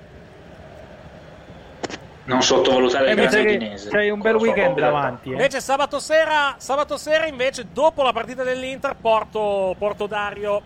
Non 2.26 2.42
sottovalutare 2.42 3.08
Eh, 3.08 3.10
il 3.10 3.16
grande 3.16 3.40
udinese. 3.42 3.90
c'hai 3.90 4.10
un 4.10 4.22
bel 4.22 4.36
weekend 4.36 4.80
davanti. 4.80 5.30
Eh. 5.30 5.32
Invece 5.34 5.60
sabato 5.60 6.00
sera, 6.00 6.56
sabato 6.58 6.96
sera 6.98 7.26
invece, 7.26 7.66
dopo 7.74 8.02
la 8.02 8.14
partita 8.14 8.44
dell'Inter, 8.44 8.96
porto, 8.96 9.76
porto 9.78 10.08
Dario 10.08 10.62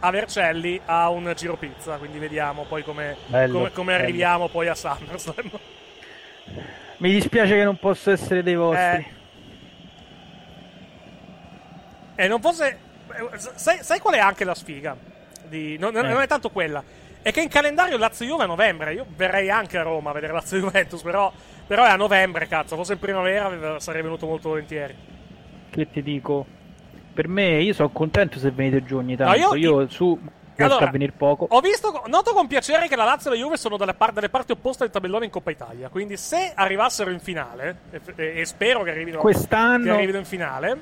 a 0.00 0.10
Vercelli 0.10 0.78
a 0.84 1.08
un 1.08 1.32
giro 1.34 1.56
pizza. 1.56 1.96
Quindi 1.96 2.18
vediamo 2.18 2.64
poi 2.68 2.82
come, 2.84 3.16
Bello, 3.26 3.52
come, 3.58 3.72
come 3.72 3.92
bello. 3.92 4.04
arriviamo 4.04 4.48
poi 4.48 4.68
a 4.68 4.74
SummerSlam. 4.74 5.50
Mi 6.98 7.10
dispiace 7.10 7.54
che 7.54 7.64
non 7.64 7.78
posso 7.78 8.10
essere 8.10 8.42
dei 8.42 8.54
vostri. 8.56 9.16
E 12.16 12.28
non 12.28 12.40
fosse. 12.40 12.66
eh, 13.12 13.38
Sai, 13.54 13.78
sai 13.82 13.98
qual 14.00 14.14
è 14.14 14.18
anche 14.18 14.44
la 14.44 14.54
sfiga? 14.54 14.96
Di- 15.46 15.78
non- 15.78 15.96
Eh. 15.96 16.02
non 16.02 16.20
è 16.20 16.26
tanto 16.26 16.50
quella. 16.50 16.82
È 17.22 17.32
che 17.32 17.40
in 17.42 17.48
calendario 17.48 17.96
Lazio 17.98 18.24
Juve 18.26 18.42
è 18.42 18.44
a 18.44 18.48
novembre. 18.48 18.92
Io 18.94 19.06
verrei 19.16 19.50
anche 19.50 19.76
a 19.78 19.82
Roma 19.82 20.10
a 20.10 20.12
vedere 20.12 20.32
Lazio 20.32 20.58
Juventus, 20.60 21.02
però, 21.02 21.32
però 21.66 21.84
è 21.84 21.90
a 21.90 21.96
novembre, 21.96 22.46
cazzo. 22.46 22.76
Fosse 22.76 22.94
in 22.94 22.98
primavera 22.98 23.78
sarei 23.80 24.02
venuto 24.02 24.26
molto 24.26 24.48
volentieri. 24.50 24.94
Che 25.70 25.90
ti 25.90 26.02
dico? 26.02 26.46
Per 27.12 27.28
me, 27.28 27.60
io 27.60 27.72
sono 27.74 27.90
contento 27.90 28.38
se 28.38 28.50
venite 28.50 28.84
giù 28.84 28.96
ogni 28.98 29.16
tanto. 29.16 29.36
No, 29.36 29.54
io- 29.54 29.80
io, 29.80 29.88
su 29.88 30.18
Allora, 30.58 30.86
a 30.86 30.90
venire 30.90 31.12
poco. 31.12 31.46
Ho 31.50 31.60
visto, 31.60 32.02
noto 32.06 32.32
con 32.32 32.46
piacere 32.46 32.88
che 32.88 32.96
la 32.96 33.04
Lazio 33.04 33.30
e 33.30 33.34
la 33.36 33.40
Juve 33.40 33.56
sono 33.56 33.76
dalle, 33.76 33.94
par- 33.94 34.12
dalle 34.12 34.28
parti 34.28 34.52
opposte 34.52 34.84
del 34.84 34.92
tabellone 34.92 35.24
in 35.26 35.30
Coppa 35.30 35.50
Italia. 35.50 35.88
Quindi, 35.88 36.16
se 36.16 36.52
arrivassero 36.54 37.10
in 37.10 37.20
finale, 37.20 37.76
e, 37.90 38.00
e- 38.16 38.40
e 38.40 38.44
spero 38.44 38.82
che 38.82 38.90
arrivino, 38.90 39.18
Quest'anno- 39.18 39.84
che 39.84 39.90
arrivino 39.90 40.18
in 40.18 40.24
finale, 40.24 40.78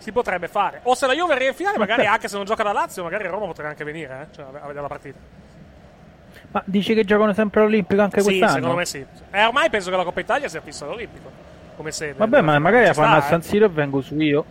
si 0.00 0.12
potrebbe 0.12 0.48
fare. 0.48 0.80
O 0.84 0.94
se 0.94 1.06
la 1.06 1.14
Juve 1.14 1.34
arriva 1.34 1.50
in 1.50 1.56
finale, 1.56 1.78
magari 1.78 2.06
anche 2.08 2.26
se 2.26 2.36
non 2.36 2.44
gioca 2.44 2.62
la 2.62 2.72
Lazio, 2.72 3.02
magari 3.02 3.26
Roma 3.28 3.46
potrebbe 3.46 3.70
anche 3.70 3.84
venire, 3.84 4.22
eh? 4.22 4.34
cioè, 4.34 4.46
a 4.46 4.50
vedere 4.50 4.80
la 4.80 4.88
partita. 4.88 5.18
Ma 6.52 6.62
dici 6.64 6.94
che 6.94 7.04
giocano 7.04 7.32
sempre 7.32 7.60
all'Olimpico 7.60 8.02
anche 8.02 8.20
sì, 8.20 8.26
quest'anno? 8.26 8.52
secondo 8.54 8.76
me 8.76 8.84
sì. 8.84 9.06
E 9.30 9.44
ormai 9.44 9.70
penso 9.70 9.90
che 9.90 9.96
la 9.96 10.04
Coppa 10.04 10.20
Italia 10.20 10.48
sia 10.48 10.60
fissa 10.60 10.84
all'Olimpico. 10.84 11.30
Come 11.76 11.92
sede. 11.92 12.14
Vabbè, 12.14 12.40
ma 12.40 12.58
magari 12.58 12.86
la 12.86 12.92
fanno 12.92 13.16
sta, 13.16 13.26
a 13.26 13.28
San 13.28 13.40
eh. 13.40 13.42
Siro 13.42 13.66
e 13.66 13.68
vengo 13.68 14.00
su 14.00 14.16
io. 14.16 14.44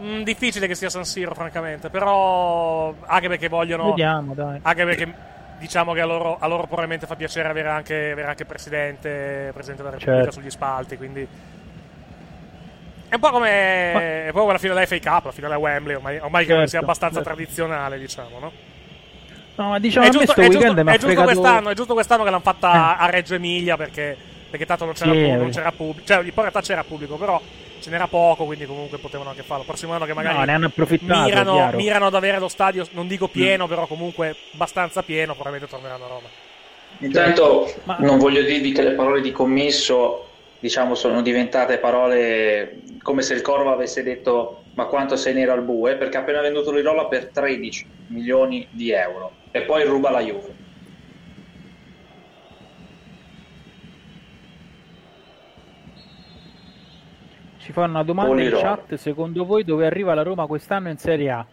Mm, 0.00 0.22
difficile 0.22 0.66
che 0.68 0.76
sia 0.76 0.88
San 0.88 1.04
Siro, 1.04 1.34
francamente. 1.34 1.90
Però, 1.90 2.94
anche 3.04 3.28
perché 3.28 3.48
vogliono. 3.48 3.88
Vediamo, 3.88 4.32
dai. 4.32 4.60
Anche 4.62 4.84
perché 4.84 5.14
diciamo 5.58 5.92
che 5.92 6.00
a 6.00 6.06
loro, 6.06 6.38
a 6.38 6.46
loro 6.46 6.62
probabilmente 6.66 7.06
fa 7.06 7.16
piacere 7.16 7.48
avere 7.48 7.68
anche, 7.68 8.12
avere 8.12 8.28
anche 8.28 8.44
presidente, 8.44 9.50
presidente 9.52 9.82
della 9.82 9.96
Repubblica 9.96 10.24
Certo. 10.24 10.40
sugli 10.40 10.50
spalti. 10.50 10.96
Quindi. 10.96 11.28
È 13.08 13.14
un 13.14 13.20
po' 13.20 13.30
come. 13.30 13.48
È 13.50 14.26
un 14.26 14.32
po' 14.32 14.40
come 14.40 14.52
la 14.52 14.58
finale 14.58 14.84
della 14.84 15.00
FA 15.00 15.10
Cup, 15.10 15.24
la 15.26 15.32
finale 15.32 15.54
a 15.54 15.58
Wembley. 15.58 15.94
Ormai, 15.96 16.18
ormai 16.18 16.46
Certo, 16.46 16.66
sia 16.66 16.78
abbastanza 16.80 17.22
certo. 17.22 17.34
tradizionale, 17.34 17.98
diciamo, 17.98 18.38
no? 18.38 18.52
No, 19.56 19.68
ma 19.70 19.78
diciamo 19.78 20.06
è 20.06 20.10
giusto, 20.10 20.32
sto 20.32 20.40
è 20.40 20.48
giusto- 20.48 20.66
è 20.66 20.74
giusto 20.84 20.98
fregato... 21.06 21.24
quest'anno, 21.24 21.70
è 21.70 21.74
giusto 21.74 21.92
quest'anno 21.94 22.22
che 22.24 22.30
l'hanno 22.30 22.42
fatta 22.42 22.70
Eh. 23.00 23.02
a 23.04 23.10
Reggio 23.10 23.34
Emilia 23.34 23.76
perché, 23.76 24.16
perché 24.50 24.64
tanto 24.66 24.84
non 24.84 24.94
c'era, 24.94 25.10
Sì, 25.12 25.16
pu- 25.18 25.24
eh. 25.24 25.36
non 25.36 25.50
c'era 25.50 25.72
pubblico. 25.72 26.06
Cioè, 26.06 26.22
in 26.22 26.32
realtà 26.34 26.60
c'era 26.60 26.84
pubblico, 26.84 27.16
però 27.16 27.40
ce 27.80 27.90
n'era 27.90 28.06
poco, 28.06 28.44
quindi 28.44 28.66
comunque 28.66 28.98
potevano 28.98 29.30
anche 29.30 29.42
farlo. 29.42 29.64
Prossimo 29.64 29.94
anno 29.94 30.04
che 30.04 30.14
magari 30.14 30.36
No, 30.36 30.44
ne 30.44 30.52
hanno 30.52 30.66
approfittato, 30.66 31.22
mirano, 31.24 31.70
mirano 31.74 32.06
ad 32.06 32.14
avere 32.14 32.38
lo 32.38 32.48
stadio, 32.48 32.86
non 32.92 33.08
dico 33.08 33.26
pieno, 33.28 33.64
Mm. 33.64 33.68
però 33.68 33.86
comunque 33.86 34.36
abbastanza 34.52 35.02
pieno, 35.02 35.32
probabilmente 35.34 35.68
torneranno 35.74 36.04
a 36.04 36.08
Roma. 36.08 36.28
Intanto 37.00 37.72
non 37.98 38.18
voglio 38.18 38.42
dirvi 38.42 38.72
che 38.72 38.82
le 38.82 38.92
parole 38.92 39.20
di 39.20 39.32
commesso 39.32 40.27
diciamo 40.60 40.94
sono 40.94 41.22
diventate 41.22 41.78
parole 41.78 42.80
come 43.02 43.22
se 43.22 43.34
il 43.34 43.42
Corvo 43.42 43.72
avesse 43.72 44.02
detto 44.02 44.62
ma 44.74 44.86
quanto 44.86 45.16
sei 45.16 45.34
nero 45.34 45.52
al 45.52 45.62
bue 45.62 45.96
perché 45.96 46.16
ha 46.16 46.20
appena 46.20 46.40
venduto 46.40 46.72
l'Irola 46.72 47.06
per 47.06 47.30
13 47.30 47.86
milioni 48.08 48.66
di 48.70 48.90
euro 48.90 49.32
e 49.52 49.62
poi 49.62 49.84
ruba 49.84 50.10
la 50.10 50.20
Juve 50.20 50.54
Ci 57.58 57.72
fanno 57.72 57.90
una 57.94 58.02
domanda 58.02 58.30
in 58.42 58.50
Polirolo. 58.50 58.62
chat. 58.76 58.94
Secondo 58.94 59.44
voi 59.44 59.64
dove 59.64 59.84
arriva 59.84 60.14
la 60.14 60.22
Roma 60.22 60.46
quest'anno 60.46 60.88
in 60.88 60.96
Serie 60.96 61.30
A? 61.30 61.46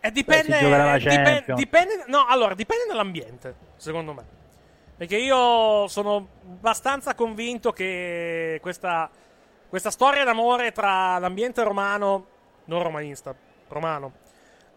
E 0.00 0.10
dipende, 0.10 0.48
Beh, 0.48 0.56
si 0.56 0.62
giocherà 0.62 0.84
la 0.84 0.96
dipen- 0.96 1.24
Champions. 1.24 1.60
dipende, 1.60 2.04
no, 2.06 2.24
allora, 2.26 2.54
dipende 2.54 2.84
dall'ambiente, 2.86 3.54
secondo 3.76 4.12
me. 4.14 4.35
Perché 4.96 5.18
io 5.18 5.86
sono 5.88 6.26
abbastanza 6.42 7.14
convinto 7.14 7.70
che 7.70 8.58
questa, 8.62 9.10
questa 9.68 9.90
storia 9.90 10.24
d'amore 10.24 10.72
tra 10.72 11.18
l'ambiente 11.18 11.62
romano, 11.62 12.26
non 12.64 12.82
romanista, 12.82 13.34
romano, 13.68 14.12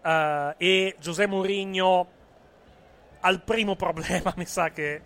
eh, 0.03 0.55
e 0.57 0.95
Giuseppe 0.99 1.29
Mourinho 1.29 2.07
al 3.21 3.41
primo 3.43 3.77
problema 3.77 4.33
mi 4.37 4.45
sa 4.45 4.71
che, 4.71 5.01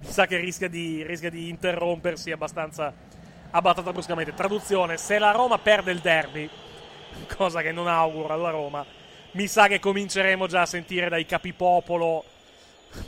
mi 0.00 0.10
sa 0.10 0.26
che 0.26 0.36
rischia, 0.38 0.68
di, 0.68 1.04
rischia 1.04 1.30
di 1.30 1.48
interrompersi 1.48 2.32
abbastanza, 2.32 2.92
abbastanza 3.50 3.92
bruscamente. 3.92 4.34
Traduzione, 4.34 4.96
se 4.96 5.20
la 5.20 5.30
Roma 5.30 5.58
perde 5.58 5.92
il 5.92 6.00
derby, 6.00 6.50
cosa 7.36 7.62
che 7.62 7.70
non 7.70 7.86
auguro 7.86 8.34
alla 8.34 8.50
Roma, 8.50 8.84
mi 9.30 9.46
sa 9.46 9.68
che 9.68 9.78
cominceremo 9.78 10.48
già 10.48 10.62
a 10.62 10.66
sentire 10.66 11.08
dai 11.08 11.24
capipopolo 11.24 12.24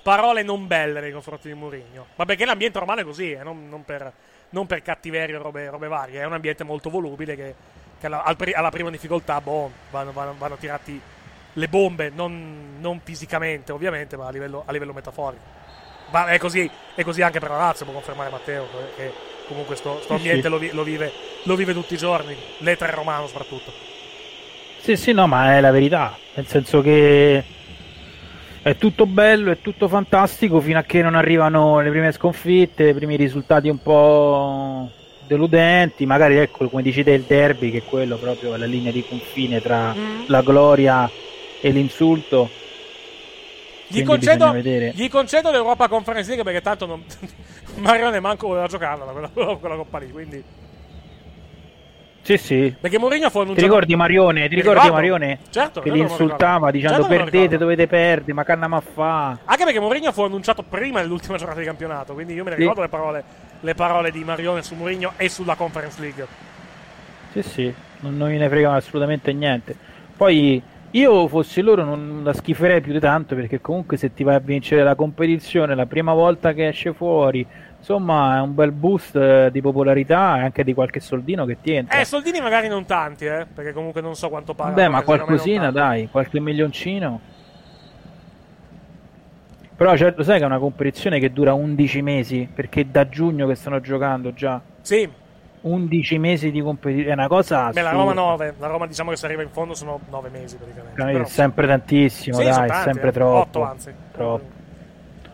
parole 0.02 0.42
non 0.42 0.66
belle 0.66 1.00
nei 1.00 1.12
confronti 1.12 1.48
di 1.48 1.54
Mourinho. 1.54 2.06
Ma 2.16 2.24
perché 2.24 2.44
l'ambiente 2.44 2.78
romano 2.78 3.00
è 3.00 3.04
così, 3.04 3.32
eh, 3.32 3.42
non, 3.42 3.68
non 3.68 3.84
per, 3.84 4.12
non 4.50 4.66
per 4.66 4.82
cattiveria 4.82 5.38
o 5.38 5.42
robe, 5.42 5.68
robe 5.70 5.88
varie. 5.88 6.20
È 6.20 6.24
un 6.24 6.32
ambiente 6.32 6.64
molto 6.64 6.90
volubile 6.90 7.36
che, 7.36 7.54
che 7.98 8.06
alla, 8.06 8.22
alla 8.24 8.70
prima 8.70 8.90
difficoltà 8.90 9.40
boh, 9.40 9.70
vanno, 9.90 10.12
vanno- 10.12 10.34
vanno 10.36 10.56
tirati 10.56 11.00
le 11.54 11.68
bombe, 11.68 12.10
non, 12.10 12.76
non 12.78 13.00
fisicamente 13.02 13.72
ovviamente, 13.72 14.16
ma 14.16 14.26
a 14.26 14.30
livello, 14.30 14.62
a 14.66 14.72
livello 14.72 14.92
metaforico. 14.92 15.42
Ma 16.10 16.26
è 16.28 16.38
così, 16.38 16.70
è 16.94 17.02
così 17.02 17.20
anche 17.22 17.38
per 17.38 17.50
la 17.50 17.56
Lazio, 17.58 17.84
può 17.84 17.94
confermare 17.94 18.30
Matteo, 18.30 18.66
che 18.96 19.12
comunque 19.46 19.76
sto, 19.76 20.00
sto 20.02 20.14
ambiente 20.14 20.42
sì. 20.42 20.48
Lo, 20.48 20.58
vi- 20.58 20.70
lo 20.72 20.82
vive, 20.82 21.12
lo 21.42 21.54
vive 21.54 21.72
tutti 21.72 21.94
i 21.94 21.98
giorni, 21.98 22.36
l'etere 22.58 22.92
romano 22.92 23.26
soprattutto. 23.26 23.72
Sì, 24.78 24.96
sì, 24.96 25.12
no, 25.12 25.26
ma 25.26 25.56
è 25.56 25.60
la 25.60 25.70
verità. 25.70 26.16
Nel 26.34 26.46
senso 26.46 26.80
che 26.80 27.44
è 28.62 28.76
tutto 28.76 29.06
bello, 29.06 29.50
è 29.50 29.60
tutto 29.60 29.88
fantastico 29.88 30.60
fino 30.60 30.78
a 30.78 30.82
che 30.82 31.02
non 31.02 31.14
arrivano 31.14 31.80
le 31.80 31.90
prime 31.90 32.12
sconfitte, 32.12 32.88
i 32.88 32.94
primi 32.94 33.16
risultati 33.16 33.68
un 33.68 33.80
po' 33.82 34.90
deludenti. 35.26 36.06
Magari, 36.06 36.36
ecco, 36.36 36.68
come 36.68 36.82
dici 36.82 37.02
te, 37.04 37.12
il 37.12 37.22
derby, 37.22 37.70
che 37.70 37.78
è 37.78 37.84
quello 37.84 38.16
proprio 38.16 38.54
è 38.54 38.58
la 38.58 38.66
linea 38.66 38.92
di 38.92 39.04
confine 39.06 39.60
tra 39.60 39.92
Mm. 39.94 40.22
la 40.26 40.42
gloria 40.42 41.10
e 41.60 41.70
l'insulto. 41.70 42.50
Gli 43.90 44.02
concedo, 44.02 44.54
gli 44.54 45.08
concedo 45.08 45.50
l'Europa 45.50 45.88
Conference 45.88 46.26
League 46.28 46.44
perché 46.44 46.60
tanto 46.60 46.84
non, 46.84 47.02
Marione 47.76 48.20
manco 48.20 48.48
voleva 48.48 48.66
giocarla 48.66 49.04
quella, 49.06 49.56
quella 49.56 49.76
coppa 49.76 49.98
lì. 49.98 50.10
Quindi. 50.10 50.44
Sì, 52.28 52.36
sì. 52.36 52.74
Perché 52.78 52.98
Mourinho 52.98 53.30
fu 53.30 53.38
Ti 53.38 53.44
annunciato. 53.44 53.66
ricordi 53.66 53.96
Marione? 53.96 54.48
Ti 54.48 54.54
ricordi 54.56 54.80
ricordo. 54.80 54.92
Marione? 54.92 55.38
Certo, 55.48 55.80
che 55.80 55.90
li 55.90 56.00
insultava 56.00 56.70
dicendo 56.70 56.96
Certo 57.04 57.08
perdete, 57.08 57.56
dovete 57.56 57.86
perdere, 57.86 58.34
ma 58.34 58.42
canna 58.44 58.66
ma 58.68 58.80
fa. 58.80 59.38
Anche 59.46 59.64
perché 59.64 59.80
Mourinho 59.80 60.12
fu 60.12 60.20
annunciato 60.20 60.62
prima 60.62 61.00
dell'ultima 61.00 61.38
giornata 61.38 61.58
di 61.60 61.64
campionato. 61.64 62.12
Quindi 62.12 62.34
io 62.34 62.44
me 62.44 62.50
ne 62.50 62.56
Sì. 62.56 62.60
ricordo 62.60 62.82
le 62.82 62.88
parole, 62.88 63.24
le 63.60 63.74
parole 63.74 64.10
di 64.10 64.22
Marione 64.24 64.62
su 64.62 64.74
Mourinho 64.74 65.12
e 65.16 65.30
sulla 65.30 65.54
Conference 65.54 65.98
League. 66.02 66.26
Sì, 67.32 67.42
sì, 67.42 67.74
non, 68.00 68.18
non 68.18 68.28
gliene 68.28 68.46
frega 68.50 68.74
assolutamente 68.74 69.32
niente. 69.32 69.74
Poi 70.14 70.60
io 70.90 71.28
fossi 71.28 71.62
loro 71.62 71.82
non 71.82 72.20
la 72.24 72.34
schiferei 72.34 72.82
più 72.82 72.92
di 72.92 73.00
tanto 73.00 73.34
perché 73.36 73.60
comunque 73.62 73.96
se 73.96 74.12
ti 74.12 74.22
vai 74.22 74.34
a 74.34 74.38
vincere 74.40 74.82
la 74.82 74.94
competizione 74.94 75.74
la 75.74 75.86
prima 75.86 76.12
volta 76.12 76.52
che 76.52 76.68
esce 76.68 76.92
fuori, 76.92 77.46
insomma 77.78 78.36
è 78.36 78.40
un 78.40 78.54
bel 78.54 78.72
boost 78.72 79.16
eh, 79.16 79.48
di 79.50 79.60
popolarità 79.60 80.38
e 80.38 80.40
anche 80.42 80.64
di 80.64 80.74
qualche 80.74 81.00
soldino 81.00 81.44
che 81.44 81.58
ti 81.60 81.72
entra. 81.72 81.98
Eh, 81.98 82.04
soldini 82.04 82.40
magari 82.40 82.68
non 82.68 82.84
tanti, 82.84 83.24
eh. 83.24 83.46
Perché 83.52 83.72
comunque 83.72 84.00
non 84.00 84.14
so 84.14 84.28
quanto 84.28 84.54
paga. 84.54 84.70
Vabbè, 84.70 84.88
ma 84.88 85.02
qualcosina 85.02 85.70
dai, 85.70 86.08
qualche 86.10 86.40
milioncino. 86.40 87.20
Però 89.76 89.96
certo 89.96 90.24
sai 90.24 90.38
che 90.38 90.42
è 90.42 90.46
una 90.46 90.58
competizione 90.58 91.20
che 91.20 91.32
dura 91.32 91.52
11 91.54 92.02
mesi 92.02 92.48
perché 92.52 92.90
da 92.90 93.08
giugno 93.08 93.46
che 93.46 93.54
stanno 93.54 93.80
giocando 93.80 94.34
già. 94.34 94.60
Sì. 94.80 95.08
11 95.60 96.18
mesi 96.18 96.50
di 96.50 96.60
competizione, 96.60 97.10
è 97.10 97.14
una 97.14 97.28
cosa 97.28 97.70
Beh, 97.70 97.82
la 97.82 97.90
assurda. 97.90 98.04
Roma 98.10 98.12
9. 98.12 98.54
La 98.58 98.66
Roma 98.66 98.86
diciamo 98.86 99.10
che 99.10 99.16
se 99.16 99.26
arriva 99.26 99.42
in 99.42 99.50
fondo 99.50 99.74
sono 99.74 100.00
9 100.10 100.28
mesi 100.30 100.56
praticamente. 100.56 101.22
È 101.22 101.24
sempre 101.26 101.66
tantissimo, 101.68 102.36
Sì, 102.38 102.44
dai, 102.44 102.68
tanti, 102.68 102.90
sempre 102.90 103.08
eh. 103.08 103.12
troppo. 103.12 103.38
Otto, 103.38 103.62
anzi. 103.62 103.94
Troppo. 104.12 104.57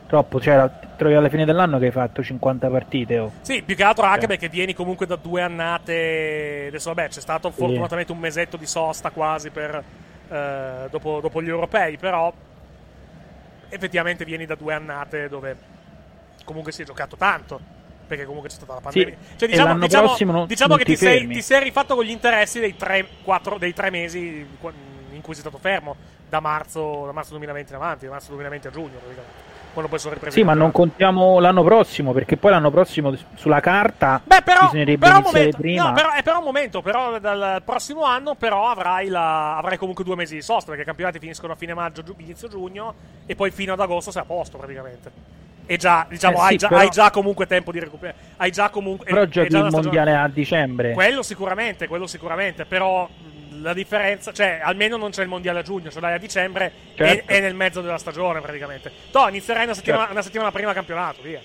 Troppo, 0.07 0.41
cioè 0.41 0.71
trovi 0.97 1.15
alla 1.15 1.29
fine 1.29 1.45
dell'anno 1.45 1.79
che 1.79 1.87
hai 1.87 1.91
fatto 1.91 2.23
50 2.23 2.69
partite. 2.69 3.19
Oh. 3.19 3.33
Sì, 3.41 3.63
più 3.63 3.75
che 3.75 3.83
altro 3.83 4.05
anche 4.05 4.21
Cioè. 4.21 4.29
perché 4.29 4.49
vieni 4.49 4.75
comunque 4.75 5.07
da 5.07 5.17
due 5.17 5.41
annate. 5.43 6.67
Adesso, 6.69 6.93
vabbè, 6.93 7.09
c'è 7.09 7.21
stato 7.21 7.51
Sì. 7.51 7.57
fortunatamente 7.59 8.13
un 8.13 8.19
mesetto 8.19 8.57
di 8.57 8.67
sosta 8.67 9.11
quasi 9.11 9.51
per, 9.51 9.83
eh, 10.31 10.87
dopo, 10.91 11.21
dopo 11.21 11.43
gli 11.43 11.49
europei, 11.49 11.97
però 11.97 12.33
effettivamente 13.69 14.25
vieni 14.25 14.47
da 14.47 14.55
due 14.55 14.75
annate 14.75 15.29
dove 15.29 15.57
comunque 16.45 16.71
si 16.73 16.83
è 16.83 16.85
giocato 16.85 17.17
tanto. 17.17 17.73
Perché 18.07 18.27
comunque 18.27 18.51
c'è 18.51 18.57
stata 18.57 18.75
la 18.75 18.91
Sì, 18.91 19.01
pandemia. 19.01 19.17
Cioè, 19.37 19.49
e 19.49 19.51
diciamo, 19.51 19.69
l'anno 19.69 19.81
diciamo- 19.87 20.07
prossimo 20.09 20.33
non- 20.33 20.47
diciamo 20.47 20.69
non 20.69 20.79
che 20.79 20.85
ti 20.85 20.91
ti 20.93 20.97
sei, 20.99 21.27
ti 21.27 21.41
sei 21.43 21.63
rifatto 21.63 21.95
con 21.95 22.05
gli 22.05 22.11
interessi 22.11 22.61
dei 22.61 22.77
tre, 22.77 23.07
quattro- 23.25 23.57
dei 23.57 23.73
tre 23.73 23.89
mesi 23.91 24.47
in 25.13 25.21
cui 25.23 25.33
sei 25.33 25.43
stato 25.43 25.57
fermo 25.57 25.97
da 26.29 26.41
marzo, 26.41 27.07
da 27.07 27.13
marzo 27.13 27.31
2020 27.31 27.71
in 27.73 27.77
avanti, 27.77 28.05
da 28.05 28.11
marzo 28.13 28.29
2020 28.29 28.67
a 28.67 28.71
giugno, 28.71 28.99
praticamente, 28.99 29.53
quando 29.75 29.91
poi 29.91 29.99
sono 29.99 30.15
ripresi. 30.15 30.39
Sì, 30.39 30.45
ma 30.45 30.55
non 30.55 30.73
contiamo 30.73 31.39
l'anno 31.39 31.63
prossimo 31.63 32.13
perché 32.13 32.39
poi 32.39 32.53
l'anno 32.53 32.71
prossimo 32.71 33.15
sulla 33.35 33.61
carta 33.61 34.23
Beh, 34.25 34.41
però, 34.43 34.63
bisognerebbe 34.63 35.07
però 35.07 35.19
un 35.19 35.23
momento, 35.25 35.59
no, 35.63 35.93
però, 35.93 36.13
è 36.13 36.23
però 36.23 36.39
un 36.39 36.45
momento, 36.45 36.81
però 36.81 37.19
dal 37.19 37.63
prossimo 37.63 38.05
anno 38.05 38.35
però 38.35 38.71
avrai, 38.71 39.09
la, 39.09 39.59
avrai 39.59 39.77
comunque 39.77 40.05
due 40.05 40.17
mesi 40.17 40.35
di 40.35 40.43
sosta 40.43 40.69
perché 40.69 40.83
i 40.83 40.87
campionati 40.87 41.19
finiscono 41.19 41.53
a 41.53 41.57
fine 41.57 41.75
maggio, 41.75 42.03
inizio 42.17 42.49
giugno 42.49 42.95
e 43.27 43.35
poi 43.35 43.51
fino 43.51 43.75
ad 43.75 43.81
agosto 43.81 44.11
sei 44.11 44.23
a 44.23 44.25
posto 44.25 44.57
praticamente. 44.57 45.44
E 45.67 45.77
già, 45.77 46.07
diciamo, 46.09 46.37
Eh, 46.39 46.41
hai, 46.41 46.51
sì, 46.51 46.57
già, 46.59 46.69
però- 46.69 46.81
hai 46.81 46.89
già 46.91 47.11
comunque 47.11 47.47
tempo 47.47 47.73
di 47.73 47.81
recuperare. 47.81 48.19
Hai 48.37 48.51
già 48.51 48.69
comunque. 48.69 49.07
Però 49.07 49.21
è- 49.23 49.25
è 49.25 49.29
giochi 49.29 49.49
già 49.49 49.59
il 49.59 49.71
mondiale 49.71 50.15
a 50.15 50.29
dicembre. 50.29 50.93
Quello 50.93 51.23
sicuramente, 51.23 51.87
quello 51.89 52.07
sicuramente, 52.07 52.65
però 52.67 53.09
la 53.63 53.73
differenza, 53.73 54.33
cioè 54.33 54.61
almeno 54.63 54.97
non 54.97 55.11
c'è 55.11 55.23
il 55.23 55.29
mondiale 55.29 55.61
a 55.61 55.63
giugno, 55.63 55.91
ce 55.91 56.01
l'hai 56.01 56.13
a 56.15 56.19
dicembre 56.19 56.71
Certo. 56.95 57.33
e 57.33 57.37
è 57.37 57.41
nel 57.41 57.55
mezzo 57.55 57.81
della 57.81 57.97
stagione 57.99 58.41
praticamente. 58.41 58.91
No, 59.13 59.27
inizierai 59.29 59.65
una 59.65 59.75
settimana, 59.75 60.01
Certo. 60.03 60.15
una 60.15 60.23
settimana 60.23 60.51
prima 60.53 60.73
campionato, 60.75 61.23
via. 61.23 61.41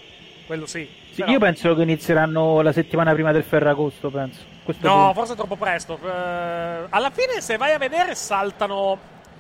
Quello 0.46 0.66
sì. 0.66 0.90
Sì, 1.12 1.22
Però- 1.22 1.32
io 1.32 1.40
penso 1.40 1.76
che 1.76 1.84
inizieranno 1.84 2.62
la 2.62 2.72
settimana 2.72 3.14
prima 3.14 3.32
del 3.32 3.44
Ferragosto, 3.44 4.10
penso. 4.10 4.42
Questo 4.64 4.86
No, 4.88 4.96
punto. 4.96 5.14
forse 5.14 5.34
è 5.34 5.36
troppo 5.36 5.56
presto. 5.56 5.98
Eh, 6.04 6.86
alla 6.90 7.12
fine, 7.12 7.40
se 7.40 7.56
vai 7.58 7.72
a 7.74 7.78
vedere, 7.78 8.16
saltano. 8.16 8.98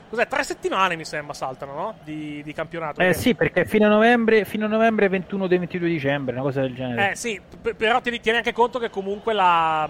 Cos'è? 0.10 0.28
Tre 0.28 0.44
settimane 0.44 0.96
mi 0.96 1.06
sembra 1.06 1.34
saltano, 1.34 1.74
no? 1.74 1.96
Di, 2.04 2.42
di 2.44 2.52
campionato. 2.54 3.00
Eh 3.00 3.14
sì, 3.14 3.36
perché 3.36 3.66
fino 3.66 3.86
a 3.86 3.90
novembre, 3.90 4.44
fino 4.44 4.66
a 4.66 4.68
novembre 4.68 5.08
21 5.08 5.46
e 5.46 5.48
22 5.48 5.88
dicembre, 5.88 6.34
una 6.34 6.44
cosa 6.44 6.62
del 6.62 6.74
genere. 6.74 7.12
Eh 7.12 7.16
sì, 7.16 7.40
p- 7.62 7.76
però 7.76 8.02
tieni, 8.02 8.20
tieni 8.20 8.40
anche 8.40 8.52
conto 8.52 8.80
che 8.80 8.90
comunque 8.90 9.34
la, 9.34 9.88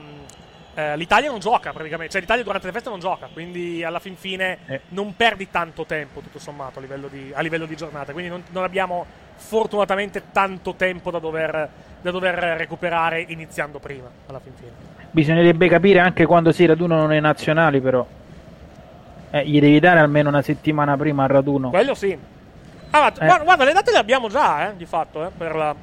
eh, 0.75 0.97
l'Italia 0.97 1.29
non 1.29 1.39
gioca 1.39 1.71
praticamente, 1.71 2.11
cioè 2.11 2.21
l'Italia 2.21 2.43
durante 2.43 2.67
le 2.67 2.73
feste 2.73 2.89
non 2.89 2.99
gioca, 2.99 3.29
quindi 3.31 3.81
alla 3.83 3.99
fin 3.99 4.15
fine 4.17 4.57
Eh. 4.65 4.81
non 4.89 5.15
perdi 5.15 5.49
tanto 5.49 5.85
tempo 5.85 6.19
tutto 6.19 6.37
sommato 6.37 6.79
a 6.79 6.81
livello 6.81 7.07
di, 7.07 7.31
a 7.33 7.41
livello 7.41 7.65
di 7.65 7.75
giornata, 7.77 8.11
quindi 8.11 8.29
non, 8.29 8.43
non 8.51 8.63
abbiamo 8.63 9.05
fortunatamente 9.35 10.23
tanto 10.33 10.75
tempo 10.75 11.11
da 11.11 11.19
dover, 11.19 11.69
da 12.01 12.11
dover 12.11 12.35
recuperare 12.57 13.21
iniziando 13.27 13.79
prima, 13.79 14.09
alla 14.27 14.39
fin 14.39 14.53
fine. 14.53 14.71
Bisognerebbe 15.11 15.69
capire 15.69 15.99
anche 15.99 16.25
quando 16.25 16.51
si 16.51 16.65
radunano 16.65 17.07
nei 17.07 17.21
nazionali, 17.21 17.79
però. 17.79 18.05
Eh, 19.31 19.45
gli 19.45 19.59
devi 19.59 19.79
dare 19.79 19.99
almeno 19.99 20.29
una 20.29 20.41
settimana 20.41 20.97
prima 20.97 21.23
al 21.23 21.29
raduno. 21.29 21.69
Quello 21.69 21.93
sì. 21.93 22.17
Ah, 22.91 23.13
ma, 23.19 23.39
Eh. 23.39 23.43
guarda, 23.43 23.63
le 23.63 23.73
date 23.73 23.91
le 23.91 23.97
abbiamo 23.97 24.27
già, 24.29 24.69
eh, 24.71 24.75
di 24.75 24.85
fatto, 24.85 25.25
eh, 25.25 25.29
per 25.35 25.55
la... 25.55 25.75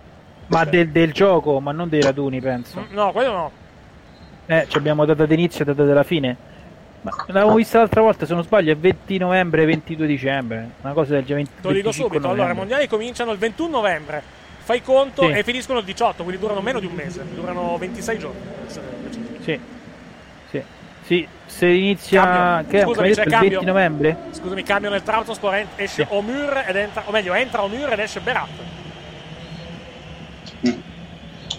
Ma 0.48 0.64
del, 0.64 0.90
del 0.90 1.12
gioco, 1.12 1.60
ma 1.60 1.72
non 1.72 1.88
dei 1.88 2.00
raduni, 2.00 2.40
penso. 2.40 2.80
Mm, 2.90 2.94
No, 2.94 3.12
quello 3.12 3.32
no. 3.32 3.50
Eh, 4.46 4.66
ci 4.68 4.76
abbiamo 4.76 5.04
data 5.04 5.26
d'inizio 5.26 5.62
e 5.62 5.64
data 5.66 5.84
della 5.84 6.02
fine. 6.04 6.36
Ma 7.02 7.12
l'avevamo 7.26 7.54
vista 7.56 7.78
l'altra 7.78 8.00
volta, 8.00 8.26
se 8.26 8.34
non 8.34 8.42
sbaglio, 8.42 8.72
è 8.72 8.76
20 8.76 9.18
novembre 9.18 9.62
e 9.62 9.66
22 9.66 10.06
dicembre. 10.06 10.70
Una 10.82 10.92
cosa 10.92 11.14
del 11.14 11.24
genere. 11.24 11.46
Te 11.46 11.50
lo 11.62 11.72
dico 11.72 11.84
25 11.90 11.92
subito. 11.92 12.16
Allora, 12.26 12.32
i 12.32 12.36
novembre. 12.38 12.54
mondiali 12.58 12.88
cominciano 12.88 13.30
il 13.32 13.38
21 13.38 13.70
novembre. 13.70 14.22
Fai 14.58 14.82
conto 14.82 15.22
Sì. 15.22 15.30
e 15.30 15.42
finiscono 15.44 15.78
il 15.78 15.84
18, 15.84 16.24
quindi 16.24 16.40
durano 16.40 16.60
meno 16.60 16.80
di 16.80 16.86
un 16.86 16.92
mese. 16.94 17.24
Durano 17.34 17.76
26 17.78 18.18
giorni. 18.18 18.40
Sì. 19.40 19.60
Sì. 20.50 20.62
Sì, 21.06 21.26
se 21.46 21.68
inizia. 21.68 22.22
Cambio. 22.22 22.70
Che 22.70 22.80
Scusami, 22.84 23.10
c'è 23.12 23.22
il 23.22 23.30
cambio. 23.30 23.50
20 23.50 23.64
novembre? 23.64 24.16
Scusami, 24.32 24.62
cambio 24.64 24.90
nel 24.90 25.04
Trabzonspor, 25.04 25.66
esce 25.76 26.04
Sì. 26.04 26.14
Omur 26.14 26.64
ed 26.66 26.74
entra, 26.74 27.04
o 27.06 27.12
meglio, 27.12 27.32
entra 27.32 27.62
Omur 27.62 27.92
ed 27.92 27.98
esce 28.00 28.18
Berat. 28.18 28.48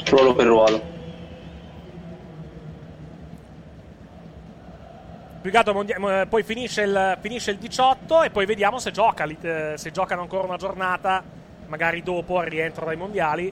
Ruolo 0.10 0.36
per 0.36 0.46
ruolo. 0.48 0.96
Eh, 5.44 6.26
poi 6.28 6.44
finisce 6.44 6.82
il, 6.82 7.18
finisce 7.22 7.52
il 7.52 7.58
18 7.58 8.24
e 8.24 8.30
poi 8.32 8.46
vediamo 8.46 8.80
se, 8.80 8.92
gioca, 8.92 9.24
eh, 9.24 9.76
se 9.78 9.92
giocano 9.92 10.24
ancora 10.24 10.46
una 10.46 10.58
giornata, 10.58 11.24
magari 11.68 12.04
dopo 12.04 12.42
rientro 12.42 12.84
dai 12.84 12.98
mondiali, 12.98 13.50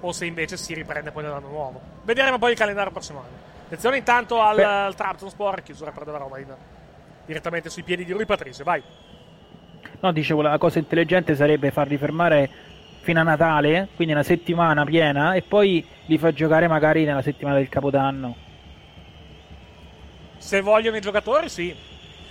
o 0.00 0.12
se 0.12 0.24
invece 0.24 0.56
si 0.56 0.72
riprende 0.72 1.10
poi 1.10 1.22
nell'anno 1.22 1.48
nuovo. 1.48 1.80
Vedremo 2.02 2.38
poi 2.38 2.52
il 2.52 2.56
calendario 2.56 2.90
prossimo 2.92 3.18
anno. 3.18 3.52
Attenzione 3.64 3.96
intanto 3.96 4.40
al, 4.40 4.56
Beh. 4.56 4.64
al 4.64 4.94
Trabzonspor, 4.94 5.62
chiusura 5.62 5.90
per 5.90 6.04
della 6.04 6.18
Roma, 6.18 6.38
in- 6.38 6.54
direttamente 7.26 7.70
sui 7.70 7.82
piedi 7.82 8.04
di 8.04 8.12
Rui 8.12 8.26
Patricio, 8.26 8.62
vai. 8.64 8.82
No, 10.00 10.12
dicevo, 10.12 10.42
la 10.42 10.58
cosa 10.58 10.78
intelligente 10.78 11.34
sarebbe 11.34 11.70
farli 11.70 11.96
fermare 11.96 12.50
fino 13.00 13.20
a 13.20 13.22
Natale, 13.22 13.88
quindi 13.96 14.12
una 14.12 14.22
settimana 14.22 14.84
piena, 14.84 15.34
e 15.34 15.42
poi 15.42 15.86
li 16.06 16.18
fa 16.18 16.32
giocare 16.32 16.68
magari 16.68 17.04
nella 17.04 17.22
settimana 17.22 17.56
del 17.56 17.68
Capodanno. 17.68 18.36
Se 20.36 20.60
vogliono 20.60 20.96
i 20.96 21.00
giocatori, 21.00 21.48
sì. 21.48 21.74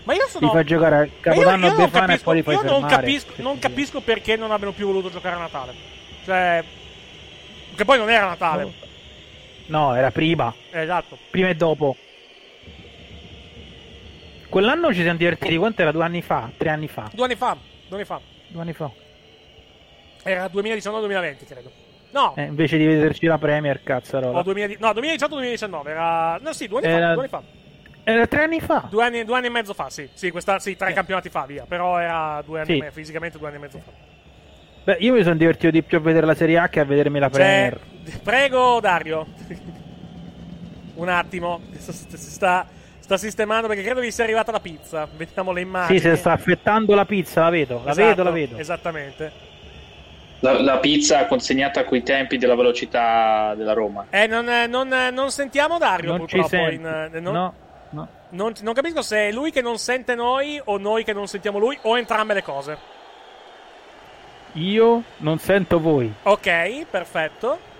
Ma 0.04 0.14
io 0.14 0.28
sono... 0.28 0.48
Li 0.48 0.54
fa 0.54 0.64
giocare 0.64 0.96
al 0.98 1.08
io- 1.08 1.14
Capodanno 1.20 1.66
io 1.66 1.72
non 1.74 1.84
Befana 1.86 2.04
e 2.04 2.08
capisco- 2.08 2.24
poi 2.24 2.36
li 2.36 2.44
fai 2.44 2.54
io 2.56 2.62
non 2.62 2.72
fermare. 2.82 2.96
capisco, 2.96 3.32
non 3.38 3.60
capisco 3.60 4.02
perché 4.02 4.36
non 4.36 4.52
abbiano 4.52 4.74
più 4.74 4.86
voluto 4.86 5.10
giocare 5.10 5.36
a 5.36 5.40
Natale. 5.40 5.74
Cioè... 6.26 6.64
Che 7.76 7.86
poi 7.86 7.98
non 7.98 8.10
era 8.12 8.28
Natale. 8.28 8.72
No, 9.68 9.96
era 9.96 10.12
prima. 10.12 10.54
Eh, 10.72 10.82
esatto. 10.82 11.18
Prima 11.32 11.50
e 11.50 11.56
dopo. 11.56 11.96
Quell'anno 14.50 14.94
ci 14.94 15.02
siamo 15.02 15.18
divertiti, 15.18 15.58
quanto 15.58 15.82
era? 15.82 15.92
Due 15.92 16.04
anni 16.04 16.22
fa? 16.22 16.50
Tre 16.56 16.70
anni 16.70 16.88
fa? 16.88 17.10
Due 17.14 17.24
anni 17.26 17.36
fa. 17.36 17.58
Due 17.88 17.96
anni 17.98 18.06
fa. 18.06 18.22
Due 18.48 18.62
anni 18.62 18.74
fa. 18.74 18.92
Era 20.24 20.46
2019-2020, 20.46 21.46
credo. 21.48 21.72
No, 22.12 22.36
Eh, 22.38 22.44
invece 22.44 22.78
di 22.78 22.86
vederci 22.86 23.26
la 23.26 23.40
Premier, 23.40 23.82
cazzarola. 23.82 24.38
o 24.38 24.44
2000 24.44 24.76
no 24.78 24.90
2018-2019. 24.92 25.88
Era... 25.88 26.38
No, 26.40 26.54
sì, 26.54 26.68
due 26.68 26.82
anni 26.82 26.88
Era- 26.94 27.08
fa. 27.08 27.14
Due 27.14 27.22
anni 27.22 27.30
fa. 27.30 27.42
Era 28.06 28.28
tre 28.28 28.44
anni 28.44 28.60
fa. 28.60 28.88
Due 28.90 29.04
anni, 29.04 29.24
due 29.24 29.38
anni 29.38 29.48
e 29.48 29.50
mezzo 29.50 29.74
fa, 29.74 29.90
sì. 29.90 30.08
Sì, 30.14 30.30
questa, 30.30 30.60
sì 30.60 30.76
tre 30.76 30.94
campionati 30.94 31.30
fa, 31.30 31.46
via. 31.48 31.66
Però 31.68 31.98
era 31.98 32.44
due 32.46 32.60
anni 32.60 32.74
Sì. 32.76 32.80
me- 32.80 32.92
fisicamente 32.92 33.38
due 33.40 33.48
anni 33.48 33.56
e 33.56 33.60
mezzo 33.60 33.80
fa. 33.80 33.92
Beh, 34.84 34.98
io 35.00 35.14
mi 35.14 35.24
sono 35.24 35.36
divertito 35.36 35.72
di 35.72 35.82
più 35.82 35.98
a 35.98 36.02
vedere 36.02 36.26
la 36.28 36.36
Serie 36.36 36.58
A 36.60 36.68
che 36.68 36.80
a 36.82 36.86
vedermi 36.86 37.18
la 37.18 37.30
Premier. 37.30 37.80
Prego, 38.24 38.80
Dario. 38.80 39.26
Un 40.96 41.10
attimo. 41.10 41.62
Si 41.78 41.92
sta, 42.18 42.66
sta 43.00 43.18
sistemando 43.18 43.68
perché 43.68 43.84
credo 43.84 44.00
vi 44.02 44.12
sia 44.12 44.24
arrivata 44.24 44.52
la 44.52 44.60
pizza. 44.60 45.08
Vediamo 45.16 45.52
le 45.52 45.62
immagini. 45.62 46.00
Sì, 46.00 46.06
se 46.10 46.16
sta 46.16 46.32
affettando 46.32 46.94
la 46.96 47.06
pizza, 47.06 47.42
la 47.42 47.50
vedo, 47.50 47.82
la 47.84 47.92
Esatto, 47.92 48.08
vedo, 48.08 48.24
la 48.24 48.30
vedo. 48.32 48.58
Esattamente. 48.58 49.32
La, 50.40 50.62
la 50.62 50.78
pizza 50.80 51.26
consegnata 51.26 51.80
a 51.80 51.84
quei 51.86 52.04
tempi 52.04 52.38
della 52.38 52.56
velocità 52.56 53.54
della 53.56 53.74
Roma. 53.74 54.08
Eh, 54.10 54.28
non, 54.28 54.46
non, 54.70 54.88
non 55.14 55.32
sentiamo 55.32 55.78
Dario 55.78 56.10
Non 56.10 56.20
purtroppo. 56.20 56.56
in, 56.56 56.86
eh, 57.14 57.20
non, 57.22 57.34
No, 57.34 57.54
no. 57.92 58.08
non- 58.32 58.54
non 58.62 58.74
capisco 58.74 59.02
se 59.02 59.30
è 59.30 59.32
lui 59.32 59.52
che 59.52 59.62
non 59.62 59.78
sente 59.78 60.16
noi 60.16 60.60
o 60.66 60.78
noi 60.78 61.06
che 61.06 61.14
non 61.14 61.28
sentiamo 61.28 61.60
lui 61.60 61.78
o 61.84 61.98
entrambe 61.98 62.34
le 62.34 62.44
cose. 62.44 62.78
Io 64.54 65.04
non 65.18 65.40
sento 65.40 65.80
voi. 65.80 66.14
Ok, 66.24 66.86
perfetto. 66.90 67.72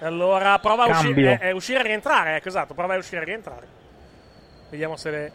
Allora 0.00 0.58
prova 0.58 0.84
a 0.84 0.88
uscire, 0.90 1.38
eh, 1.40 1.48
eh, 1.48 1.52
uscire 1.52 1.80
e 1.80 1.82
rientrare. 1.82 2.36
Ecco, 2.36 2.48
esatto, 2.48 2.74
prova 2.74 2.94
a 2.94 2.98
uscire 2.98 3.22
e 3.22 3.24
rientrare. 3.24 3.66
Vediamo 4.70 4.96
se 4.96 5.10
le... 5.10 5.32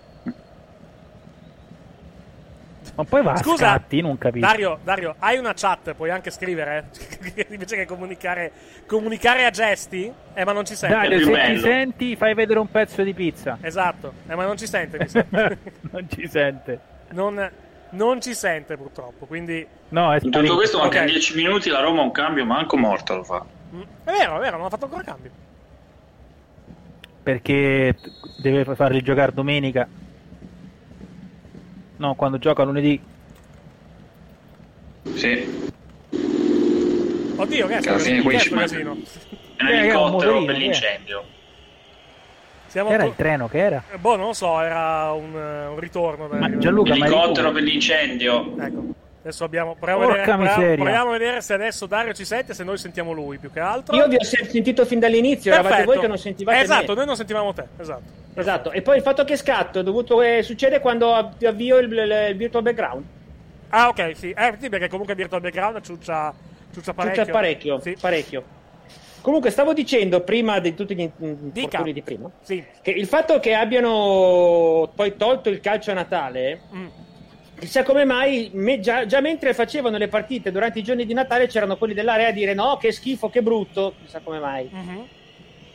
Ma 2.96 3.06
poi 3.06 3.24
va 3.24 3.32
a 3.32 3.38
Scusa, 3.38 3.72
scatti, 3.72 4.02
non 4.02 4.18
capisco. 4.18 4.46
Dario, 4.46 4.80
Dario, 4.84 5.16
hai 5.20 5.38
una 5.38 5.54
chat, 5.56 5.94
puoi 5.94 6.12
anche 6.12 6.30
scrivere? 6.30 6.90
Invece 7.50 7.76
che 7.76 7.86
comunicare, 7.86 8.52
comunicare 8.86 9.46
a 9.46 9.50
gesti? 9.50 10.12
Eh, 10.34 10.46
ma 10.46 10.52
non 10.52 10.64
ci 10.66 10.76
sente. 10.76 10.96
Dario, 10.96 11.20
se 11.24 11.54
ti 11.54 11.60
senti, 11.60 12.16
fai 12.16 12.36
vedere 12.36 12.60
un 12.60 12.70
pezzo 12.70 13.02
di 13.02 13.14
pizza. 13.14 13.58
Esatto, 13.62 14.14
eh, 14.28 14.36
ma 14.36 14.46
non 14.46 14.58
ci 14.58 14.68
sente, 14.68 14.98
mi 15.00 15.08
non 15.92 16.08
ci 16.10 16.28
sente. 16.28 16.80
non, 17.12 17.50
non 17.92 18.22
ci 18.22 18.36
sente 18.36 18.78
purtroppo, 18.78 19.26
quindi... 19.26 19.66
No, 19.90 20.14
è 20.14 20.20
In 20.22 20.30
tutto 20.30 20.56
questo, 20.56 20.80
anche 20.80 20.98
Ok. 20.98 21.04
a 21.04 21.08
10 21.08 21.36
minuti 21.36 21.70
la 21.70 21.80
Roma 21.80 22.02
un 22.04 22.12
cambio, 22.12 22.46
manco 22.46 22.78
morto 22.78 23.16
lo 23.16 23.24
fa. 23.24 23.44
È 24.04 24.12
vero, 24.12 24.38
è 24.38 24.40
vero, 24.40 24.58
non 24.58 24.66
ha 24.66 24.70
fatto 24.70 24.86
ancora 24.86 25.04
cambio. 25.04 25.32
Perché 27.24 27.96
deve 28.38 28.76
farli 28.76 29.02
giocare 29.02 29.34
domenica. 29.34 29.88
No, 31.98 32.16
quando 32.16 32.38
gioca 32.38 32.64
lunedì. 32.64 33.02
Sì. 35.14 35.72
Oddio, 37.36 37.68
che 37.68 37.74
è 37.74 37.76
manca- 37.76 37.92
casino? 37.94 38.98
È 39.56 39.62
un 39.64 39.68
elicottero 39.70 40.44
per 40.46 40.58
l'incendio. 40.58 41.24
Siamo 42.68 42.90
Era 42.90 43.04
to- 43.04 43.10
il 43.10 43.16
treno 43.16 43.48
che 43.48 43.58
era? 43.60 43.84
Eh, 43.92 43.98
Boh, 43.98 44.16
non 44.16 44.28
lo 44.28 44.34
so, 44.34 44.60
era 44.60 45.12
un, 45.12 45.34
un 45.34 45.80
ritorno. 45.80 46.28
Ma 46.28 46.58
Gianluca, 46.58 46.94
Elicottero 46.94 47.52
per 47.52 47.62
l'incendio. 47.64 48.56
Ecco, 48.60 48.86
adesso 49.24 49.44
abbiamo. 49.44 49.76
Proviamo 49.76 50.04
a, 50.04 50.06
Porca 50.06 50.20
vedere, 50.22 50.36
proviamo, 50.38 50.56
miseria. 50.62 50.84
proviamo 50.84 51.10
a 51.10 51.12
vedere 51.18 51.42
se 51.42 51.54
adesso 51.54 51.86
Dario 51.88 52.14
ci 52.14 52.26
sente, 52.26 52.54
se 52.54 52.64
noi 52.64 52.78
sentiamo 52.78 53.12
lui 53.12 53.38
più 53.40 53.52
che 53.52 53.60
altro. 53.60 53.96
Io 53.96 54.08
vi 54.08 54.16
ho 54.16 54.24
se- 54.24 54.46
sentito 54.46 54.86
fin 54.86 55.00
dall'inizio, 55.00 55.52
eravate 55.52 55.70
Perfetto. 55.76 55.92
voi 55.94 56.02
che 56.02 56.08
non 56.08 56.18
sentivate 56.18 56.60
Esatto, 56.62 56.90
me. 56.90 56.96
noi 56.96 57.06
non 57.06 57.16
sentivamo 57.16 57.54
te. 57.54 57.66
Esatto. 57.78 58.22
Esatto, 58.36 58.72
e 58.72 58.82
poi 58.82 58.98
il 58.98 59.02
fatto 59.04 59.24
che 59.24 59.36
scatto 59.38 59.80
è 59.80 59.84
dovuto, 59.84 60.22
eh, 60.22 60.42
succede 60.44 60.80
quando 60.80 61.14
av- 61.14 61.44
avvio 61.44 61.78
il, 61.80 61.92
il- 61.92 62.28
il 62.32 62.36
virtual 62.38 62.64
background. 62.64 63.04
Ah, 63.70 63.88
ok, 63.88 64.12
sì. 64.16 64.32
Eh, 64.32 64.56
sì, 64.60 64.70
perché 64.70 64.88
comunque 64.88 65.16
Virtual 65.16 65.42
Background 65.42 65.82
ciuccia, 65.82 66.32
ciuccia 66.72 66.94
parecchio. 66.94 67.16
Succede 67.24 67.32
parecchio, 67.32 67.80
Sì. 67.80 67.98
parecchio. 68.00 68.44
Comunque 69.22 69.50
stavo 69.52 69.74
dicendo 69.74 70.20
prima 70.22 70.60
di 70.60 70.74
tutti 70.76 70.94
gli 70.96 71.00
in- 71.00 71.12
infortuni 71.54 71.94
di 71.94 72.02
prima 72.02 72.30
Sì. 72.42 72.62
che 72.82 72.92
il 72.92 73.08
fatto 73.08 73.40
che 73.40 73.54
abbiano 73.54 74.92
poi 74.94 75.16
tolto 75.16 75.50
il 75.50 75.60
calcio 75.62 75.92
a 75.92 75.94
Natale 75.94 76.60
Mm. 76.76 76.86
Chissà 77.64 77.84
come 77.84 78.06
mai 78.06 78.50
me- 78.54 78.80
già, 78.80 79.06
già 79.06 79.20
mentre 79.22 79.54
facevano 79.54 79.98
le 79.98 80.08
partite 80.08 80.52
durante 80.52 80.80
i 80.80 80.84
giorni 80.84 81.06
di 81.06 81.14
Natale 81.14 81.48
c'erano 81.48 81.78
quelli 81.78 81.94
dell'area 81.94 82.28
a 82.30 82.32
dire 82.32 82.54
no 82.54 82.78
che 82.78 82.92
schifo 82.92 83.30
che 83.30 83.42
brutto 83.42 83.96
chissà 84.04 84.20
come 84.24 84.40
mai 84.40 84.68
Mhm. 84.72 85.08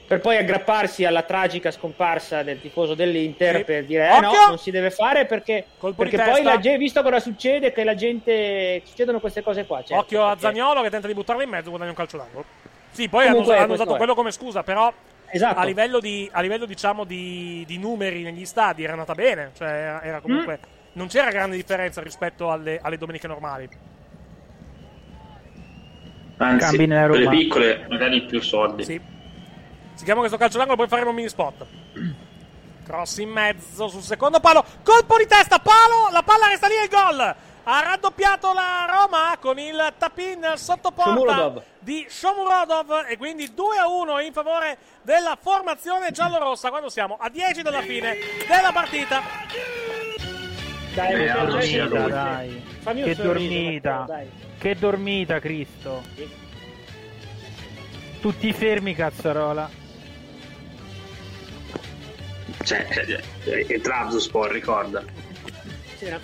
per 0.07 0.21
poi 0.21 0.37
aggrapparsi 0.39 1.05
alla 1.05 1.23
tragica 1.23 1.71
scomparsa 1.71 2.43
del 2.43 2.61
tifoso 2.61 2.95
dell'Inter 2.95 3.57
Sì. 3.57 3.65
per 3.65 3.85
dire 3.85 4.09
eh 4.09 4.21
no, 4.21 4.33
non 4.49 4.59
si 4.59 4.71
deve 4.71 4.91
fare 4.91 5.27
perché, 5.27 5.67
perché 5.95 6.17
poi 6.17 6.43
la 6.43 6.57
visto 6.57 7.03
cosa 7.03 7.21
succede, 7.21 7.73
che 7.73 7.85
la 7.85 7.95
gente 7.95 8.81
succedono 8.87 9.21
queste 9.21 9.43
cose 9.43 9.67
qua. 9.67 9.79
certo, 9.79 9.97
Occhio 10.03 10.25
a 10.27 10.37
Zagnolo 10.39 10.81
che 10.83 10.89
tenta 10.91 11.07
di 11.07 11.15
buttarla 11.15 11.43
in 11.43 11.51
mezzo, 11.51 11.69
guadagna 11.69 11.91
un 11.91 11.97
calcio 11.97 12.17
d'angolo. 12.17 12.45
Sì, 12.91 13.09
poi 13.11 13.27
Comunque, 13.29 13.53
hanno, 13.55 13.65
hanno 13.65 13.73
usato 13.75 13.95
è. 13.95 13.97
quello 13.99 14.15
come 14.15 14.31
scusa, 14.31 14.63
però 14.63 14.91
Esatto. 15.31 15.59
a 15.59 15.65
livello, 15.65 16.01
di, 16.01 16.27
a 16.33 16.41
livello 16.41 16.65
diciamo 16.65 17.05
di, 17.05 17.63
di 17.67 17.77
numeri 17.77 18.23
negli 18.23 18.47
stadi 18.47 18.83
era 18.85 18.93
andata 18.93 19.15
bene, 19.15 19.51
cioè 19.57 19.69
era, 19.69 20.03
era 20.03 20.21
comunque 20.21 20.59
Mm. 20.63 20.77
Non 20.99 21.07
c'era 21.07 21.31
grande 21.31 21.55
differenza 21.55 22.03
rispetto 22.03 22.51
alle, 22.51 22.81
alle 22.83 22.99
domeniche 22.99 23.29
normali. 23.29 23.69
Anzi, 26.39 26.77
quelle 26.77 27.29
piccole 27.29 27.87
magari 27.89 28.25
più 28.25 28.41
soldi. 28.41 28.85
Sì. 28.85 29.01
Si 29.95 30.05
chiama 30.05 30.21
questo 30.21 30.37
calcio 30.37 30.59
d'angolo, 30.59 30.77
poi 30.77 30.89
faremo 30.89 31.11
un 31.11 31.17
mini 31.17 31.29
spot. 31.29 31.67
Cross 32.85 33.19
in 33.19 33.31
mezzo 33.31 33.89
sul 33.89 34.03
secondo 34.03 34.41
palo, 34.41 34.65
colpo 34.83 35.19
di 35.19 35.27
testa, 35.27 35.59
palo, 35.59 36.11
la 36.11 36.23
palla 36.23 36.47
resta 36.49 36.67
lì 36.67 36.75
e 36.75 36.83
il 36.85 36.89
gol. 36.89 37.21
Ha 37.71 37.81
raddoppiato 37.83 38.53
la 38.53 38.87
Roma 38.89 39.37
con 39.39 39.59
il 39.59 39.93
tap-in 39.99 40.53
sotto 40.55 40.91
porta 40.91 41.11
Shomurodov. 41.11 41.63
di 41.81 42.07
Shomurodov 42.09 43.05
e 43.09 43.17
quindi 43.19 43.53
2 43.53 43.77
a 43.77 43.89
1 43.89 44.21
in 44.21 44.33
favore 44.33 44.79
della 45.03 45.37
formazione 45.39 46.11
giallorossa 46.11 46.71
quando 46.71 46.89
siamo 46.89 47.19
a 47.21 47.29
10 47.29 47.63
dalla 47.63 47.83
fine 47.83 48.17
della 48.49 48.73
partita. 48.73 50.08
Dai, 50.99 51.27
Matteo, 51.27 51.83
allora 51.85 52.09
dai, 52.09 52.63
Fammi 52.81 53.03
che 53.03 53.15
sorriso, 53.15 53.49
dormita. 53.53 53.91
Matteo, 53.99 54.15
dai. 54.17 54.31
Che 54.59 54.75
dormita, 54.75 55.39
Cristo. 55.39 56.03
Tutti 58.21 58.53
fermi, 58.53 58.95
cazzarola. 58.95 59.71
Cioè, 62.65 63.23
eh, 63.45 63.67
è 63.67 63.81
Trabzonspor, 63.81 64.51
ricorda. 64.51 65.05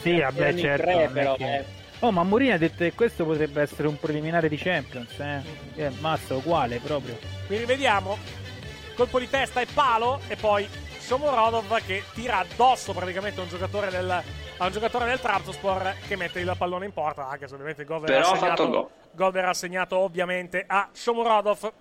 Sì, 0.01 0.19
vabbè, 0.19 0.55
certo. 0.57 0.83
tre, 0.85 1.09
però, 1.13 1.37
che- 1.37 1.55
eh. 1.57 1.65
Oh, 2.01 2.11
ma 2.11 2.25
Mourinho 2.25 2.55
ha 2.55 2.59
detto 2.59 2.79
che 2.79 2.93
questo 2.95 3.25
potrebbe 3.25 3.63
essere 3.63 3.87
un 3.87 3.99
preliminare 3.99 4.49
di 4.49 4.57
Champions, 4.57 5.19
eh. 5.21 5.41
Eh, 5.77 5.91
mazza, 6.01 6.35
uguale 6.35 6.81
proprio. 6.81 7.17
Qui 7.47 7.57
rivediamo 7.59 8.19
colpo 8.97 9.21
di 9.21 9.29
testa 9.31 9.61
e 9.61 9.67
palo 9.73 10.21
e 10.27 10.35
poi 10.37 10.69
Shomurodov 10.99 11.81
che 11.87 12.03
tira 12.13 12.39
addosso 12.39 12.93
praticamente 12.93 13.39
a 13.41 13.45
un 13.45 13.49
giocatore 13.49 13.91
del, 13.91 14.23
a 14.59 14.67
un 14.67 14.73
giocatore 14.73 15.07
del 15.07 15.21
Trabzonspor 15.21 15.95
che 16.07 16.17
mette 16.17 16.41
il 16.41 16.55
pallone 16.57 16.85
in 16.85 16.93
porta 16.93 17.29
anche 17.29 17.47
se 17.49 17.55
ovviamente 17.55 17.83
il 17.83 17.89
gol 17.89 18.01
verrà 18.01 18.27
ha 18.29 18.33
assegnato, 18.33 18.69
gol. 18.69 18.89
gol 19.13 19.33
verrà 19.33 19.49
assegnato 19.51 19.99
ovviamente 19.99 20.65
a 20.67 20.89
Shomurodov 20.93 21.73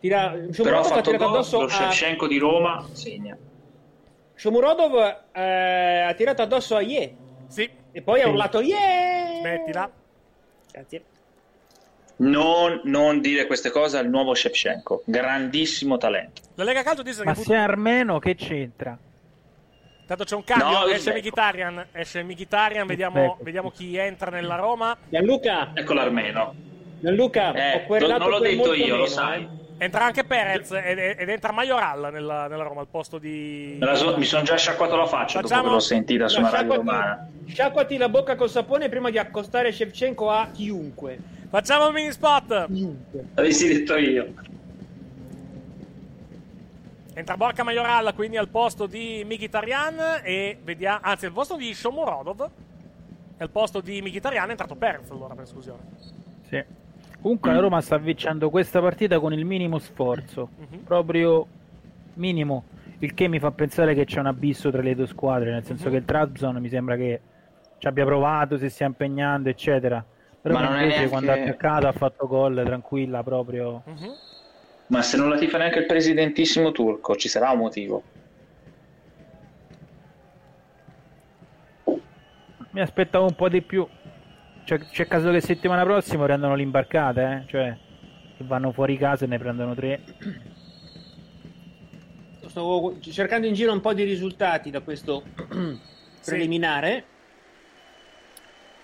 Tira, 0.00 0.30
Però 0.30 0.46
ha 0.48 0.52
Shomurodov 0.52 0.84
ha 0.84 0.88
fatto 0.88 1.00
tirato 1.10 1.24
gol, 1.24 1.34
addosso 1.34 1.58
lo 1.60 1.64
a... 1.66 1.68
Shevchenko 1.70 2.26
di 2.28 2.38
Roma 2.38 2.86
segna. 2.92 3.36
Shomurodov 4.34 5.16
eh, 5.32 6.00
ha 6.08 6.14
tirato 6.14 6.42
addosso 6.42 6.76
a 6.76 6.80
Ye 6.82 7.16
sì 7.48 7.68
e 7.90 8.02
poi 8.02 8.20
ha 8.20 8.24
Sì. 8.24 8.30
urlato 8.30 8.60
Ye 8.60 9.38
smettila 9.40 9.90
Grazie. 10.70 11.02
Non, 12.20 12.80
non 12.84 13.20
dire 13.20 13.46
queste 13.46 13.70
cose 13.70 13.96
al 13.96 14.08
nuovo 14.08 14.34
Shevchenko, 14.34 15.02
grandissimo 15.04 15.98
talento. 15.98 16.42
la 16.56 16.64
Lega 16.64 16.82
Calcio 16.82 17.02
dice 17.02 17.24
Ma 17.24 17.32
che 17.32 17.42
se 17.42 17.54
è 17.54 17.56
armeno, 17.58 18.18
che 18.18 18.34
c'entra? 18.34 18.96
Tanto 20.08 20.24
c'è 20.24 20.36
un 20.36 20.44
cambio, 20.44 20.66
No, 20.70 20.84
esce 20.86 21.10
Uzbek. 21.10 21.18
Mkhitaryan, 21.18 21.86
esce 21.92 22.22
Mkhitaryan, 22.22 22.86
vediamo, 22.86 23.24
Uzbek. 23.32 23.42
vediamo 23.44 23.70
chi 23.70 23.94
entra 23.98 24.30
nella 24.30 24.54
Roma. 24.54 24.96
Gianluca, 25.06 25.72
Ecco 25.74 25.92
l'armeno. 25.92 26.54
Gianluca 26.98 27.52
Eh, 27.52 27.84
non 27.98 28.30
l'ho 28.30 28.38
detto 28.38 28.72
io, 28.72 28.86
lo 28.86 28.92
meno, 29.02 29.06
sai. 29.06 29.42
eh. 29.42 29.84
Entra 29.84 30.06
anche 30.06 30.24
Perez 30.24 30.72
ed, 30.72 30.98
ed 31.18 31.28
entra 31.28 31.52
Majoral 31.52 32.08
nella, 32.10 32.48
nella 32.48 32.62
Roma 32.64 32.80
al 32.80 32.86
posto 32.90 33.18
di... 33.18 33.78
So- 33.94 34.16
mi 34.16 34.24
sono 34.24 34.42
già 34.44 34.56
sciacquato 34.56 34.96
la 34.96 35.04
faccia 35.06 35.40
Facciamo- 35.42 35.60
dopo 35.60 35.68
che 35.68 35.74
l'ho 35.74 35.80
sentita 35.80 36.26
su 36.26 36.38
una 36.40 36.48
radio 36.48 36.72
sciacquati, 36.72 36.88
romana. 36.90 37.28
sciacquati 37.46 37.96
la 37.98 38.08
bocca 38.08 38.34
col 38.34 38.48
sapone 38.50 38.88
prima 38.88 39.10
di 39.10 39.18
accostare 39.18 39.70
Shevchenko 39.72 40.30
a 40.30 40.48
chiunque. 40.54 41.18
Facciamo 41.50 41.86
il 41.88 41.92
mini 41.92 42.10
spot. 42.12 42.66
Chiunque. 42.66 43.24
L'avessi 43.34 43.68
detto 43.68 43.96
io. 43.98 44.32
Entra 47.18 47.36
Borca 47.36 47.64
Majoral 47.64 48.14
quindi 48.14 48.36
al 48.36 48.48
posto 48.48 48.86
di 48.86 49.24
Mkhitaryan 49.28 50.20
e 50.22 50.56
vediamo, 50.62 51.00
anzi 51.02 51.26
al 51.26 51.32
posto 51.32 51.56
di 51.56 51.74
Shomurodov 51.74 52.42
e 53.36 53.42
al 53.42 53.50
posto 53.50 53.80
di 53.80 54.00
Mkhitaryan 54.00 54.46
è 54.46 54.50
entrato 54.52 54.76
Perez 54.76 55.10
allora 55.10 55.34
per 55.34 55.42
esclusione. 55.42 55.80
Sì. 56.42 56.62
Comunque 57.20 57.52
la 57.52 57.58
Roma 57.58 57.80
sta 57.80 57.98
vincendo 57.98 58.50
questa 58.50 58.80
partita 58.80 59.18
con 59.18 59.32
il 59.32 59.44
minimo 59.44 59.78
sforzo, 59.80 60.50
Mhm. 60.58 60.78
proprio 60.84 61.44
minimo, 62.14 62.62
il 63.00 63.12
che 63.14 63.26
mi 63.26 63.40
fa 63.40 63.50
pensare 63.50 63.94
che 63.94 64.04
c'è 64.04 64.20
un 64.20 64.26
abisso 64.26 64.70
tra 64.70 64.80
le 64.80 64.94
due 64.94 65.08
squadre, 65.08 65.50
nel 65.50 65.64
senso 65.64 65.90
che 65.90 65.96
il 65.96 66.04
Trabzon 66.04 66.54
mi 66.58 66.68
sembra 66.68 66.94
che 66.94 67.20
ci 67.78 67.88
abbia 67.88 68.04
provato, 68.04 68.56
si 68.58 68.68
stia 68.70 68.86
impegnando, 68.86 69.48
eccetera. 69.48 70.04
Però 70.40 70.54
Ma 70.54 70.60
non 70.66 70.74
è 70.76 70.82
invece 70.82 70.98
neanche- 70.98 71.10
quando 71.10 71.32
ha 71.32 71.34
attaccato 71.34 71.86
ha 71.88 71.92
fatto 71.92 72.28
gol 72.28 72.62
tranquilla 72.64 73.24
proprio. 73.24 73.82
Mhm. 73.86 74.14
Ma 74.88 75.02
se 75.02 75.16
non 75.16 75.28
la 75.28 75.36
tifa 75.38 75.58
neanche 75.58 75.80
il 75.80 75.86
presidentissimo 75.86 76.72
turco, 76.72 77.14
ci 77.16 77.28
sarà 77.28 77.50
un 77.50 77.58
motivo. 77.58 78.02
Mi 82.70 82.80
aspettavo 82.80 83.26
un 83.26 83.34
po' 83.34 83.48
di 83.48 83.60
più. 83.62 83.86
Cioè, 84.64 84.78
c'è 84.78 85.06
caso 85.06 85.30
che 85.30 85.40
settimana 85.40 85.82
prossima 85.82 86.24
prendono 86.24 86.54
l'imbarcata, 86.54 87.32
eh? 87.38 87.44
Cioè, 87.46 87.76
che 88.36 88.44
vanno 88.44 88.72
fuori 88.72 88.96
casa 88.96 89.24
e 89.24 89.28
ne 89.28 89.38
prendono 89.38 89.74
tre. 89.74 90.00
Sto 92.46 92.96
cercando 93.00 93.46
in 93.46 93.54
giro 93.54 93.72
un 93.72 93.80
po' 93.80 93.92
di 93.92 94.04
risultati 94.04 94.70
da 94.70 94.80
questo 94.80 95.22
preliminare. 96.24 97.04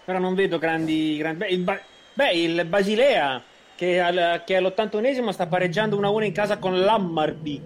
Però 0.05 0.19
non 0.19 0.35
vedo 0.35 0.59
grandi. 0.59 1.17
grandi- 1.17 1.39
Beh, 1.39 1.49
il, 1.49 1.63
Ba- 1.63 1.81
beh, 2.13 2.33
il 2.33 2.65
Basilea 2.67 3.43
che, 3.85 4.01
al- 4.01 4.43
che 4.45 4.57
all'81esimo 4.57 5.29
sta 5.31 5.47
pareggiando 5.47 6.01
1-1 6.01 6.23
in 6.25 6.33
casa 6.33 6.59
con 6.59 6.79
l'Hammarby. 6.81 7.63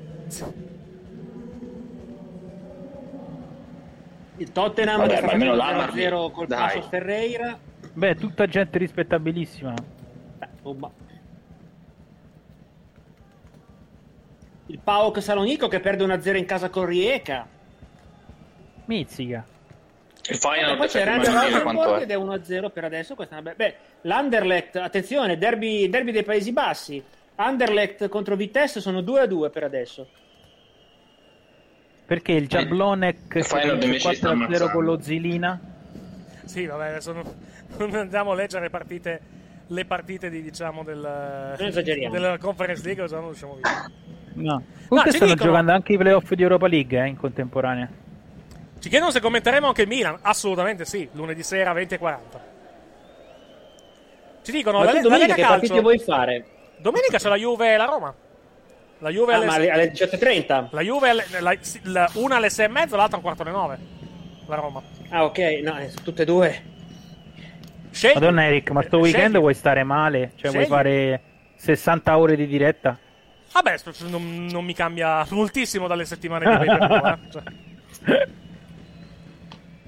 Il 4.37 4.53
Tottenham 4.53 4.99
Vabbè, 4.99 5.09
che 5.11 5.17
sta 5.17 5.29
facendo 5.29 5.55
l'Hammarby, 5.55 6.01
0 6.01 6.31
col 6.31 6.47
dai. 6.47 6.59
Passos 6.59 6.87
Ferreira. 6.89 7.59
Beh, 7.93 8.15
tutta 8.17 8.47
gente 8.47 8.79
rispettabilissima. 8.79 9.75
Beh, 10.39 10.49
insomma. 10.55 10.91
Il 14.67 14.79
PAOK 14.79 15.23
Salonico 15.23 15.67
che 15.69 15.81
perde 15.81 16.05
1-0 16.05 16.37
in 16.37 16.45
casa 16.45 16.69
con 16.69 16.85
Rijeka. 16.85 17.47
Mizzica. 18.85 19.45
Il 20.27 20.35
E 20.35 20.39
Feyenoord 20.39 20.77
poi 20.79 20.89
c'è 20.89 21.05
è. 21.05 22.03
ed 22.03 22.11
è 22.11 22.17
1-0 22.17 22.71
per 22.71 22.85
adesso. 22.85 23.15
Questa 23.15 23.37
è 23.37 23.41
una 23.41 23.51
be- 23.51 23.55
Beh, 23.57 23.75
l'Anderlecht, 24.03 24.77
attenzione, 24.77 25.39
derby, 25.39 25.89
derby 25.89 26.13
dei 26.13 26.23
Paesi 26.25 26.53
Bassi. 26.53 27.03
Anderlecht 27.37 28.09
contro 28.09 28.35
Vitesse 28.37 28.81
sono 28.81 29.01
2-2 29.01 29.51
per 29.51 29.63
adesso. 29.65 30.09
Perché 32.05 32.33
il 32.33 32.47
Jablonek 32.49 33.43
sta 33.45 33.59
4-0 33.59 34.27
ammazzando. 34.27 34.71
con 34.73 34.85
lo 34.85 35.01
Zilina? 35.01 35.61
Sì, 36.45 36.65
vabbè, 36.67 36.89
adesso 36.89 37.13
non, 37.13 37.25
non 37.77 37.95
andiamo 37.95 38.33
a 38.33 38.35
leggere 38.35 38.63
le 38.65 38.71
partite, 38.71 39.21
le 39.67 39.85
partite 39.85 40.31
di, 40.31 40.41
diciamo, 40.43 40.83
del, 40.83 41.55
esageriamo. 41.59 42.13
della 42.13 42.39
Conference 42.39 42.83
League, 42.85 43.07
se 43.07 43.15
no 43.15 43.21
non 43.21 43.31
usciamo 43.31 43.57
via. 43.57 43.91
No. 44.35 44.63
Comunque 44.89 45.11
ci 45.11 45.17
stanno 45.19 45.33
dicono- 45.33 45.51
giocando 45.51 45.73
anche 45.73 45.93
i 45.93 45.99
playoff 45.99 46.33
di 46.33 46.43
Europa 46.43 46.67
League 46.67 46.99
eh, 46.99 47.07
in 47.09 47.17
contemporanea. 47.17 47.89
Ci 48.81 48.89
chiedono 48.89 49.11
se 49.11 49.21
commenteremo 49.21 49.67
anche 49.67 49.83
il 49.83 49.89
Milan. 49.89 50.19
Assolutamente 50.23 50.85
sì, 50.85 51.09
lunedì 51.13 51.43
sera 51.43 51.73
20 51.73 51.95
e 51.95 51.99
40. 51.99 52.45
Ci 54.43 54.53
dicono, 54.53 54.79
Ma 54.79 54.85
la, 54.85 54.91
tu 54.91 54.97
la 54.97 55.03
domenica 55.03 55.27
Lega 55.27 55.35
che 55.35 55.43
partite 55.43 55.67
Calcio... 55.69 55.83
vuoi 55.83 55.99
fare? 55.99 56.45
Domenica 56.79 57.19
c'è 57.19 57.29
la 57.29 57.37
Juve 57.37 57.75
e 57.75 57.77
la 57.77 57.85
Roma. 57.85 58.15
La 59.01 59.11
Juve 59.11 59.33
Ah, 59.33 59.37
alle, 59.37 59.47
ma 59.47 59.55
alle, 59.55 59.71
alle 59.71 59.93
18.30? 59.93 60.69
la 60.71 60.81
Juve 60.81 61.09
alle- 61.11 61.25
la- 61.41 61.57
la- 61.83 62.11
una 62.15 62.37
alle 62.37 62.51
6 62.51 62.65
e 62.65 62.69
mezza, 62.69 62.97
l'altra 62.97 63.15
a 63.15 63.17
un 63.19 63.23
quarto 63.25 63.43
alle 63.43 63.51
9. 63.51 63.79
La 64.47 64.55
Roma. 64.57 64.83
Ah, 65.11 65.25
ok, 65.25 65.39
no, 65.63 65.79
eh, 65.79 65.91
tutte 66.03 66.23
e 66.23 66.25
due. 66.25 66.63
Scegli. 67.91 68.15
Madonna 68.15 68.45
Eric, 68.47 68.71
ma 68.71 68.83
sto 68.83 68.99
weekend 68.99 69.31
Scegli. 69.31 69.41
vuoi 69.41 69.55
stare 69.55 69.83
male? 69.83 70.33
Cioè 70.37 70.51
vuoi 70.51 70.65
Scegli. 70.65 70.75
fare 70.75 71.23
60 71.57 72.19
ore 72.19 72.37
di 72.37 72.47
diretta? 72.47 72.97
Vabbè, 73.53 73.75
non, 74.09 74.47
non 74.51 74.65
mi 74.65 74.75
cambia 74.75 75.27
moltissimo 75.31 75.87
dalle 75.87 76.05
settimane 76.05 76.45
di 76.47 76.57
pay-per-view, 76.67 77.07
eh. 78.15 78.29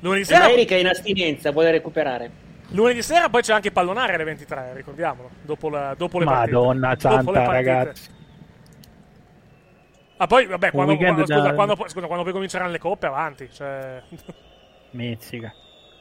Cioè. 0.01 0.09
Lunedì 0.09 0.25
sera, 0.25 0.45
ma 0.45 0.51
Erika 0.51 0.75
è 0.75 0.79
in 0.79 0.87
astinenza, 0.89 1.51
vuole 1.53 1.71
recuperare. 1.71 2.31
lunedì 2.71 3.03
sera 3.03 3.29
poi 3.29 3.43
c'è 3.43 3.53
anche 3.53 3.69
il 3.69 3.73
pallonare 3.75 4.15
alle 4.15 4.25
23, 4.25 4.73
ricordiamolo. 4.75 5.31
Dopo, 5.43 5.69
la- 5.69 5.95
dopo 5.97 6.19
le 6.19 6.25
Madonna 6.25 6.89
partite. 6.89 7.09
Dopo 7.09 7.17
santa, 7.25 7.31
le 7.41 7.47
partite. 7.47 7.73
ragazzi. 7.73 8.09
Ah, 10.17 10.27
poi, 10.27 10.47
vabbè, 10.47 10.71
quando, 10.71 10.97
quando- 10.97 11.21
scusa, 11.25 11.41
da- 11.41 11.55
quando, 11.55 11.77
poi- 11.77 11.89
scusa, 11.89 12.07
quando 12.07 12.25
poi 12.25 12.33
cominceranno 12.33 12.71
le 12.71 12.79
coppe, 12.79 13.07
avanti. 13.07 13.49
Cioè... 13.53 14.03
Mizzica. 14.91 15.53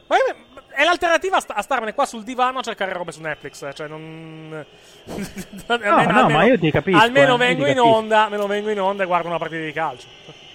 Ma 0.08 0.16
io- 0.16 0.36
è 0.74 0.84
l'alternativa 0.84 1.36
a, 1.36 1.40
sta- 1.40 1.54
a 1.54 1.62
starmene 1.62 1.94
qua 1.94 2.04
sul 2.04 2.22
divano 2.22 2.58
a 2.58 2.62
cercare 2.62 2.92
robe 2.92 3.12
su 3.12 3.20
Netflix. 3.22 3.62
eh, 3.62 3.72
Cioè, 3.72 3.88
non. 3.88 4.64
almeno, 5.68 6.10
no, 6.12 6.28
ma 6.28 6.44
io 6.44 6.58
ti 6.58 6.70
capisco, 6.70 6.98
Almeno 6.98 7.34
eh, 7.34 7.38
vengo 7.38 7.66
in 7.66 7.74
capisco. 7.76 7.94
onda. 7.96 8.28
Me 8.28 8.36
lo 8.36 8.46
vengo 8.46 8.70
in 8.70 8.80
onda 8.80 9.02
e 9.04 9.06
guardo 9.06 9.28
una 9.28 9.38
partita 9.38 9.62
di 9.64 9.72
calcio. 9.72 10.06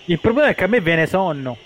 Il 0.06 0.20
problema 0.20 0.50
è 0.50 0.56
che 0.56 0.64
a 0.66 0.68
me 0.68 0.80
viene 0.82 1.08
sonno. 1.08 1.58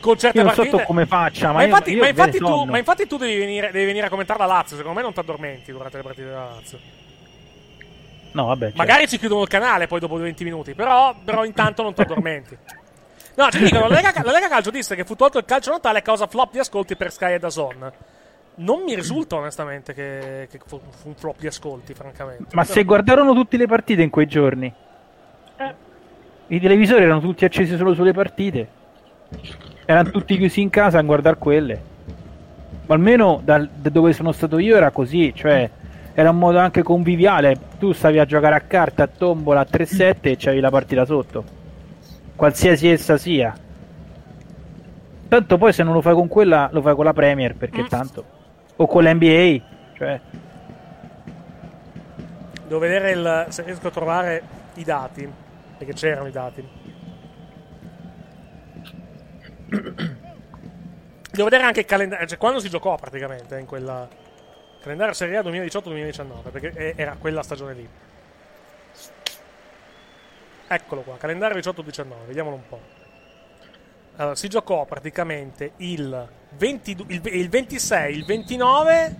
Con 0.00 0.16
certe 0.18 0.38
Io 0.38 0.44
non 0.44 0.52
so 0.54 0.60
partite. 0.62 0.82
tu 0.82 0.86
come 0.88 1.06
faccia, 1.06 1.46
ma, 1.48 1.52
Ma 1.54 1.60
io- 1.62 1.66
infatti, 1.68 1.92
io 1.92 2.00
ma 2.00 2.08
infatti 2.08 2.38
tu, 2.38 2.64
ma 2.64 2.78
infatti 2.78 3.06
tu 3.06 3.16
devi, 3.16 3.36
venire, 3.38 3.70
devi 3.70 3.84
venire 3.86 4.06
a 4.06 4.08
commentare 4.08 4.38
la 4.40 4.46
Lazio. 4.46 4.76
Secondo 4.76 4.96
me 4.98 5.04
non 5.04 5.12
ti 5.12 5.20
addormenti 5.20 5.70
durante 5.72 5.96
le 5.96 6.02
partite 6.02 6.26
della 6.26 6.44
Lazio. 6.54 6.78
No, 8.32 8.46
vabbè. 8.46 8.64
certo. 8.66 8.76
Magari 8.78 9.08
ci 9.08 9.18
chiudono 9.18 9.42
il 9.42 9.48
canale 9.48 9.86
poi 9.86 10.00
dopo 10.00 10.16
20 10.16 10.44
minuti, 10.44 10.74
però, 10.74 11.14
però 11.24 11.44
intanto 11.44 11.82
non 11.82 11.94
ti 11.94 12.02
addormenti. 12.02 12.56
No, 13.34 13.48
ti 13.48 13.58
dicono, 13.58 13.88
la 13.88 13.94
Lega, 13.96 14.12
la 14.24 14.32
Lega 14.32 14.48
Calcio 14.48 14.70
disse 14.70 14.94
che 14.94 15.04
fu 15.04 15.14
tolto 15.14 15.38
il 15.38 15.44
calcio 15.44 15.70
Natale 15.70 15.98
a 15.98 16.02
causa 16.02 16.26
flop 16.26 16.52
di 16.52 16.58
ascolti 16.58 16.96
per 16.96 17.12
Sky 17.12 17.34
e 17.34 17.38
Dazon. 17.38 17.92
Non 18.56 18.82
mi 18.82 18.94
risulta 18.94 19.36
onestamente 19.36 19.92
che, 19.92 20.48
che 20.50 20.58
fu, 20.66 20.80
fu 20.90 21.08
un 21.08 21.14
flop 21.14 21.38
di 21.38 21.46
ascolti, 21.46 21.92
francamente. 21.92 22.44
Ma 22.54 22.64
se 22.64 22.82
guardarono 22.84 23.34
tutte 23.34 23.56
le 23.58 23.66
partite 23.66 24.00
in 24.02 24.08
quei 24.10 24.26
giorni, 24.26 24.72
Eh. 25.58 25.74
i 26.48 26.60
televisori 26.60 27.04
erano 27.04 27.20
tutti 27.20 27.44
accesi 27.44 27.76
solo 27.76 27.92
sulle 27.92 28.12
partite, 28.12 28.66
erano 29.84 30.10
tutti 30.10 30.36
chiusi 30.36 30.60
in 30.60 30.70
casa 30.70 30.98
a 30.98 31.02
guardare 31.02 31.36
quelle. 31.38 31.82
Ma 32.86 32.94
almeno 32.94 33.40
dal- 33.42 33.68
da 33.74 33.90
dove 33.90 34.12
sono 34.12 34.32
stato 34.32 34.58
io 34.58 34.76
era 34.76 34.90
così, 34.90 35.32
cioè 35.34 35.68
era 36.14 36.30
un 36.30 36.38
modo 36.38 36.58
anche 36.58 36.82
conviviale. 36.82 37.56
Tu 37.78 37.92
stavi 37.92 38.18
a 38.18 38.24
giocare 38.24 38.54
a 38.54 38.60
carta, 38.60 39.02
a 39.04 39.06
tombola, 39.08 39.60
a 39.60 39.66
3-7 39.68 40.30
e 40.30 40.36
c'avevi 40.36 40.60
la 40.60 40.70
partita 40.70 41.04
sotto, 41.04 41.44
qualsiasi 42.36 42.88
essa 42.88 43.16
sia. 43.16 43.54
Tanto 45.28 45.58
poi 45.58 45.72
se 45.72 45.82
non 45.82 45.92
lo 45.92 46.00
fai 46.00 46.14
con 46.14 46.28
quella, 46.28 46.68
lo 46.72 46.80
fai 46.80 46.94
con 46.94 47.04
la 47.04 47.12
Premier, 47.12 47.54
perché 47.56 47.82
Mm. 47.82 47.86
tanto. 47.86 48.24
O 48.76 48.86
con 48.86 49.02
l'NBA, 49.02 49.60
cioè. 49.96 50.20
Devo 52.66 52.78
vedere 52.80 53.10
il- 53.12 53.46
se 53.48 53.62
riesco 53.62 53.88
a 53.88 53.90
trovare 53.90 54.42
i 54.74 54.84
dati, 54.84 55.28
perché 55.78 55.92
c'erano 55.94 56.28
i 56.28 56.32
dati. 56.32 56.68
Devo 61.36 61.44
vedere 61.44 61.64
anche 61.64 61.80
il 61.80 61.86
calendario, 61.86 62.26
cioè 62.26 62.38
quando 62.38 62.60
si 62.60 62.68
giocò 62.68 62.96
praticamente 62.96 63.58
in 63.58 63.66
quella 63.66 64.08
calendario 64.80 65.14
Serie 65.14 65.36
A 65.38 65.42
2018-2019, 65.42 66.50
perché 66.50 66.94
era 66.96 67.16
quella 67.18 67.42
stagione 67.42 67.74
lì. 67.74 67.88
Eccolo 70.68 71.02
qua, 71.02 71.16
calendario 71.16 71.58
18-19, 71.58 72.26
vediamolo 72.26 72.56
un 72.56 72.68
po'. 72.68 72.80
Allora, 74.16 74.34
si 74.34 74.48
giocò 74.48 74.84
praticamente 74.86 75.72
il, 75.78 76.28
22 76.56 77.06
il, 77.08 77.20
il 77.24 77.48
26, 77.48 78.16
il 78.16 78.24
29 78.24 79.16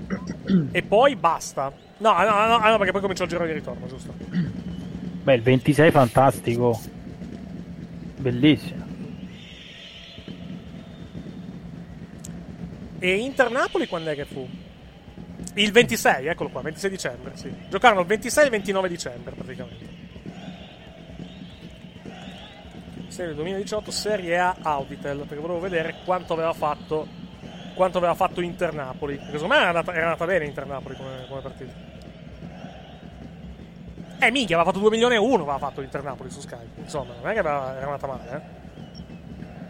e 0.73 0.82
poi 0.82 1.16
basta. 1.16 1.73
No, 1.98 2.12
no, 2.12 2.47
no, 2.47 2.59
no, 2.59 2.77
perché 2.78 2.93
poi 2.93 3.01
cominciò 3.01 3.24
il 3.24 3.31
giro 3.31 3.44
di 3.44 3.52
ritorno, 3.52 3.86
giusto? 3.86 4.14
Beh, 5.23 5.35
il 5.35 5.43
26 5.43 5.90
fantastico. 5.90 6.81
Bellissimo. 8.16 8.85
E 12.98 13.14
Inter-Napoli 13.16 13.86
quando 13.86 14.10
è 14.10 14.14
che 14.14 14.24
fu? 14.24 14.48
Il 15.55 15.73
26, 15.73 16.27
eccolo 16.27 16.48
qua, 16.51 16.60
26 16.62 16.90
dicembre, 16.90 17.32
sì. 17.36 17.52
Giocarono 17.68 18.01
il 18.01 18.06
26 18.06 18.43
e 18.43 18.47
il 18.47 18.52
29 18.52 18.89
dicembre, 18.89 19.35
praticamente. 19.35 19.94
Serie 23.09 23.35
2018, 23.35 23.90
Serie 23.90 24.39
A 24.39 24.56
Auditel, 24.60 25.18
perché 25.20 25.36
volevo 25.36 25.60
vedere 25.60 25.97
quanto 26.05 26.32
aveva 26.35 26.52
fatto 26.52 27.24
quanto 27.74 27.98
aveva 27.98 28.14
fatto 28.14 28.40
Inter-Napoli. 28.40 29.16
Perché 29.16 29.32
secondo 29.32 29.55
me 29.55 29.60
era 29.60 29.68
andata, 29.68 29.93
era 29.93 30.05
andata 30.05 30.24
bene 30.24 30.47
Inter-Napoli 30.47 30.97
come, 30.97 31.27
come 31.28 31.40
partita. 31.43 31.73
Eh, 34.18 34.31
minchia, 34.31 34.56
aveva 34.56 34.70
fatto 34.70 34.81
2 34.81 34.90
milioni 34.90 35.14
e 35.14 35.18
1 35.18 35.35
aveva 35.43 35.59
fatto 35.59 35.82
l'Inter-Napoli 35.82 36.31
su 36.31 36.40
Sky. 36.40 36.66
Insomma, 36.77 37.12
non 37.20 37.28
è 37.31 37.35
che 37.35 37.39
aveva- 37.39 37.77
era 37.77 37.85
andata 37.85 38.06
male, 38.06 38.43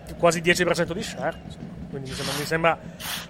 eh. 0.08 0.14
Quasi 0.14 0.40
10% 0.40 0.92
di 0.94 1.02
share. 1.02 1.36
insomma. 1.44 1.75
Quindi 1.88 2.10
mi 2.10 2.16
sembra, 2.16 2.34
mi 2.38 2.44
sembra, 2.44 2.78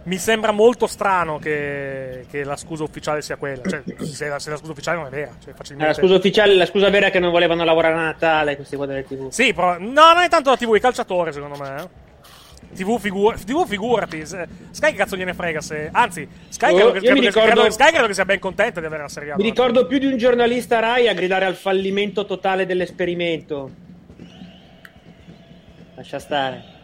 mi 0.04 0.18
sembra 0.18 0.50
molto 0.52 0.86
strano 0.86 1.38
che, 1.38 2.26
che 2.30 2.42
la 2.44 2.56
scusa 2.56 2.82
ufficiale 2.84 3.22
sia 3.22 3.36
quella. 3.36 3.62
Cioè, 3.68 3.82
se 4.04 4.28
la, 4.28 4.38
se 4.38 4.50
la 4.50 4.56
scusa 4.56 4.72
ufficiale 4.72 4.96
non 4.98 5.06
è 5.06 5.10
vera. 5.10 5.32
Cioè, 5.42 5.52
Eh, 5.52 5.56
facilmente... 5.56 5.92
la 5.92 5.98
scusa 5.98 6.14
ufficiale, 6.16 6.54
la 6.54 6.66
scusa 6.66 6.88
vera 6.90 7.06
è 7.06 7.10
che 7.10 7.18
non 7.18 7.30
volevano 7.30 7.64
lavorare 7.64 7.94
a 7.94 8.00
Natale 8.02 8.56
questi 8.56 8.76
qua 8.76 8.86
delle 8.86 9.04
TV. 9.04 9.28
Sì, 9.30 9.52
però. 9.52 9.78
No, 9.78 10.12
non 10.12 10.22
è 10.22 10.28
tanto 10.28 10.50
la 10.50 10.56
TV, 10.56 10.74
i 10.74 10.80
calciatori, 10.80 11.32
secondo 11.32 11.56
me. 11.56 11.76
eh. 11.82 12.04
TV, 12.74 12.98
figu- 12.98 13.42
TV 13.44 13.64
figurati. 13.66 14.26
Sky 14.26 14.46
che 14.90 14.94
cazzo 14.94 15.16
gliene 15.16 15.32
frega 15.34 15.60
se. 15.60 15.88
Anzi, 15.92 16.28
Sky 16.48 16.72
Oh, 16.72 16.74
credo, 16.74 16.92
che, 16.92 16.98
credo 17.00 17.20
ricordo- 17.20 17.50
credo 17.60 17.70
Sky 17.70 17.90
credo 17.90 18.06
che 18.08 18.14
sia 18.14 18.24
ben 18.24 18.38
contenta 18.38 18.80
di 18.80 18.86
avere 18.86 19.02
la 19.02 19.08
Serie 19.08 19.30
A. 19.32 19.36
Mi 19.36 19.44
ricordo 19.44 19.86
più 19.86 19.98
di 19.98 20.06
un 20.06 20.16
giornalista 20.18 20.78
Rai 20.80 21.08
a 21.08 21.14
gridare 21.14 21.44
al 21.44 21.54
fallimento 21.54 22.26
totale 22.26 22.66
dell'esperimento. 22.66 23.70
Lascia 25.94 26.18
stare. 26.18 26.74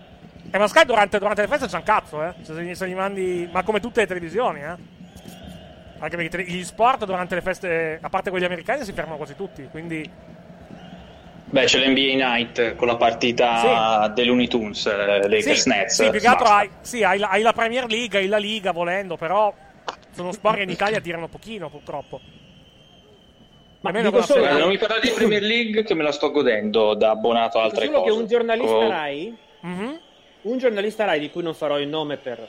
Eh, 0.54 0.58
ma 0.58 0.68
Sky 0.68 0.84
durante, 0.84 1.18
durante 1.18 1.40
le 1.40 1.48
feste 1.48 1.66
c'è 1.66 1.76
un 1.76 1.82
cazzo, 1.82 2.22
eh. 2.22 2.34
Se, 2.42 2.54
se- 2.54 2.74
se 2.74 2.88
gli 2.88 2.94
mandi. 2.94 3.48
Ma 3.50 3.62
come 3.62 3.80
tutte 3.80 4.00
le 4.00 4.06
televisioni, 4.06 4.60
eh. 4.60 5.00
Anche 5.98 6.16
perché 6.16 6.42
gli 6.44 6.62
sport 6.64 7.04
durante 7.04 7.34
le 7.36 7.40
feste, 7.42 7.98
a 8.02 8.08
parte 8.08 8.28
quelli 8.30 8.44
americani, 8.44 8.84
si 8.84 8.92
fermano 8.92 9.16
quasi 9.16 9.34
tutti. 9.34 9.66
Quindi. 9.70 10.08
Beh, 11.44 11.64
c'è 11.64 11.78
l'NBA 11.86 12.14
Night 12.16 12.76
con 12.76 12.86
la 12.86 12.96
partita 12.96 14.08
dei 14.14 14.24
Looney 14.24 14.48
Tunes, 14.48 14.86
eh, 14.86 15.28
Lakers 15.28 15.60
sì, 15.62 15.68
Nets. 15.68 16.02
sì, 16.02 16.10
più 16.10 16.18
che 16.20 16.26
altro 16.26 16.46
hai, 16.48 16.70
sì, 16.80 17.02
hai, 17.02 17.18
la, 17.18 17.28
hai 17.28 17.42
la 17.42 17.52
Premier 17.52 17.84
League, 17.86 18.18
hai 18.18 18.26
la 18.26 18.38
Liga 18.38 18.72
volendo, 18.72 19.16
però. 19.16 19.52
Sono 20.14 20.32
sport 20.32 20.56
che 20.56 20.62
in 20.64 20.70
Italia 20.70 21.00
tirano 21.00 21.28
pochino, 21.28 21.70
purtroppo. 21.70 22.20
Ma 23.80 23.88
Almeno 23.90 24.10
dico 24.10 24.22
solo-. 24.22 24.40
Guarda, 24.40 24.58
non 24.58 24.68
mi 24.68 24.78
parlare 24.78 25.00
di 25.00 25.10
Premier 25.10 25.42
League 25.42 25.82
che 25.84 25.94
me 25.94 26.02
la 26.02 26.12
sto 26.12 26.30
godendo 26.30 26.94
da 26.94 27.10
abbonato 27.10 27.58
a 27.58 27.64
altre 27.64 27.86
Solo 27.86 28.00
cose. 28.02 28.10
che 28.12 28.18
un 28.20 28.26
giornalista 28.26 28.74
Oh. 28.74 28.88
Rai, 28.88 29.36
Mhm. 29.60 29.98
Un 30.42 30.58
giornalista 30.58 31.04
Rai 31.04 31.20
di 31.20 31.30
cui 31.30 31.42
non 31.42 31.54
farò 31.54 31.78
il 31.78 31.88
nome 31.88 32.16
per 32.16 32.46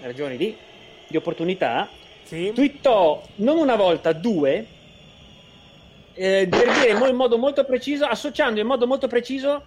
ragioni 0.00 0.36
di, 0.36 0.56
di 1.06 1.16
opportunità, 1.16 1.88
twittò 2.52 3.22
non 3.36 3.56
una 3.58 3.76
volta, 3.76 4.12
due, 4.12 4.66
eh, 6.14 6.46
per 6.48 6.72
dire 6.72 6.90
in 6.90 6.98
mo- 6.98 7.06
in 7.06 7.16
modo 7.16 7.38
molto 7.38 7.64
preciso, 7.64 8.04
associando 8.04 8.60
in 8.60 8.66
modo 8.66 8.86
molto 8.86 9.08
preciso 9.08 9.64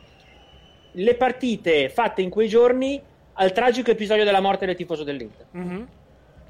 le 0.91 1.15
partite 1.15 1.89
fatte 1.89 2.21
in 2.21 2.29
quei 2.29 2.47
giorni 2.47 3.01
al 3.33 3.51
tragico 3.51 3.91
episodio 3.91 4.23
della 4.23 4.39
morte 4.39 4.65
del 4.65 4.75
tifoso 4.75 5.03
dell'Inter. 5.03 5.45
Mhm. 5.51 5.87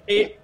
E 0.05 0.37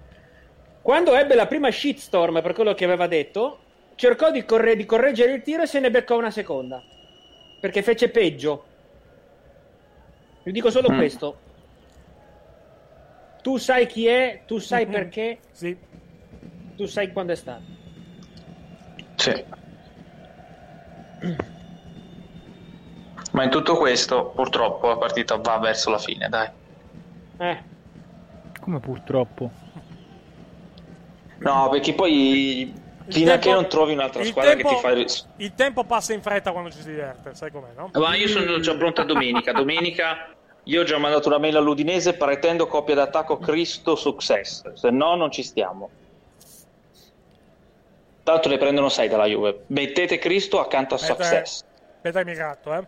quando 0.81 1.15
ebbe 1.15 1.35
la 1.35 1.47
prima 1.47 1.72
shitstorm 1.72 2.41
per 2.41 2.53
quello 2.53 2.73
che 2.73 2.84
aveva 2.84 3.07
detto, 3.07 3.60
cercò 3.95 4.31
di, 4.31 4.43
corre- 4.43 4.76
di 4.76 4.85
correggere 4.85 5.34
il 5.34 5.41
tiro 5.41 5.64
e 5.64 5.68
se 5.68 5.80
ne 5.80 5.89
beccò 5.89 6.18
una 6.18 6.31
seconda. 6.31 6.84
Perché 7.60 7.81
fece 7.81 8.10
peggio. 8.10 8.65
Vi 10.44 10.52
dico 10.52 10.70
solo 10.70 10.90
Mm. 10.91 10.98
questo. 10.98 11.38
Tu 13.41 13.57
sai 13.57 13.88
chi 13.88 14.07
è, 14.07 14.41
tu 14.45 14.57
sai 14.60 14.86
Mhm. 14.86 14.91
perché, 14.91 15.40
Sì. 15.52 15.78
tu 16.76 16.86
sai 16.86 17.11
quando 17.11 17.34
è 17.34 17.36
stato. 17.36 17.61
Sì. 19.15 19.44
Ma 23.32 23.44
in 23.44 23.49
tutto 23.49 23.78
questo, 23.78 24.26
purtroppo, 24.36 24.88
la 24.90 24.98
partita 24.98 25.36
va 25.38 25.57
verso 25.57 25.90
la 25.90 25.98
fine, 25.98 26.30
dai. 26.30 26.49
Eh. 27.38 27.64
Come 28.60 28.80
purtroppo. 28.80 29.49
No, 31.40 31.68
perché 31.70 31.94
poi 31.94 32.72
fino 33.07 33.32
a 33.32 33.36
che 33.36 33.41
tempo- 33.41 33.60
non 33.60 33.70
trovi 33.70 33.94
un'altra 33.94 34.24
squadra 34.24 34.53
tempo- 34.53 34.70
che 34.70 34.76
ti 34.76 34.82
fa... 35.15 35.34
Il 35.38 35.53
tempo 35.56 35.84
passa 35.84 36.14
in 36.14 36.22
fretta 36.22 36.52
quando 36.52 36.70
ci 36.70 36.80
si 36.82 36.90
diverte, 36.90 37.34
sai 37.34 37.52
com'è, 37.52 37.72
no? 37.76 37.90
Ma 37.94 38.15
io 38.15 38.28
sono 38.28 38.60
già 38.60 38.76
pronto 38.76 39.02
a 39.02 39.03
domenica. 39.06 39.52
Domenica 39.52 40.32
io 40.64 40.81
ho 40.81 40.84
già 40.84 40.98
mandato 40.98 41.27
una 41.27 41.38
mail 41.38 41.57
all'Udinese 41.57 42.14
pretendo 42.14 42.68
coppia 42.68 42.95
d'attacco 42.95 43.38
Cristo 43.38 43.95
Success, 43.95 44.73
se 44.73 44.90
no 44.90 45.15
non 45.15 45.31
ci 45.31 45.44
stiamo. 45.44 45.90
Tanto 48.23 48.48
ne 48.48 48.57
prendono 48.57 48.88
6 48.88 49.10
dalla 49.10 49.26
Juve. 49.26 49.64
Mettete 49.68 50.18
Cristo 50.18 50.61
accanto 50.61 50.94
a 50.94 50.98
Aspetta, 50.98 51.23
Success. 51.23 51.64
Aspetta 51.95 52.23
mi 52.23 52.34
gratto, 52.34 52.73
eh. 52.73 52.88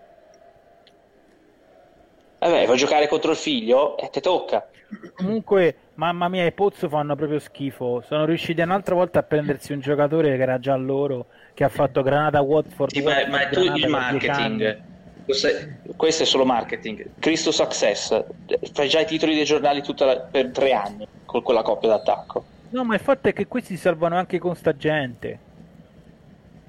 Eh 2.40 2.50
beh, 2.50 2.66
vuoi 2.66 2.78
giocare 2.78 3.08
contro 3.08 3.32
il 3.32 3.38
figlio? 3.38 3.98
E 3.98 4.10
te 4.10 4.22
tocca. 4.22 4.68
Comunque, 5.16 5.76
mamma 5.96 6.30
mia, 6.30 6.46
i 6.46 6.54
Pozzo 6.54 6.88
fanno 6.88 7.16
proprio 7.16 7.40
schifo. 7.40 8.02
Sono 8.06 8.24
riusciti 8.24 8.62
un'altra 8.62 8.96
volta 8.96 9.20
a 9.20 9.24
prendersi 9.24 9.74
un 9.74 9.82
giocatore 9.82 10.36
che 10.38 10.42
era 10.42 10.60
già 10.60 10.76
loro, 10.78 11.26
che 11.54 11.66
ha 11.66 11.70
fatto 11.70 12.02
Granada 12.02 12.40
Watford. 12.42 12.92
Sì, 12.92 13.02
ma, 13.02 13.28
ma 13.28 13.42
è 13.42 13.50
tu 13.50 13.62
il 13.62 13.88
marketing. 13.90 14.94
Questo- 15.26 16.24
è 16.24 16.26
solo 16.26 16.46
marketing. 16.46 17.10
Cristo 17.20 17.52
Success. 17.52 18.24
Fai 18.74 18.88
già 18.88 19.00
i 19.00 19.06
titoli 19.06 19.36
dei 19.36 19.46
giornali 19.46 19.82
tutta 19.82 20.06
la- 20.06 20.20
per 20.20 20.50
tre 20.52 20.72
anni 20.74 21.08
con 21.26 21.42
quella 21.42 21.62
coppia 21.64 21.90
d'attacco. 21.90 22.44
No, 22.70 22.84
ma 22.84 22.94
il 22.96 23.00
fatto 23.02 23.28
è 23.30 23.34
che 23.34 23.48
questi 23.48 23.76
si 23.76 23.82
salvano 23.82 24.18
anche 24.18 24.38
con 24.38 24.56
sta 24.56 24.76
gente. 24.76 25.40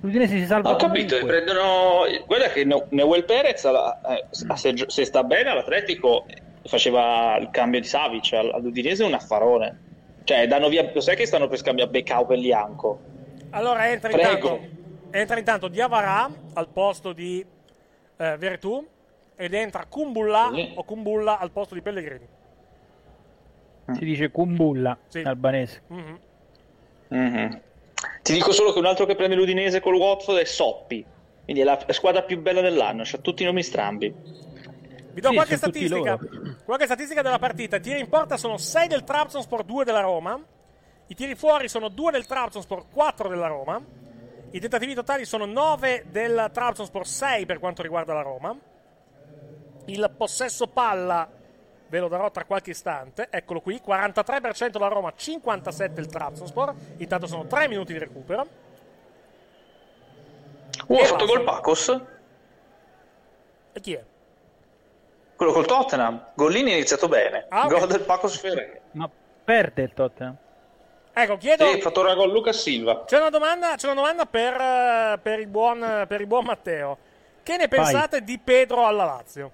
L'Udinese 0.00 0.38
si 0.38 0.46
salva 0.46 0.70
Ho 0.72 0.76
capito, 0.76 1.18
comunque. 1.18 1.42
prendono. 1.42 2.02
Guarda 2.26 2.48
che 2.50 2.64
Neuel 2.90 3.24
Perez, 3.24 3.64
alla- 3.64 4.00
eh, 4.02 4.24
se, 4.56 4.74
se 4.86 5.04
sta 5.04 5.24
bene 5.24 5.50
all'Atletico, 5.50 6.26
faceva 6.64 7.36
il 7.38 7.48
cambio 7.50 7.80
di 7.80 7.86
Savic 7.86 8.32
all- 8.34 8.52
all'Udinese 8.52 9.02
è 9.02 9.06
un 9.06 9.14
affarone. 9.14 9.80
Cioè, 10.24 10.46
danno 10.46 10.68
via, 10.68 10.88
lo 10.92 11.00
sai 11.00 11.16
che 11.16 11.26
stanno 11.26 11.48
per 11.48 11.58
scambiare 11.58 11.90
Beccao 11.90 12.26
per 12.26 12.38
Lianco? 12.38 13.00
Allora 13.50 13.88
entra 13.88 14.10
Prego. 14.10 14.30
intanto, 14.30 14.60
entra 15.12 15.38
intanto 15.38 15.68
Diavara 15.68 16.28
al 16.54 16.68
posto 16.68 17.12
di 17.12 17.44
eh, 18.16 18.36
Veretù 18.36 18.86
ed 19.36 19.54
entra 19.54 19.84
Kumbulla 19.86 20.50
o 20.74 20.84
Kumbulla 20.84 21.38
al 21.38 21.50
posto 21.50 21.74
di 21.74 21.82
Pellegrini. 21.82 22.26
Si 23.92 24.04
dice 24.04 24.30
Kumbulla 24.30 24.96
Sì. 25.06 25.20
in 25.20 25.26
albanese. 25.26 25.82
Mhm. 25.88 26.18
Mhm. 27.08 27.60
Ti 28.22 28.32
dico 28.32 28.52
solo 28.52 28.72
che 28.72 28.78
un 28.80 28.86
altro 28.86 29.06
che 29.06 29.14
prende 29.14 29.36
l'Udinese 29.36 29.80
col 29.80 29.94
Watford 29.94 30.38
è 30.40 30.44
Soppi. 30.44 31.04
Quindi 31.44 31.62
è 31.62 31.64
la 31.64 31.78
squadra 31.90 32.22
più 32.22 32.40
bella 32.40 32.60
dell'anno, 32.60 33.02
c'ha 33.04 33.18
tutti 33.18 33.42
i 33.44 33.46
nomi 33.46 33.62
strambi. 33.62 34.12
Vi 35.12 35.20
do 35.20 35.28
Sì, 35.28 35.34
qualche 35.34 35.56
statistica. 35.56 36.18
Qualche 36.64 36.84
statistica 36.86 37.22
della 37.22 37.38
partita. 37.38 37.76
I 37.76 37.80
tiri 37.80 38.00
in 38.00 38.08
porta 38.08 38.36
sono 38.36 38.56
6 38.56 38.88
del 38.88 39.04
Trabzonspor, 39.04 39.62
2 39.62 39.84
della 39.84 40.00
Roma. 40.00 40.38
I 41.06 41.14
tiri 41.14 41.36
fuori 41.36 41.68
sono 41.68 41.88
2 41.88 42.10
del 42.10 42.26
Trabzonspor, 42.26 42.86
4 42.92 43.28
della 43.28 43.46
Roma. 43.46 43.80
I 44.56 44.58
tentativi 44.58 44.94
totali 44.94 45.26
sono 45.26 45.44
9 45.44 46.06
del 46.08 46.48
Trabzonspor, 46.50 47.06
6 47.06 47.44
per 47.44 47.58
quanto 47.58 47.82
riguarda 47.82 48.14
la 48.14 48.22
Roma. 48.22 48.56
Il 49.84 50.10
possesso 50.16 50.66
palla 50.68 51.28
ve 51.88 51.98
lo 51.98 52.08
darò 52.08 52.30
tra 52.30 52.46
qualche 52.46 52.70
istante. 52.70 53.28
Eccolo 53.30 53.60
qui, 53.60 53.82
43% 53.86 54.78
la 54.78 54.88
Roma, 54.88 55.12
57 55.14 56.00
il 56.00 56.06
Trabzonspor. 56.06 56.74
Intanto 56.96 57.26
sono 57.26 57.46
3 57.46 57.68
minuti 57.68 57.92
di 57.92 57.98
recupero. 57.98 58.46
Uh, 60.86 60.94
E 60.94 61.02
ha 61.02 61.04
fatto 61.04 61.26
gol 61.26 61.44
Pacos? 61.44 62.00
E 63.74 63.80
chi 63.80 63.92
è? 63.92 64.02
Quello 65.36 65.52
col 65.52 65.66
Tottenham. 65.66 66.28
Gollini 66.32 66.70
ha 66.70 66.76
iniziato 66.76 67.08
bene. 67.08 67.44
Ah. 67.50 67.66
Gol 67.66 67.86
del 67.88 68.00
Pacos 68.00 68.38
Ferre. 68.38 68.80
Ma 68.92 69.10
perde 69.44 69.82
il 69.82 69.92
Tottenham. 69.92 70.38
Ecco, 71.18 71.38
chiedo. 71.38 71.64
Sì, 71.72 71.80
fatto 71.80 72.02
una 72.02 72.14
gol 72.14 72.30
Lucas 72.30 72.60
Silva. 72.60 73.04
C'è 73.06 73.16
una 73.16 73.30
domanda, 73.30 73.74
c'è 73.76 73.86
una 73.86 73.94
domanda 73.94 74.26
per, 74.26 74.52
eh, 74.52 75.18
per, 75.22 75.40
il 75.40 75.46
buon, 75.46 76.04
per 76.06 76.20
il 76.20 76.26
buon 76.26 76.44
Matteo. 76.44 76.98
Che 77.42 77.56
ne 77.56 77.68
pensate 77.68 78.22
di 78.22 78.38
Pedro 78.38 78.84
alla 78.84 79.04
Lazio? 79.04 79.50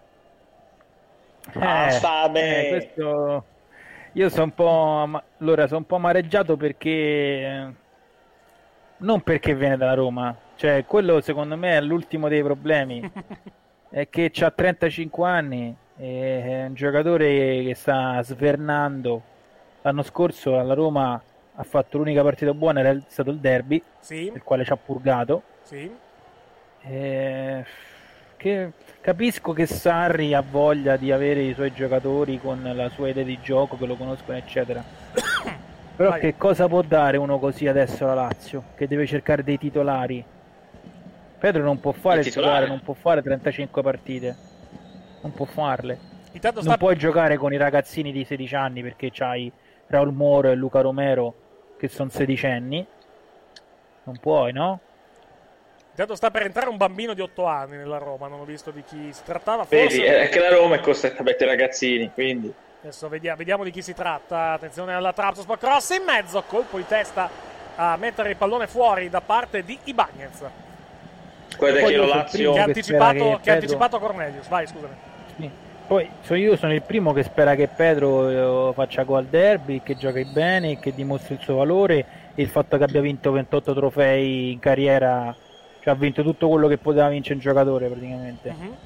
Ah, 1.54 1.88
sta 1.90 2.28
bene. 2.28 2.66
eh, 2.66 2.68
questo... 2.68 3.44
Io 4.14 4.28
sono 4.28 4.42
un 4.44 4.54
po'. 4.54 4.68
ama- 5.02 5.22
Allora, 5.38 5.68
sono 5.68 5.78
un 5.78 5.86
po' 5.86 5.94
amareggiato 5.94 6.56
perché. 6.56 7.74
Non 8.96 9.20
perché 9.20 9.54
viene 9.54 9.76
dalla 9.76 9.94
Roma. 9.94 10.36
Cioè, 10.56 10.84
quello 10.84 11.20
secondo 11.20 11.56
me 11.56 11.76
è 11.76 11.80
l'ultimo 11.80 12.26
dei 12.26 12.42
problemi. 12.42 13.08
è 13.88 14.08
che 14.08 14.32
ha 14.40 14.50
35 14.50 15.28
anni. 15.28 15.76
e 15.96 16.42
È 16.44 16.64
un 16.66 16.74
giocatore 16.74 17.62
che 17.62 17.74
sta 17.76 18.20
svernando. 18.24 19.22
L'anno 19.82 20.02
scorso 20.02 20.58
alla 20.58 20.74
Roma 20.74 21.22
ha 21.54 21.62
fatto 21.64 21.98
l'unica 21.98 22.22
partita 22.22 22.52
buona, 22.54 22.80
era 22.80 22.90
il- 22.90 23.04
stato 23.08 23.30
il 23.30 23.38
derby, 23.38 23.82
Sì. 24.00 24.30
il 24.34 24.42
quale 24.42 24.64
ci 24.64 24.72
ha 24.72 24.76
purgato. 24.76 25.42
Sì. 25.62 25.90
Eh, 26.84 27.64
che 28.36 28.72
capisco 29.00 29.52
che 29.52 29.66
Sarri 29.66 30.34
ha 30.34 30.42
voglia 30.48 30.96
di 30.96 31.12
avere 31.12 31.42
i 31.42 31.54
suoi 31.54 31.72
giocatori 31.72 32.40
con 32.40 32.60
la 32.74 32.88
sua 32.88 33.08
idea 33.08 33.22
di 33.24 33.38
gioco, 33.40 33.76
che 33.76 33.86
lo 33.86 33.94
conoscono, 33.96 34.36
eccetera. 34.36 34.82
Però 35.94 36.08
Vai. 36.10 36.20
che 36.20 36.36
cosa 36.36 36.66
può 36.68 36.82
dare 36.82 37.18
uno 37.18 37.38
così 37.38 37.68
adesso 37.68 38.04
alla 38.04 38.14
Lazio? 38.14 38.64
Che 38.74 38.88
deve 38.88 39.06
cercare 39.06 39.44
dei 39.44 39.58
titolari. 39.58 40.24
Pedro 41.38 41.62
non 41.62 41.78
può 41.80 41.92
fare 41.92 42.20
Il 42.20 42.24
titolare, 42.24 42.52
titolare? 42.62 42.66
non 42.68 42.80
può 42.82 42.94
fare 42.94 43.22
35 43.22 43.82
partite. 43.82 44.36
Non 45.20 45.32
può 45.32 45.44
farle. 45.44 45.98
Intanto 46.32 46.60
Non 46.60 46.68
sta, 46.70 46.76
puoi 46.78 46.96
giocare 46.96 47.36
con 47.36 47.52
i 47.52 47.56
ragazzini 47.58 48.10
di 48.10 48.24
16 48.24 48.54
anni 48.54 48.82
perché 48.82 49.10
c'hai 49.12 49.52
Raul 49.88 50.12
Moro 50.12 50.50
e 50.50 50.54
Luca 50.54 50.80
Romero 50.80 51.34
che 51.82 51.88
sono 51.88 52.10
sedicenni. 52.10 52.86
Non 54.04 54.16
puoi, 54.18 54.52
no? 54.52 54.78
intanto 55.90 56.14
sta 56.14 56.30
per 56.30 56.42
entrare 56.42 56.70
un 56.70 56.78
bambino 56.78 57.12
di 57.12 57.20
8 57.20 57.44
anni 57.44 57.76
nella 57.76 57.98
Roma. 57.98 58.28
Non 58.28 58.40
ho 58.40 58.44
visto 58.44 58.70
di 58.70 58.84
chi 58.84 59.12
si 59.12 59.22
trattava. 59.24 59.64
Forse... 59.64 59.98
Vedi, 59.98 60.02
è 60.02 60.28
che 60.28 60.38
la 60.38 60.54
Roma 60.54 60.76
è 60.76 60.80
costretta 60.80 61.20
a 61.20 61.24
mettere 61.24 61.52
i 61.52 61.56
ragazzini, 61.56 62.10
quindi... 62.12 62.54
Adesso 62.82 63.08
vediamo, 63.08 63.36
vediamo 63.36 63.64
di 63.64 63.72
chi 63.72 63.82
si 63.82 63.94
tratta. 63.94 64.52
Attenzione 64.52 64.94
alla 64.94 65.12
Trabzonspor. 65.12 65.58
Cross 65.58 65.90
in 65.90 66.04
mezzo. 66.04 66.42
Colpo 66.46 66.76
di 66.76 66.86
testa 66.86 67.28
a 67.74 67.96
mettere 67.96 68.30
il 68.30 68.36
pallone 68.36 68.68
fuori 68.68 69.08
da 69.10 69.20
parte 69.20 69.64
di 69.64 69.76
Ibagnez. 69.84 70.44
Poi 71.56 71.72
che 71.72 71.96
lo 71.96 72.06
Lazio... 72.06 72.52
Che 72.52 72.60
ha 72.60 72.64
anticipato, 72.64 73.36
che 73.36 73.40
che 73.42 73.50
anticipato 73.50 73.98
Cornelius. 73.98 74.48
Vai, 74.48 74.66
scusami. 74.66 74.94
Poi 75.92 76.08
so 76.22 76.34
io 76.34 76.56
sono 76.56 76.72
il 76.72 76.80
primo 76.80 77.12
che 77.12 77.22
spera 77.22 77.54
che 77.54 77.68
Pedro 77.68 78.70
eh, 78.70 78.72
faccia 78.72 79.02
gol 79.02 79.18
al 79.18 79.24
derby, 79.26 79.82
che 79.82 79.94
giochi 79.94 80.24
bene, 80.24 80.78
che 80.78 80.94
dimostri 80.94 81.34
il 81.34 81.40
suo 81.42 81.56
valore 81.56 82.06
e 82.34 82.40
il 82.40 82.48
fatto 82.48 82.78
che 82.78 82.84
abbia 82.84 83.02
vinto 83.02 83.30
28 83.30 83.74
trofei 83.74 84.52
in 84.52 84.58
carriera, 84.58 85.36
cioè 85.82 85.92
ha 85.92 85.94
vinto 85.94 86.22
tutto 86.22 86.48
quello 86.48 86.66
che 86.66 86.78
poteva 86.78 87.10
vincere 87.10 87.34
un 87.34 87.40
giocatore 87.40 87.88
praticamente. 87.88 88.54
Mhm. 88.58 88.76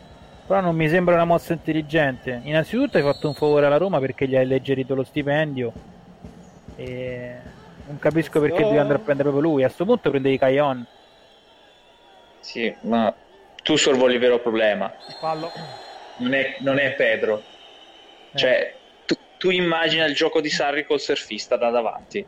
Però 0.49 0.61
non 0.61 0.74
mi 0.74 0.89
sembra 0.89 1.15
una 1.15 1.24
mossa 1.24 1.53
intelligente. 1.53 2.41
Innanzitutto 2.43 2.97
hai 2.97 3.05
fatto 3.05 3.28
un 3.28 3.35
favore 3.35 3.66
alla 3.66 3.77
Roma 3.77 4.01
perché 4.01 4.27
gli 4.27 4.35
hai 4.35 4.43
alleggerito 4.43 4.97
lo 4.97 5.05
stipendio 5.05 5.73
e 6.74 7.37
non 7.87 8.01
capisco 8.01 8.41
perché 8.41 8.65
devi 8.65 8.78
andare 8.78 8.99
a 8.99 9.03
prendere 9.03 9.28
proprio 9.28 9.49
lui. 9.49 9.62
A 9.62 9.69
sto 9.69 9.85
punto 9.85 10.11
prendevi 10.11 10.39
Caion. 10.39 10.85
Sì, 12.41 12.74
ma 12.81 13.15
tu 13.62 13.77
sorvoli 13.77 14.15
il 14.15 14.19
vero 14.19 14.41
problema. 14.41 14.93
Fallo. 15.20 15.53
Non 16.18 16.34
è, 16.34 16.56
non 16.60 16.78
è 16.78 16.93
Pedro. 16.94 17.43
Cioè, 18.34 18.74
tu, 19.05 19.14
tu 19.38 19.51
immagina 19.51 20.05
il 20.05 20.14
gioco 20.14 20.40
di 20.40 20.51
Sarri 20.51 20.84
col 20.86 21.01
surfista 21.01 21.56
da 21.56 21.70
davanti. 21.70 22.26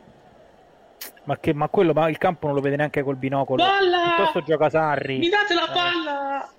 Ma, 1.23 1.37
che, 1.37 1.53
ma 1.53 1.67
quello 1.69 1.93
ma 1.93 2.09
il 2.09 2.17
campo 2.17 2.47
non 2.47 2.55
lo 2.55 2.61
vede 2.61 2.75
neanche 2.75 3.03
col 3.03 3.15
binocolo. 3.15 3.63
Palla! 3.63 4.13
Piuttosto 4.15 4.41
gioca 4.43 4.69
Sarri. 4.69 5.17
Mi 5.19 5.29
date 5.29 5.53
la 5.53 5.67
Eh. 5.69 5.73
palla! 5.73 6.49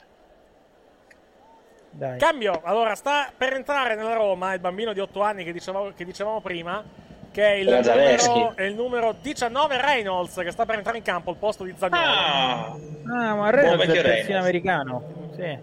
Dai. 1.93 2.19
Cambio, 2.19 2.61
allora 2.63 2.95
sta 2.95 3.33
per 3.37 3.55
entrare 3.55 3.97
nella 3.97 4.15
Roma 4.15 4.55
il 4.55 4.61
bambino 4.61 4.93
di 4.93 5.01
8 5.01 5.21
anni 5.23 5.43
che 5.45 5.53
dicevamo, 5.53 5.93
che 5.95 6.05
dicevamo 6.05 6.41
prima, 6.41 6.85
che 7.33 7.45
è 7.45 7.55
il, 7.57 7.67
numero, 7.69 8.53
è 8.55 8.63
il 8.63 8.75
numero 8.77 9.13
19 9.21 9.81
Reynolds, 9.81 10.37
che 10.37 10.53
sta 10.53 10.65
per 10.67 10.77
entrare 10.77 10.99
in 10.99 11.05
campo 11.05 11.31
al 11.31 11.37
posto 11.37 11.65
di 11.65 11.75
Zagnolo. 11.77 12.03
Ah, 12.03 12.77
Ah, 13.13 13.35
ma 13.35 13.51
Reynolds 13.51 13.83
è 13.83 13.87
il 13.87 13.93
terzino 13.93 14.03
Reynolds. 14.13 14.41
americano. 14.41 15.03
Sì. 15.35 15.59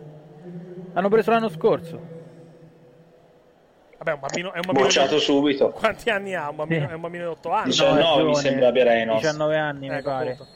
L'hanno 0.97 1.09
preso 1.09 1.29
l'anno 1.29 1.49
scorso. 1.49 2.01
Vabbè, 3.99 4.13
un 4.13 4.19
bambino, 4.19 4.51
è 4.51 4.55
un 4.55 4.61
bambino 4.65 4.85
bocciato 4.87 5.13
di... 5.13 5.19
subito. 5.21 5.69
Quanti 5.69 6.09
anni 6.09 6.33
ha? 6.33 6.49
Un 6.49 6.55
bambino, 6.55 6.85
Sì. 6.87 6.91
È 6.91 6.95
un 6.95 7.01
bambino 7.01 7.23
di 7.25 7.29
8 7.29 7.51
anni. 7.51 7.69
19 7.69 8.01
No, 8.01 8.23
mi 8.25 8.35
sembra 8.35 8.67
abbia 8.69 8.83
Reynolds. 8.83 9.21
19 9.21 9.57
anni, 9.57 9.89
mi 9.89 9.95
Ecco, 9.95 10.09
pare. 10.09 10.31
appunto. 10.31 10.51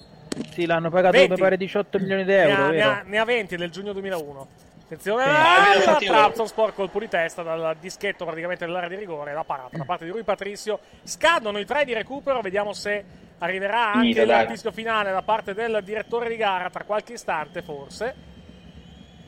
Sì, 0.49 0.65
l'hanno 0.65 0.89
pagato 0.89 1.15
20. 1.17 1.31
mi 1.33 1.37
pare 1.37 1.57
18 1.57 1.99
milioni 1.99 2.23
di 2.23 2.31
Ne 2.31 2.41
euro, 2.41 2.63
ha, 2.63 2.65
ne, 2.69 2.71
vero? 2.75 2.89
ha, 2.89 3.01
ne 3.05 3.17
ha 3.19 3.25
20 3.25 3.55
del 3.55 3.69
giugno 3.69 3.93
2001. 3.93 4.47
Attenzione, 4.83 5.23
Sì. 5.25 5.29
Ah, 5.29 5.95
Trabzonspor 5.99 6.73
colpo 6.73 6.97
di 6.99 7.07
testa 7.07 7.43
dal 7.43 7.75
dischetto 7.79 8.25
praticamente 8.25 8.65
nell'area 8.65 8.89
di 8.89 8.95
rigore, 8.95 9.33
la 9.33 9.43
parata 9.43 9.77
da 9.77 9.83
parte 9.85 10.05
di 10.05 10.11
Rui 10.11 10.23
Patricio. 10.23 10.79
Scadono 11.03 11.59
i 11.59 11.65
tre 11.65 11.85
di 11.85 11.93
recupero, 11.93 12.41
vediamo 12.41 12.73
se 12.73 13.03
arriverà 13.37 13.91
anche 13.93 14.13
Finito, 14.21 14.21
il 14.33 14.45
fischio 14.49 14.71
finale 14.71 15.11
da 15.11 15.21
parte 15.21 15.53
del 15.53 15.81
direttore 15.83 16.29
di 16.29 16.35
gara 16.35 16.67
tra 16.71 16.83
qualche 16.83 17.13
istante 17.13 17.61
forse. 17.61 18.29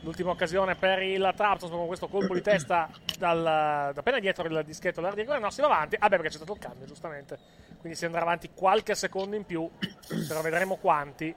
L'ultima 0.04 0.30
occasione 0.30 0.74
per 0.74 1.00
il 1.02 1.32
Trabzonspor 1.34 1.78
con 1.78 1.86
questo 1.86 2.08
colpo 2.08 2.34
di 2.34 2.42
testa 2.42 2.90
dal, 3.18 3.42
da 3.42 3.92
appena 3.96 4.18
dietro 4.18 4.46
il 4.46 4.62
dischetto 4.64 4.96
dell'area 4.96 5.14
di 5.16 5.22
rigore. 5.22 5.38
No, 5.40 5.50
si 5.50 5.62
va 5.62 5.66
avanti. 5.68 5.96
Ah 5.98 6.08
beh, 6.08 6.16
perché 6.16 6.28
c'è 6.28 6.36
stato 6.36 6.52
il 6.52 6.58
cambio, 6.58 6.86
giustamente. 6.86 7.38
Quindi 7.80 7.96
si 7.98 8.04
andrà 8.04 8.20
avanti 8.20 8.50
qualche 8.54 8.94
secondo 8.94 9.34
in 9.34 9.46
più, 9.46 9.68
però 10.28 10.42
vedremo 10.42 10.76
quanti 10.76 11.34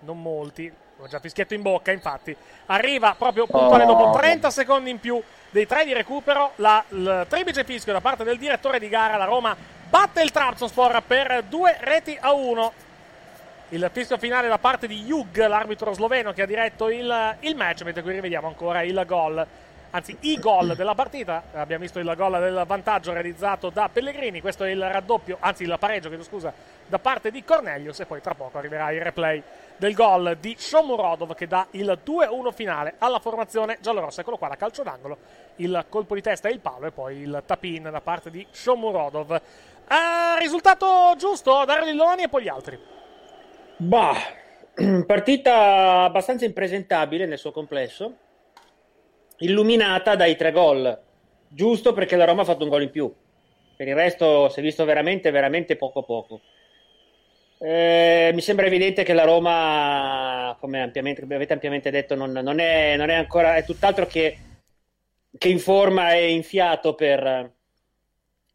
non 0.00 0.22
molti. 0.22 0.72
Ho 0.98 1.08
già 1.08 1.18
fischietto 1.18 1.54
in 1.54 1.62
bocca, 1.62 1.90
infatti. 1.90 2.34
Arriva 2.66 3.14
proprio 3.18 3.46
puntuale 3.46 3.82
Oh. 3.84 3.86
dopo 3.88 4.18
30 4.18 4.50
secondi 4.50 4.90
in 4.90 5.00
più 5.00 5.20
dei 5.50 5.66
tre 5.66 5.84
di 5.84 5.92
recupero. 5.92 6.52
La, 6.56 6.84
il 6.90 7.26
triplice 7.28 7.64
fischio 7.64 7.92
da 7.92 8.00
parte 8.00 8.22
del 8.22 8.38
direttore 8.38 8.78
di 8.78 8.88
gara. 8.88 9.16
La 9.16 9.24
Roma 9.24 9.56
batte 9.88 10.22
il 10.22 10.30
Trabzonspor 10.30 11.02
per 11.02 11.42
due 11.48 11.76
reti 11.80 12.16
a 12.20 12.32
uno. 12.32 12.72
Il 13.70 13.90
fischio 13.92 14.16
finale 14.16 14.46
da 14.46 14.58
parte 14.58 14.86
di 14.86 15.02
Jug, 15.02 15.44
l'arbitro 15.44 15.92
sloveno 15.92 16.32
che 16.32 16.42
ha 16.42 16.46
diretto 16.46 16.88
il, 16.88 17.36
il 17.40 17.56
match, 17.56 17.82
mentre 17.82 18.00
qui 18.00 18.12
rivediamo 18.12 18.46
ancora 18.46 18.82
il 18.82 19.02
gol. 19.04 19.44
Anzi, 19.90 20.16
i 20.20 20.38
gol 20.38 20.76
della 20.76 20.94
partita. 20.94 21.42
Abbiamo 21.52 21.82
visto 21.82 21.98
il 21.98 22.14
gol 22.16 22.38
del 22.38 22.62
vantaggio 22.64 23.12
realizzato 23.12 23.70
da 23.70 23.88
Pellegrini. 23.92 24.40
Questo 24.40 24.62
è 24.62 24.70
il 24.70 24.88
raddoppio, 24.88 25.38
anzi 25.40 25.64
il 25.64 25.74
pareggio, 25.80 26.06
chiedo 26.06 26.22
scusa, 26.22 26.52
da 26.86 27.00
parte 27.00 27.32
di 27.32 27.42
Cornelius. 27.42 27.98
E 27.98 28.06
poi 28.06 28.20
tra 28.20 28.34
poco 28.34 28.56
arriverà 28.56 28.92
il 28.92 29.00
replay 29.00 29.42
del 29.76 29.94
gol 29.94 30.36
di 30.38 30.54
Shomurodov 30.56 31.34
che 31.34 31.48
dà 31.48 31.66
il 31.72 31.98
2-1 32.06 32.52
finale 32.52 32.94
alla 32.98 33.18
formazione 33.18 33.78
giallorossa. 33.80 34.20
Eccolo 34.20 34.36
qua, 34.36 34.46
la 34.46 34.56
calcio 34.56 34.84
d'angolo. 34.84 35.18
Il 35.56 35.86
colpo 35.88 36.14
di 36.14 36.22
testa 36.22 36.48
e 36.48 36.52
il 36.52 36.60
palo, 36.60 36.86
e 36.86 36.92
poi 36.92 37.16
il 37.16 37.42
tap-in 37.44 37.88
da 37.90 38.00
parte 38.00 38.30
di 38.30 38.46
Shomurodov. 38.48 39.32
Eh, 39.32 40.38
risultato 40.38 41.16
giusto, 41.18 41.64
Dario 41.64 41.86
Lilloni 41.86 42.22
e 42.22 42.28
poi 42.28 42.44
gli 42.44 42.48
altri. 42.48 42.94
Bah, 43.78 44.16
partita 45.06 46.04
abbastanza 46.04 46.44
impresentabile 46.44 47.26
nel 47.26 47.38
suo 47.38 47.52
complesso, 47.52 48.16
illuminata 49.38 50.16
dai 50.16 50.36
tre 50.36 50.50
gol 50.50 51.02
giusto 51.48 51.92
perché 51.92 52.16
la 52.16 52.24
Roma 52.24 52.42
ha 52.42 52.46
fatto 52.46 52.64
un 52.64 52.70
gol 52.70 52.82
in 52.82 52.90
più. 52.90 53.12
Per 53.76 53.86
il 53.86 53.94
resto 53.94 54.48
si 54.48 54.60
è 54.60 54.62
visto 54.62 54.84
veramente, 54.84 55.30
veramente 55.30 55.76
poco 55.76 56.02
poco. 56.02 56.40
Eh, 57.58 58.30
mi 58.34 58.40
sembra 58.40 58.66
evidente 58.66 59.02
che 59.02 59.12
la 59.12 59.24
Roma, 59.24 60.56
come 60.60 60.82
ampiamente, 60.82 61.20
come 61.22 61.34
avete 61.34 61.52
ampiamente 61.52 61.90
detto, 61.90 62.14
non, 62.14 62.32
non 62.32 62.58
è, 62.58 62.96
non 62.96 63.10
è 63.10 63.14
ancora, 63.14 63.56
è 63.56 63.64
tutt'altro 63.64 64.06
che, 64.06 64.38
che 65.36 65.48
in 65.48 65.58
forma 65.58 66.12
e 66.14 66.30
in 66.32 66.42
fiato 66.42 66.94
per, 66.94 67.52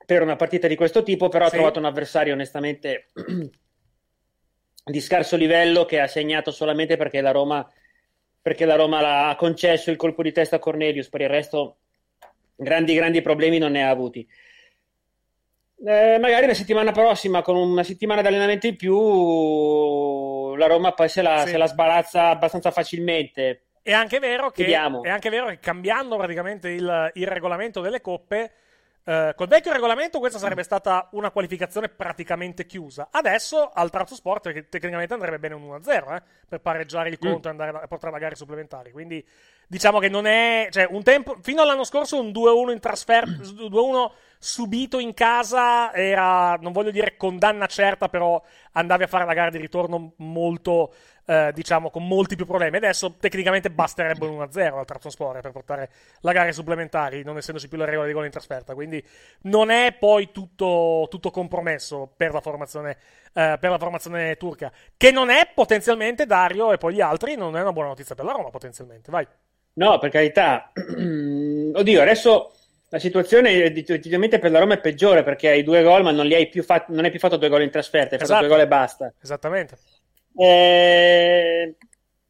per 0.05 0.21
una 0.21 0.35
partita 0.35 0.67
di 0.67 0.75
questo 0.75 1.03
tipo, 1.03 1.29
però 1.29 1.45
Sì. 1.45 1.51
ha 1.51 1.57
trovato 1.57 1.79
un 1.79 1.85
avversario 1.85 2.33
onestamente 2.33 3.07
di 4.83 4.99
scarso 4.99 5.35
livello 5.35 5.85
che 5.85 5.99
ha 5.99 6.07
segnato 6.07 6.51
solamente 6.51 6.97
perché 6.97 7.21
la 7.21 7.31
Roma, 7.31 7.69
perché 8.41 8.65
la 8.65 8.75
Roma 8.75 9.01
l'ha- 9.01 9.29
ha 9.29 9.35
concesso 9.35 9.91
il 9.91 9.97
colpo 9.97 10.23
di 10.23 10.31
testa 10.31 10.55
a 10.57 10.59
Cornelius, 10.59 11.09
per 11.09 11.21
il 11.21 11.29
resto 11.29 11.77
grandi, 12.55 12.93
grandi 12.95 13.21
problemi 13.21 13.57
non 13.57 13.71
ne 13.71 13.83
ha 13.83 13.89
avuti. 13.89 14.27
Eh, 15.83 16.17
magari 16.19 16.45
la 16.45 16.53
settimana 16.53 16.91
prossima, 16.91 17.41
con 17.41 17.55
una 17.55 17.83
settimana 17.83 18.21
di 18.21 18.27
allenamento 18.27 18.67
in 18.67 18.75
più, 18.75 20.55
la 20.55 20.67
Roma 20.67 20.91
poi 20.91 21.09
se 21.09 21.21
la, 21.23 21.39
Sì. 21.43 21.49
se 21.51 21.57
la 21.57 21.65
sbarazza 21.67 22.29
abbastanza 22.29 22.69
facilmente. 22.71 23.63
È 23.81 23.91
anche 23.91 24.19
vero 24.19 24.51
che, 24.51 24.63
è 24.67 24.73
anche 25.09 25.29
vero 25.31 25.47
che 25.47 25.57
cambiando 25.59 26.15
praticamente 26.17 26.69
il, 26.69 27.11
il 27.15 27.27
regolamento 27.27 27.81
delle 27.81 27.99
coppe, 27.99 28.51
eh, 29.03 29.33
col 29.35 29.47
vecchio 29.47 29.71
regolamento 29.71 30.19
questa 30.19 30.37
sarebbe 30.37 30.61
stata 30.61 31.07
una 31.11 31.31
qualificazione 31.31 31.89
praticamente 31.89 32.65
chiusa. 32.65 33.07
Adesso 33.11 33.71
al 33.73 33.89
Tratto 33.89 34.13
Sport 34.13 34.69
tecnicamente 34.69 35.13
andrebbe 35.13 35.39
bene 35.39 35.55
un 35.55 35.63
1-0 35.63 36.15
eh, 36.15 36.21
per 36.47 36.61
pareggiare 36.61 37.09
il 37.09 37.17
conto 37.17 37.47
e 37.47 37.51
andare 37.51 37.71
a 37.71 37.87
portare 37.87 38.15
a 38.15 38.19
gare 38.19 38.35
supplementari. 38.35 38.91
Quindi 38.91 39.25
diciamo 39.67 39.99
che 39.99 40.09
non 40.09 40.27
è... 40.27 40.67
Cioè, 40.69 40.87
un 40.89 41.01
tempo, 41.01 41.37
fino 41.41 41.61
all'anno 41.61 41.83
scorso 41.83 42.19
un 42.19 42.29
2-1 42.29 42.71
in 42.71 42.79
trasferta, 42.79 43.41
2-1 43.41 44.11
subito 44.37 44.99
in 44.99 45.13
casa 45.13 45.93
era, 45.93 46.55
non 46.55 46.71
voglio 46.71 46.91
dire 46.91 47.15
condanna 47.15 47.67
certa, 47.67 48.09
però 48.09 48.41
andavi 48.73 49.03
a 49.03 49.07
fare 49.07 49.25
la 49.25 49.33
gara 49.33 49.49
di 49.49 49.59
ritorno 49.59 50.13
molto, 50.17 50.93
eh, 51.25 51.51
diciamo, 51.53 51.89
con 51.89 52.07
molti 52.07 52.35
più 52.35 52.45
problemi. 52.45 52.77
Adesso 52.77 53.15
tecnicamente 53.19 53.69
basterebbe 53.69 54.25
un 54.25 54.39
1-0 54.39 54.77
al 54.77 54.85
Trabzonspor 54.85 55.41
per 55.41 55.51
portare 55.51 55.89
la 56.21 56.31
gara 56.31 56.47
ai 56.47 56.53
supplementari, 56.53 57.23
non 57.23 57.37
essendoci 57.37 57.67
più 57.67 57.77
le 57.77 57.85
regole 57.85 58.07
di 58.07 58.13
gol 58.13 58.25
in 58.25 58.31
trasferta. 58.31 58.73
Quindi 58.73 59.03
non 59.43 59.69
è 59.69 59.95
poi 59.97 60.31
tutto, 60.31 61.07
tutto 61.09 61.31
compromesso 61.31 62.11
per 62.15 62.33
la, 62.33 62.41
formazione, 62.41 62.97
eh, 63.33 63.57
per 63.59 63.69
la 63.69 63.77
formazione 63.77 64.35
turca, 64.35 64.71
che 64.97 65.11
non 65.11 65.29
è 65.29 65.49
potenzialmente 65.53 66.25
Dario 66.25 66.71
e 66.71 66.77
poi 66.77 66.95
gli 66.95 67.01
altri, 67.01 67.35
non 67.35 67.55
è 67.55 67.61
una 67.61 67.73
buona 67.73 67.89
notizia 67.89 68.15
per 68.15 68.25
la 68.25 68.31
Roma 68.31 68.49
potenzialmente. 68.49 69.11
Vai. 69.11 69.27
No, 69.73 69.99
per 69.99 70.09
carità. 70.09 70.71
Oddio, 70.75 72.01
adesso 72.01 72.51
la 72.89 72.99
situazione 72.99 73.71
definitivamente 73.71 74.37
per 74.37 74.51
la 74.51 74.59
Roma 74.59 74.73
è 74.73 74.79
peggiore 74.79 75.23
perché 75.23 75.47
hai 75.47 75.63
due 75.63 75.81
gol, 75.81 76.03
ma 76.03 76.11
non, 76.11 76.25
li 76.25 76.35
hai 76.35 76.49
più 76.49 76.61
fatto, 76.61 76.91
non 76.93 77.05
hai 77.05 77.09
più 77.09 77.19
fatto 77.19 77.37
due 77.37 77.47
gol 77.47 77.61
in 77.61 77.69
trasferta, 77.69 78.15
hai 78.15 78.19
fatto 78.19 78.23
Esatto. 78.23 78.45
due 78.45 78.49
gol 78.49 78.59
e 78.65 78.67
basta. 78.67 79.13
Esattamente. 79.21 79.77
Eh, 80.35 81.75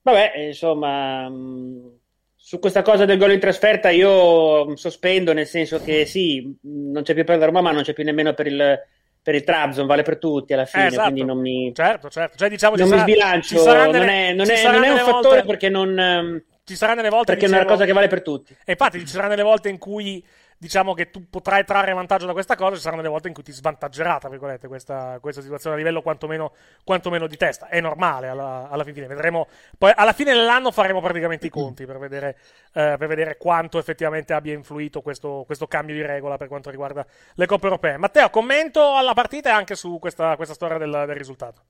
vabbè, 0.02 0.34
insomma, 0.38 1.30
mh, 1.30 2.00
su 2.36 2.60
questa 2.60 2.82
cosa 2.82 3.06
del 3.06 3.18
gol 3.18 3.32
in 3.34 3.40
trasferta 3.40 3.90
io 3.90 4.76
sospendo, 4.76 5.34
nel 5.34 5.48
senso 5.48 5.80
che 5.82 6.06
sì, 6.06 6.58
non 6.64 7.04
c'è 7.04 7.14
più 7.14 7.24
per 7.24 7.38
la 7.38 7.46
Roma, 7.46 7.62
ma 7.62 7.72
non 7.72 7.84
c'è 7.84 7.94
più 7.94 8.04
nemmeno 8.04 8.34
per 8.34 8.48
il, 8.48 8.80
per 9.22 9.36
il 9.36 9.44
Trabzon, 9.44 9.86
vale 9.86 10.02
per 10.04 10.18
tutti 10.18 10.54
alla 10.54 10.66
fine, 10.66 10.84
Eh, 10.84 10.88
esatto. 10.88 11.04
quindi 11.12 11.24
non 11.24 11.40
mi, 11.40 11.72
Certo, 11.74 12.10
certo. 12.10 12.38
Cioè, 12.38 12.50
diciamo, 12.50 12.76
ci 12.76 12.82
non 12.82 12.90
mi 12.90 12.98
sarà- 12.98 13.10
sbilancio, 13.10 13.56
ci 13.56 13.62
saranno 13.62 13.92
non 13.92 13.92
delle- 13.92 14.06
è, 14.30 14.34
non 14.34 14.50
è- 14.50 14.64
non 14.64 14.74
è 14.84 14.90
un 14.90 14.96
delle 14.96 14.98
fattore 15.00 15.22
volte- 15.22 15.46
perché 15.46 15.70
non... 15.70 16.44
ci 16.64 16.76
saranno 16.76 16.98
delle 16.98 17.10
volte 17.10 17.32
perché 17.32 17.46
è 17.46 17.48
una 17.50 17.58
dicevo- 17.60 17.74
cosa 17.74 17.86
che 17.86 17.94
vale 17.94 18.08
per 18.08 18.22
tutti. 18.22 18.56
E 18.66 18.72
infatti 18.72 19.00
ci 19.00 19.08
saranno 19.08 19.30
delle 19.30 19.44
volte 19.44 19.70
in 19.70 19.78
cui 19.78 20.26
diciamo 20.62 20.94
che 20.94 21.10
tu 21.10 21.28
potrai 21.28 21.66
trarre 21.66 21.92
vantaggio 21.92 22.28
da 22.28 22.34
questa 22.34 22.56
cosa, 22.56 22.76
ci 22.76 22.82
saranno 22.82 23.02
delle 23.02 23.12
volte 23.12 23.28
in 23.28 23.34
cui 23.34 23.42
ti 23.42 23.52
svantaggerà, 23.52 24.20
tra 24.20 24.30
virgolette, 24.30 24.68
questa, 24.68 25.18
questa 25.20 25.42
situazione 25.42 25.76
a 25.76 25.80
livello 25.80 26.04
quantomeno, 26.04 26.54
quantomeno 26.84 27.26
di 27.26 27.36
testa. 27.36 27.68
È 27.68 27.82
normale 27.82 28.28
alla, 28.28 28.68
alla 28.70 28.84
fine. 28.84 29.08
Vedremo. 29.08 29.48
Poi 29.76 29.92
alla 29.96 30.14
fine 30.14 30.34
dell'anno 30.34 30.70
faremo 30.70 31.02
praticamente 31.02 31.48
i 31.48 31.50
conti 31.50 31.88
per 31.88 31.98
vedere, 31.98 32.38
eh, 32.74 32.96
per 32.96 33.08
vedere 33.08 33.38
quanto 33.38 33.80
effettivamente 33.80 34.34
abbia 34.34 34.54
influito 34.54 35.02
questo, 35.02 35.42
questo 35.48 35.66
cambio 35.66 35.96
di 35.96 36.06
regola 36.06 36.38
per 36.38 36.48
quanto 36.48 36.70
riguarda 36.70 37.04
le 37.34 37.46
coppe 37.48 37.66
europee. 37.66 37.98
Matteo, 37.98 38.30
commento 38.30 38.94
alla 38.96 39.14
partita 39.14 39.50
e 39.50 39.54
anche 39.54 39.74
su 39.74 39.98
questa, 39.98 40.36
questa 40.36 40.54
storia 40.54 40.78
del, 40.78 40.92
del 40.92 41.16
risultato. 41.16 41.64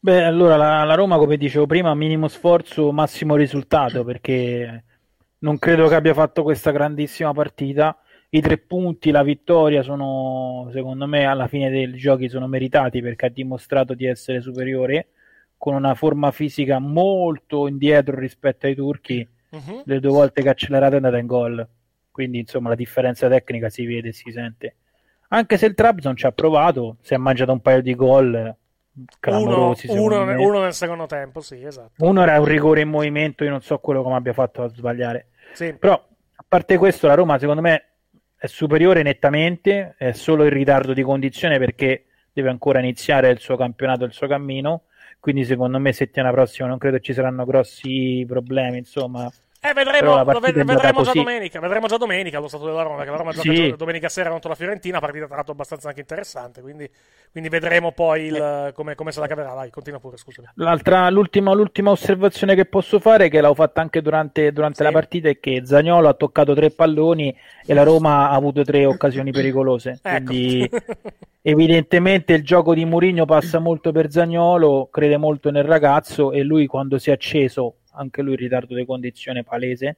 Beh, 0.00 0.24
allora 0.24 0.56
la, 0.56 0.84
la 0.84 0.94
Roma, 0.94 1.18
come 1.18 1.36
dicevo 1.36 1.66
prima, 1.66 1.94
minimo 1.94 2.28
sforzo, 2.28 2.92
massimo 2.92 3.36
risultato, 3.36 4.04
perché 4.04 4.84
non 5.44 5.58
credo 5.58 5.88
che 5.88 5.94
abbia 5.94 6.14
fatto 6.14 6.42
questa 6.42 6.70
grandissima 6.70 7.32
partita. 7.34 7.96
I 8.30 8.40
tre 8.40 8.56
punti, 8.56 9.10
la 9.10 9.22
vittoria 9.22 9.82
sono, 9.82 10.68
secondo 10.72 11.06
me, 11.06 11.26
alla 11.26 11.46
fine 11.46 11.70
dei 11.70 11.92
giochi 11.92 12.28
sono 12.30 12.48
meritati 12.48 13.02
perché 13.02 13.26
ha 13.26 13.28
dimostrato 13.28 13.92
di 13.94 14.06
essere 14.06 14.40
superiore 14.40 15.08
con 15.56 15.74
una 15.74 15.94
forma 15.94 16.30
fisica 16.30 16.78
molto 16.78 17.68
indietro 17.68 18.18
rispetto 18.18 18.66
ai 18.66 18.74
turchi. 18.74 19.26
Mhm. 19.50 19.82
Le 19.84 20.00
due 20.00 20.10
volte 20.10 20.42
che 20.42 20.48
ha 20.48 20.52
accelerato 20.52 20.94
è 20.94 20.96
andata 20.96 21.18
in 21.18 21.26
gol. 21.26 21.68
Quindi, 22.10 22.38
insomma, 22.38 22.70
la 22.70 22.74
differenza 22.74 23.28
tecnica 23.28 23.68
si 23.68 23.84
vede 23.84 24.08
e 24.08 24.12
si 24.12 24.32
sente. 24.32 24.76
Anche 25.28 25.58
se 25.58 25.66
il 25.66 25.74
Trabzon 25.74 26.16
ci 26.16 26.26
ha 26.26 26.32
provato, 26.32 26.96
si 27.02 27.12
è 27.12 27.16
mangiato 27.18 27.52
un 27.52 27.60
paio 27.60 27.82
di 27.82 27.94
gol 27.94 28.56
Uno, 29.26 29.74
uno- 29.88 30.40
uno 30.40 30.60
nel 30.60 30.72
secondo 30.72 31.06
tempo, 31.06 31.40
sì, 31.40 31.62
esatto. 31.64 32.04
Uno 32.04 32.22
era 32.22 32.38
un 32.38 32.44
rigore 32.44 32.82
in 32.82 32.88
movimento, 32.88 33.42
io 33.42 33.50
non 33.50 33.60
so 33.60 33.78
quello 33.78 34.02
come 34.02 34.14
abbia 34.14 34.32
fatto 34.32 34.62
a 34.62 34.68
sbagliare. 34.68 35.30
Sì. 35.54 35.72
Però, 35.74 35.94
a 35.94 36.44
parte 36.46 36.76
questo, 36.76 37.06
la 37.06 37.14
Roma 37.14 37.38
secondo 37.38 37.62
me 37.62 37.84
è 38.36 38.46
superiore 38.46 39.02
nettamente, 39.02 39.94
è 39.96 40.12
solo 40.12 40.44
in 40.44 40.50
ritardo 40.50 40.92
di 40.92 41.02
condizione 41.02 41.58
perché 41.58 42.06
deve 42.32 42.50
ancora 42.50 42.80
iniziare 42.80 43.30
il 43.30 43.38
suo 43.38 43.56
campionato, 43.56 44.04
il 44.04 44.12
suo 44.12 44.26
cammino. 44.26 44.82
Quindi 45.20 45.44
secondo 45.44 45.78
me 45.78 45.92
settimana 45.92 46.32
prossima 46.32 46.68
non 46.68 46.76
credo 46.76 46.98
ci 46.98 47.14
saranno 47.14 47.46
grossi 47.46 48.24
problemi, 48.28 48.78
insomma. 48.78 49.30
Eh, 49.66 49.72
vedremo, 49.72 50.22
lo 50.24 50.40
ved- 50.40 50.52
vedremo 50.52 50.78
già 50.78 50.92
così. 50.92 51.18
domenica. 51.18 51.58
Vedremo 51.58 51.86
già 51.86 51.96
domenica 51.96 52.36
allo 52.38 52.48
stato 52.48 52.66
della 52.66 52.82
Roma. 52.82 53.02
Che 53.04 53.10
la 53.10 53.16
Roma 53.16 53.32
gioca 53.32 53.50
Sì. 53.50 53.68
gio- 53.70 53.76
domenica 53.76 54.08
sera 54.10 54.28
contro 54.28 54.50
la 54.50 54.54
Fiorentina. 54.56 55.00
Partita 55.00 55.24
tra 55.26 55.36
l'altro 55.36 55.52
abbastanza 55.54 55.88
anche 55.88 56.00
interessante. 56.00 56.60
Quindi, 56.60 56.88
quindi 57.32 57.48
vedremo 57.48 57.92
poi 57.92 58.24
il- 58.26 58.72
come, 58.74 58.94
come 58.94 59.10
se 59.12 59.20
la 59.20 59.26
caverà. 59.26 59.52
Vai, 59.54 59.70
continua 59.70 59.98
pure, 60.00 60.18
scusami. 60.18 60.48
L'altra, 60.56 61.08
l'ultima, 61.08 61.52
l'ultima 61.54 61.90
osservazione 61.90 62.54
che 62.54 62.66
posso 62.66 62.98
fare, 63.00 63.28
che 63.30 63.40
l'ho 63.40 63.54
fatta 63.54 63.80
anche 63.80 64.02
durante, 64.02 64.52
durante 64.52 64.82
la 64.82 64.90
partita, 64.92 65.28
è 65.30 65.40
che 65.40 65.62
Zagnolo 65.64 66.08
ha 66.08 66.14
toccato 66.14 66.52
tre 66.54 66.70
palloni 66.70 67.34
e 67.66 67.72
la 67.74 67.84
Roma 67.84 68.28
ha 68.28 68.34
avuto 68.34 68.62
tre 68.64 68.84
occasioni 68.84 69.30
pericolose. 69.30 69.98
Ecco. 70.02 70.24
Quindi, 70.34 70.68
evidentemente, 71.42 72.32
il 72.34 72.44
gioco 72.44 72.74
di 72.74 72.84
Mourinho 72.84 73.24
passa 73.24 73.58
molto 73.58 73.92
per 73.92 74.10
Zagnolo, 74.10 74.88
crede 74.90 75.16
molto 75.16 75.50
nel 75.50 75.64
ragazzo 75.64 76.32
e 76.32 76.42
lui, 76.42 76.66
quando 76.66 76.98
si 76.98 77.10
è 77.10 77.12
acceso, 77.12 77.76
anche 77.94 78.22
lui 78.22 78.32
in 78.32 78.38
ritardo 78.38 78.74
di 78.74 78.84
condizione 78.84 79.42
palese, 79.44 79.96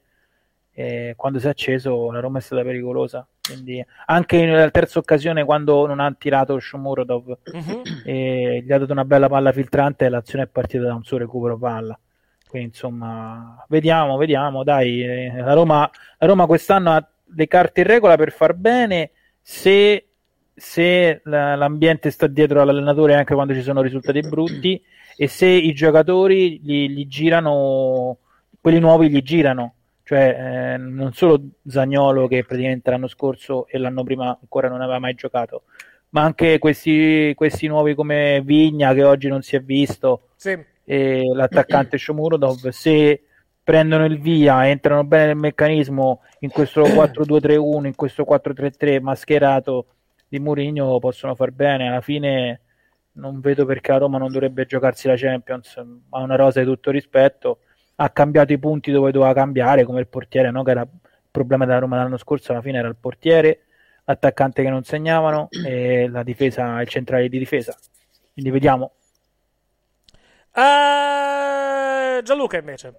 eh, 0.73 1.13
quando 1.17 1.39
si 1.39 1.47
è 1.47 1.49
acceso, 1.49 2.11
la 2.11 2.19
Roma 2.19 2.37
è 2.37 2.41
stata 2.41 2.61
pericolosa. 2.63 3.27
Quindi, 3.41 3.83
anche 4.07 4.45
nella 4.45 4.69
terza 4.69 4.99
occasione, 4.99 5.43
quando 5.45 5.85
non 5.87 5.99
ha 5.99 6.13
tirato 6.17 6.59
Shomurodov 6.59 7.37
Mhm. 7.53 7.81
e 8.05 8.63
gli 8.65 8.71
ha 8.71 8.77
dato 8.77 8.91
una 8.91 9.05
bella 9.05 9.27
palla 9.29 9.51
filtrante 9.51 10.05
e 10.05 10.09
l'azione 10.09 10.43
è 10.43 10.47
partita 10.47 10.83
da 10.83 10.93
un 10.93 11.03
suo 11.03 11.17
recupero 11.17 11.57
palla. 11.57 11.97
Quindi 12.47 12.69
insomma, 12.69 13.65
vediamo, 13.69 14.17
vediamo, 14.17 14.63
dai, 14.63 15.03
eh, 15.03 15.33
la 15.37 15.53
Roma, 15.53 15.89
la 16.19 16.27
Roma 16.27 16.45
quest'anno 16.45 16.91
ha 16.91 17.07
le 17.35 17.47
carte 17.47 17.81
in 17.81 17.87
regola 17.87 18.15
per 18.15 18.31
far 18.31 18.53
bene 18.53 19.11
se, 19.41 20.05
se 20.53 21.21
la- 21.25 21.55
l'ambiente 21.55 22.09
sta 22.09 22.27
dietro 22.27 22.61
all'allenatore 22.61 23.15
anche 23.15 23.33
quando 23.33 23.53
ci 23.53 23.61
sono 23.61 23.81
risultati 23.81 24.21
brutti 24.21 24.81
e 25.17 25.27
se 25.27 25.47
i 25.47 25.73
giocatori 25.73 26.59
gli, 26.61 26.89
gli 26.89 27.07
girano, 27.07 28.17
quelli 28.61 28.79
nuovi 28.79 29.09
gli 29.09 29.21
girano. 29.21 29.73
Cioè, 30.03 30.75
eh, 30.75 30.77
non 30.77 31.11
solo 31.11 31.41
Zagnolo 31.67 32.27
che 32.27 32.45
praticamente 32.45 32.89
l'anno 32.91 33.07
scorso 33.07 33.67
e 33.67 33.77
l'anno 33.77 34.03
prima 34.05 34.37
ancora 34.39 34.69
non 34.69 34.79
aveva 34.79 34.99
mai 34.99 35.15
giocato, 35.15 35.63
ma 36.11 36.21
anche 36.21 36.59
questi, 36.59 37.33
questi 37.35 37.67
nuovi 37.67 37.93
come 37.93 38.41
Vigna 38.45 38.93
che 38.93 39.03
oggi 39.03 39.27
non 39.27 39.41
si 39.41 39.57
è 39.57 39.59
visto 39.59 40.29
Sì. 40.37 40.57
e 40.85 41.23
l'attaccante 41.33 41.97
Shomurodov 41.99 42.69
se 42.69 43.23
prendono 43.61 44.05
il 44.05 44.17
via 44.17 44.69
entrano 44.69 45.03
bene 45.03 45.25
nel 45.25 45.35
meccanismo 45.35 46.21
in 46.39 46.51
questo 46.51 46.83
4-2-3-1 46.87 47.85
in 47.87 47.95
questo 47.95 48.23
4-3-3 48.23 49.01
mascherato 49.01 49.87
di 50.29 50.39
Mourinho 50.39 50.99
possono 50.99 51.35
far 51.35 51.51
bene 51.51 51.89
alla 51.89 51.99
fine 52.01 52.61
non 53.17 53.39
vedo 53.39 53.65
perché 53.65 53.91
la 53.91 53.97
Roma 53.97 54.17
non 54.17 54.31
dovrebbe 54.31 54.65
giocarsi 54.65 55.07
la 55.07 55.15
Champions 55.15 55.75
ha 55.77 56.19
una 56.19 56.35
rosa 56.35 56.59
di 56.59 56.65
tutto 56.65 56.91
rispetto. 56.91 57.59
Ha 57.95 58.09
cambiato 58.11 58.53
i 58.53 58.59
punti 58.59 58.91
dove 58.91 59.11
doveva 59.11 59.33
cambiare 59.33 59.83
come 59.83 59.99
il 59.99 60.07
portiere 60.07 60.51
no? 60.51 60.63
che 60.63 60.71
era 60.71 60.81
il 60.81 60.89
problema 61.31 61.65
della 61.65 61.79
Roma 61.79 61.97
l'anno 61.97 62.17
scorso 62.17 62.51
alla 62.51 62.61
fine 62.61 62.77
era 62.77 62.87
il 62.87 62.95
portiere 62.95 63.61
l'attaccante 64.05 64.63
che 64.63 64.69
non 64.69 64.83
segnavano 64.83 65.49
e 65.65 66.07
la 66.07 66.23
difesa 66.23 66.79
il 66.81 66.87
centrale 66.87 67.27
di 67.27 67.37
difesa. 67.37 67.75
Quindi 68.31 68.51
vediamo. 68.51 68.93
Eh, 70.53 72.21
Gianluca 72.23 72.57
invece. 72.57 72.93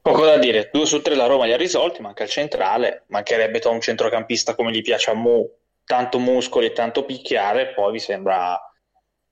Poco 0.00 0.24
da 0.26 0.36
dire, 0.36 0.68
due 0.70 0.86
su 0.86 1.00
tre 1.00 1.14
la 1.14 1.26
Roma 1.26 1.46
li 1.46 1.54
ha 1.54 1.56
risolti, 1.56 2.02
manca 2.02 2.24
il 2.24 2.28
centrale, 2.28 3.04
mancherebbe 3.06 3.60
un 3.68 3.80
centrocampista 3.80 4.54
come 4.54 4.70
gli 4.70 4.82
piace 4.82 5.10
a 5.10 5.14
Mu, 5.14 5.50
tanto 5.84 6.18
muscoli 6.18 6.66
e 6.66 6.72
tanto 6.72 7.04
picchiare, 7.04 7.72
poi 7.72 7.92
vi 7.92 7.98
sembra 7.98 8.60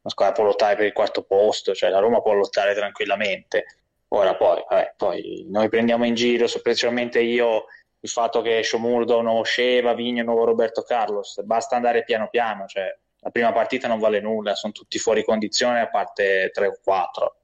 una 0.02 0.12
squadra 0.12 0.34
può 0.34 0.44
lottare 0.44 0.76
per 0.76 0.86
il 0.86 0.92
quarto 0.92 1.22
posto, 1.22 1.74
cioè 1.74 1.90
la 1.90 2.00
Roma 2.00 2.20
può 2.20 2.32
lottare 2.32 2.74
tranquillamente. 2.74 3.64
Ora 4.08 4.36
poi, 4.36 4.62
vabbè, 4.68 4.94
poi 4.96 5.46
noi 5.48 5.68
prendiamo 5.68 6.04
in 6.04 6.14
giro, 6.14 6.46
specialmente 6.46 7.20
io, 7.20 7.64
il 8.00 8.08
fatto 8.08 8.42
che 8.42 8.62
Shomurdo, 8.62 9.22
nuovo 9.22 9.42
Sceva, 9.42 9.94
Vigno, 9.94 10.22
nuovo 10.22 10.44
Roberto 10.44 10.82
Carlos, 10.82 11.40
basta 11.44 11.76
andare 11.76 12.04
piano 12.04 12.28
piano, 12.28 12.66
cioè 12.66 12.94
la 13.20 13.30
prima 13.30 13.52
partita 13.52 13.88
non 13.88 14.00
vale 14.00 14.20
nulla, 14.20 14.54
sono 14.54 14.72
tutti 14.72 14.98
fuori 14.98 15.24
condizione 15.24 15.80
a 15.80 15.88
parte 15.88 16.50
3 16.52 16.66
o 16.66 16.78
4 16.82 17.36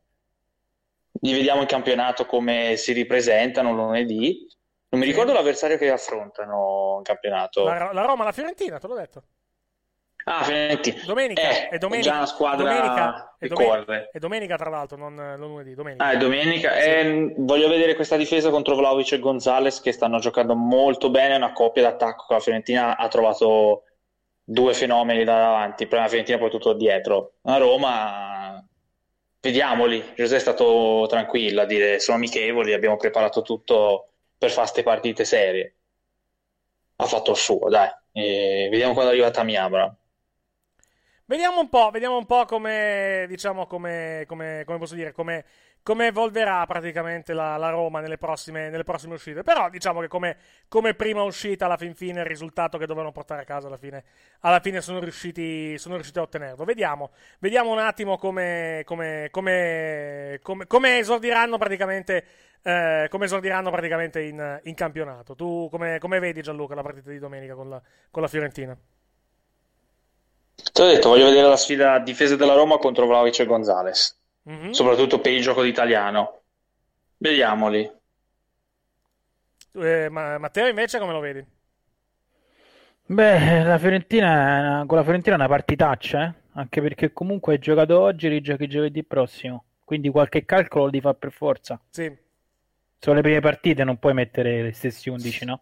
gli 1.21 1.33
vediamo 1.35 1.63
in 1.63 1.67
campionato 1.67 2.27
come 2.27 2.77
si 2.77 2.93
ripresentano 2.93 3.73
lunedì. 3.73 4.47
Non 4.91 5.01
mi 5.01 5.07
ricordo 5.07 5.33
l'avversario 5.33 5.77
che 5.77 5.91
affrontano 5.91 6.95
in 6.99 7.03
campionato. 7.03 7.65
La, 7.65 7.91
la 7.93 8.05
Roma, 8.05 8.25
la 8.25 8.33
Fiorentina, 8.33 8.79
te 8.79 8.87
l'ho 8.87 8.95
detto. 8.95 9.23
Ah, 10.31 10.45
Fiorentina. 10.45 11.03
Domenica, 11.07 11.41
Eh, 11.41 11.69
è 11.69 11.79
domenica, 11.79 12.11
già 12.11 12.17
una 12.17 12.27
squadra 12.27 12.65
domenica, 12.69 13.37
che 13.39 13.47
è 13.47 13.49
domen- 13.49 13.67
corre. 13.67 14.11
È 14.13 14.19
domenica, 14.19 14.57
tra 14.57 14.69
l'altro, 14.69 14.97
non, 14.99 15.15
non 15.15 15.39
lunedì, 15.39 15.75
domenica. 15.75 16.05
Ah, 16.05 16.11
è 16.11 16.17
domenica. 16.19 16.77
Eh, 16.77 17.35
voglio 17.39 17.69
vedere 17.69 17.95
questa 17.95 18.17
difesa 18.17 18.51
contro 18.51 18.75
Vlaovic 18.77 19.13
e 19.13 19.19
Gonzalez 19.19 19.81
che 19.81 19.93
stanno 19.93 20.19
giocando 20.19 20.55
molto 20.55 21.09
bene. 21.11 21.37
Una 21.37 21.53
coppia 21.53 21.83
d'attacco 21.83 22.27
che 22.29 22.35
la 22.35 22.41
Fiorentina 22.41 22.97
ha 22.97 23.09
trovato 23.09 23.85
due 24.45 24.75
fenomeni 24.75 25.25
da 25.25 25.39
davanti. 25.39 25.87
Prima 25.87 26.03
la 26.03 26.09
Fiorentina, 26.09 26.39
poi 26.39 26.51
tutto 26.51 26.75
dietro. 26.75 27.35
La 27.43 27.57
Roma, 27.57 28.63
vediamoli. 29.41 30.13
Giuseppe 30.15 30.37
è 30.37 30.41
stato 30.41 31.07
tranquillo 31.09 31.63
a 31.63 31.65
dire 31.65 32.01
sono 32.01 32.17
amichevoli, 32.19 32.75
abbiamo 32.75 32.97
preparato 32.97 33.43
tutto 33.43 34.11
per 34.37 34.51
fare 34.51 34.63
queste 34.63 34.83
partite 34.83 35.25
serie. 35.25 35.75
Ha 36.97 37.05
fatto 37.07 37.31
il 37.31 37.37
suo, 37.37 37.69
dai. 37.69 37.89
E 38.13 38.69
vediamo 38.71 38.93
quando 38.93 39.11
arriva 39.13 39.31
Tammy 39.31 39.55
Abraham. 39.57 39.95
Vediamo 41.29 41.61
un 41.61 41.69
po', 41.69 41.91
vediamo 41.91 42.17
un 42.17 42.25
po' 42.25 42.47
come, 42.47 43.27
diciamo, 43.29 43.67
come, 43.67 44.25
come, 44.27 44.63
come 44.65 44.79
posso 44.79 44.95
dire, 44.95 45.13
come, 45.13 45.45
come 45.83 46.07
evolverà 46.07 46.65
praticamente 46.65 47.35
la, 47.35 47.59
la 47.59 47.69
Roma 47.69 48.01
nelle 48.01 48.17
prossime, 48.17 48.71
nelle 48.71 48.83
prossime 48.83 49.13
uscite. 49.13 49.43
Però 49.43 49.69
diciamo 49.69 50.01
che 50.01 50.09
come, 50.09 50.39
come 50.69 50.95
prima 50.95 51.23
uscita, 51.23 51.67
alla 51.67 51.77
fin 51.77 51.95
fine, 51.95 52.21
il 52.21 52.27
risultato 52.27 52.79
che 52.79 52.87
dovevano 52.87 53.13
portare 53.13 53.43
a 53.43 53.45
casa 53.45 53.67
alla 53.67 53.77
fine, 53.77 54.05
alla 54.41 54.61
fine 54.61 54.81
sono, 54.81 55.01
riusciti, 55.01 55.77
sono 55.77 55.97
riusciti 55.97 56.19
a 56.19 56.23
ottenerlo. 56.23 56.65
Vediamo, 56.65 57.11
vediamo 57.41 57.73
un 57.73 57.79
attimo 57.79 58.17
come, 58.17 58.83
esordiranno 60.99 61.59
praticamente, 61.59 62.25
eh, 62.63 63.07
come 63.11 63.27
esordiranno 63.27 63.71
praticamente 63.71 64.23
in, 64.23 64.61
in 64.63 64.75
campionato. 64.75 65.35
Tu 65.35 65.69
come, 65.71 65.99
come 65.99 66.21
vedi 66.21 66.41
Gianluca 66.41 66.75
la 66.75 66.81
partita 66.81 67.11
di 67.11 67.19
domenica 67.19 67.55
con 67.55 67.69
la, 67.69 67.83
con 68.11 68.23
la 68.23 68.29
Fiorentina? 68.29 68.79
Ti 70.73 70.83
ho 70.83 70.87
detto, 70.87 71.09
voglio 71.09 71.27
vedere 71.27 71.49
la 71.49 71.57
sfida 71.57 71.93
a 71.95 71.99
difesa 72.01 72.37
della 72.37 72.55
Roma 72.55 72.79
contro 72.79 73.07
Vlaovic 73.07 73.39
e 73.41 73.47
Gonzalez, 73.47 74.19
Mhm. 74.43 74.71
soprattutto 74.73 75.21
per 75.21 75.33
il 75.33 75.41
gioco 75.43 75.63
d'italiano. 75.63 76.43
Vediamoli. 77.17 77.91
Eh, 79.75 80.09
ma- 80.11 80.39
Matteo 80.39 80.67
invece 80.69 80.99
come 80.99 81.13
lo 81.13 81.21
vedi? 81.21 81.45
Beh, 83.11 83.63
la 83.65 83.79
Fiorentina, 83.79 84.85
con 84.87 84.99
la 84.99 85.03
Fiorentina 85.03 85.35
è 85.37 85.39
una 85.39 85.49
partitaccia, 85.49 86.25
eh? 86.27 86.35
Anche 86.55 86.81
perché 86.83 87.13
comunque 87.13 87.55
hai 87.55 87.59
giocato 87.59 87.99
oggi 88.01 88.27
e 88.27 88.31
rigiochi 88.31 88.67
giovedì 88.67 89.03
prossimo. 89.05 89.65
Quindi 89.85 90.11
qualche 90.11 90.45
calcolo 90.45 90.85
lo 90.85 90.91
devi 90.91 91.03
fare 91.03 91.17
per 91.17 91.33
forza. 91.33 91.81
Sì. 91.89 92.15
Sono 92.99 93.17
le 93.17 93.23
prime 93.23 93.41
partite, 93.41 93.85
non 93.85 93.99
puoi 93.99 94.13
mettere 94.13 94.63
le 94.63 94.73
stesse 94.73 95.09
11, 95.09 95.45
no? 95.45 95.61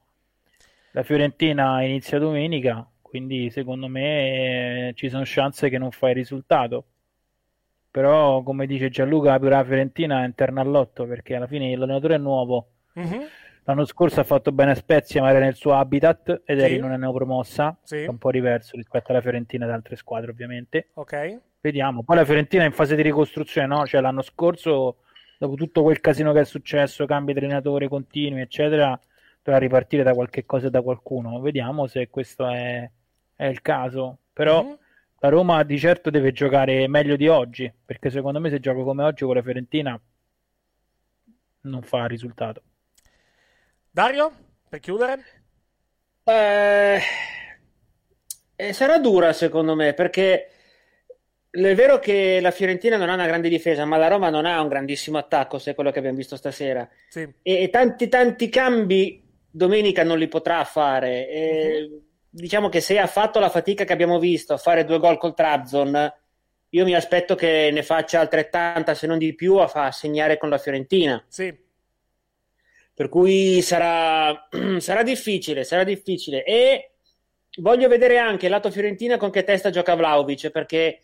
La 0.92 1.02
Fiorentina 1.02 1.82
inizia 1.82 2.18
domenica, 2.18 2.84
quindi 3.08 3.50
secondo 3.50 3.86
me 3.88 4.88
eh, 4.88 4.92
ci 4.94 5.08
sono 5.08 5.22
chance 5.24 5.68
che 5.68 5.78
non 5.78 5.90
fai 5.90 6.10
il 6.10 6.16
risultato. 6.16 6.84
Però, 7.90 8.42
come 8.42 8.66
dice 8.66 8.90
Gianluca, 8.90 9.38
per 9.38 9.50
la 9.50 9.64
Fiorentina 9.64 10.22
è 10.22 10.26
interna 10.26 10.60
all'otto 10.60 11.06
perché 11.06 11.34
alla 11.34 11.46
fine 11.46 11.74
l'allenatore 11.76 12.16
è 12.16 12.18
nuovo. 12.18 12.66
Mhm. 12.94 13.20
L'anno 13.64 13.84
scorso 13.84 14.20
ha 14.20 14.24
fatto 14.24 14.52
bene 14.52 14.72
a 14.72 14.74
Spezia, 14.74 15.22
ma 15.22 15.30
era 15.30 15.38
nel 15.40 15.54
suo 15.54 15.74
habitat 15.74 16.42
ed 16.44 16.60
Sì. 16.62 16.78
non 16.78 16.92
è 16.92 16.96
neopromossa, 16.98 17.76
Sì. 17.82 18.02
è 18.02 18.06
un 18.06 18.18
po' 18.18 18.30
diverso 18.30 18.76
rispetto 18.76 19.10
alla 19.12 19.20
Fiorentina 19.20 19.64
e 19.64 19.68
ad 19.68 19.74
altre 19.74 19.96
squadre, 19.96 20.30
ovviamente. 20.30 20.88
Ok. 20.94 21.38
Vediamo. 21.60 22.02
Poi 22.04 22.16
la 22.16 22.24
Fiorentina 22.24 22.62
è 22.62 22.66
in 22.66 22.72
fase 22.72 22.94
di 22.94 23.02
ricostruzione, 23.02 23.66
no? 23.66 23.86
Cioè 23.86 24.00
l'anno 24.00 24.22
scorso, 24.22 24.98
dopo 25.38 25.54
tutto 25.56 25.82
quel 25.82 26.00
casino 26.00 26.32
che 26.32 26.40
è 26.40 26.44
successo, 26.44 27.06
cambi 27.06 27.32
di 27.32 27.38
allenatore 27.40 27.88
continui, 27.88 28.40
eccetera, 28.42 28.98
doveva 29.46 29.58
ripartire 29.58 30.02
da 30.02 30.12
qualche 30.12 30.44
cosa 30.44 30.66
e 30.66 30.70
da 30.70 30.82
qualcuno. 30.82 31.40
Vediamo 31.40 31.86
se 31.86 32.08
questo 32.08 32.46
è, 32.48 32.88
è 33.34 33.44
il 33.46 33.62
caso. 33.62 34.18
Però 34.32 34.62
Mhm. 34.64 34.78
la 35.20 35.28
Roma 35.28 35.62
di 35.62 35.78
certo 35.78 36.10
deve 36.10 36.32
giocare 36.32 36.88
meglio 36.88 37.16
di 37.16 37.28
oggi, 37.28 37.72
perché 37.84 38.10
secondo 38.10 38.40
me 38.40 38.50
se 38.50 38.60
gioca 38.60 38.82
come 38.82 39.04
oggi 39.04 39.24
con 39.24 39.34
la 39.34 39.42
Fiorentina 39.42 39.98
non 41.62 41.82
fa 41.82 42.06
risultato. 42.06 42.62
Dario, 43.90 44.30
per 44.68 44.80
chiudere? 44.80 45.24
Eh, 46.24 47.00
eh, 48.56 48.72
sarà 48.72 48.98
dura 48.98 49.32
secondo 49.32 49.74
me 49.74 49.94
perché 49.94 50.50
è 51.50 51.74
vero 51.74 51.98
che 51.98 52.40
la 52.40 52.50
Fiorentina 52.50 52.96
non 52.96 53.08
ha 53.08 53.14
una 53.14 53.26
grande 53.26 53.48
difesa, 53.48 53.84
ma 53.86 53.96
la 53.96 54.08
Roma 54.08 54.28
non 54.28 54.44
ha 54.44 54.60
un 54.60 54.68
grandissimo 54.68 55.16
attacco, 55.18 55.58
se 55.58 55.70
è 55.70 55.74
quello 55.74 55.90
che 55.90 55.98
abbiamo 56.00 56.16
visto 56.18 56.36
stasera. 56.36 56.86
Sì. 57.08 57.20
E, 57.42 57.62
e 57.62 57.70
tanti 57.70 58.08
tanti 58.08 58.48
cambi 58.50 59.22
domenica 59.56 60.04
non 60.04 60.18
li 60.18 60.28
potrà 60.28 60.62
fare. 60.64 61.28
E 61.28 62.00
Diciamo 62.36 62.68
che 62.68 62.82
se 62.82 62.98
ha 62.98 63.06
fatto 63.06 63.38
la 63.38 63.48
fatica 63.48 63.84
che 63.84 63.94
abbiamo 63.94 64.18
visto 64.18 64.52
a 64.52 64.58
fare 64.58 64.84
due 64.84 64.98
gol 64.98 65.16
col 65.16 65.32
Trabzon, 65.32 66.12
io 66.68 66.84
mi 66.84 66.94
aspetto 66.94 67.34
che 67.34 67.70
ne 67.72 67.82
faccia 67.82 68.20
altrettanta, 68.20 68.92
se 68.92 69.06
non 69.06 69.16
di 69.16 69.34
più, 69.34 69.56
a, 69.56 69.64
a 69.72 69.90
segnare 69.90 70.36
con 70.36 70.50
la 70.50 70.58
Fiorentina. 70.58 71.24
Sì. 71.28 71.50
Per 72.92 73.08
cui 73.08 73.62
sarà, 73.62 74.48
sarà 74.80 75.02
difficile, 75.02 75.64
sarà 75.64 75.82
difficile. 75.82 76.44
E 76.44 76.90
voglio 77.60 77.88
vedere 77.88 78.18
anche 78.18 78.50
lato 78.50 78.70
Fiorentina 78.70 79.16
con 79.16 79.30
che 79.30 79.42
testa 79.42 79.70
gioca 79.70 79.94
Vlaovic, 79.94 80.50
perché 80.50 81.00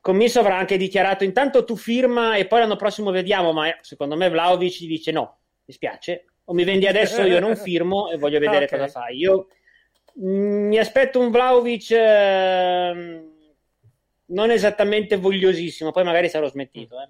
Commisso 0.00 0.40
avrà 0.40 0.56
anche 0.56 0.76
dichiarato 0.76 1.22
intanto 1.22 1.62
tu 1.64 1.76
firma 1.76 2.34
e 2.34 2.48
poi 2.48 2.58
l'anno 2.58 2.74
prossimo 2.74 3.12
vediamo, 3.12 3.52
ma 3.52 3.72
secondo 3.82 4.16
me 4.16 4.28
Vlaovic 4.28 4.80
dice 4.80 5.12
no, 5.12 5.38
mi 5.64 5.72
spiace, 5.72 6.31
o 6.52 6.54
mi 6.54 6.64
vendi 6.64 6.86
adesso 6.86 7.22
io 7.22 7.40
non 7.40 7.56
firmo 7.56 8.10
e 8.10 8.18
voglio 8.18 8.38
vedere 8.38 8.66
Ok. 8.66 8.70
cosa 8.70 8.88
fai. 8.88 9.16
Io 9.16 9.48
mm, 10.20 10.68
mi 10.68 10.78
aspetto 10.78 11.18
un 11.18 11.30
Vlaovic 11.30 11.90
ehm, 11.90 13.30
non 14.26 14.50
esattamente 14.50 15.16
vogliosissimo, 15.16 15.90
poi 15.90 16.04
magari 16.04 16.28
sarò 16.28 16.46
smentito. 16.48 17.00
Eh. 17.00 17.08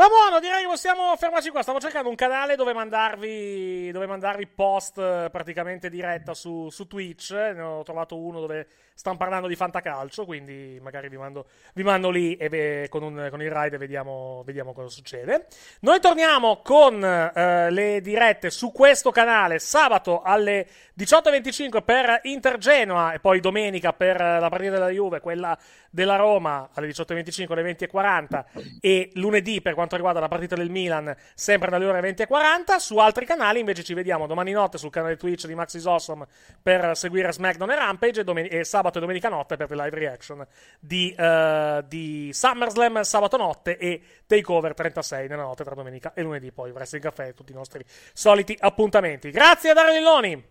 Va 0.00 0.08
buono, 0.08 0.40
direi 0.40 0.62
che 0.62 0.66
possiamo 0.66 1.14
fermarci 1.14 1.50
qua. 1.50 1.60
Stavo 1.60 1.78
cercando 1.78 2.08
un 2.08 2.14
canale 2.14 2.56
dove 2.56 2.72
mandarvi, 2.72 3.90
dove 3.90 4.06
mandarvi 4.06 4.46
post 4.46 4.96
eh, 4.96 5.28
praticamente 5.30 5.90
diretta 5.90 6.32
su, 6.32 6.70
su 6.70 6.86
Twitch. 6.86 7.32
Ne 7.32 7.60
ho 7.60 7.82
trovato 7.82 8.16
uno 8.16 8.40
dove 8.40 8.66
stanno 8.94 9.18
parlando 9.18 9.46
di 9.46 9.56
fantacalcio, 9.56 10.24
quindi 10.24 10.78
magari 10.80 11.10
vi 11.10 11.18
mando, 11.18 11.48
vi 11.74 11.82
mando 11.82 12.08
lì 12.08 12.34
ve- 12.36 12.86
con, 12.88 13.02
un- 13.02 13.28
con 13.28 13.42
il 13.42 13.50
ride 13.50 13.76
e 13.76 13.78
vediamo, 13.78 14.42
vediamo 14.46 14.72
cosa 14.72 14.88
succede. 14.88 15.48
Noi 15.80 16.00
torniamo 16.00 16.62
con 16.62 17.04
eh, 17.04 17.70
le 17.70 18.00
dirette 18.00 18.48
su 18.48 18.72
questo 18.72 19.10
canale 19.10 19.58
sabato 19.58 20.22
alle 20.22 20.66
18.25 20.98 21.82
per 21.84 22.20
Inter 22.22 22.56
Genoa 22.56 23.12
e 23.12 23.20
poi 23.20 23.40
domenica 23.40 23.92
per 23.92 24.18
eh, 24.18 24.40
la 24.40 24.48
partita 24.48 24.72
della 24.72 24.88
Juve, 24.88 25.20
quella 25.20 25.58
della 25.90 26.16
Roma 26.16 26.70
alle 26.72 26.88
18.25 26.88 27.52
alle 27.52 27.76
20.40 27.76 28.44
e 28.80 29.10
lunedì 29.14 29.60
per 29.60 29.74
quanto 29.74 29.96
riguarda 29.96 30.20
la 30.20 30.28
partita 30.28 30.54
del 30.54 30.70
Milan 30.70 31.14
sempre 31.34 31.68
dalle 31.68 31.84
ore 31.84 32.00
20.40 32.00 32.76
su 32.76 32.96
altri 32.98 33.26
canali 33.26 33.58
invece 33.58 33.82
ci 33.82 33.92
vediamo 33.94 34.26
domani 34.26 34.52
notte 34.52 34.78
sul 34.78 34.90
canale 34.90 35.16
Twitch 35.16 35.46
di 35.46 35.54
Maxis 35.54 35.84
Awesome 35.86 36.26
per 36.62 36.96
seguire 36.96 37.32
SmackDown 37.32 37.70
e 37.70 37.74
Rampage 37.74 38.20
e, 38.20 38.24
domen- 38.24 38.48
e 38.50 38.64
sabato 38.64 38.98
e 38.98 39.00
domenica 39.00 39.28
notte 39.28 39.56
per 39.56 39.68
le 39.70 39.76
live 39.84 39.98
reaction 39.98 40.46
di, 40.78 41.14
eh, 41.16 41.84
di 41.88 42.30
SummerSlam 42.32 43.00
sabato 43.02 43.36
notte 43.36 43.76
e 43.76 44.00
Takeover 44.26 44.74
36 44.74 45.28
nella 45.28 45.42
notte 45.42 45.64
tra 45.64 45.74
domenica 45.74 46.12
e 46.14 46.22
lunedì. 46.22 46.52
Poi 46.52 46.70
Wrestling 46.70 47.04
Café 47.04 47.28
e 47.28 47.34
tutti 47.34 47.52
i 47.52 47.54
nostri 47.54 47.84
soliti 48.12 48.56
appuntamenti. 48.58 49.30
Grazie 49.30 49.70
a 49.70 49.74
Dario 49.74 49.92
Lilloni 49.92 50.44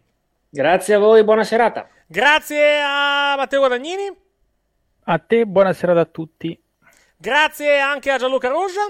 Grazie 0.52 0.96
a 0.96 1.00
voi, 1.00 1.24
buona 1.24 1.44
serata. 1.44 1.88
grazie 2.08 2.82
a 2.82 3.36
Matteo 3.38 3.60
Guadagnini 3.60 4.28
A 5.12 5.18
te, 5.18 5.48
buona 5.48 5.74
serata 5.74 6.02
a 6.02 6.06
tutti. 6.06 6.56
grazie 7.18 7.80
anche 7.80 8.12
a 8.12 8.20
Gianluca 8.20 8.48
Roja 8.50 8.82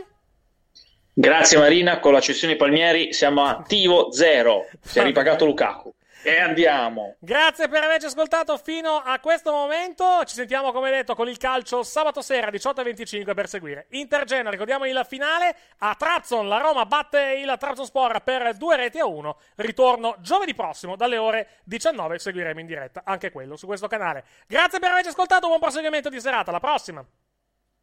Grazie 1.13 1.57
Marina, 1.57 1.99
con 1.99 2.11
la 2.11 2.19
cessione 2.19 2.57
Palmieri 2.57 3.13
siamo 3.13 3.45
a 3.45 3.51
attivo 3.51 4.11
zero. 4.11 4.67
Si 4.81 4.99
è 4.99 5.03
ripagato 5.03 5.45
Lukaku. 5.45 5.93
E 6.21 6.37
andiamo. 6.37 7.15
Grazie 7.19 7.69
per 7.69 7.83
averci 7.83 8.07
ascoltato 8.07 8.57
fino 8.57 8.97
a 8.97 9.19
questo 9.19 9.51
momento. 9.51 10.23
Ci 10.25 10.35
sentiamo, 10.35 10.71
come 10.71 10.91
detto, 10.91 11.15
con 11.15 11.29
il 11.29 11.37
calcio 11.37 11.83
sabato 11.83 12.21
sera 12.21 12.49
18.25 12.49 13.33
per 13.33 13.47
seguire 13.47 13.87
Intergeno. 13.91 14.49
Ricordiamo 14.49 14.85
il 14.85 15.01
finale 15.07 15.55
a 15.77 15.95
Trazzon. 15.95 16.47
La 16.47 16.57
Roma 16.57 16.85
batte 16.85 17.39
il 17.41 17.55
Trabzonspor 17.57 18.21
per 18.21 18.55
due 18.55 18.75
reti 18.75 18.99
a 18.99 19.05
uno. 19.05 19.37
Ritorno 19.55 20.15
giovedì 20.19 20.53
prossimo 20.53 20.95
dalle 20.95 21.17
ore 21.17 21.59
19. 21.63 22.19
Seguiremo 22.19 22.59
in 22.59 22.65
diretta 22.65 23.01
anche 23.05 23.31
quello 23.31 23.55
su 23.55 23.65
questo 23.65 23.87
canale. 23.87 24.25
Grazie 24.45 24.79
per 24.79 24.91
averci 24.91 25.09
ascoltato. 25.09 25.47
Buon 25.47 25.59
proseguimento 25.59 26.09
di 26.09 26.19
serata. 26.19 26.49
Alla 26.49 26.59
prossima. 26.59 27.05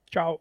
Ciao. 0.08 0.40